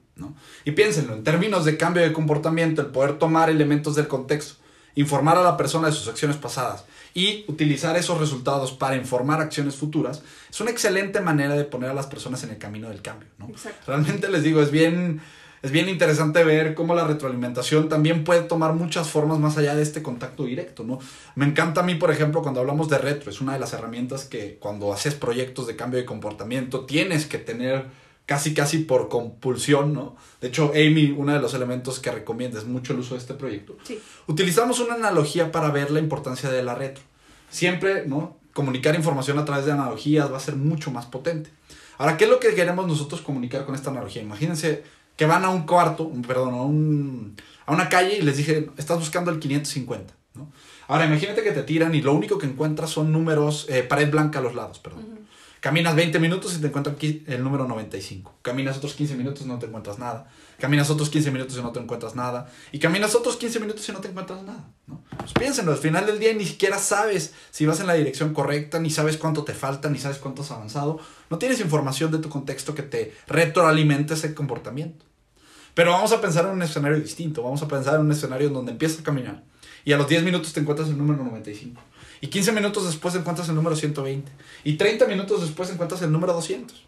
Y 0.66 0.72
piénsenlo, 0.72 1.14
en 1.14 1.24
términos 1.24 1.66
de 1.66 1.78
cambio 1.78 2.04
de 2.04 2.14
comportamiento, 2.14 2.82
el 2.82 2.88
poder 2.88 3.18
tomar 3.18 3.50
elementos 3.50 3.96
del 3.96 4.08
contexto, 4.08 4.56
informar 4.96 5.38
a 5.38 5.44
la 5.44 5.58
persona 5.58 5.88
de 5.88 5.94
sus 5.94 6.08
acciones 6.08 6.38
pasadas 6.38 6.86
y 7.14 7.46
utilizar 7.48 7.96
esos 7.98 8.20
resultados 8.20 8.72
para 8.72 8.96
informar 8.96 9.42
acciones 9.42 9.76
futuras, 9.76 10.24
es 10.50 10.62
una 10.62 10.72
excelente 10.72 11.20
manera 11.22 11.56
de 11.56 11.64
poner 11.64 11.90
a 11.90 11.94
las 11.94 12.08
personas 12.08 12.44
en 12.44 12.52
el 12.52 12.58
camino 12.58 12.90
del 12.90 13.02
cambio. 13.02 13.30
¿no? 13.38 13.50
Realmente 13.88 14.30
les 14.30 14.44
digo, 14.44 14.62
es 14.62 14.72
bien, 14.72 15.22
es 15.64 15.72
bien 15.72 15.88
interesante 15.88 16.44
ver 16.44 16.76
cómo 16.76 16.94
la 16.94 17.08
retroalimentación 17.08 17.88
también 17.88 18.26
puede 18.26 18.42
tomar 18.42 18.74
muchas 18.74 19.10
formas 19.10 19.40
más 19.40 19.58
allá 19.58 19.74
de 19.76 19.82
este 19.82 20.04
contacto 20.04 20.44
directo. 20.44 20.84
¿no? 20.84 21.00
Me 21.36 21.46
encanta 21.46 21.80
a 21.80 21.84
mí, 21.86 21.96
por 21.96 22.12
ejemplo, 22.12 22.42
cuando 22.42 22.60
hablamos 22.60 22.90
de 22.90 22.98
retro, 22.98 23.32
es 23.32 23.40
una 23.40 23.54
de 23.54 23.60
las 23.60 23.72
herramientas 23.72 24.26
que 24.26 24.58
cuando 24.60 24.92
haces 24.92 25.16
proyectos 25.16 25.66
de 25.66 25.78
cambio 25.78 26.02
de 26.02 26.06
comportamiento 26.06 26.86
tienes 26.86 27.26
que 27.26 27.38
tener 27.38 27.86
casi 28.26 28.54
casi 28.54 28.80
por 28.80 29.08
compulsión, 29.08 29.94
¿no? 29.94 30.18
De 30.42 30.50
hecho, 30.50 30.72
Amy, 30.76 31.16
uno 31.18 31.32
de 31.32 31.40
los 31.40 31.54
elementos 31.54 32.02
que 32.02 32.12
recomienda 32.12 32.60
es 32.60 32.66
mucho 32.66 32.92
el 32.92 33.00
uso 33.00 33.16
de 33.16 33.22
este 33.22 33.34
proyecto. 33.34 33.78
Sí. 33.84 33.98
Utilizamos 34.28 34.82
una 34.82 34.96
analogía 34.96 35.50
para 35.54 35.72
ver 35.72 35.92
la 35.92 36.00
importancia 36.00 36.50
de 36.50 36.62
la 36.62 36.76
retro. 36.76 37.04
Siempre, 37.50 38.06
¿no? 38.06 38.38
Comunicar 38.54 38.96
información 38.96 39.40
a 39.40 39.46
través 39.46 39.66
de 39.66 39.72
analogías 39.72 40.30
va 40.30 40.38
a 40.38 40.42
ser 40.42 40.58
mucho 40.58 40.92
más 40.92 41.06
potente. 41.06 41.52
Ahora, 41.98 42.18
¿qué 42.18 42.26
es 42.26 42.30
lo 42.30 42.42
que 42.42 42.54
queremos 42.54 42.86
nosotros 42.86 43.22
comunicar 43.22 43.66
con 43.66 43.76
esta 43.76 43.92
analogía? 43.92 44.22
Imagínense 44.22 44.84
que 45.16 45.26
van 45.26 45.46
a 45.46 45.50
un 45.50 45.66
cuarto, 45.66 46.12
perdón, 46.28 46.54
a, 46.54 46.62
un, 46.62 47.36
a 47.66 47.74
una 47.74 47.90
calle 47.90 48.18
y 48.18 48.22
les 48.22 48.38
dije, 48.38 48.70
estás 48.78 49.00
buscando 49.00 49.32
el 49.32 49.40
550, 49.40 50.14
¿no? 50.36 50.52
Ahora, 50.88 51.06
imagínate 51.06 51.44
que 51.44 51.52
te 51.52 51.64
tiran 51.64 51.96
y 51.96 52.02
lo 52.02 52.14
único 52.14 52.38
que 52.38 52.46
encuentras 52.46 52.90
son 52.90 53.12
números, 53.12 53.68
eh, 53.70 53.84
pared 53.84 54.12
blanca 54.12 54.40
a 54.40 54.42
los 54.42 54.54
lados, 54.54 54.80
perdón. 54.80 55.24
Caminas 55.60 55.96
20 55.96 56.20
minutos 56.20 56.56
y 56.58 56.60
te 56.60 56.68
encuentras 56.68 56.98
el 57.02 57.42
número 57.42 57.66
95. 57.66 58.34
Caminas 58.42 58.78
otros 58.78 58.96
15 58.96 59.16
minutos 59.16 59.46
y 59.46 59.48
no 59.48 59.60
te 59.60 59.68
encuentras 59.68 59.98
nada. 59.98 60.30
Caminas 60.64 60.90
otros 60.90 61.10
15 61.10 61.30
minutos 61.32 61.58
y 61.58 61.62
no 61.62 61.74
te 61.74 61.82
encuentras 61.82 62.16
nada. 62.16 62.50
Y 62.72 62.80
caminas 62.80 63.16
otros 63.16 63.36
15 63.36 63.60
minutos 63.60 63.90
y 63.90 63.92
no 63.92 64.00
te 64.00 64.08
encuentras 64.08 64.44
nada. 64.44 64.72
¿no? 64.88 65.04
Pues 65.18 65.34
piénsenlo, 65.34 65.74
al 65.74 65.78
final 65.78 66.06
del 66.06 66.20
día 66.20 66.34
ni 66.34 66.46
siquiera 66.46 66.78
sabes 66.78 67.34
si 67.52 67.66
vas 67.66 67.82
en 67.82 67.88
la 67.88 67.96
dirección 67.96 68.34
correcta, 68.34 68.80
ni 68.80 68.90
sabes 68.90 69.18
cuánto 69.18 69.44
te 69.44 69.54
falta, 69.54 69.90
ni 69.90 70.00
sabes 70.00 70.20
cuánto 70.20 70.42
has 70.42 70.52
avanzado. 70.52 71.02
No 71.30 71.38
tienes 71.38 71.60
información 71.60 72.12
de 72.14 72.20
tu 72.20 72.30
contexto 72.30 72.74
que 72.74 72.84
te 72.84 73.14
retroalimente 73.28 74.14
ese 74.14 74.34
comportamiento. 74.34 75.04
Pero 75.74 75.92
vamos 75.92 76.14
a 76.14 76.22
pensar 76.22 76.46
en 76.46 76.52
un 76.52 76.62
escenario 76.62 76.98
distinto. 76.98 77.44
Vamos 77.44 77.62
a 77.62 77.68
pensar 77.68 77.96
en 77.96 78.02
un 78.06 78.14
escenario 78.14 78.48
en 78.48 78.54
donde 78.54 78.72
empiezas 78.72 79.02
a 79.02 79.04
caminar 79.04 79.44
y 79.84 79.92
a 79.92 79.98
los 79.98 80.08
10 80.08 80.24
minutos 80.24 80.54
te 80.54 80.62
encuentras 80.62 80.88
el 80.88 80.98
número 80.98 81.22
95. 81.26 81.82
Y 82.22 82.28
15 82.28 82.54
minutos 82.54 82.86
después 82.86 83.14
encuentras 83.16 83.50
el 83.50 83.56
número 83.56 83.76
120. 83.76 84.32
Y 84.64 84.78
30 84.78 85.08
minutos 85.08 85.42
después 85.42 85.70
encuentras 85.72 86.02
el 86.04 86.12
número 86.14 86.32
200. 86.32 86.86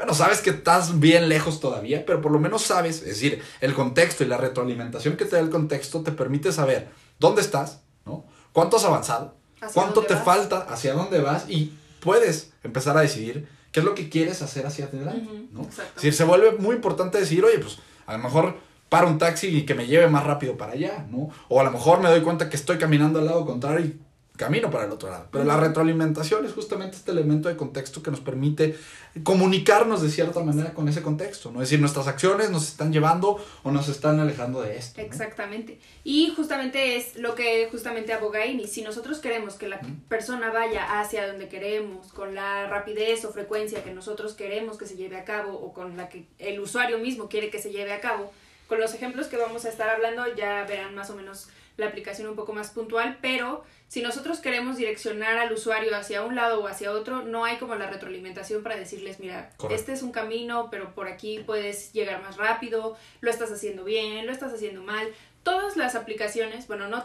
Bueno, 0.00 0.14
sabes 0.14 0.40
que 0.40 0.48
estás 0.48 0.98
bien 0.98 1.28
lejos 1.28 1.60
todavía, 1.60 2.06
pero 2.06 2.22
por 2.22 2.32
lo 2.32 2.38
menos 2.38 2.62
sabes, 2.62 3.02
es 3.02 3.04
decir, 3.04 3.42
el 3.60 3.74
contexto 3.74 4.24
y 4.24 4.28
la 4.28 4.38
retroalimentación 4.38 5.18
que 5.18 5.26
te 5.26 5.36
da 5.36 5.42
el 5.42 5.50
contexto 5.50 6.00
te 6.00 6.10
permite 6.10 6.52
saber 6.52 6.88
dónde 7.18 7.42
estás, 7.42 7.82
¿no? 8.06 8.24
cuánto 8.54 8.78
has 8.78 8.84
avanzado, 8.84 9.34
cuánto 9.74 10.00
te 10.00 10.16
falta, 10.16 10.60
hacia 10.70 10.94
dónde 10.94 11.20
vas 11.20 11.50
y 11.50 11.74
puedes 12.00 12.54
empezar 12.64 12.96
a 12.96 13.02
decidir 13.02 13.46
qué 13.72 13.80
es 13.80 13.84
lo 13.84 13.94
que 13.94 14.08
quieres 14.08 14.40
hacer 14.40 14.64
hacia 14.64 14.86
adelante. 14.86 15.28
¿no? 15.50 15.68
Es 15.68 15.94
decir, 15.96 16.14
se 16.14 16.24
vuelve 16.24 16.52
muy 16.52 16.76
importante 16.76 17.18
decir, 17.18 17.44
oye, 17.44 17.58
pues 17.58 17.76
a 18.06 18.16
lo 18.16 18.20
mejor 18.20 18.56
para 18.88 19.06
un 19.06 19.18
taxi 19.18 19.48
y 19.48 19.66
que 19.66 19.74
me 19.74 19.86
lleve 19.86 20.08
más 20.08 20.24
rápido 20.24 20.56
para 20.56 20.72
allá, 20.72 21.06
¿no? 21.10 21.28
O 21.50 21.60
a 21.60 21.64
lo 21.64 21.70
mejor 21.70 22.00
me 22.00 22.08
doy 22.08 22.22
cuenta 22.22 22.48
que 22.48 22.56
estoy 22.56 22.78
caminando 22.78 23.18
al 23.18 23.26
lado 23.26 23.44
contrario 23.44 23.84
y 23.84 24.00
camino 24.36 24.70
para 24.70 24.84
el 24.84 24.90
otro 24.90 25.10
lado. 25.10 25.28
Pero 25.30 25.44
la 25.44 25.58
retroalimentación 25.58 26.46
es 26.46 26.52
justamente 26.52 26.96
este 26.96 27.10
elemento 27.10 27.48
de 27.48 27.56
contexto 27.56 28.02
que 28.02 28.10
nos 28.10 28.20
permite 28.20 28.76
comunicarnos 29.22 30.00
de 30.00 30.08
cierta 30.08 30.40
manera 30.40 30.72
con 30.72 30.88
ese 30.88 31.02
contexto, 31.02 31.50
¿no? 31.50 31.60
Es 31.60 31.68
decir, 31.68 31.80
nuestras 31.80 32.06
acciones 32.06 32.50
nos 32.50 32.66
están 32.68 32.92
llevando 32.92 33.44
o 33.62 33.70
nos 33.70 33.88
están 33.88 34.18
alejando 34.18 34.62
de 34.62 34.78
esto. 34.78 35.00
Exactamente. 35.00 35.78
Y 36.04 36.32
justamente 36.34 36.96
es 36.96 37.16
lo 37.16 37.34
que 37.34 37.68
justamente 37.70 38.12
aboga 38.12 38.42
Amy. 38.42 38.66
Si 38.66 38.82
nosotros 38.82 39.18
queremos 39.18 39.54
que 39.54 39.68
la 39.68 39.80
persona 40.08 40.50
vaya 40.50 41.00
hacia 41.00 41.26
donde 41.26 41.48
queremos, 41.48 42.12
con 42.12 42.34
la 42.34 42.66
rapidez 42.68 43.24
o 43.24 43.32
frecuencia 43.32 43.84
que 43.84 43.92
nosotros 43.92 44.34
queremos 44.34 44.78
que 44.78 44.86
se 44.86 44.96
lleve 44.96 45.18
a 45.18 45.24
cabo 45.24 45.52
o 45.52 45.72
con 45.72 45.96
la 45.96 46.08
que 46.08 46.24
el 46.38 46.60
usuario 46.60 46.98
mismo 46.98 47.28
quiere 47.28 47.50
que 47.50 47.60
se 47.60 47.70
lleve 47.70 47.92
a 47.92 48.00
cabo, 48.00 48.32
con 48.68 48.80
los 48.80 48.94
ejemplos 48.94 49.26
que 49.26 49.36
vamos 49.36 49.64
a 49.64 49.68
estar 49.68 49.90
hablando 49.90 50.22
ya 50.36 50.64
verán 50.64 50.94
más 50.94 51.10
o 51.10 51.16
menos 51.16 51.48
la 51.76 51.86
aplicación 51.86 52.28
un 52.28 52.36
poco 52.36 52.52
más 52.52 52.70
puntual, 52.70 53.18
pero 53.20 53.64
si 53.90 54.02
nosotros 54.02 54.38
queremos 54.38 54.76
direccionar 54.76 55.36
al 55.38 55.52
usuario 55.52 55.96
hacia 55.96 56.22
un 56.22 56.36
lado 56.36 56.62
o 56.62 56.68
hacia 56.68 56.92
otro, 56.92 57.22
no 57.22 57.44
hay 57.44 57.56
como 57.56 57.74
la 57.74 57.90
retroalimentación 57.90 58.62
para 58.62 58.76
decirles, 58.76 59.18
mira, 59.18 59.50
este 59.68 59.92
es 59.92 60.02
un 60.02 60.12
camino, 60.12 60.68
pero 60.70 60.94
por 60.94 61.08
aquí 61.08 61.40
puedes 61.44 61.92
llegar 61.92 62.22
más 62.22 62.36
rápido, 62.36 62.96
lo 63.20 63.30
estás 63.32 63.50
haciendo 63.50 63.82
bien, 63.82 64.26
lo 64.26 64.32
estás 64.32 64.52
haciendo 64.52 64.80
mal. 64.84 65.12
Todas 65.42 65.76
las 65.76 65.96
aplicaciones, 65.96 66.68
bueno, 66.68 66.86
no, 66.86 67.04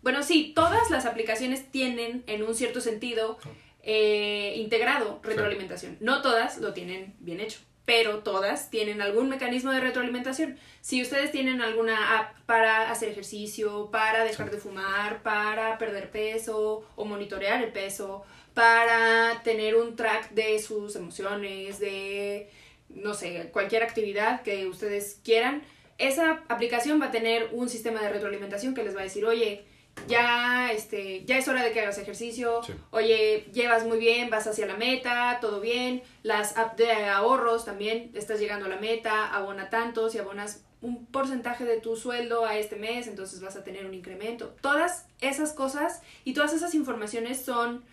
bueno, 0.00 0.22
sí, 0.22 0.54
todas 0.56 0.90
las 0.90 1.04
aplicaciones 1.04 1.70
tienen 1.70 2.24
en 2.26 2.42
un 2.42 2.54
cierto 2.54 2.80
sentido 2.80 3.38
eh, 3.82 4.54
integrado 4.56 5.20
retroalimentación. 5.22 5.98
No 6.00 6.22
todas 6.22 6.56
lo 6.56 6.72
tienen 6.72 7.14
bien 7.20 7.38
hecho 7.38 7.58
pero 7.84 8.20
todas 8.20 8.70
tienen 8.70 9.02
algún 9.02 9.28
mecanismo 9.28 9.72
de 9.72 9.80
retroalimentación. 9.80 10.58
Si 10.80 11.02
ustedes 11.02 11.32
tienen 11.32 11.60
alguna 11.60 12.18
app 12.18 12.38
para 12.46 12.90
hacer 12.90 13.08
ejercicio, 13.08 13.90
para 13.90 14.24
dejar 14.24 14.50
de 14.50 14.58
fumar, 14.58 15.22
para 15.22 15.78
perder 15.78 16.10
peso 16.10 16.84
o 16.94 17.04
monitorear 17.04 17.62
el 17.62 17.72
peso, 17.72 18.24
para 18.54 19.42
tener 19.42 19.76
un 19.76 19.96
track 19.96 20.30
de 20.30 20.58
sus 20.58 20.94
emociones, 20.94 21.78
de, 21.80 22.50
no 22.88 23.14
sé, 23.14 23.50
cualquier 23.52 23.82
actividad 23.82 24.42
que 24.42 24.66
ustedes 24.68 25.20
quieran, 25.24 25.62
esa 25.98 26.42
aplicación 26.48 27.00
va 27.00 27.06
a 27.06 27.10
tener 27.10 27.48
un 27.52 27.68
sistema 27.68 28.00
de 28.00 28.10
retroalimentación 28.10 28.74
que 28.74 28.84
les 28.84 28.94
va 28.96 29.00
a 29.00 29.04
decir, 29.04 29.24
oye, 29.24 29.64
ya, 30.08 30.72
este, 30.72 31.24
ya 31.24 31.38
es 31.38 31.48
hora 31.48 31.62
de 31.62 31.72
que 31.72 31.80
hagas 31.80 31.98
ejercicio, 31.98 32.60
oye, 32.90 33.46
llevas 33.52 33.84
muy 33.84 33.98
bien, 33.98 34.30
vas 34.30 34.46
hacia 34.46 34.66
la 34.66 34.76
meta, 34.76 35.38
todo 35.40 35.60
bien, 35.60 36.02
las 36.22 36.56
apps 36.56 36.76
de 36.76 36.92
ahorros 37.08 37.64
también, 37.64 38.10
estás 38.14 38.40
llegando 38.40 38.66
a 38.66 38.68
la 38.68 38.76
meta, 38.76 39.34
abona 39.34 39.70
tantos 39.70 40.14
y 40.14 40.18
abonas 40.18 40.64
un 40.80 41.06
porcentaje 41.06 41.64
de 41.64 41.80
tu 41.80 41.96
sueldo 41.96 42.44
a 42.44 42.56
este 42.56 42.76
mes, 42.76 43.06
entonces 43.06 43.40
vas 43.40 43.56
a 43.56 43.62
tener 43.62 43.86
un 43.86 43.94
incremento. 43.94 44.54
Todas 44.60 45.06
esas 45.20 45.52
cosas 45.52 46.02
y 46.24 46.34
todas 46.34 46.52
esas 46.52 46.74
informaciones 46.74 47.40
son 47.40 47.84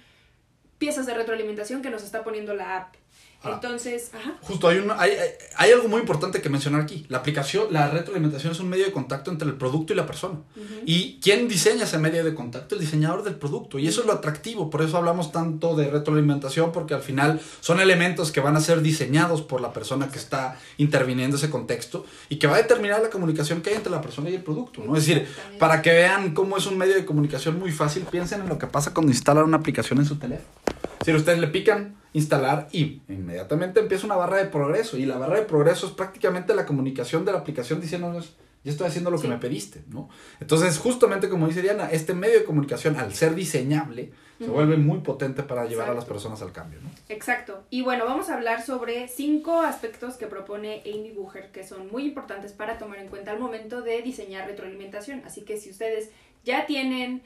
piezas 0.80 1.06
de 1.06 1.14
retroalimentación 1.14 1.84
que 1.84 1.92
nos 1.92 2.04
está 2.04 2.24
poniendo 2.24 2.56
la 2.56 2.78
app. 2.78 2.96
Entonces, 3.42 4.12
ajá. 4.14 4.36
Justo, 4.42 4.68
hay, 4.68 4.80
un, 4.80 4.92
hay, 4.92 5.12
hay, 5.56 5.72
algo 5.72 5.88
muy 5.88 6.02
importante 6.02 6.42
que 6.42 6.50
mencionar 6.50 6.82
aquí. 6.82 7.06
La 7.08 7.20
aplicación, 7.20 7.68
la 7.72 7.90
retroalimentación 7.90 8.52
es 8.52 8.60
un 8.60 8.68
medio 8.68 8.84
de 8.84 8.92
contacto 8.92 9.32
entre 9.32 9.48
el 9.48 9.56
producto 9.56 9.94
y 9.94 9.96
la 9.96 10.06
persona. 10.06 10.40
¿Y 10.86 11.20
quién 11.22 11.48
diseña 11.48 11.86
ese 11.86 11.98
medio 12.00 12.26
de 12.26 12.36
contacto? 12.36 12.76
El 12.76 12.82
diseñador 12.82 13.24
del 13.24 13.36
producto. 13.36 13.80
Y 13.80 13.88
eso 13.88 14.02
es 14.02 14.08
lo 14.08 14.14
atractivo. 14.14 14.70
Por 14.70 14.82
eso 14.82 14.98
hablamos 14.98 15.32
tanto 15.32 15.76
de 15.78 15.90
retroalimentación, 15.90 16.74
porque 16.74 16.94
al 16.94 17.02
final 17.02 17.40
son 17.62 17.80
elementos 17.80 18.34
que 18.34 18.42
van 18.42 18.58
a 18.58 18.60
ser 18.60 18.82
diseñados 18.82 19.42
por 19.42 19.62
la 19.62 19.72
persona 19.72 20.10
que 20.10 20.18
está 20.18 20.60
interviniendo 20.78 21.38
ese 21.38 21.50
contexto 21.50 22.06
y 22.28 22.38
que 22.40 22.48
va 22.48 22.56
a 22.56 22.62
determinar 22.62 23.02
la 23.02 23.10
comunicación 23.10 23.62
que 23.62 23.70
hay 23.70 23.78
entre 23.78 23.92
la 23.92 24.02
persona 24.02 24.30
y 24.30 24.36
el 24.36 24.44
producto. 24.44 24.84
¿no? 24.84 24.98
Es 24.98 25.06
decir, 25.06 25.28
para 25.60 25.82
que 25.82 25.92
vean 25.92 26.34
cómo 26.34 26.58
es 26.58 26.66
un 26.66 26.78
medio 26.78 26.96
de 26.96 27.06
comunicación 27.06 27.58
muy 27.58 27.72
fácil, 27.72 28.04
piensen 28.04 28.42
en 28.42 28.50
lo 28.50 28.58
que 28.58 28.68
pasa 28.68 28.94
cuando 28.94 29.14
instalan 29.14 29.46
una 29.46 29.58
aplicación 29.58 30.00
en 30.00 30.06
su 30.06 30.18
teléfono. 30.18 30.50
Si 31.06 31.14
ustedes 31.14 31.40
le 31.40 31.48
pican 31.48 31.99
instalar 32.14 32.68
y 32.72 33.02
inmediatamente 33.08 33.80
empieza 33.80 34.06
una 34.06 34.16
barra 34.16 34.38
de 34.38 34.46
progreso 34.46 34.98
y 34.98 35.06
la 35.06 35.18
barra 35.18 35.38
de 35.38 35.46
progreso 35.46 35.88
es 35.88 35.94
prácticamente 35.94 36.56
la 36.56 36.66
comunicación 36.66 37.26
de 37.26 37.32
la 37.32 37.40
aplicación 37.40 37.82
diciéndonos 37.82 38.36
Ya 38.64 38.72
estoy 38.72 38.88
haciendo 38.88 39.12
lo 39.12 39.22
que 39.22 39.28
me 39.28 39.38
pediste, 39.38 39.84
¿no? 39.88 40.10
Entonces, 40.40 40.78
justamente 40.80 41.30
como 41.30 41.48
dice 41.48 41.62
Diana, 41.62 41.90
este 41.92 42.14
medio 42.14 42.40
de 42.40 42.46
comunicación, 42.46 42.98
al 42.98 43.14
ser 43.14 43.34
diseñable, 43.36 44.12
se 44.38 44.48
vuelve 44.48 44.78
muy 44.78 45.00
potente 45.00 45.44
para 45.44 45.66
llevar 45.66 45.90
a 45.90 45.94
las 45.94 46.06
personas 46.06 46.42
al 46.42 46.52
cambio, 46.52 46.80
¿no? 46.82 46.90
Exacto. 47.10 47.64
Y 47.70 47.82
bueno, 47.82 48.06
vamos 48.06 48.30
a 48.30 48.36
hablar 48.36 48.66
sobre 48.66 49.08
cinco 49.08 49.62
aspectos 49.62 50.16
que 50.16 50.28
propone 50.28 50.82
Amy 50.86 51.12
Bucher 51.12 51.52
que 51.52 51.66
son 51.66 51.90
muy 51.92 52.06
importantes 52.06 52.54
para 52.54 52.78
tomar 52.78 53.00
en 53.00 53.10
cuenta 53.10 53.32
al 53.32 53.40
momento 53.40 53.82
de 53.82 54.02
diseñar 54.02 54.48
retroalimentación. 54.48 55.24
Así 55.26 55.42
que 55.42 55.58
si 55.58 55.70
ustedes 55.70 56.10
ya 56.46 56.66
tienen 56.66 57.22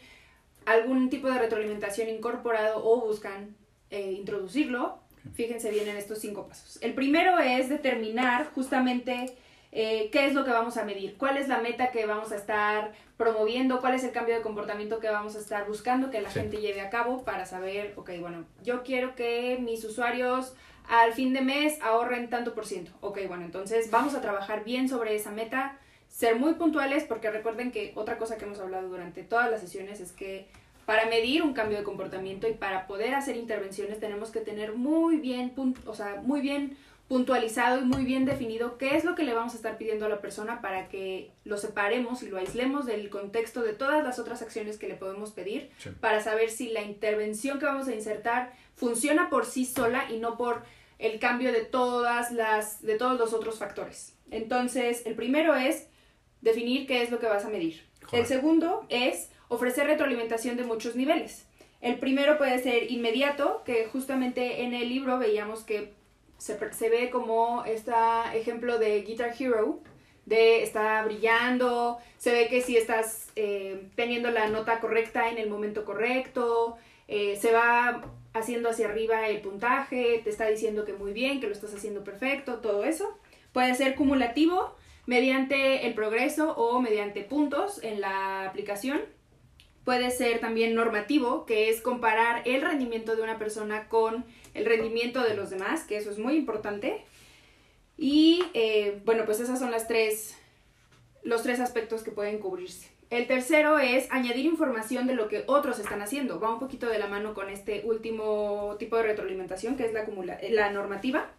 algún 0.66 1.10
tipo 1.10 1.30
de 1.30 1.38
retroalimentación 1.38 2.10
incorporado 2.10 2.84
o 2.84 3.02
buscan 3.02 3.56
eh, 3.94 4.12
introducirlo, 4.12 4.98
fíjense 5.36 5.70
bien 5.70 5.88
en 5.88 5.98
estos 5.98 6.18
cinco 6.18 6.48
pasos. 6.48 6.82
El 6.82 6.96
primero 6.96 7.38
es 7.38 7.70
determinar 7.70 8.48
justamente 8.56 9.36
eh, 9.72 10.10
qué 10.12 10.26
es 10.26 10.34
lo 10.34 10.44
que 10.44 10.50
vamos 10.50 10.78
a 10.78 10.84
medir, 10.84 11.16
cuál 11.16 11.38
es 11.38 11.48
la 11.48 11.60
meta 11.60 11.92
que 11.92 12.08
vamos 12.08 12.32
a 12.32 12.38
estar 12.38 12.92
promoviendo, 13.18 13.82
cuál 13.82 13.94
es 13.94 14.04
el 14.04 14.12
cambio 14.12 14.34
de 14.34 14.42
comportamiento 14.42 15.00
que 15.00 15.10
vamos 15.10 15.36
a 15.36 15.40
estar 15.40 15.68
buscando 15.68 16.10
que 16.10 16.22
la 16.22 16.32
gente 16.32 16.58
lleve 16.58 16.82
a 16.82 16.90
cabo 16.90 17.24
para 17.24 17.46
saber, 17.46 17.94
ok, 17.96 18.10
bueno, 18.20 18.46
yo 18.64 18.82
quiero 18.82 19.14
que 19.14 19.60
mis 19.62 19.84
usuarios 19.84 20.56
al 20.90 21.14
fin 21.14 21.32
de 21.32 21.42
mes 21.42 21.80
ahorren 21.82 22.32
tanto 22.32 22.56
por 22.56 22.66
ciento. 22.66 22.92
Ok, 23.00 23.20
bueno, 23.28 23.46
entonces 23.46 23.92
vamos 23.92 24.16
a 24.16 24.22
trabajar 24.22 24.64
bien 24.64 24.90
sobre 24.90 25.16
esa 25.16 25.30
meta, 25.30 25.78
ser 26.10 26.36
muy 26.36 26.56
puntuales 26.56 27.04
porque 27.04 27.30
recuerden 27.30 27.72
que 27.72 27.94
otra 27.94 28.18
cosa 28.18 28.38
que 28.38 28.46
hemos 28.46 28.60
hablado 28.60 28.90
durante 28.90 29.22
todas 29.22 29.52
las 29.52 29.62
sesiones 29.62 30.00
es 30.00 30.12
que 30.12 30.48
para 30.86 31.06
medir 31.06 31.44
un 31.44 31.54
cambio 31.54 31.78
de 31.78 31.84
comportamiento 31.84 32.48
y 32.48 32.54
para 32.54 32.88
poder 32.88 33.16
hacer 33.16 33.38
intervenciones 33.38 34.00
tenemos 34.00 34.32
que 34.32 34.40
tener 34.40 34.74
muy 34.74 35.18
bien, 35.18 35.54
o 35.86 35.94
sea, 35.94 36.22
muy 36.24 36.42
bien 36.42 36.78
puntualizado 37.08 37.82
y 37.82 37.86
muy 37.86 38.06
bien 38.06 38.26
definido 38.26 38.78
qué 38.78 38.96
es 38.96 39.04
lo 39.04 39.14
que 39.14 39.24
le 39.24 39.34
vamos 39.34 39.54
a 39.54 39.58
estar 39.58 39.78
pidiendo 39.78 40.06
a 40.06 40.10
la 40.10 40.22
persona 40.22 40.62
para 40.62 40.88
que 40.88 41.32
lo 41.44 41.58
separemos 41.58 42.24
y 42.24 42.30
lo 42.30 42.38
aislemos 42.38 42.86
del 42.86 43.10
contexto 43.10 43.62
de 43.62 43.74
todas 43.74 44.04
las 44.04 44.20
otras 44.20 44.42
acciones 44.42 44.78
que 44.78 44.88
le 44.88 44.96
podemos 44.96 45.32
pedir 45.32 45.70
para 46.00 46.22
saber 46.22 46.50
si 46.50 46.70
la 46.70 46.82
intervención 46.82 47.60
que 47.60 47.66
vamos 47.66 47.88
a 47.88 47.94
insertar 47.94 48.54
funciona 48.76 49.30
por 49.30 49.46
sí 49.46 49.66
sola 49.66 50.10
y 50.10 50.18
no 50.18 50.38
por 50.38 50.64
el 50.98 51.20
cambio 51.20 51.52
de 51.52 51.66
todas 51.66 52.32
las 52.32 52.82
de 52.82 52.96
todos 52.98 53.20
los 53.20 53.34
otros 53.34 53.60
factores. 53.60 54.16
Entonces, 54.32 55.06
el 55.06 55.16
primero 55.16 55.56
es 55.56 55.88
definir 56.42 56.88
qué 56.88 57.04
es 57.04 57.12
lo 57.12 57.20
que 57.20 57.28
vas 57.28 57.46
a 57.46 57.50
medir. 57.50 57.84
El 58.12 58.26
segundo 58.26 58.86
es 58.90 59.30
ofrecer 59.54 59.88
retroalimentación 59.88 60.58
de 60.58 60.64
muchos 60.64 60.96
niveles. 60.96 61.46
El 61.82 62.00
primero 62.00 62.38
puede 62.38 62.60
ser 62.60 62.92
inmediato, 62.92 63.62
que 63.66 63.86
justamente 63.86 64.64
en 64.64 64.74
el 64.74 64.90
libro 64.90 65.20
veíamos 65.20 65.64
que 65.64 65.94
se, 66.38 66.58
ve 66.90 67.10
como 67.10 67.64
este 67.66 67.92
ejemplo 68.34 68.80
de 68.80 69.02
Guitar 69.02 69.34
Hero, 69.38 69.80
de 70.26 70.64
está 70.64 71.04
brillando, 71.04 71.98
se 72.18 72.32
ve 72.32 72.48
que 72.48 72.62
si 72.62 72.78
estás 72.78 73.32
eh, 73.36 73.88
teniendo 73.96 74.32
la 74.32 74.48
nota 74.48 74.80
correcta 74.80 75.30
en 75.30 75.38
el 75.38 75.50
momento 75.50 75.84
correcto, 75.84 76.78
eh, 77.08 77.38
se 77.40 77.52
va 77.52 78.04
haciendo 78.34 78.70
hacia 78.70 78.88
arriba 78.88 79.28
el 79.28 79.42
puntaje, 79.42 80.22
te 80.24 80.30
está 80.30 80.48
diciendo 80.48 80.86
que 80.86 80.94
muy 80.94 81.14
bien, 81.14 81.40
que 81.40 81.48
lo 81.48 81.54
estás 81.54 81.74
haciendo 81.74 82.04
perfecto, 82.04 82.60
todo 82.60 82.84
eso. 82.84 83.18
Puede 83.52 83.76
ser 83.76 83.96
cumulativo 83.96 84.76
mediante 85.06 85.86
el 85.86 85.94
progreso 85.94 86.54
o 86.56 86.82
mediante 86.82 87.24
puntos 87.24 87.84
en 87.84 88.02
la 88.02 88.46
aplicación. 88.46 89.02
Puede 89.84 90.12
ser 90.12 90.40
también 90.40 90.76
normativo, 90.76 91.46
que 91.46 91.70
es 91.70 91.82
comparar 91.82 92.42
el 92.46 92.62
rendimiento 92.62 93.16
de 93.16 93.22
una 93.22 93.38
persona 93.38 93.90
con 93.90 94.24
el 94.54 94.66
rendimiento 94.66 95.22
de 95.24 95.36
los 95.36 95.50
demás, 95.50 95.84
que 95.84 95.98
eso 95.98 96.10
es 96.10 96.18
muy 96.18 96.36
importante. 96.36 97.04
Y 97.98 98.44
eh, 98.54 99.02
bueno, 99.04 99.26
pues 99.26 99.42
esas 99.42 99.60
son 99.60 99.72
las 99.72 99.88
tres, 99.88 100.38
los 101.24 101.44
tres 101.44 101.60
aspectos 101.60 102.02
que 102.04 102.12
pueden 102.12 102.40
cubrirse. 102.40 102.94
El 103.10 103.28
tercero 103.28 103.78
es 103.78 104.10
añadir 104.10 104.46
información 104.46 105.06
de 105.06 105.16
lo 105.16 105.28
que 105.28 105.44
otros 105.48 105.78
están 105.80 106.02
haciendo. 106.02 106.40
Va 106.40 106.54
un 106.54 106.60
poquito 106.60 106.88
de 106.88 106.98
la 106.98 107.08
mano 107.08 107.34
con 107.34 107.50
este 107.50 107.82
último 107.84 108.78
tipo 108.80 108.96
de 108.96 109.04
retroalimentación, 109.04 109.76
que 109.76 109.86
es 109.86 109.94
la, 109.94 110.08
la 110.50 110.72
normativa. 110.72 111.30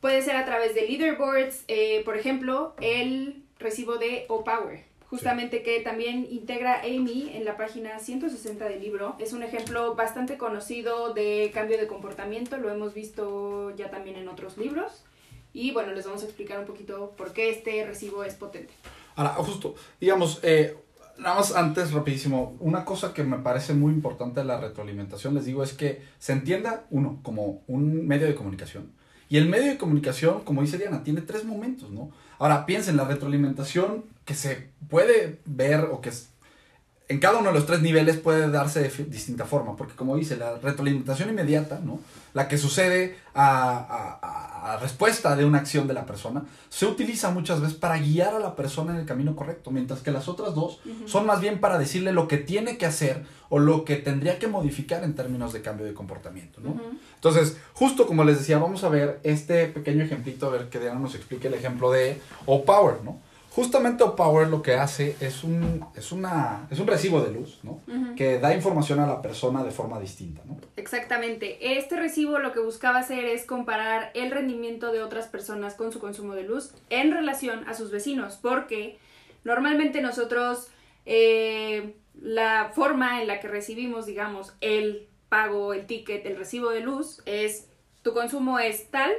Puede 0.00 0.22
ser 0.22 0.36
a 0.36 0.44
través 0.44 0.74
de 0.74 0.88
leaderboards, 0.88 1.64
eh, 1.68 2.02
por 2.04 2.16
ejemplo, 2.16 2.74
el 2.80 3.44
recibo 3.58 3.96
de 3.96 4.24
O-Power 4.28 4.93
justamente 5.14 5.62
que 5.62 5.78
también 5.78 6.26
integra 6.28 6.80
Amy 6.80 7.30
en 7.34 7.44
la 7.44 7.56
página 7.56 8.00
160 8.00 8.64
del 8.64 8.80
libro. 8.80 9.14
Es 9.20 9.32
un 9.32 9.44
ejemplo 9.44 9.94
bastante 9.94 10.36
conocido 10.36 11.14
de 11.14 11.52
cambio 11.54 11.78
de 11.78 11.86
comportamiento, 11.86 12.56
lo 12.56 12.68
hemos 12.68 12.94
visto 12.94 13.70
ya 13.76 13.92
también 13.92 14.16
en 14.16 14.26
otros 14.26 14.58
libros. 14.58 15.04
Y 15.52 15.70
bueno, 15.70 15.92
les 15.92 16.04
vamos 16.04 16.22
a 16.22 16.24
explicar 16.24 16.58
un 16.58 16.66
poquito 16.66 17.14
por 17.16 17.32
qué 17.32 17.50
este 17.50 17.86
recibo 17.86 18.24
es 18.24 18.34
potente. 18.34 18.72
Ahora, 19.14 19.34
justo, 19.34 19.76
digamos, 20.00 20.40
eh, 20.42 20.76
nada 21.16 21.36
más 21.36 21.54
antes, 21.54 21.92
rapidísimo, 21.92 22.56
una 22.58 22.84
cosa 22.84 23.14
que 23.14 23.22
me 23.22 23.38
parece 23.38 23.72
muy 23.72 23.92
importante 23.92 24.40
de 24.40 24.46
la 24.46 24.58
retroalimentación, 24.58 25.32
les 25.36 25.44
digo, 25.44 25.62
es 25.62 25.74
que 25.74 26.02
se 26.18 26.32
entienda, 26.32 26.86
uno, 26.90 27.20
como 27.22 27.62
un 27.68 28.04
medio 28.04 28.26
de 28.26 28.34
comunicación. 28.34 28.90
Y 29.28 29.36
el 29.36 29.48
medio 29.48 29.70
de 29.70 29.78
comunicación, 29.78 30.42
como 30.42 30.62
dice 30.62 30.76
Diana, 30.76 31.04
tiene 31.04 31.20
tres 31.20 31.44
momentos, 31.44 31.92
¿no? 31.92 32.10
Ahora, 32.38 32.66
piensen, 32.66 32.96
la 32.96 33.04
retroalimentación 33.04 34.04
que 34.24 34.34
se 34.34 34.68
puede 34.88 35.38
ver 35.44 35.88
o 35.90 36.00
que 36.00 36.10
en 37.08 37.20
cada 37.20 37.38
uno 37.38 37.48
de 37.48 37.54
los 37.54 37.66
tres 37.66 37.82
niveles 37.82 38.16
puede 38.16 38.50
darse 38.50 38.80
de 38.80 39.04
distinta 39.04 39.44
forma, 39.44 39.76
porque 39.76 39.94
como 39.94 40.16
dice, 40.16 40.36
la 40.36 40.56
retroalimentación 40.56 41.28
inmediata, 41.28 41.80
¿no? 41.84 42.00
la 42.32 42.48
que 42.48 42.58
sucede 42.58 43.16
a, 43.34 44.53
respuesta 44.80 45.36
de 45.36 45.44
una 45.44 45.58
acción 45.58 45.86
de 45.86 45.94
la 45.94 46.06
persona, 46.06 46.44
se 46.70 46.86
utiliza 46.86 47.30
muchas 47.30 47.60
veces 47.60 47.76
para 47.76 47.98
guiar 47.98 48.34
a 48.34 48.38
la 48.38 48.56
persona 48.56 48.92
en 48.92 49.00
el 49.00 49.06
camino 49.06 49.36
correcto, 49.36 49.70
mientras 49.70 50.00
que 50.00 50.10
las 50.10 50.26
otras 50.26 50.54
dos 50.54 50.80
son 51.06 51.26
más 51.26 51.40
bien 51.40 51.60
para 51.60 51.78
decirle 51.78 52.12
lo 52.12 52.28
que 52.28 52.38
tiene 52.38 52.78
que 52.78 52.86
hacer 52.86 53.24
o 53.50 53.58
lo 53.58 53.84
que 53.84 53.96
tendría 53.96 54.38
que 54.38 54.48
modificar 54.48 55.04
en 55.04 55.14
términos 55.14 55.52
de 55.52 55.62
cambio 55.62 55.84
de 55.84 55.94
comportamiento. 55.94 56.60
¿no? 56.62 56.80
Entonces, 57.14 57.58
justo 57.74 58.06
como 58.06 58.24
les 58.24 58.38
decía, 58.38 58.58
vamos 58.58 58.84
a 58.84 58.88
ver 58.88 59.20
este 59.22 59.66
pequeño 59.66 60.04
ejemplito, 60.04 60.46
a 60.46 60.50
ver 60.50 60.68
que 60.68 60.80
Diana 60.80 60.98
nos 60.98 61.14
explique 61.14 61.48
el 61.48 61.54
ejemplo 61.54 61.90
de 61.90 62.20
O-Power, 62.46 63.04
¿no? 63.04 63.20
Justamente 63.54 64.02
O-Power 64.02 64.48
lo 64.48 64.62
que 64.62 64.74
hace 64.74 65.16
es 65.20 65.44
un, 65.44 65.86
es 65.94 66.10
una, 66.10 66.66
es 66.72 66.80
un 66.80 66.88
recibo 66.88 67.20
de 67.20 67.30
luz, 67.30 67.60
¿no? 67.62 67.80
Que 68.16 68.40
da 68.40 68.52
información 68.52 68.98
a 68.98 69.06
la 69.06 69.22
persona 69.22 69.62
de 69.62 69.70
forma 69.70 70.00
distinta, 70.00 70.42
¿no? 70.44 70.56
Exactamente. 70.76 71.78
Este 71.78 71.94
recibo 71.94 72.40
lo 72.40 72.52
que 72.52 72.58
buscaba 72.58 72.98
hacer 72.98 73.24
es 73.24 73.46
comparar 73.46 74.10
el 74.14 74.32
rendimiento 74.32 74.90
de 74.90 75.04
otras 75.04 75.28
personas 75.28 75.74
con 75.74 75.92
su 75.92 76.00
consumo 76.00 76.34
de 76.34 76.42
luz 76.42 76.72
en 76.90 77.12
relación 77.12 77.68
a 77.68 77.74
sus 77.74 77.92
vecinos, 77.92 78.40
porque 78.42 78.98
normalmente 79.44 80.02
nosotros 80.02 80.66
eh, 81.06 81.94
la 82.20 82.72
forma 82.74 83.22
en 83.22 83.28
la 83.28 83.38
que 83.38 83.46
recibimos, 83.46 84.04
digamos, 84.04 84.52
el 84.62 85.06
pago, 85.28 85.74
el 85.74 85.86
ticket, 85.86 86.26
el 86.26 86.36
recibo 86.36 86.70
de 86.70 86.80
luz 86.80 87.22
es 87.24 87.68
tu 88.02 88.12
consumo 88.14 88.58
es 88.58 88.90
tal 88.90 89.12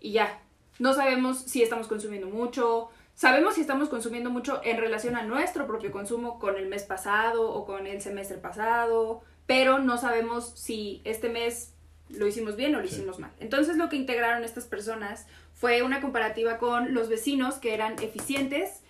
y 0.00 0.12
ya. 0.12 0.40
No 0.78 0.94
sabemos 0.94 1.38
si 1.38 1.62
estamos 1.62 1.86
consumiendo 1.86 2.28
mucho, 2.28 2.88
Sabemos 3.18 3.56
si 3.56 3.62
estamos 3.62 3.88
consumiendo 3.88 4.30
mucho 4.30 4.60
en 4.62 4.76
relación 4.76 5.16
a 5.16 5.24
nuestro 5.24 5.66
propio 5.66 5.90
consumo 5.90 6.38
con 6.38 6.56
el 6.56 6.68
mes 6.68 6.84
pasado 6.84 7.50
o 7.52 7.66
con 7.66 7.88
el 7.88 8.00
semestre 8.00 8.38
pasado, 8.38 9.22
pero 9.44 9.80
no 9.80 9.98
sabemos 9.98 10.52
si 10.54 11.02
este 11.02 11.28
mes 11.28 11.74
lo 12.08 12.28
hicimos 12.28 12.54
bien 12.54 12.76
o 12.76 12.78
lo 12.78 12.84
hicimos 12.84 13.18
mal. 13.18 13.32
Entonces 13.40 13.76
lo 13.76 13.88
que 13.88 13.96
integraron 13.96 14.44
estas 14.44 14.66
personas 14.66 15.26
fue 15.52 15.82
una 15.82 16.00
comparativa 16.00 16.58
con 16.58 16.94
los 16.94 17.08
vecinos 17.08 17.56
que 17.56 17.74
eran 17.74 18.00
eficientes 18.00 18.84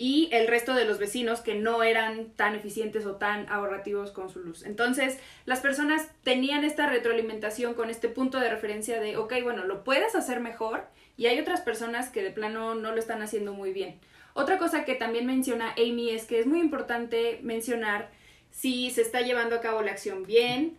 y 0.00 0.28
el 0.30 0.46
resto 0.46 0.74
de 0.74 0.84
los 0.84 0.98
vecinos 0.98 1.40
que 1.40 1.56
no 1.56 1.82
eran 1.82 2.30
tan 2.36 2.54
eficientes 2.54 3.04
o 3.04 3.16
tan 3.16 3.48
ahorrativos 3.48 4.12
con 4.12 4.30
su 4.30 4.38
luz. 4.38 4.62
Entonces, 4.62 5.18
las 5.44 5.58
personas 5.58 6.08
tenían 6.22 6.62
esta 6.62 6.88
retroalimentación 6.88 7.74
con 7.74 7.90
este 7.90 8.08
punto 8.08 8.38
de 8.38 8.48
referencia 8.48 9.00
de, 9.00 9.16
ok, 9.16 9.34
bueno, 9.42 9.64
lo 9.64 9.82
puedes 9.82 10.14
hacer 10.14 10.38
mejor 10.38 10.86
y 11.16 11.26
hay 11.26 11.40
otras 11.40 11.62
personas 11.62 12.10
que 12.10 12.22
de 12.22 12.30
plano 12.30 12.76
no 12.76 12.92
lo 12.92 12.98
están 12.98 13.22
haciendo 13.22 13.52
muy 13.52 13.72
bien. 13.72 13.98
Otra 14.34 14.56
cosa 14.56 14.84
que 14.84 14.94
también 14.94 15.26
menciona 15.26 15.72
Amy 15.72 16.10
es 16.10 16.26
que 16.26 16.38
es 16.38 16.46
muy 16.46 16.60
importante 16.60 17.40
mencionar 17.42 18.08
si 18.52 18.92
se 18.92 19.02
está 19.02 19.22
llevando 19.22 19.56
a 19.56 19.60
cabo 19.60 19.82
la 19.82 19.90
acción 19.90 20.24
bien, 20.24 20.78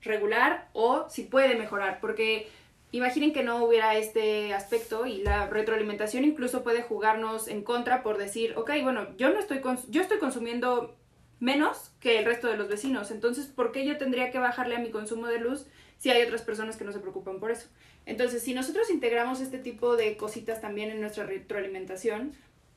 regular 0.00 0.68
o 0.72 1.06
si 1.10 1.24
puede 1.24 1.54
mejorar, 1.54 2.00
porque 2.00 2.48
imaginen 2.96 3.32
que 3.32 3.42
no 3.42 3.64
hubiera 3.64 3.96
este 3.96 4.54
aspecto 4.54 5.04
y 5.06 5.22
la 5.22 5.48
retroalimentación 5.48 6.24
incluso 6.24 6.62
puede 6.62 6.82
jugarnos 6.82 7.48
en 7.48 7.62
contra 7.64 8.02
por 8.02 8.18
decir, 8.18 8.54
ok, 8.56 8.70
bueno, 8.82 9.16
yo 9.16 9.30
no 9.30 9.40
estoy, 9.40 9.60
yo 9.88 10.00
estoy 10.00 10.18
consumiendo 10.18 10.96
menos 11.40 11.90
que 11.98 12.18
el 12.18 12.24
resto 12.24 12.46
de 12.46 12.56
los 12.56 12.68
vecinos, 12.68 13.10
entonces, 13.10 13.46
¿por 13.46 13.72
qué 13.72 13.84
yo 13.84 13.98
tendría 13.98 14.30
que 14.30 14.38
bajarle 14.38 14.76
a 14.76 14.78
mi 14.78 14.90
consumo 14.90 15.26
de 15.26 15.40
luz 15.40 15.66
si 15.98 16.10
hay 16.10 16.22
otras 16.22 16.42
personas 16.42 16.76
que 16.76 16.84
no 16.84 16.92
se 16.92 17.00
preocupan 17.00 17.40
por 17.40 17.50
eso? 17.50 17.68
Entonces, 18.06 18.42
si 18.42 18.54
nosotros 18.54 18.88
integramos 18.90 19.40
este 19.40 19.58
tipo 19.58 19.96
de 19.96 20.16
cositas 20.16 20.60
también 20.60 20.90
en 20.90 21.00
nuestra 21.00 21.26
retroalimentación, 21.26 22.32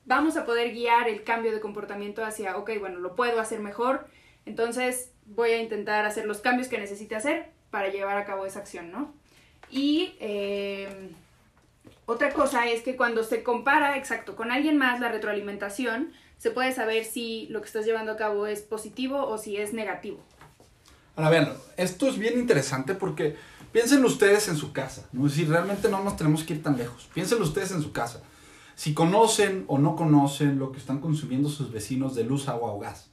vamos 0.05 0.35
a 0.35 0.45
poder 0.45 0.73
guiar 0.73 1.07
el 1.09 1.23
cambio 1.23 1.51
de 1.51 1.59
comportamiento 1.59 2.25
hacia, 2.25 2.57
ok, 2.57 2.71
bueno, 2.79 2.99
lo 2.99 3.15
puedo 3.15 3.39
hacer 3.39 3.59
mejor, 3.59 4.07
entonces 4.45 5.11
voy 5.25 5.51
a 5.51 5.61
intentar 5.61 6.05
hacer 6.05 6.25
los 6.25 6.39
cambios 6.39 6.69
que 6.69 6.79
necesite 6.79 7.15
hacer 7.15 7.51
para 7.69 7.89
llevar 7.89 8.17
a 8.17 8.25
cabo 8.25 8.45
esa 8.45 8.59
acción, 8.59 8.91
¿no? 8.91 9.13
Y 9.69 10.15
eh, 10.19 11.11
otra 12.05 12.31
cosa 12.31 12.67
es 12.67 12.83
que 12.83 12.95
cuando 12.95 13.23
se 13.23 13.43
compara, 13.43 13.97
exacto, 13.97 14.35
con 14.35 14.51
alguien 14.51 14.77
más 14.77 14.99
la 14.99 15.09
retroalimentación, 15.09 16.13
se 16.37 16.51
puede 16.51 16.71
saber 16.71 17.03
si 17.03 17.47
lo 17.49 17.61
que 17.61 17.67
estás 17.67 17.85
llevando 17.85 18.11
a 18.11 18.17
cabo 18.17 18.47
es 18.47 18.61
positivo 18.61 19.25
o 19.27 19.37
si 19.37 19.57
es 19.57 19.73
negativo. 19.73 20.19
Ahora 21.15 21.29
vean, 21.31 21.53
esto 21.77 22.07
es 22.07 22.17
bien 22.17 22.37
interesante 22.37 22.93
porque 22.93 23.35
piensen 23.71 24.05
ustedes 24.05 24.47
en 24.47 24.55
su 24.55 24.71
casa, 24.71 25.07
¿no? 25.11 25.25
decir, 25.25 25.49
realmente 25.49 25.89
no 25.89 26.03
nos 26.03 26.15
tenemos 26.15 26.43
que 26.43 26.53
ir 26.53 26.63
tan 26.63 26.77
lejos, 26.77 27.09
piensen 27.13 27.41
ustedes 27.41 27.71
en 27.71 27.81
su 27.81 27.91
casa, 27.91 28.21
si 28.75 28.93
conocen 28.93 29.65
o 29.67 29.79
no 29.79 29.95
conocen 29.95 30.59
lo 30.59 30.71
que 30.71 30.77
están 30.77 30.99
consumiendo 30.99 31.49
sus 31.49 31.71
vecinos 31.71 32.13
de 32.13 32.23
luz, 32.23 32.47
agua 32.47 32.71
o 32.71 32.79
gas. 32.79 33.09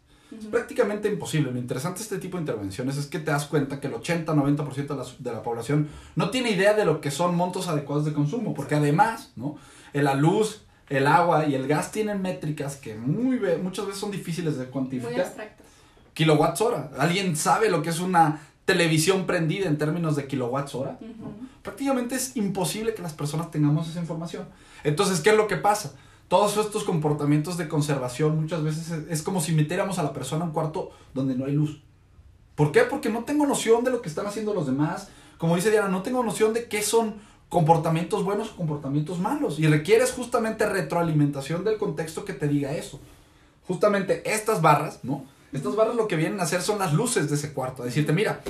Prácticamente 0.50 1.08
imposible. 1.08 1.52
Lo 1.52 1.58
interesante 1.58 1.98
de 1.98 2.04
este 2.04 2.18
tipo 2.18 2.36
de 2.36 2.42
intervenciones 2.42 2.96
es 2.96 3.06
que 3.06 3.18
te 3.18 3.30
das 3.30 3.46
cuenta 3.46 3.80
que 3.80 3.86
el 3.86 3.94
80-90% 3.94 4.86
de 4.86 4.96
la, 4.96 5.04
de 5.18 5.32
la 5.32 5.42
población 5.42 5.88
no 6.16 6.30
tiene 6.30 6.50
idea 6.50 6.74
de 6.74 6.84
lo 6.84 7.00
que 7.00 7.10
son 7.10 7.36
montos 7.36 7.68
adecuados 7.68 8.04
de 8.04 8.12
consumo, 8.12 8.54
porque 8.54 8.74
además, 8.74 9.32
¿no? 9.36 9.56
La 9.92 10.14
luz, 10.14 10.62
el 10.88 11.06
agua 11.06 11.46
y 11.46 11.54
el 11.54 11.66
gas 11.66 11.92
tienen 11.92 12.20
métricas 12.20 12.76
que 12.76 12.94
muy, 12.94 13.40
muchas 13.62 13.86
veces 13.86 14.00
son 14.00 14.10
difíciles 14.10 14.58
de 14.58 14.66
cuantificar. 14.66 15.12
Muy 15.12 15.20
abstractas. 15.20 15.66
Kilowatts 16.14 16.60
hora. 16.60 16.90
¿Alguien 16.98 17.36
sabe 17.36 17.70
lo 17.70 17.82
que 17.82 17.90
es 17.90 18.00
una 18.00 18.40
televisión 18.64 19.26
prendida 19.26 19.68
en 19.68 19.78
términos 19.78 20.16
de 20.16 20.26
kilowatts 20.26 20.74
hora? 20.74 20.98
Prácticamente 21.62 22.14
es 22.14 22.36
imposible 22.36 22.94
que 22.94 23.02
las 23.02 23.12
personas 23.12 23.50
tengamos 23.50 23.88
esa 23.88 24.00
información. 24.00 24.46
Entonces, 24.84 25.20
¿qué 25.20 25.30
es 25.30 25.36
lo 25.36 25.48
que 25.48 25.56
pasa? 25.56 25.94
Todos 26.28 26.56
estos 26.56 26.84
comportamientos 26.84 27.56
de 27.58 27.68
conservación 27.68 28.40
muchas 28.40 28.62
veces 28.62 28.90
es, 29.08 29.22
como 29.22 29.40
si 29.40 29.52
metiéramos 29.52 29.98
a 29.98 30.02
la 30.02 30.12
persona 30.12 30.44
en 30.44 30.48
un 30.48 30.54
cuarto 30.54 30.90
donde 31.12 31.34
no 31.34 31.44
hay 31.44 31.52
luz. 31.52 31.80
¿Por 32.54 32.72
qué? 32.72 32.82
Porque 32.82 33.10
no 33.10 33.24
tengo 33.24 33.46
noción 33.46 33.84
de 33.84 33.90
lo 33.90 34.00
que 34.00 34.08
están 34.08 34.26
haciendo 34.26 34.54
los 34.54 34.66
demás. 34.66 35.08
Como 35.38 35.56
dice 35.56 35.70
Diana, 35.70 35.88
no 35.88 36.02
tengo 36.02 36.22
noción 36.22 36.54
de 36.54 36.66
qué 36.68 36.82
son 36.82 37.14
comportamientos 37.48 38.24
buenos 38.24 38.50
o 38.50 38.56
comportamientos 38.56 39.18
malos. 39.18 39.58
Y 39.58 39.66
requieres 39.66 40.12
justamente 40.12 40.66
retroalimentación 40.66 41.62
del 41.62 41.78
contexto 41.78 42.24
que 42.24 42.32
te 42.32 42.48
diga 42.48 42.72
eso. 42.72 43.00
Justamente 43.66 44.22
estas 44.32 44.62
barras, 44.62 45.00
¿no? 45.02 45.24
Estas 45.52 45.76
barras 45.76 45.94
lo 45.94 46.08
que 46.08 46.16
vienen 46.16 46.40
a 46.40 46.44
hacer 46.44 46.62
son 46.62 46.78
las 46.78 46.92
luces 46.92 47.28
de 47.28 47.36
ese 47.36 47.52
cuarto. 47.52 47.82
A 47.82 47.86
decirte, 47.86 48.12
mira, 48.12 48.40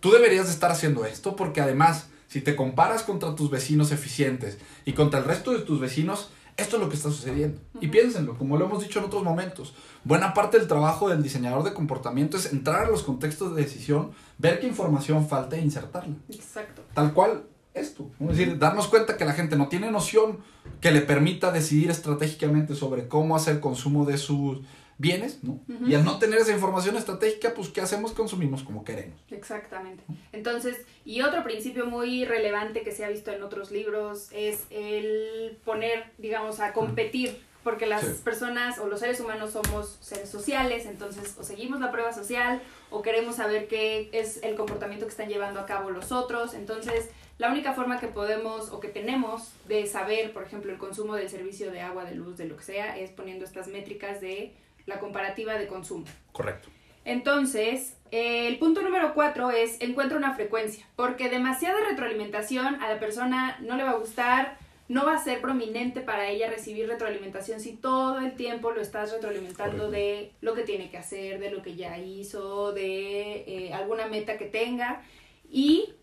tú 0.00 0.10
deberías 0.10 0.46
de 0.46 0.52
estar 0.52 0.70
haciendo 0.70 1.04
esto 1.04 1.36
porque 1.36 1.60
además, 1.60 2.06
si 2.28 2.40
te 2.40 2.56
comparas 2.56 3.02
contra 3.02 3.34
tus 3.34 3.50
vecinos 3.50 3.92
eficientes 3.92 4.58
y 4.84 4.92
contra 4.94 5.20
el 5.20 5.26
resto 5.26 5.52
de 5.52 5.58
tus 5.58 5.78
vecinos, 5.80 6.30
esto 6.56 6.76
es 6.76 6.82
lo 6.82 6.88
que 6.88 6.96
está 6.96 7.10
sucediendo. 7.10 7.60
Y 7.80 7.88
piénsenlo, 7.88 8.38
como 8.38 8.56
lo 8.56 8.66
hemos 8.66 8.82
dicho 8.82 8.98
en 9.00 9.06
otros 9.06 9.22
momentos, 9.22 9.74
buena 10.04 10.34
parte 10.34 10.58
del 10.58 10.68
trabajo 10.68 11.08
del 11.08 11.22
diseñador 11.22 11.64
de 11.64 11.74
comportamiento 11.74 12.36
es 12.36 12.52
entrar 12.52 12.84
a 12.84 12.90
los 12.90 13.02
contextos 13.02 13.54
de 13.54 13.62
decisión, 13.62 14.12
ver 14.38 14.60
qué 14.60 14.66
información 14.66 15.28
falta 15.28 15.56
e 15.56 15.60
insertarla. 15.60 16.14
Exacto. 16.28 16.82
Tal 16.94 17.12
cual 17.12 17.44
esto. 17.74 18.08
Es 18.20 18.28
decir, 18.28 18.58
darnos 18.58 18.86
cuenta 18.86 19.16
que 19.16 19.24
la 19.24 19.32
gente 19.32 19.56
no 19.56 19.68
tiene 19.68 19.90
noción 19.90 20.38
que 20.80 20.92
le 20.92 21.00
permita 21.00 21.50
decidir 21.50 21.90
estratégicamente 21.90 22.74
sobre 22.74 23.08
cómo 23.08 23.34
hacer 23.34 23.60
consumo 23.60 24.04
de 24.04 24.16
sus 24.16 24.60
bienes, 24.98 25.42
¿no? 25.42 25.60
Y 25.86 25.94
al 25.94 26.04
no 26.04 26.18
tener 26.18 26.38
esa 26.38 26.52
información 26.52 26.96
estratégica, 26.96 27.54
pues 27.54 27.68
¿qué 27.68 27.80
hacemos? 27.80 28.12
Consumimos 28.12 28.62
como 28.62 28.84
queremos. 28.84 29.18
Exactamente. 29.30 30.04
Entonces, 30.32 30.84
y 31.04 31.22
otro 31.22 31.42
principio 31.42 31.86
muy 31.86 32.24
relevante 32.24 32.82
que 32.82 32.92
se 32.92 33.04
ha 33.04 33.08
visto 33.08 33.30
en 33.32 33.42
otros 33.42 33.70
libros 33.70 34.28
es 34.32 34.64
el 34.70 35.58
poner, 35.64 36.12
digamos, 36.18 36.60
a 36.60 36.72
competir, 36.72 37.42
porque 37.64 37.86
las 37.86 38.04
personas 38.04 38.78
o 38.78 38.86
los 38.86 39.00
seres 39.00 39.18
humanos 39.20 39.52
somos 39.52 39.96
seres 40.00 40.28
sociales, 40.28 40.84
entonces 40.86 41.34
o 41.38 41.42
seguimos 41.42 41.80
la 41.80 41.90
prueba 41.90 42.12
social 42.12 42.60
o 42.90 43.00
queremos 43.00 43.36
saber 43.36 43.68
qué 43.68 44.10
es 44.12 44.42
el 44.42 44.54
comportamiento 44.54 45.06
que 45.06 45.10
están 45.10 45.28
llevando 45.28 45.58
a 45.58 45.66
cabo 45.66 45.90
los 45.90 46.12
otros, 46.12 46.52
entonces 46.52 47.08
la 47.38 47.50
única 47.50 47.72
forma 47.72 47.98
que 47.98 48.06
podemos 48.06 48.70
o 48.70 48.80
que 48.80 48.88
tenemos 48.88 49.50
de 49.66 49.86
saber, 49.86 50.32
por 50.32 50.44
ejemplo, 50.44 50.70
el 50.70 50.78
consumo 50.78 51.14
del 51.14 51.28
servicio 51.28 51.70
de 51.72 51.80
agua, 51.80 52.04
de 52.04 52.14
luz, 52.14 52.36
de 52.36 52.44
lo 52.44 52.56
que 52.56 52.62
sea, 52.62 52.96
es 52.98 53.10
poniendo 53.10 53.44
estas 53.44 53.66
métricas 53.66 54.20
de 54.20 54.52
la 54.86 55.00
comparativa 55.00 55.54
de 55.54 55.66
consumo. 55.66 56.04
Correcto. 56.32 56.68
Entonces, 57.04 57.96
el 58.10 58.58
punto 58.58 58.80
número 58.82 59.12
cuatro 59.14 59.50
es 59.50 59.80
encuentra 59.80 60.16
una 60.16 60.34
frecuencia, 60.34 60.86
porque 60.96 61.28
demasiada 61.28 61.80
retroalimentación 61.88 62.80
a 62.82 62.88
la 62.88 62.98
persona 62.98 63.58
no 63.60 63.76
le 63.76 63.84
va 63.84 63.90
a 63.90 63.98
gustar, 63.98 64.56
no 64.88 65.04
va 65.04 65.14
a 65.14 65.24
ser 65.24 65.40
prominente 65.40 66.00
para 66.00 66.28
ella 66.28 66.50
recibir 66.50 66.86
retroalimentación 66.88 67.60
si 67.60 67.72
todo 67.72 68.20
el 68.20 68.34
tiempo 68.34 68.70
lo 68.70 68.80
estás 68.80 69.12
retroalimentando 69.12 69.90
de 69.90 70.32
lo 70.40 70.54
que 70.54 70.62
tiene 70.62 70.90
que 70.90 70.98
hacer, 70.98 71.38
de 71.40 71.50
lo 71.50 71.62
que 71.62 71.74
ya 71.74 71.98
hizo, 71.98 72.72
de 72.72 73.44
eh, 73.46 73.72
alguna 73.72 74.06
meta 74.06 74.36
que 74.36 74.46
tenga. 74.46 75.02
Y 75.50 75.94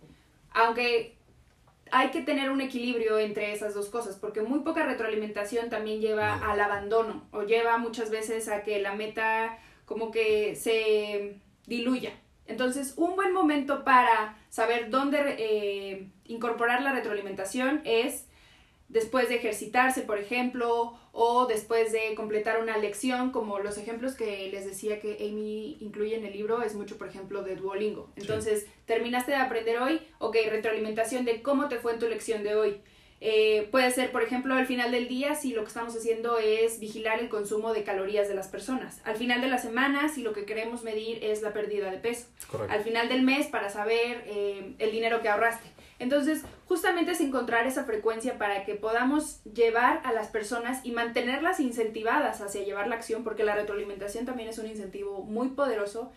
aunque 0.52 1.16
hay 1.92 2.10
que 2.10 2.22
tener 2.22 2.50
un 2.50 2.62
equilibrio 2.62 3.20
entre 3.20 3.52
esas 3.52 3.74
dos 3.74 3.90
cosas, 3.90 4.16
porque 4.16 4.42
muy 4.42 4.60
poca 4.60 4.86
retroalimentación 4.86 5.70
también 5.70 6.00
lleva 6.00 6.36
al 6.36 6.60
abandono 6.60 7.28
o 7.32 7.44
lleva 7.44 7.78
muchas 7.78 8.10
veces 8.10 8.48
a 8.48 8.64
que 8.64 8.82
la 8.82 8.94
meta 8.94 9.60
como 9.86 10.10
que 10.10 10.56
se 10.56 11.42
diluya. 11.68 12.14
Entonces, 12.48 12.94
un 12.98 13.16
buen 13.16 13.34
momento 13.34 13.84
para 13.84 14.38
saber 14.50 14.90
dónde 14.90 15.36
eh, 15.38 16.10
incorporar 16.26 16.82
la 16.82 16.94
retroalimentación 16.94 17.82
es 17.84 18.28
después 18.92 19.30
de 19.30 19.36
ejercitarse, 19.36 20.02
por 20.02 20.20
ejemplo, 20.20 20.98
o 21.14 21.46
después 21.48 21.92
de 21.92 22.14
completar 22.16 22.62
una 22.62 22.78
lección, 22.78 23.32
como 23.32 23.60
los 23.60 23.78
ejemplos 23.78 24.16
que 24.16 24.50
les 24.52 24.66
decía 24.66 25.00
que 25.00 25.18
Amy 25.22 25.78
incluye 25.80 26.16
en 26.16 26.26
el 26.26 26.34
libro, 26.34 26.62
es 26.62 26.76
mucho, 26.76 26.98
por 26.98 27.08
ejemplo, 27.08 27.44
de 27.44 27.56
Duolingo. 27.56 28.10
Entonces, 28.16 28.68
terminaste 28.86 29.32
de 29.32 29.38
aprender 29.38 29.80
hoy, 29.80 30.02
ok, 30.20 30.36
retroalimentación 30.50 31.26
de 31.26 31.42
cómo 31.42 31.70
te 31.70 31.80
fue 31.80 31.94
en 31.94 32.00
tu 32.00 32.08
lección 32.08 32.44
de 32.44 32.56
hoy. 32.56 32.82
Eh, 33.24 33.68
puede 33.70 33.92
ser, 33.92 34.12
por 34.12 34.24
ejemplo, 34.24 34.56
al 34.56 34.66
final 34.66 34.92
del 34.92 35.08
día, 35.08 35.36
si 35.36 35.54
lo 35.54 35.62
que 35.62 35.68
estamos 35.68 35.96
haciendo 35.96 36.40
es 36.40 36.80
vigilar 36.80 37.20
el 37.20 37.30
consumo 37.30 37.72
de 37.72 37.84
calorías 37.84 38.28
de 38.28 38.34
las 38.34 38.48
personas. 38.48 39.00
Al 39.06 39.16
final 39.16 39.42
de 39.42 39.48
la 39.48 39.60
semana, 39.60 40.10
si 40.10 40.24
lo 40.24 40.34
que 40.34 40.46
queremos 40.46 40.84
medir 40.84 41.24
es 41.24 41.44
la 41.44 41.54
pérdida 41.54 41.92
de 41.92 41.98
peso. 41.98 42.26
Al 42.68 42.84
final 42.84 43.10
del 43.10 43.22
mes, 43.22 43.46
para 43.46 43.70
saber 43.70 44.24
eh, 44.26 44.74
el 44.80 44.92
dinero 44.92 45.22
que 45.22 45.30
ahorraste. 45.30 45.68
Entonces, 46.02 46.42
justamente 46.68 47.12
es 47.12 47.22
encontrar 47.22 47.68
esa 47.68 47.84
frecuencia 47.84 48.40
para 48.40 48.66
que 48.66 48.74
podamos 48.74 49.44
llevar 49.44 50.02
a 50.04 50.12
las 50.12 50.30
personas 50.30 50.84
y 50.84 50.92
mantenerlas 50.92 51.60
incentivadas 51.60 52.42
hacia 52.42 52.64
llevar 52.64 52.88
la 52.88 52.96
acción, 52.96 53.24
porque 53.24 53.44
la 53.44 53.54
retroalimentación 53.54 54.26
también 54.26 54.50
es 54.50 54.58
un 54.58 54.66
incentivo 54.66 55.24
muy 55.24 55.50
poderoso 55.50 56.12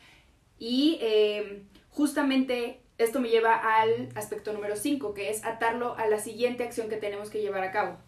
y 0.59 0.98
eh, 1.02 1.65
justamente 1.90 2.81
esto 2.97 3.20
me 3.20 3.28
lleva 3.28 3.56
al 3.56 4.09
aspecto 4.15 4.55
número 4.55 4.77
5, 4.77 5.12
que 5.12 5.28
es 5.28 5.44
atarlo 5.44 5.98
a 5.98 6.06
la 6.06 6.19
siguiente 6.19 6.65
acción 6.65 6.89
que 6.89 6.97
tenemos 6.97 7.28
que 7.28 7.43
llevar 7.43 7.62
a 7.62 7.70
cabo. 7.70 7.98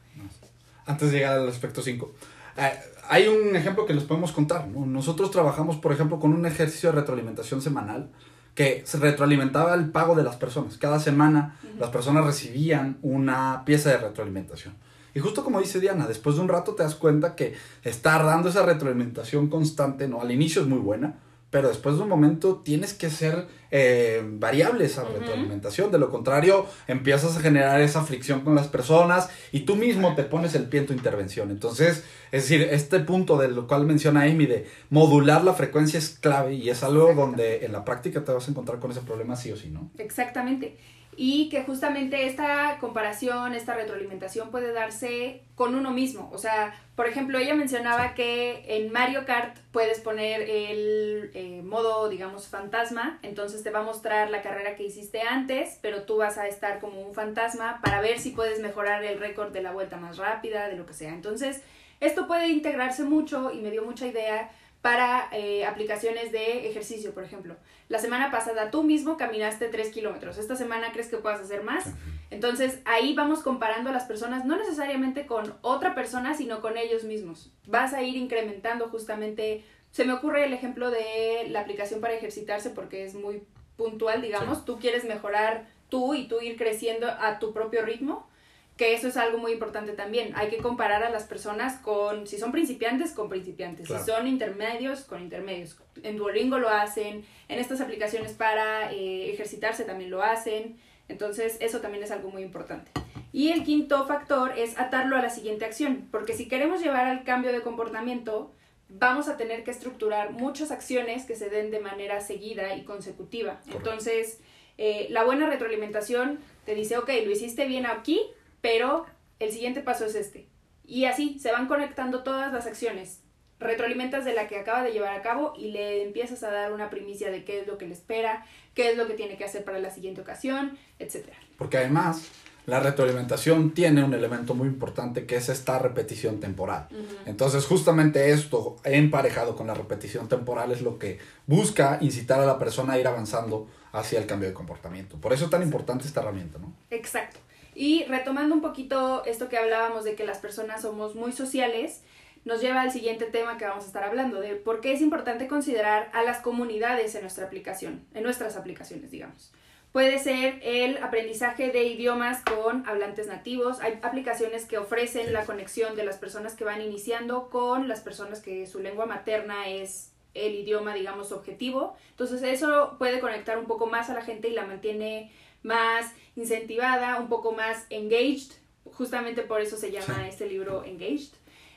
Antes 0.87 1.11
de 1.11 1.19
llegar 1.19 1.39
al 1.39 1.49
aspecto 1.49 1.83
5, 1.83 2.11
eh, 2.57 2.73
hay 3.07 3.29
un 3.29 3.55
ejemplo 3.55 3.85
que 3.85 3.93
les 3.93 4.05
podemos 4.05 4.33
contar. 4.33 4.67
Nosotros 4.67 5.31
trabajamos, 5.31 5.77
por 5.77 5.93
ejemplo, 5.93 6.19
con 6.19 6.33
un 6.33 6.47
ejercicio 6.47 6.91
de 6.91 7.01
retroalimentación 7.01 7.61
semanal 7.61 8.09
que 8.57 8.83
se 8.87 8.99
retroalimentaba 8.99 9.75
el 9.75 9.91
pago 9.91 10.17
de 10.17 10.25
las 10.25 10.37
personas. 10.37 10.79
Cada 10.79 10.99
semana 10.99 11.59
las 11.79 11.91
personas 11.91 12.25
recibían 12.25 12.99
una 13.03 13.63
pieza 13.65 13.91
de 13.91 13.99
retroalimentación. 13.99 14.75
Y 15.15 15.21
justo 15.21 15.45
como 15.45 15.61
dice 15.61 15.79
Diana, 15.79 16.09
después 16.09 16.37
de 16.37 16.43
un 16.43 16.49
rato 16.49 16.75
te 16.75 16.83
das 16.83 16.95
cuenta 16.95 17.37
que 17.37 17.55
estar 17.85 18.25
dando 18.25 18.49
esa 18.49 18.65
retroalimentación 18.65 19.49
constante, 19.49 20.09
¿no? 20.09 20.23
Al 20.23 20.31
inicio 20.31 20.63
es 20.63 20.69
muy 20.69 20.79
buena, 20.79 21.19
pero 21.51 21.69
después 21.69 21.97
de 21.97 22.03
un 22.03 22.09
momento 22.09 22.63
tienes 22.65 22.95
que 22.95 23.11
ser 23.11 23.47
eh, 23.71 24.23
variable 24.25 24.85
esa 24.85 25.05
retroalimentación. 25.05 25.91
De 25.91 25.99
lo 25.99 26.11
contrario, 26.11 26.67
empiezas 26.87 27.37
a 27.37 27.41
generar 27.41 27.81
esa 27.81 28.03
fricción 28.03 28.41
con 28.41 28.55
las 28.55 28.69
personas 28.69 29.29
y 29.53 29.61
tú 29.61 29.77
mismo 29.77 30.15
te 30.15 30.25
pones 30.25 30.55
el 30.55 30.65
pie 30.65 30.81
en 30.81 30.87
tu 30.87 30.93
intervención. 30.93 31.51
Entonces, 31.51 32.05
es 32.33 32.43
decir, 32.43 32.69
este 32.71 33.01
punto 33.01 33.37
de 33.39 33.49
lo 33.49 33.67
cual 33.67 33.87
menciona 33.87 34.23
Amy 34.23 34.47
de 34.47 34.67
modular 34.91 35.45
la 35.45 35.55
frecuencia 35.55 35.99
es 35.99 36.11
clave 36.11 36.55
y 36.55 36.71
es 36.71 36.83
algo 36.83 37.13
donde 37.15 37.65
en 37.65 37.73
la 37.73 37.85
práctica 37.85 38.25
te 38.25 38.33
vas 38.33 38.47
a 38.49 38.51
encontrar 38.51 38.79
con 38.79 38.91
ese 38.91 39.01
problema 39.01 39.37
sí 39.37 39.53
o 39.53 39.57
sí, 39.57 39.69
¿no? 39.71 39.91
Exactamente 39.99 40.77
y 41.17 41.49
que 41.49 41.63
justamente 41.65 42.27
esta 42.27 42.77
comparación, 42.79 43.55
esta 43.55 43.75
retroalimentación 43.75 44.51
puede 44.51 44.73
darse 44.73 45.43
con 45.55 45.75
uno 45.75 45.91
mismo. 45.91 46.31
O 46.33 46.39
sea, 46.39 46.79
por 46.95 47.09
ejemplo, 47.09 47.39
ella 47.39 47.55
mencionaba 47.55 48.15
que 48.15 48.65
en 48.69 48.93
Mario 48.93 49.25
Kart 49.25 49.57
puedes 49.73 50.01
poner 50.01 50.43
el 50.43 51.31
eh, 51.35 51.63
modo, 51.65 52.09
digamos, 52.11 52.49
fantasma, 52.49 53.19
entonces 53.23 53.56
te 53.63 53.71
va 53.71 53.81
a 53.81 53.83
mostrar 53.83 54.31
la 54.31 54.43
carrera 54.43 54.77
que 54.77 54.85
hiciste 54.85 55.23
antes, 55.23 55.79
pero 55.83 56.03
tú 56.03 56.17
vas 56.17 56.39
a 56.39 56.47
estar 56.47 56.81
como 56.81 57.01
un 57.01 57.15
fantasma 57.15 57.81
para 57.83 58.01
ver 58.01 58.19
si 58.19 58.31
puedes 58.31 58.61
mejorar 58.61 59.05
el 59.05 59.19
récord 59.19 59.53
de 59.53 59.63
la 59.63 59.73
vuelta 59.73 59.97
más 59.97 60.19
rápida, 60.19 60.69
de 60.69 60.77
lo 60.77 60.87
que 60.87 60.95
sea. 60.95 61.13
Entonces, 61.13 61.63
esto 62.01 62.27
puede 62.27 62.49
integrarse 62.49 63.05
mucho 63.05 63.53
y 63.53 63.61
me 63.61 63.71
dio 63.71 63.85
mucha 63.85 64.07
idea 64.07 64.51
para 64.87 65.29
eh, 65.33 65.65
aplicaciones 65.67 66.31
de 66.31 66.69
ejercicio, 66.69 67.13
por 67.13 67.25
ejemplo. 67.25 67.57
La 67.89 67.99
semana 67.99 68.31
pasada 68.31 68.71
tú 68.71 68.85
mismo 68.85 69.17
caminaste 69.17 69.67
3 69.67 69.91
kilómetros, 69.91 70.39
esta 70.39 70.55
semana 70.55 70.93
crees 70.93 71.09
que 71.09 71.17
puedas 71.17 71.41
hacer 71.41 71.65
más. 71.65 71.87
Entonces 72.31 72.81
ahí 72.85 73.13
vamos 73.13 73.41
comparando 73.41 73.91
a 73.91 73.93
las 73.93 74.05
personas, 74.05 74.45
no 74.45 74.57
necesariamente 74.57 75.27
con 75.27 75.55
otra 75.63 75.97
persona, 75.97 76.35
sino 76.35 76.61
con 76.61 76.77
ellos 76.77 77.03
mismos. 77.03 77.53
Vas 77.67 77.95
a 77.95 78.03
ir 78.03 78.17
incrementando 78.17 78.89
justamente, 78.89 79.65
se 79.97 80.05
me 80.05 80.13
ocurre 80.13 80.45
el 80.45 80.53
ejemplo 80.53 80.91
de 80.91 81.47
la 81.49 81.61
aplicación 81.61 82.03
para 82.03 82.13
ejercitarse 82.13 82.69
porque 82.69 83.07
es 83.07 83.15
muy 83.15 83.45
puntual, 83.79 84.21
digamos, 84.21 84.67
tú 84.67 84.79
quieres 84.79 85.05
mejorar 85.05 85.69
tú 85.89 86.13
y 86.13 86.29
tú 86.29 86.43
ir 86.43 86.59
creciendo 86.59 87.09
a 87.09 87.39
tu 87.39 87.55
propio 87.55 87.81
ritmo 87.81 88.29
que 88.77 88.93
eso 88.93 89.09
es 89.09 89.17
algo 89.17 89.39
muy 89.39 89.53
importante 89.53 89.93
también. 89.93 90.33
Hay 90.37 90.51
que 90.51 90.59
comparar 90.59 91.03
a 91.03 91.09
las 91.09 91.25
personas 91.25 91.79
con, 91.79 92.27
si 92.27 92.37
son 92.37 92.53
principiantes, 92.53 93.13
con 93.13 93.31
principiantes, 93.31 93.89
si 93.89 93.99
son 94.05 94.27
intermedios, 94.27 95.01
con 95.05 95.23
intermedios. 95.23 95.79
En 96.03 96.19
Duolingo 96.19 96.59
lo 96.59 96.69
hacen, 96.69 97.25
en 97.49 97.59
estas 97.59 97.81
aplicaciones 97.81 98.33
para 98.33 98.93
eh, 98.93 99.33
ejercitarse 99.33 99.85
también 99.85 100.11
lo 100.11 100.23
hacen. 100.23 100.77
Entonces, 101.09 101.57
eso 101.61 101.81
también 101.81 102.05
es 102.05 102.11
algo 102.11 102.29
muy 102.29 102.43
importante. 102.43 102.91
Y 103.33 103.49
el 103.49 103.65
quinto 103.65 104.07
factor 104.07 104.59
es 104.59 104.79
atarlo 104.79 105.17
a 105.17 105.23
la 105.23 105.31
siguiente 105.31 105.65
acción, 105.65 106.07
porque 106.11 106.35
si 106.35 106.47
queremos 106.47 106.83
llevar 106.83 107.07
al 107.07 107.25
cambio 107.25 107.51
de 107.53 107.63
comportamiento, 107.63 108.53
vamos 108.89 109.29
a 109.29 109.37
tener 109.37 109.65
que 109.65 109.71
estructurar 109.71 110.33
muchas 110.33 110.71
acciones 110.71 111.25
que 111.25 111.35
se 111.35 111.51
den 111.51 111.71
de 111.71 111.81
manera 111.81 112.21
seguida 112.21 112.75
y 112.77 112.85
consecutiva. 112.85 113.61
Entonces, 113.73 114.41
eh, 114.79 115.07
la 115.11 115.25
buena 115.25 115.47
retroalimentación 115.47 116.41
te 116.65 116.75
dice, 116.75 116.99
ok, 116.99 117.09
lo 117.25 117.31
hiciste 117.31 117.67
bien 117.67 117.87
aquí, 117.87 118.21
pero 118.61 119.07
el 119.39 119.51
siguiente 119.51 119.81
paso 119.81 120.05
es 120.07 120.15
este. 120.15 120.47
Y 120.85 121.07
así 121.07 121.39
se 121.39 121.53
van 121.53 121.67
conectando 121.67 122.23
todas 122.23 122.53
las 122.53 122.67
acciones. 122.67 123.21
Retroalimentas 123.59 124.25
de 124.25 124.35
la 124.35 124.49
que 124.49 124.59
acaba 124.59 124.83
de 124.83 124.93
llevar 124.93 125.15
a 125.15 125.23
cabo 125.23 125.55
y 125.57 125.71
le 125.71 126.03
empiezas 126.03 126.43
a 126.43 126.51
dar 126.51 126.73
una 126.73 126.91
primicia 126.91 127.31
de 127.31 127.43
qué 127.43 127.61
es 127.61 127.67
lo 127.67 127.79
que 127.79 127.87
le 127.87 127.95
espera, 127.95 128.45
qué 128.75 128.91
es 128.91 128.99
lo 128.99 129.07
que 129.07 129.15
tiene 129.15 129.37
que 129.37 129.45
hacer 129.45 129.65
para 129.65 129.79
la 129.79 129.91
siguiente 129.91 130.21
ocasión, 130.21 130.79
etc. 130.99 131.29
Porque 131.57 131.79
además, 131.79 132.31
la 132.67 132.81
retroalimentación 132.81 133.71
tiene 133.71 134.03
un 134.03 134.13
elemento 134.13 134.55
muy 134.55 134.67
importante 134.67 135.25
que 135.25 135.37
es 135.37 135.49
esta 135.49 135.79
repetición 135.79 136.41
temporal. 136.41 136.89
Entonces, 137.25 137.65
justamente 137.65 138.31
esto, 138.33 138.77
emparejado 138.85 139.57
con 139.57 139.69
la 139.69 139.75
repetición 139.75 140.29
temporal, 140.29 140.73
es 140.73 140.83
lo 140.83 140.99
que 140.99 141.19
busca 141.47 141.99
incitar 142.01 142.41
a 142.41 142.47
la 142.47 142.59
persona 142.59 142.95
a 142.95 142.99
ir 142.99 143.07
avanzando 143.07 143.69
hacia 143.93 144.19
el 144.19 144.27
cambio 144.27 144.49
de 144.49 144.55
comportamiento. 144.55 145.17
Por 145.17 145.33
eso 145.33 145.45
es 145.45 145.51
tan 145.51 145.63
importante 145.63 146.07
esta 146.07 146.21
herramienta, 146.21 146.59
¿no? 146.59 146.75
Exacto. 146.91 147.39
Y 147.75 148.05
retomando 148.05 148.55
un 148.55 148.63
poquito 148.63 149.25
esto 149.25 149.49
que 149.49 149.59
hablábamos 149.59 150.05
de 150.05 150.15
que 150.15 150.25
las 150.25 150.39
personas 150.39 150.83
somos 150.83 151.15
muy 151.15 151.33
sociales, 151.33 152.03
nos 152.45 152.61
lleva 152.61 152.81
al 152.81 152.91
siguiente 152.91 153.27
tema 153.27 153.59
que 153.59 153.67
vamos 153.67 153.85
a 153.85 153.87
estar 153.89 154.05
hablando, 154.05 154.41
de 154.41 154.55
por 154.55 154.81
qué 154.81 154.93
es 154.93 155.01
importante 155.01 155.47
considerar 155.47 156.11
a 156.13 156.23
las 156.23 156.39
comunidades 156.39 157.15
en 157.15 157.23
nuestra 157.23 157.45
aplicación, 157.45 158.05
en 158.15 158.23
nuestras 158.23 158.57
aplicaciones, 158.57 159.11
digamos. 159.11 159.53
Puede 159.97 160.19
ser 160.19 160.61
el 160.63 160.99
aprendizaje 160.99 161.71
de 161.71 161.85
idiomas 161.85 162.43
con 162.43 162.87
hablantes 162.87 163.29
nativos. 163.29 163.81
Hay 163.81 163.99
aplicaciones 164.03 164.67
que 164.67 164.77
ofrecen 164.77 165.33
la 165.33 165.47
conexión 165.47 165.97
de 165.97 166.05
las 166.05 166.19
personas 166.19 166.55
que 166.55 166.65
van 166.65 166.83
iniciando 166.83 167.49
con 167.49 167.89
las 167.89 168.03
personas 168.03 168.41
que 168.41 168.67
su 168.67 168.81
lengua 168.81 169.07
materna 169.07 169.69
es 169.71 170.13
el 170.35 170.55
idioma, 170.55 170.93
digamos, 170.93 171.33
objetivo. 171.33 171.97
Entonces 172.11 172.43
eso 172.43 172.97
puede 172.99 173.21
conectar 173.21 173.57
un 173.57 173.65
poco 173.65 173.87
más 173.87 174.11
a 174.11 174.13
la 174.13 174.21
gente 174.21 174.51
y 174.51 174.53
la 174.53 174.67
mantiene 174.67 175.33
más 175.63 176.13
incentivada, 176.37 177.19
un 177.19 177.31
poco 177.31 177.53
más 177.53 177.87
engaged, 177.89 178.53
justamente 178.85 179.45
por 179.45 179.63
eso 179.63 179.79
se 179.79 179.91
llama 179.91 180.29
este 180.29 180.47
libro 180.47 180.85
Engaged, 180.85 181.33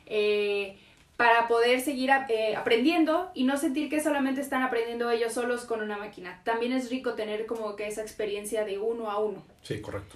eh, 0.07 0.77
para 1.19 1.49
poder 1.49 1.81
seguir 1.81 2.11
eh, 2.29 2.55
aprendiendo 2.55 3.29
y 3.33 3.43
no 3.43 3.57
sentir 3.57 3.89
que 3.89 3.99
solamente 3.99 4.39
están 4.39 4.63
aprendiendo 4.63 5.11
ellos 5.11 5.33
solos 5.33 5.65
con 5.65 5.81
una 5.81 5.97
máquina. 5.97 6.39
También 6.45 6.71
es 6.71 6.89
rico 6.89 7.15
tener 7.15 7.45
como 7.45 7.75
que 7.75 7.87
esa 7.87 8.01
experiencia 8.01 8.63
de 8.63 8.77
uno 8.77 9.11
a 9.11 9.19
uno. 9.19 9.43
Sí, 9.61 9.81
correcto. 9.81 10.15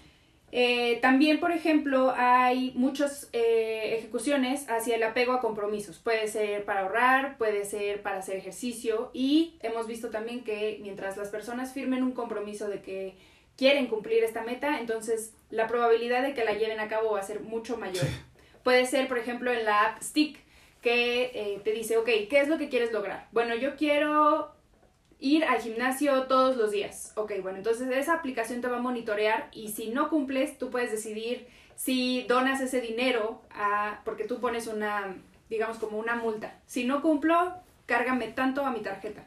Eh, 0.53 0.99
también, 1.01 1.41
por 1.41 1.51
ejemplo, 1.51 2.13
hay 2.15 2.71
muchas 2.75 3.27
ejecuciones 3.33 4.69
hacia 4.69 4.95
el 4.95 5.03
apego 5.03 5.33
a 5.33 5.41
compromisos. 5.41 5.99
Puede 5.99 6.29
ser 6.29 6.63
para 6.63 6.83
ahorrar, 6.83 7.37
puede 7.37 7.65
ser 7.65 8.01
para 8.01 8.19
hacer 8.19 8.37
ejercicio 8.37 9.11
y 9.11 9.55
hemos 9.59 9.87
visto 9.87 10.09
también 10.09 10.45
que 10.45 10.79
mientras 10.81 11.17
las 11.17 11.27
personas 11.27 11.73
firmen 11.73 12.03
un 12.03 12.13
compromiso 12.13 12.69
de 12.69 12.81
que 12.81 13.17
quieren 13.57 13.87
cumplir 13.87 14.23
esta 14.23 14.43
meta, 14.43 14.79
entonces 14.79 15.33
la 15.49 15.67
probabilidad 15.67 16.21
de 16.21 16.33
que 16.33 16.45
la 16.45 16.53
lleven 16.53 16.79
a 16.79 16.87
cabo 16.87 17.11
va 17.11 17.19
a 17.19 17.23
ser 17.23 17.41
mucho 17.41 17.75
mayor. 17.75 18.05
Puede 18.63 18.85
ser, 18.85 19.09
por 19.09 19.17
ejemplo, 19.17 19.51
en 19.51 19.65
la 19.65 19.81
app 19.81 20.01
Stick, 20.01 20.42
que 20.83 21.31
eh, 21.33 21.61
te 21.63 21.71
dice, 21.71 21.97
ok, 21.97 22.09
¿qué 22.29 22.41
es 22.41 22.47
lo 22.47 22.59
que 22.59 22.69
quieres 22.69 22.91
lograr? 22.91 23.27
Bueno, 23.31 23.55
yo 23.55 23.75
quiero 23.75 24.53
ir 25.19 25.45
al 25.45 25.61
gimnasio 25.61 26.23
todos 26.23 26.57
los 26.57 26.71
días. 26.71 27.13
Ok, 27.15 27.31
bueno, 27.41 27.57
entonces 27.57 27.89
esa 27.89 28.13
aplicación 28.13 28.61
te 28.61 28.67
va 28.67 28.77
a 28.77 28.81
monitorear 28.81 29.49
y 29.53 29.69
si 29.69 29.87
no 29.87 30.09
cumples, 30.09 30.57
tú 30.57 30.69
puedes 30.69 30.91
decidir 30.91 31.47
si 31.75 32.23
donas 32.23 32.61
ese 32.61 32.81
dinero 32.81 33.41
a, 33.49 34.01
porque 34.03 34.25
tú 34.25 34.39
pones 34.41 34.67
una, 34.67 35.15
digamos, 35.49 35.77
como 35.77 35.97
una 35.97 36.15
multa. 36.15 36.59
Si 36.67 36.83
no 36.83 37.01
cumplo, 37.01 37.53
cárgame 37.85 38.27
tanto 38.27 38.65
a 38.65 38.71
mi 38.71 38.81
tarjeta. 38.81 39.25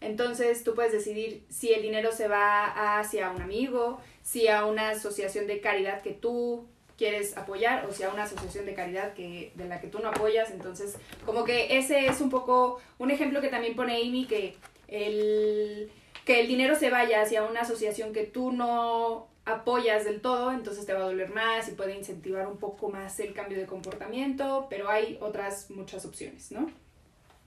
Entonces 0.00 0.64
tú 0.64 0.74
puedes 0.74 0.92
decidir 0.92 1.44
si 1.48 1.72
el 1.72 1.82
dinero 1.82 2.10
se 2.10 2.26
va 2.26 2.98
hacia 2.98 3.30
un 3.30 3.40
amigo, 3.40 4.00
si 4.22 4.48
a 4.48 4.66
una 4.66 4.90
asociación 4.90 5.46
de 5.46 5.60
caridad 5.60 6.02
que 6.02 6.12
tú 6.12 6.66
quieres 6.96 7.36
apoyar 7.36 7.86
o 7.86 7.92
si 7.92 8.02
a 8.02 8.10
una 8.10 8.24
asociación 8.24 8.66
de 8.66 8.74
caridad 8.74 9.14
que, 9.14 9.52
de 9.54 9.66
la 9.66 9.80
que 9.80 9.88
tú 9.88 9.98
no 9.98 10.08
apoyas. 10.08 10.50
Entonces, 10.50 10.96
como 11.24 11.44
que 11.44 11.78
ese 11.78 12.06
es 12.06 12.20
un 12.20 12.30
poco 12.30 12.80
un 12.98 13.10
ejemplo 13.10 13.40
que 13.40 13.48
también 13.48 13.76
pone 13.76 13.96
Amy, 13.96 14.26
que 14.26 14.56
el, 14.88 15.90
que 16.24 16.40
el 16.40 16.48
dinero 16.48 16.74
se 16.74 16.90
vaya 16.90 17.22
hacia 17.22 17.44
una 17.44 17.62
asociación 17.62 18.12
que 18.12 18.24
tú 18.24 18.52
no 18.52 19.28
apoyas 19.44 20.04
del 20.04 20.20
todo, 20.20 20.52
entonces 20.52 20.84
te 20.86 20.92
va 20.92 21.00
a 21.00 21.04
doler 21.04 21.30
más 21.30 21.68
y 21.68 21.72
puede 21.72 21.96
incentivar 21.96 22.48
un 22.48 22.58
poco 22.58 22.88
más 22.88 23.20
el 23.20 23.32
cambio 23.32 23.58
de 23.58 23.66
comportamiento, 23.66 24.66
pero 24.68 24.90
hay 24.90 25.18
otras 25.20 25.70
muchas 25.70 26.04
opciones, 26.04 26.50
¿no? 26.50 26.68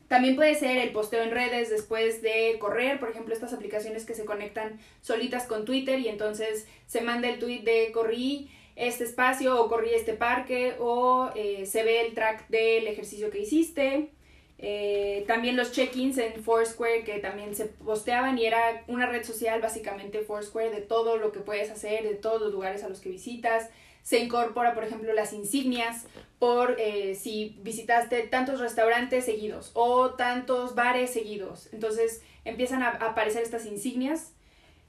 También 0.08 0.36
puede 0.36 0.56
ser 0.56 0.78
el 0.78 0.92
posteo 0.92 1.22
en 1.22 1.30
redes 1.30 1.70
después 1.70 2.22
de 2.24 2.58
correr, 2.58 3.00
por 3.00 3.10
ejemplo, 3.10 3.34
estas 3.34 3.54
aplicaciones 3.54 4.06
que 4.06 4.16
se 4.16 4.26
conectan 4.26 4.80
solitas 5.02 5.46
con 5.46 5.66
Twitter 5.66 6.00
y 6.00 6.08
entonces 6.08 6.68
se 6.88 7.02
manda 7.02 7.30
el 7.30 7.38
tweet 7.38 7.62
de 7.62 7.92
corrí 7.92 8.50
este 8.80 9.04
espacio 9.04 9.62
o 9.62 9.68
corrí 9.68 9.94
este 9.94 10.14
parque 10.14 10.76
o 10.80 11.30
eh, 11.36 11.66
se 11.66 11.84
ve 11.84 12.06
el 12.06 12.14
track 12.14 12.48
del 12.48 12.88
ejercicio 12.88 13.30
que 13.30 13.40
hiciste. 13.40 14.12
Eh, 14.58 15.26
también 15.28 15.58
los 15.58 15.72
check-ins 15.74 16.18
en 16.18 16.42
Foursquare 16.44 17.04
que 17.04 17.20
también 17.20 17.56
se 17.56 17.66
posteaban 17.66 18.38
y 18.38 18.46
era 18.46 18.84
una 18.88 19.06
red 19.06 19.24
social 19.24 19.62
básicamente 19.62 20.22
Foursquare 20.22 20.72
de 20.72 20.82
todo 20.82 21.18
lo 21.18 21.32
que 21.32 21.40
puedes 21.40 21.70
hacer, 21.70 22.04
de 22.04 22.16
todos 22.16 22.42
los 22.42 22.54
lugares 22.54 22.84
a 22.84 22.90
los 22.90 23.00
que 23.00 23.10
visitas 23.10 23.70
se 24.02 24.20
incorpora, 24.20 24.74
por 24.74 24.86
ejemplo, 24.86 25.14
las 25.14 25.34
insignias 25.34 26.06
por 26.40 26.78
eh, 26.80 27.16
si 27.16 27.58
visitaste 27.62 28.24
tantos 28.24 28.62
restaurantes 28.62 29.26
seguidos 29.26 29.72
o 29.74 30.12
tantos 30.12 30.74
bares 30.74 31.12
seguidos. 31.12 31.68
Entonces 31.74 32.22
empiezan 32.46 32.82
a 32.82 32.90
aparecer 32.92 33.44
estas 33.44 33.66
insignias 33.66 34.34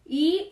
y 0.06 0.50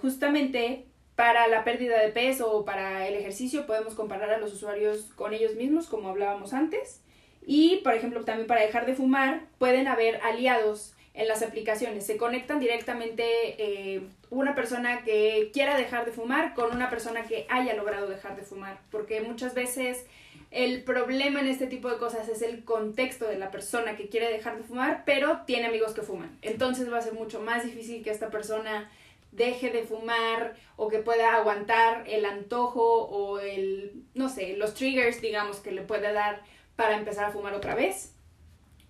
justamente 0.00 0.89
para 1.20 1.48
la 1.48 1.64
pérdida 1.64 2.00
de 2.00 2.08
peso 2.08 2.50
o 2.50 2.64
para 2.64 3.06
el 3.06 3.14
ejercicio 3.14 3.66
podemos 3.66 3.94
comparar 3.94 4.30
a 4.30 4.38
los 4.38 4.54
usuarios 4.54 5.10
con 5.16 5.34
ellos 5.34 5.54
mismos, 5.54 5.86
como 5.86 6.08
hablábamos 6.08 6.54
antes. 6.54 7.02
Y, 7.44 7.82
por 7.84 7.92
ejemplo, 7.92 8.24
también 8.24 8.46
para 8.46 8.62
dejar 8.62 8.86
de 8.86 8.94
fumar 8.94 9.42
pueden 9.58 9.86
haber 9.86 10.18
aliados 10.22 10.94
en 11.12 11.28
las 11.28 11.42
aplicaciones. 11.42 12.06
Se 12.06 12.16
conectan 12.16 12.58
directamente 12.58 13.22
eh, 13.58 14.00
una 14.30 14.54
persona 14.54 15.04
que 15.04 15.50
quiera 15.52 15.76
dejar 15.76 16.06
de 16.06 16.12
fumar 16.12 16.54
con 16.54 16.74
una 16.74 16.88
persona 16.88 17.24
que 17.24 17.44
haya 17.50 17.74
logrado 17.74 18.08
dejar 18.08 18.34
de 18.34 18.42
fumar. 18.42 18.80
Porque 18.90 19.20
muchas 19.20 19.52
veces 19.52 20.06
el 20.50 20.84
problema 20.84 21.40
en 21.40 21.48
este 21.48 21.66
tipo 21.66 21.90
de 21.90 21.98
cosas 21.98 22.30
es 22.30 22.40
el 22.40 22.64
contexto 22.64 23.26
de 23.26 23.36
la 23.36 23.50
persona 23.50 23.94
que 23.94 24.08
quiere 24.08 24.32
dejar 24.32 24.56
de 24.56 24.62
fumar, 24.62 25.02
pero 25.04 25.42
tiene 25.44 25.66
amigos 25.66 25.92
que 25.92 26.00
fuman. 26.00 26.38
Entonces 26.40 26.90
va 26.90 26.96
a 26.96 27.02
ser 27.02 27.12
mucho 27.12 27.42
más 27.42 27.62
difícil 27.62 28.02
que 28.02 28.10
esta 28.10 28.30
persona 28.30 28.90
deje 29.32 29.70
de 29.70 29.84
fumar 29.84 30.56
o 30.76 30.88
que 30.88 30.98
pueda 30.98 31.36
aguantar 31.36 32.04
el 32.08 32.24
antojo 32.24 32.82
o 32.82 33.38
el, 33.38 34.04
no 34.14 34.28
sé, 34.28 34.56
los 34.56 34.74
triggers, 34.74 35.20
digamos, 35.20 35.58
que 35.58 35.72
le 35.72 35.82
puede 35.82 36.12
dar 36.12 36.42
para 36.76 36.96
empezar 36.96 37.26
a 37.26 37.30
fumar 37.30 37.54
otra 37.54 37.74
vez. 37.74 38.14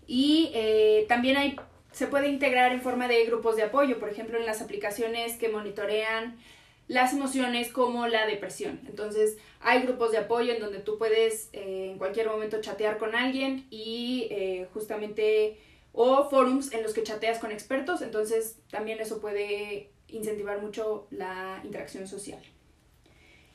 Y 0.07 0.51
eh, 0.55 1.05
también 1.09 1.37
hay 1.37 1.57
se 1.93 2.07
puede 2.07 2.29
integrar 2.29 2.73
en 2.73 2.83
forma 2.83 3.09
de 3.09 3.25
grupos 3.25 3.57
de 3.57 3.65
apoyo, 3.65 3.99
por 3.99 4.09
ejemplo, 4.09 4.39
en 4.39 4.47
las 4.47 4.63
aplicaciones 4.63 5.37
que 5.37 5.49
monitorean 5.49 6.39
las 6.87 7.13
emociones 7.13 7.73
como 7.73 8.07
la 8.09 8.27
depresión. 8.27 8.81
Entonces, 8.89 9.39
hay 9.61 9.83
grupos 9.83 10.13
de 10.13 10.19
apoyo 10.19 10.53
en 10.53 10.61
donde 10.61 10.81
tú 10.81 10.99
puedes 10.99 11.49
eh, 11.53 11.91
en 11.93 11.99
cualquier 11.99 12.29
momento 12.29 12.61
chatear 12.61 12.99
con 12.99 13.15
alguien 13.15 13.67
y 13.71 14.27
eh, 14.31 14.69
justamente, 14.73 15.59
o 15.93 16.29
forums 16.29 16.73
en 16.73 16.83
los 16.83 16.93
que 16.93 17.03
chateas 17.03 17.39
con 17.39 17.53
expertos, 17.53 18.03
entonces 18.03 18.59
también 18.71 19.01
eso 19.01 19.21
puede 19.21 19.91
incentivar 20.13 20.61
mucho 20.61 21.07
la 21.11 21.61
interacción 21.65 22.07
social. 22.07 22.41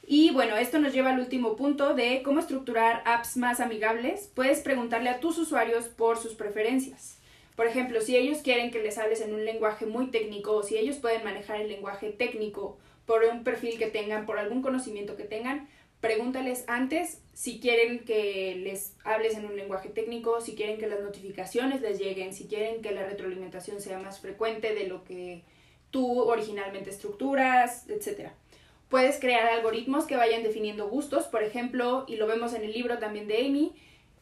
Y 0.07 0.32
bueno, 0.32 0.56
esto 0.56 0.77
nos 0.77 0.94
lleva 0.94 1.10
al 1.10 1.19
último 1.19 1.56
punto 1.56 1.95
de 1.95 2.22
cómo 2.23 2.40
estructurar 2.40 3.02
apps 3.06 3.38
más 3.38 3.60
amigables. 3.60 4.30
Puedes 4.36 4.61
preguntarle 4.61 5.10
a 5.10 5.19
tus 5.19 5.38
usuarios 5.40 5.86
por 5.86 6.18
sus 6.18 6.36
preferencias. 6.36 7.18
Por 7.56 7.65
ejemplo, 7.68 8.02
si 8.02 8.15
ellos 8.15 8.40
quieren 8.40 8.69
que 8.69 8.84
les 8.84 8.98
hables 8.98 9.22
en 9.22 9.34
un 9.34 9.45
lenguaje 9.45 9.86
muy 9.86 10.11
técnico 10.11 10.53
o 10.53 10.64
si 10.64 10.77
ellos 10.77 10.98
pueden 10.98 11.23
manejar 11.23 11.61
el 11.61 11.69
lenguaje 11.69 12.11
técnico 12.11 12.77
por 13.06 13.23
un 13.23 13.44
perfil 13.44 13.80
que 13.80 13.88
tengan, 13.88 14.26
por 14.26 14.38
algún 14.38 14.61
conocimiento 14.61 15.15
que 15.15 15.23
tengan, 15.23 15.68
pregúntales 16.02 16.65
antes 16.68 17.22
si 17.34 17.60
quieren 17.60 17.99
que 17.99 18.56
les 18.57 18.95
hables 19.03 19.36
en 19.36 19.45
un 19.45 19.56
lenguaje 19.56 19.90
técnico, 19.90 20.41
si 20.41 20.56
quieren 20.56 20.77
que 20.77 20.88
las 20.88 21.02
notificaciones 21.02 21.82
les 21.82 21.98
lleguen, 21.98 22.34
si 22.34 22.48
quieren 22.48 22.82
que 22.82 22.91
la 22.91 23.06
retroalimentación 23.06 23.82
sea 23.82 23.98
más 23.99 24.19
frecuente 24.19 24.76
de 24.76 24.88
lo 24.88 25.03
que 25.03 25.44
tú 25.91 26.22
originalmente 26.22 26.90
estructuras, 26.90 27.90
etc. 27.90 28.30
puedes 28.90 29.20
crear 29.20 29.48
algoritmos 29.48 30.06
que 30.06 30.16
vayan 30.16 30.44
definiendo 30.44 30.88
gustos, 30.88 31.26
por 31.26 31.44
ejemplo, 31.44 32.06
y 32.07 32.18
lo 32.18 32.28
vemos 32.28 32.53
en 32.53 32.64
el 32.64 32.74
libro 32.74 32.98
también 32.99 33.28
de 33.28 33.45
Amy, 33.45 33.74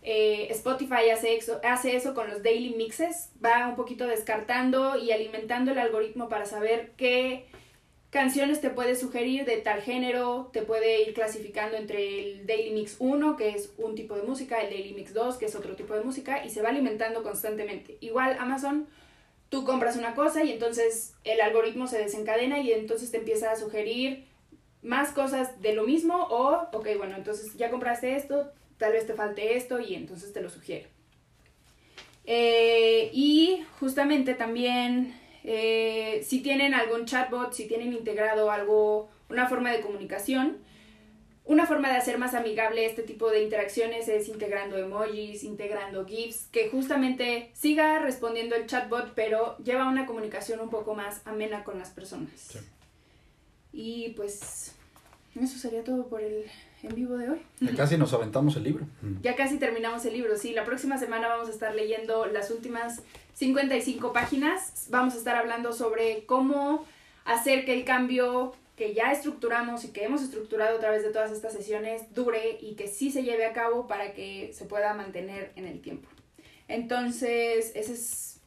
eh, 0.06 0.48
Spotify 0.52 1.10
hace 1.14 1.38
eso, 1.38 1.62
hace 1.64 1.96
eso 1.96 2.14
con 2.14 2.30
los 2.30 2.44
daily 2.44 2.76
mixes, 2.76 3.32
va 3.44 3.70
un 3.70 3.76
poquito 3.76 4.06
descartando 4.06 4.98
y 4.98 5.12
alimentando 5.12 5.72
el 5.72 5.80
algoritmo 5.80 6.28
para 6.28 6.46
saber 6.46 6.92
qué 6.98 7.46
canciones 8.14 8.62
te 8.62 8.70
puede 8.70 8.96
sugerir 8.96 9.44
de 9.44 9.58
tal 9.58 9.82
género, 9.82 10.50
te 10.54 10.62
puede 10.62 11.02
ir 11.02 11.16
clasificando 11.16 11.78
entre 11.78 12.20
el 12.20 12.46
Daily 12.46 12.70
Mix 12.70 12.98
1, 13.00 13.36
que 13.36 13.50
es 13.50 13.74
un 13.78 13.96
tipo 13.96 14.16
de 14.16 14.22
música, 14.22 14.62
el 14.62 14.70
Daily 14.70 14.94
Mix 14.94 15.16
2, 15.16 15.38
que 15.38 15.48
es 15.48 15.56
otro 15.56 15.76
tipo 15.76 15.96
de 15.96 16.04
música, 16.04 16.46
y 16.46 16.52
se 16.52 16.62
va 16.62 16.70
alimentando 16.70 17.24
constantemente. 17.24 17.98
Igual 18.02 18.38
Amazon, 18.40 18.88
tú 19.54 19.66
compras 19.66 19.98
una 19.98 20.16
cosa 20.16 20.44
y 20.44 20.52
entonces 20.52 21.14
el 21.24 21.40
algoritmo 21.40 21.86
se 21.86 22.00
desencadena 22.00 22.58
y 22.58 22.72
entonces 22.72 23.12
te 23.12 23.18
empieza 23.18 23.52
a 23.52 23.56
sugerir 23.56 24.26
más 24.82 25.12
cosas 25.12 25.62
de 25.62 25.76
lo 25.76 25.84
mismo 25.84 26.16
o, 26.16 26.70
ok, 26.74 26.88
bueno, 26.98 27.16
entonces 27.16 27.56
ya 27.56 27.70
compraste 27.70 28.16
esto, 28.16 28.52
tal 28.80 28.94
vez 28.94 29.06
te 29.06 29.14
falte 29.14 29.56
esto 29.56 29.80
y 29.80 29.94
entonces 29.94 30.34
te 30.34 30.42
lo 30.42 30.50
sugiere. 30.50 30.88
Eh, 32.26 33.12
y 33.14 33.64
justamente 33.80 34.34
también 34.34 35.14
eh, 35.44 36.24
si 36.26 36.42
tienen 36.42 36.74
algún 36.74 37.06
chatbot, 37.06 37.54
si 37.54 37.68
tienen 37.68 37.94
integrado 37.94 38.50
algo, 38.50 39.12
una 39.30 39.48
forma 39.48 39.72
de 39.72 39.82
comunicación, 39.82 40.58
una 41.46 41.66
forma 41.66 41.90
de 41.90 41.98
hacer 41.98 42.18
más 42.18 42.34
amigable 42.34 42.86
este 42.86 43.04
tipo 43.04 43.30
de 43.30 43.44
interacciones 43.44 44.08
es 44.08 44.30
integrando 44.30 44.78
emojis, 44.78 45.44
integrando 45.44 46.06
GIFs, 46.06 46.48
que 46.52 46.70
justamente 46.70 47.52
siga 47.54 48.00
respondiendo 48.00 48.56
el 48.56 48.66
chatbot, 48.66 49.14
pero 49.14 49.58
lleva 49.58 49.88
una 49.88 50.06
comunicación 50.06 50.62
un 50.62 50.70
poco 50.70 50.96
más 50.96 51.22
amena 51.26 51.64
con 51.64 51.78
las 51.80 51.90
personas. 51.90 52.58
Y 53.74 54.10
pues 54.16 54.74
eso 55.36 55.58
sería 55.58 55.84
todo 55.84 56.08
por 56.08 56.22
el 56.22 56.46
en 56.84 56.96
vivo 56.96 57.18
de 57.18 57.30
hoy. 57.30 57.42
Ya 57.62 57.74
casi 57.76 57.98
nos 57.98 58.14
aventamos 58.14 58.56
el 58.58 58.64
libro. 58.64 58.86
Ya 59.22 59.36
casi 59.36 59.58
terminamos 59.58 60.06
el 60.06 60.14
libro, 60.14 60.38
sí. 60.38 60.54
La 60.54 60.66
próxima 60.66 60.98
semana 60.98 61.30
vamos 61.30 61.48
a 61.48 61.52
estar 61.52 61.74
leyendo 61.74 62.26
las 62.26 62.52
últimas 62.52 63.02
55 63.34 64.14
páginas. 64.14 64.88
Vamos 64.90 65.16
a 65.16 65.18
estar 65.18 65.36
hablando 65.36 65.74
sobre 65.74 66.26
cómo 66.26 66.86
hacer 67.26 67.66
que 67.66 67.74
el 67.74 67.86
cambio 67.86 68.54
que 68.76 68.94
ya 68.94 69.12
estructuramos 69.12 69.84
y 69.86 69.90
que 69.90 70.04
hemos 70.04 70.24
estructurado 70.24 70.78
a 70.78 70.80
través 70.80 71.04
de 71.04 71.12
todas 71.12 71.32
estas 71.32 71.54
sesiones 71.54 72.14
dure 72.14 72.58
y 72.60 72.76
que 72.76 72.88
sí 72.88 73.12
se 73.12 73.24
lleve 73.24 73.46
a 73.46 73.54
cabo 73.54 73.88
para 73.88 74.14
que 74.14 74.52
se 74.54 74.66
pueda 74.66 74.94
mantener 74.94 75.52
en 75.56 75.66
el 75.66 75.82
tiempo. 75.82 76.10
Entonces, 76.68 77.72
ese 77.76 77.94
es 77.94 78.40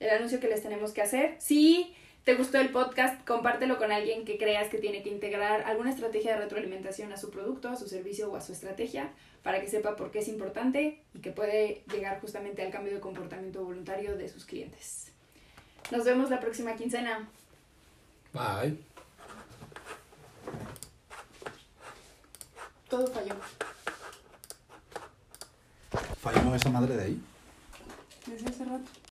el 0.00 0.10
anuncio 0.10 0.40
que 0.40 0.48
les 0.48 0.62
tenemos 0.62 0.92
que 0.92 1.02
hacer. 1.02 1.36
Sí 1.38 1.94
te 2.26 2.34
gustó 2.34 2.58
el 2.58 2.70
podcast, 2.70 3.24
compártelo 3.24 3.78
con 3.78 3.92
alguien 3.92 4.24
que 4.24 4.36
creas 4.36 4.68
que 4.68 4.78
tiene 4.78 5.04
que 5.04 5.10
integrar 5.10 5.62
alguna 5.62 5.90
estrategia 5.90 6.32
de 6.32 6.40
retroalimentación 6.40 7.12
a 7.12 7.16
su 7.16 7.30
producto, 7.30 7.68
a 7.68 7.76
su 7.76 7.86
servicio 7.86 8.32
o 8.32 8.34
a 8.34 8.40
su 8.40 8.52
estrategia 8.52 9.12
para 9.44 9.60
que 9.60 9.68
sepa 9.68 9.94
por 9.94 10.10
qué 10.10 10.18
es 10.18 10.26
importante 10.26 11.00
y 11.14 11.20
que 11.20 11.30
puede 11.30 11.84
llegar 11.92 12.20
justamente 12.20 12.62
al 12.62 12.72
cambio 12.72 12.92
de 12.92 12.98
comportamiento 12.98 13.62
voluntario 13.62 14.16
de 14.16 14.28
sus 14.28 14.44
clientes. 14.44 15.12
Nos 15.92 16.04
vemos 16.04 16.28
la 16.28 16.40
próxima 16.40 16.74
quincena. 16.74 17.28
Bye. 18.32 18.85
Todo 22.88 23.06
falló. 23.08 23.34
¿Falló 26.20 26.54
esa 26.54 26.70
madre 26.70 26.96
de 26.96 27.04
ahí? 27.04 27.22
Desde 28.26 28.48
hace 28.48 28.64
rato. 28.64 28.84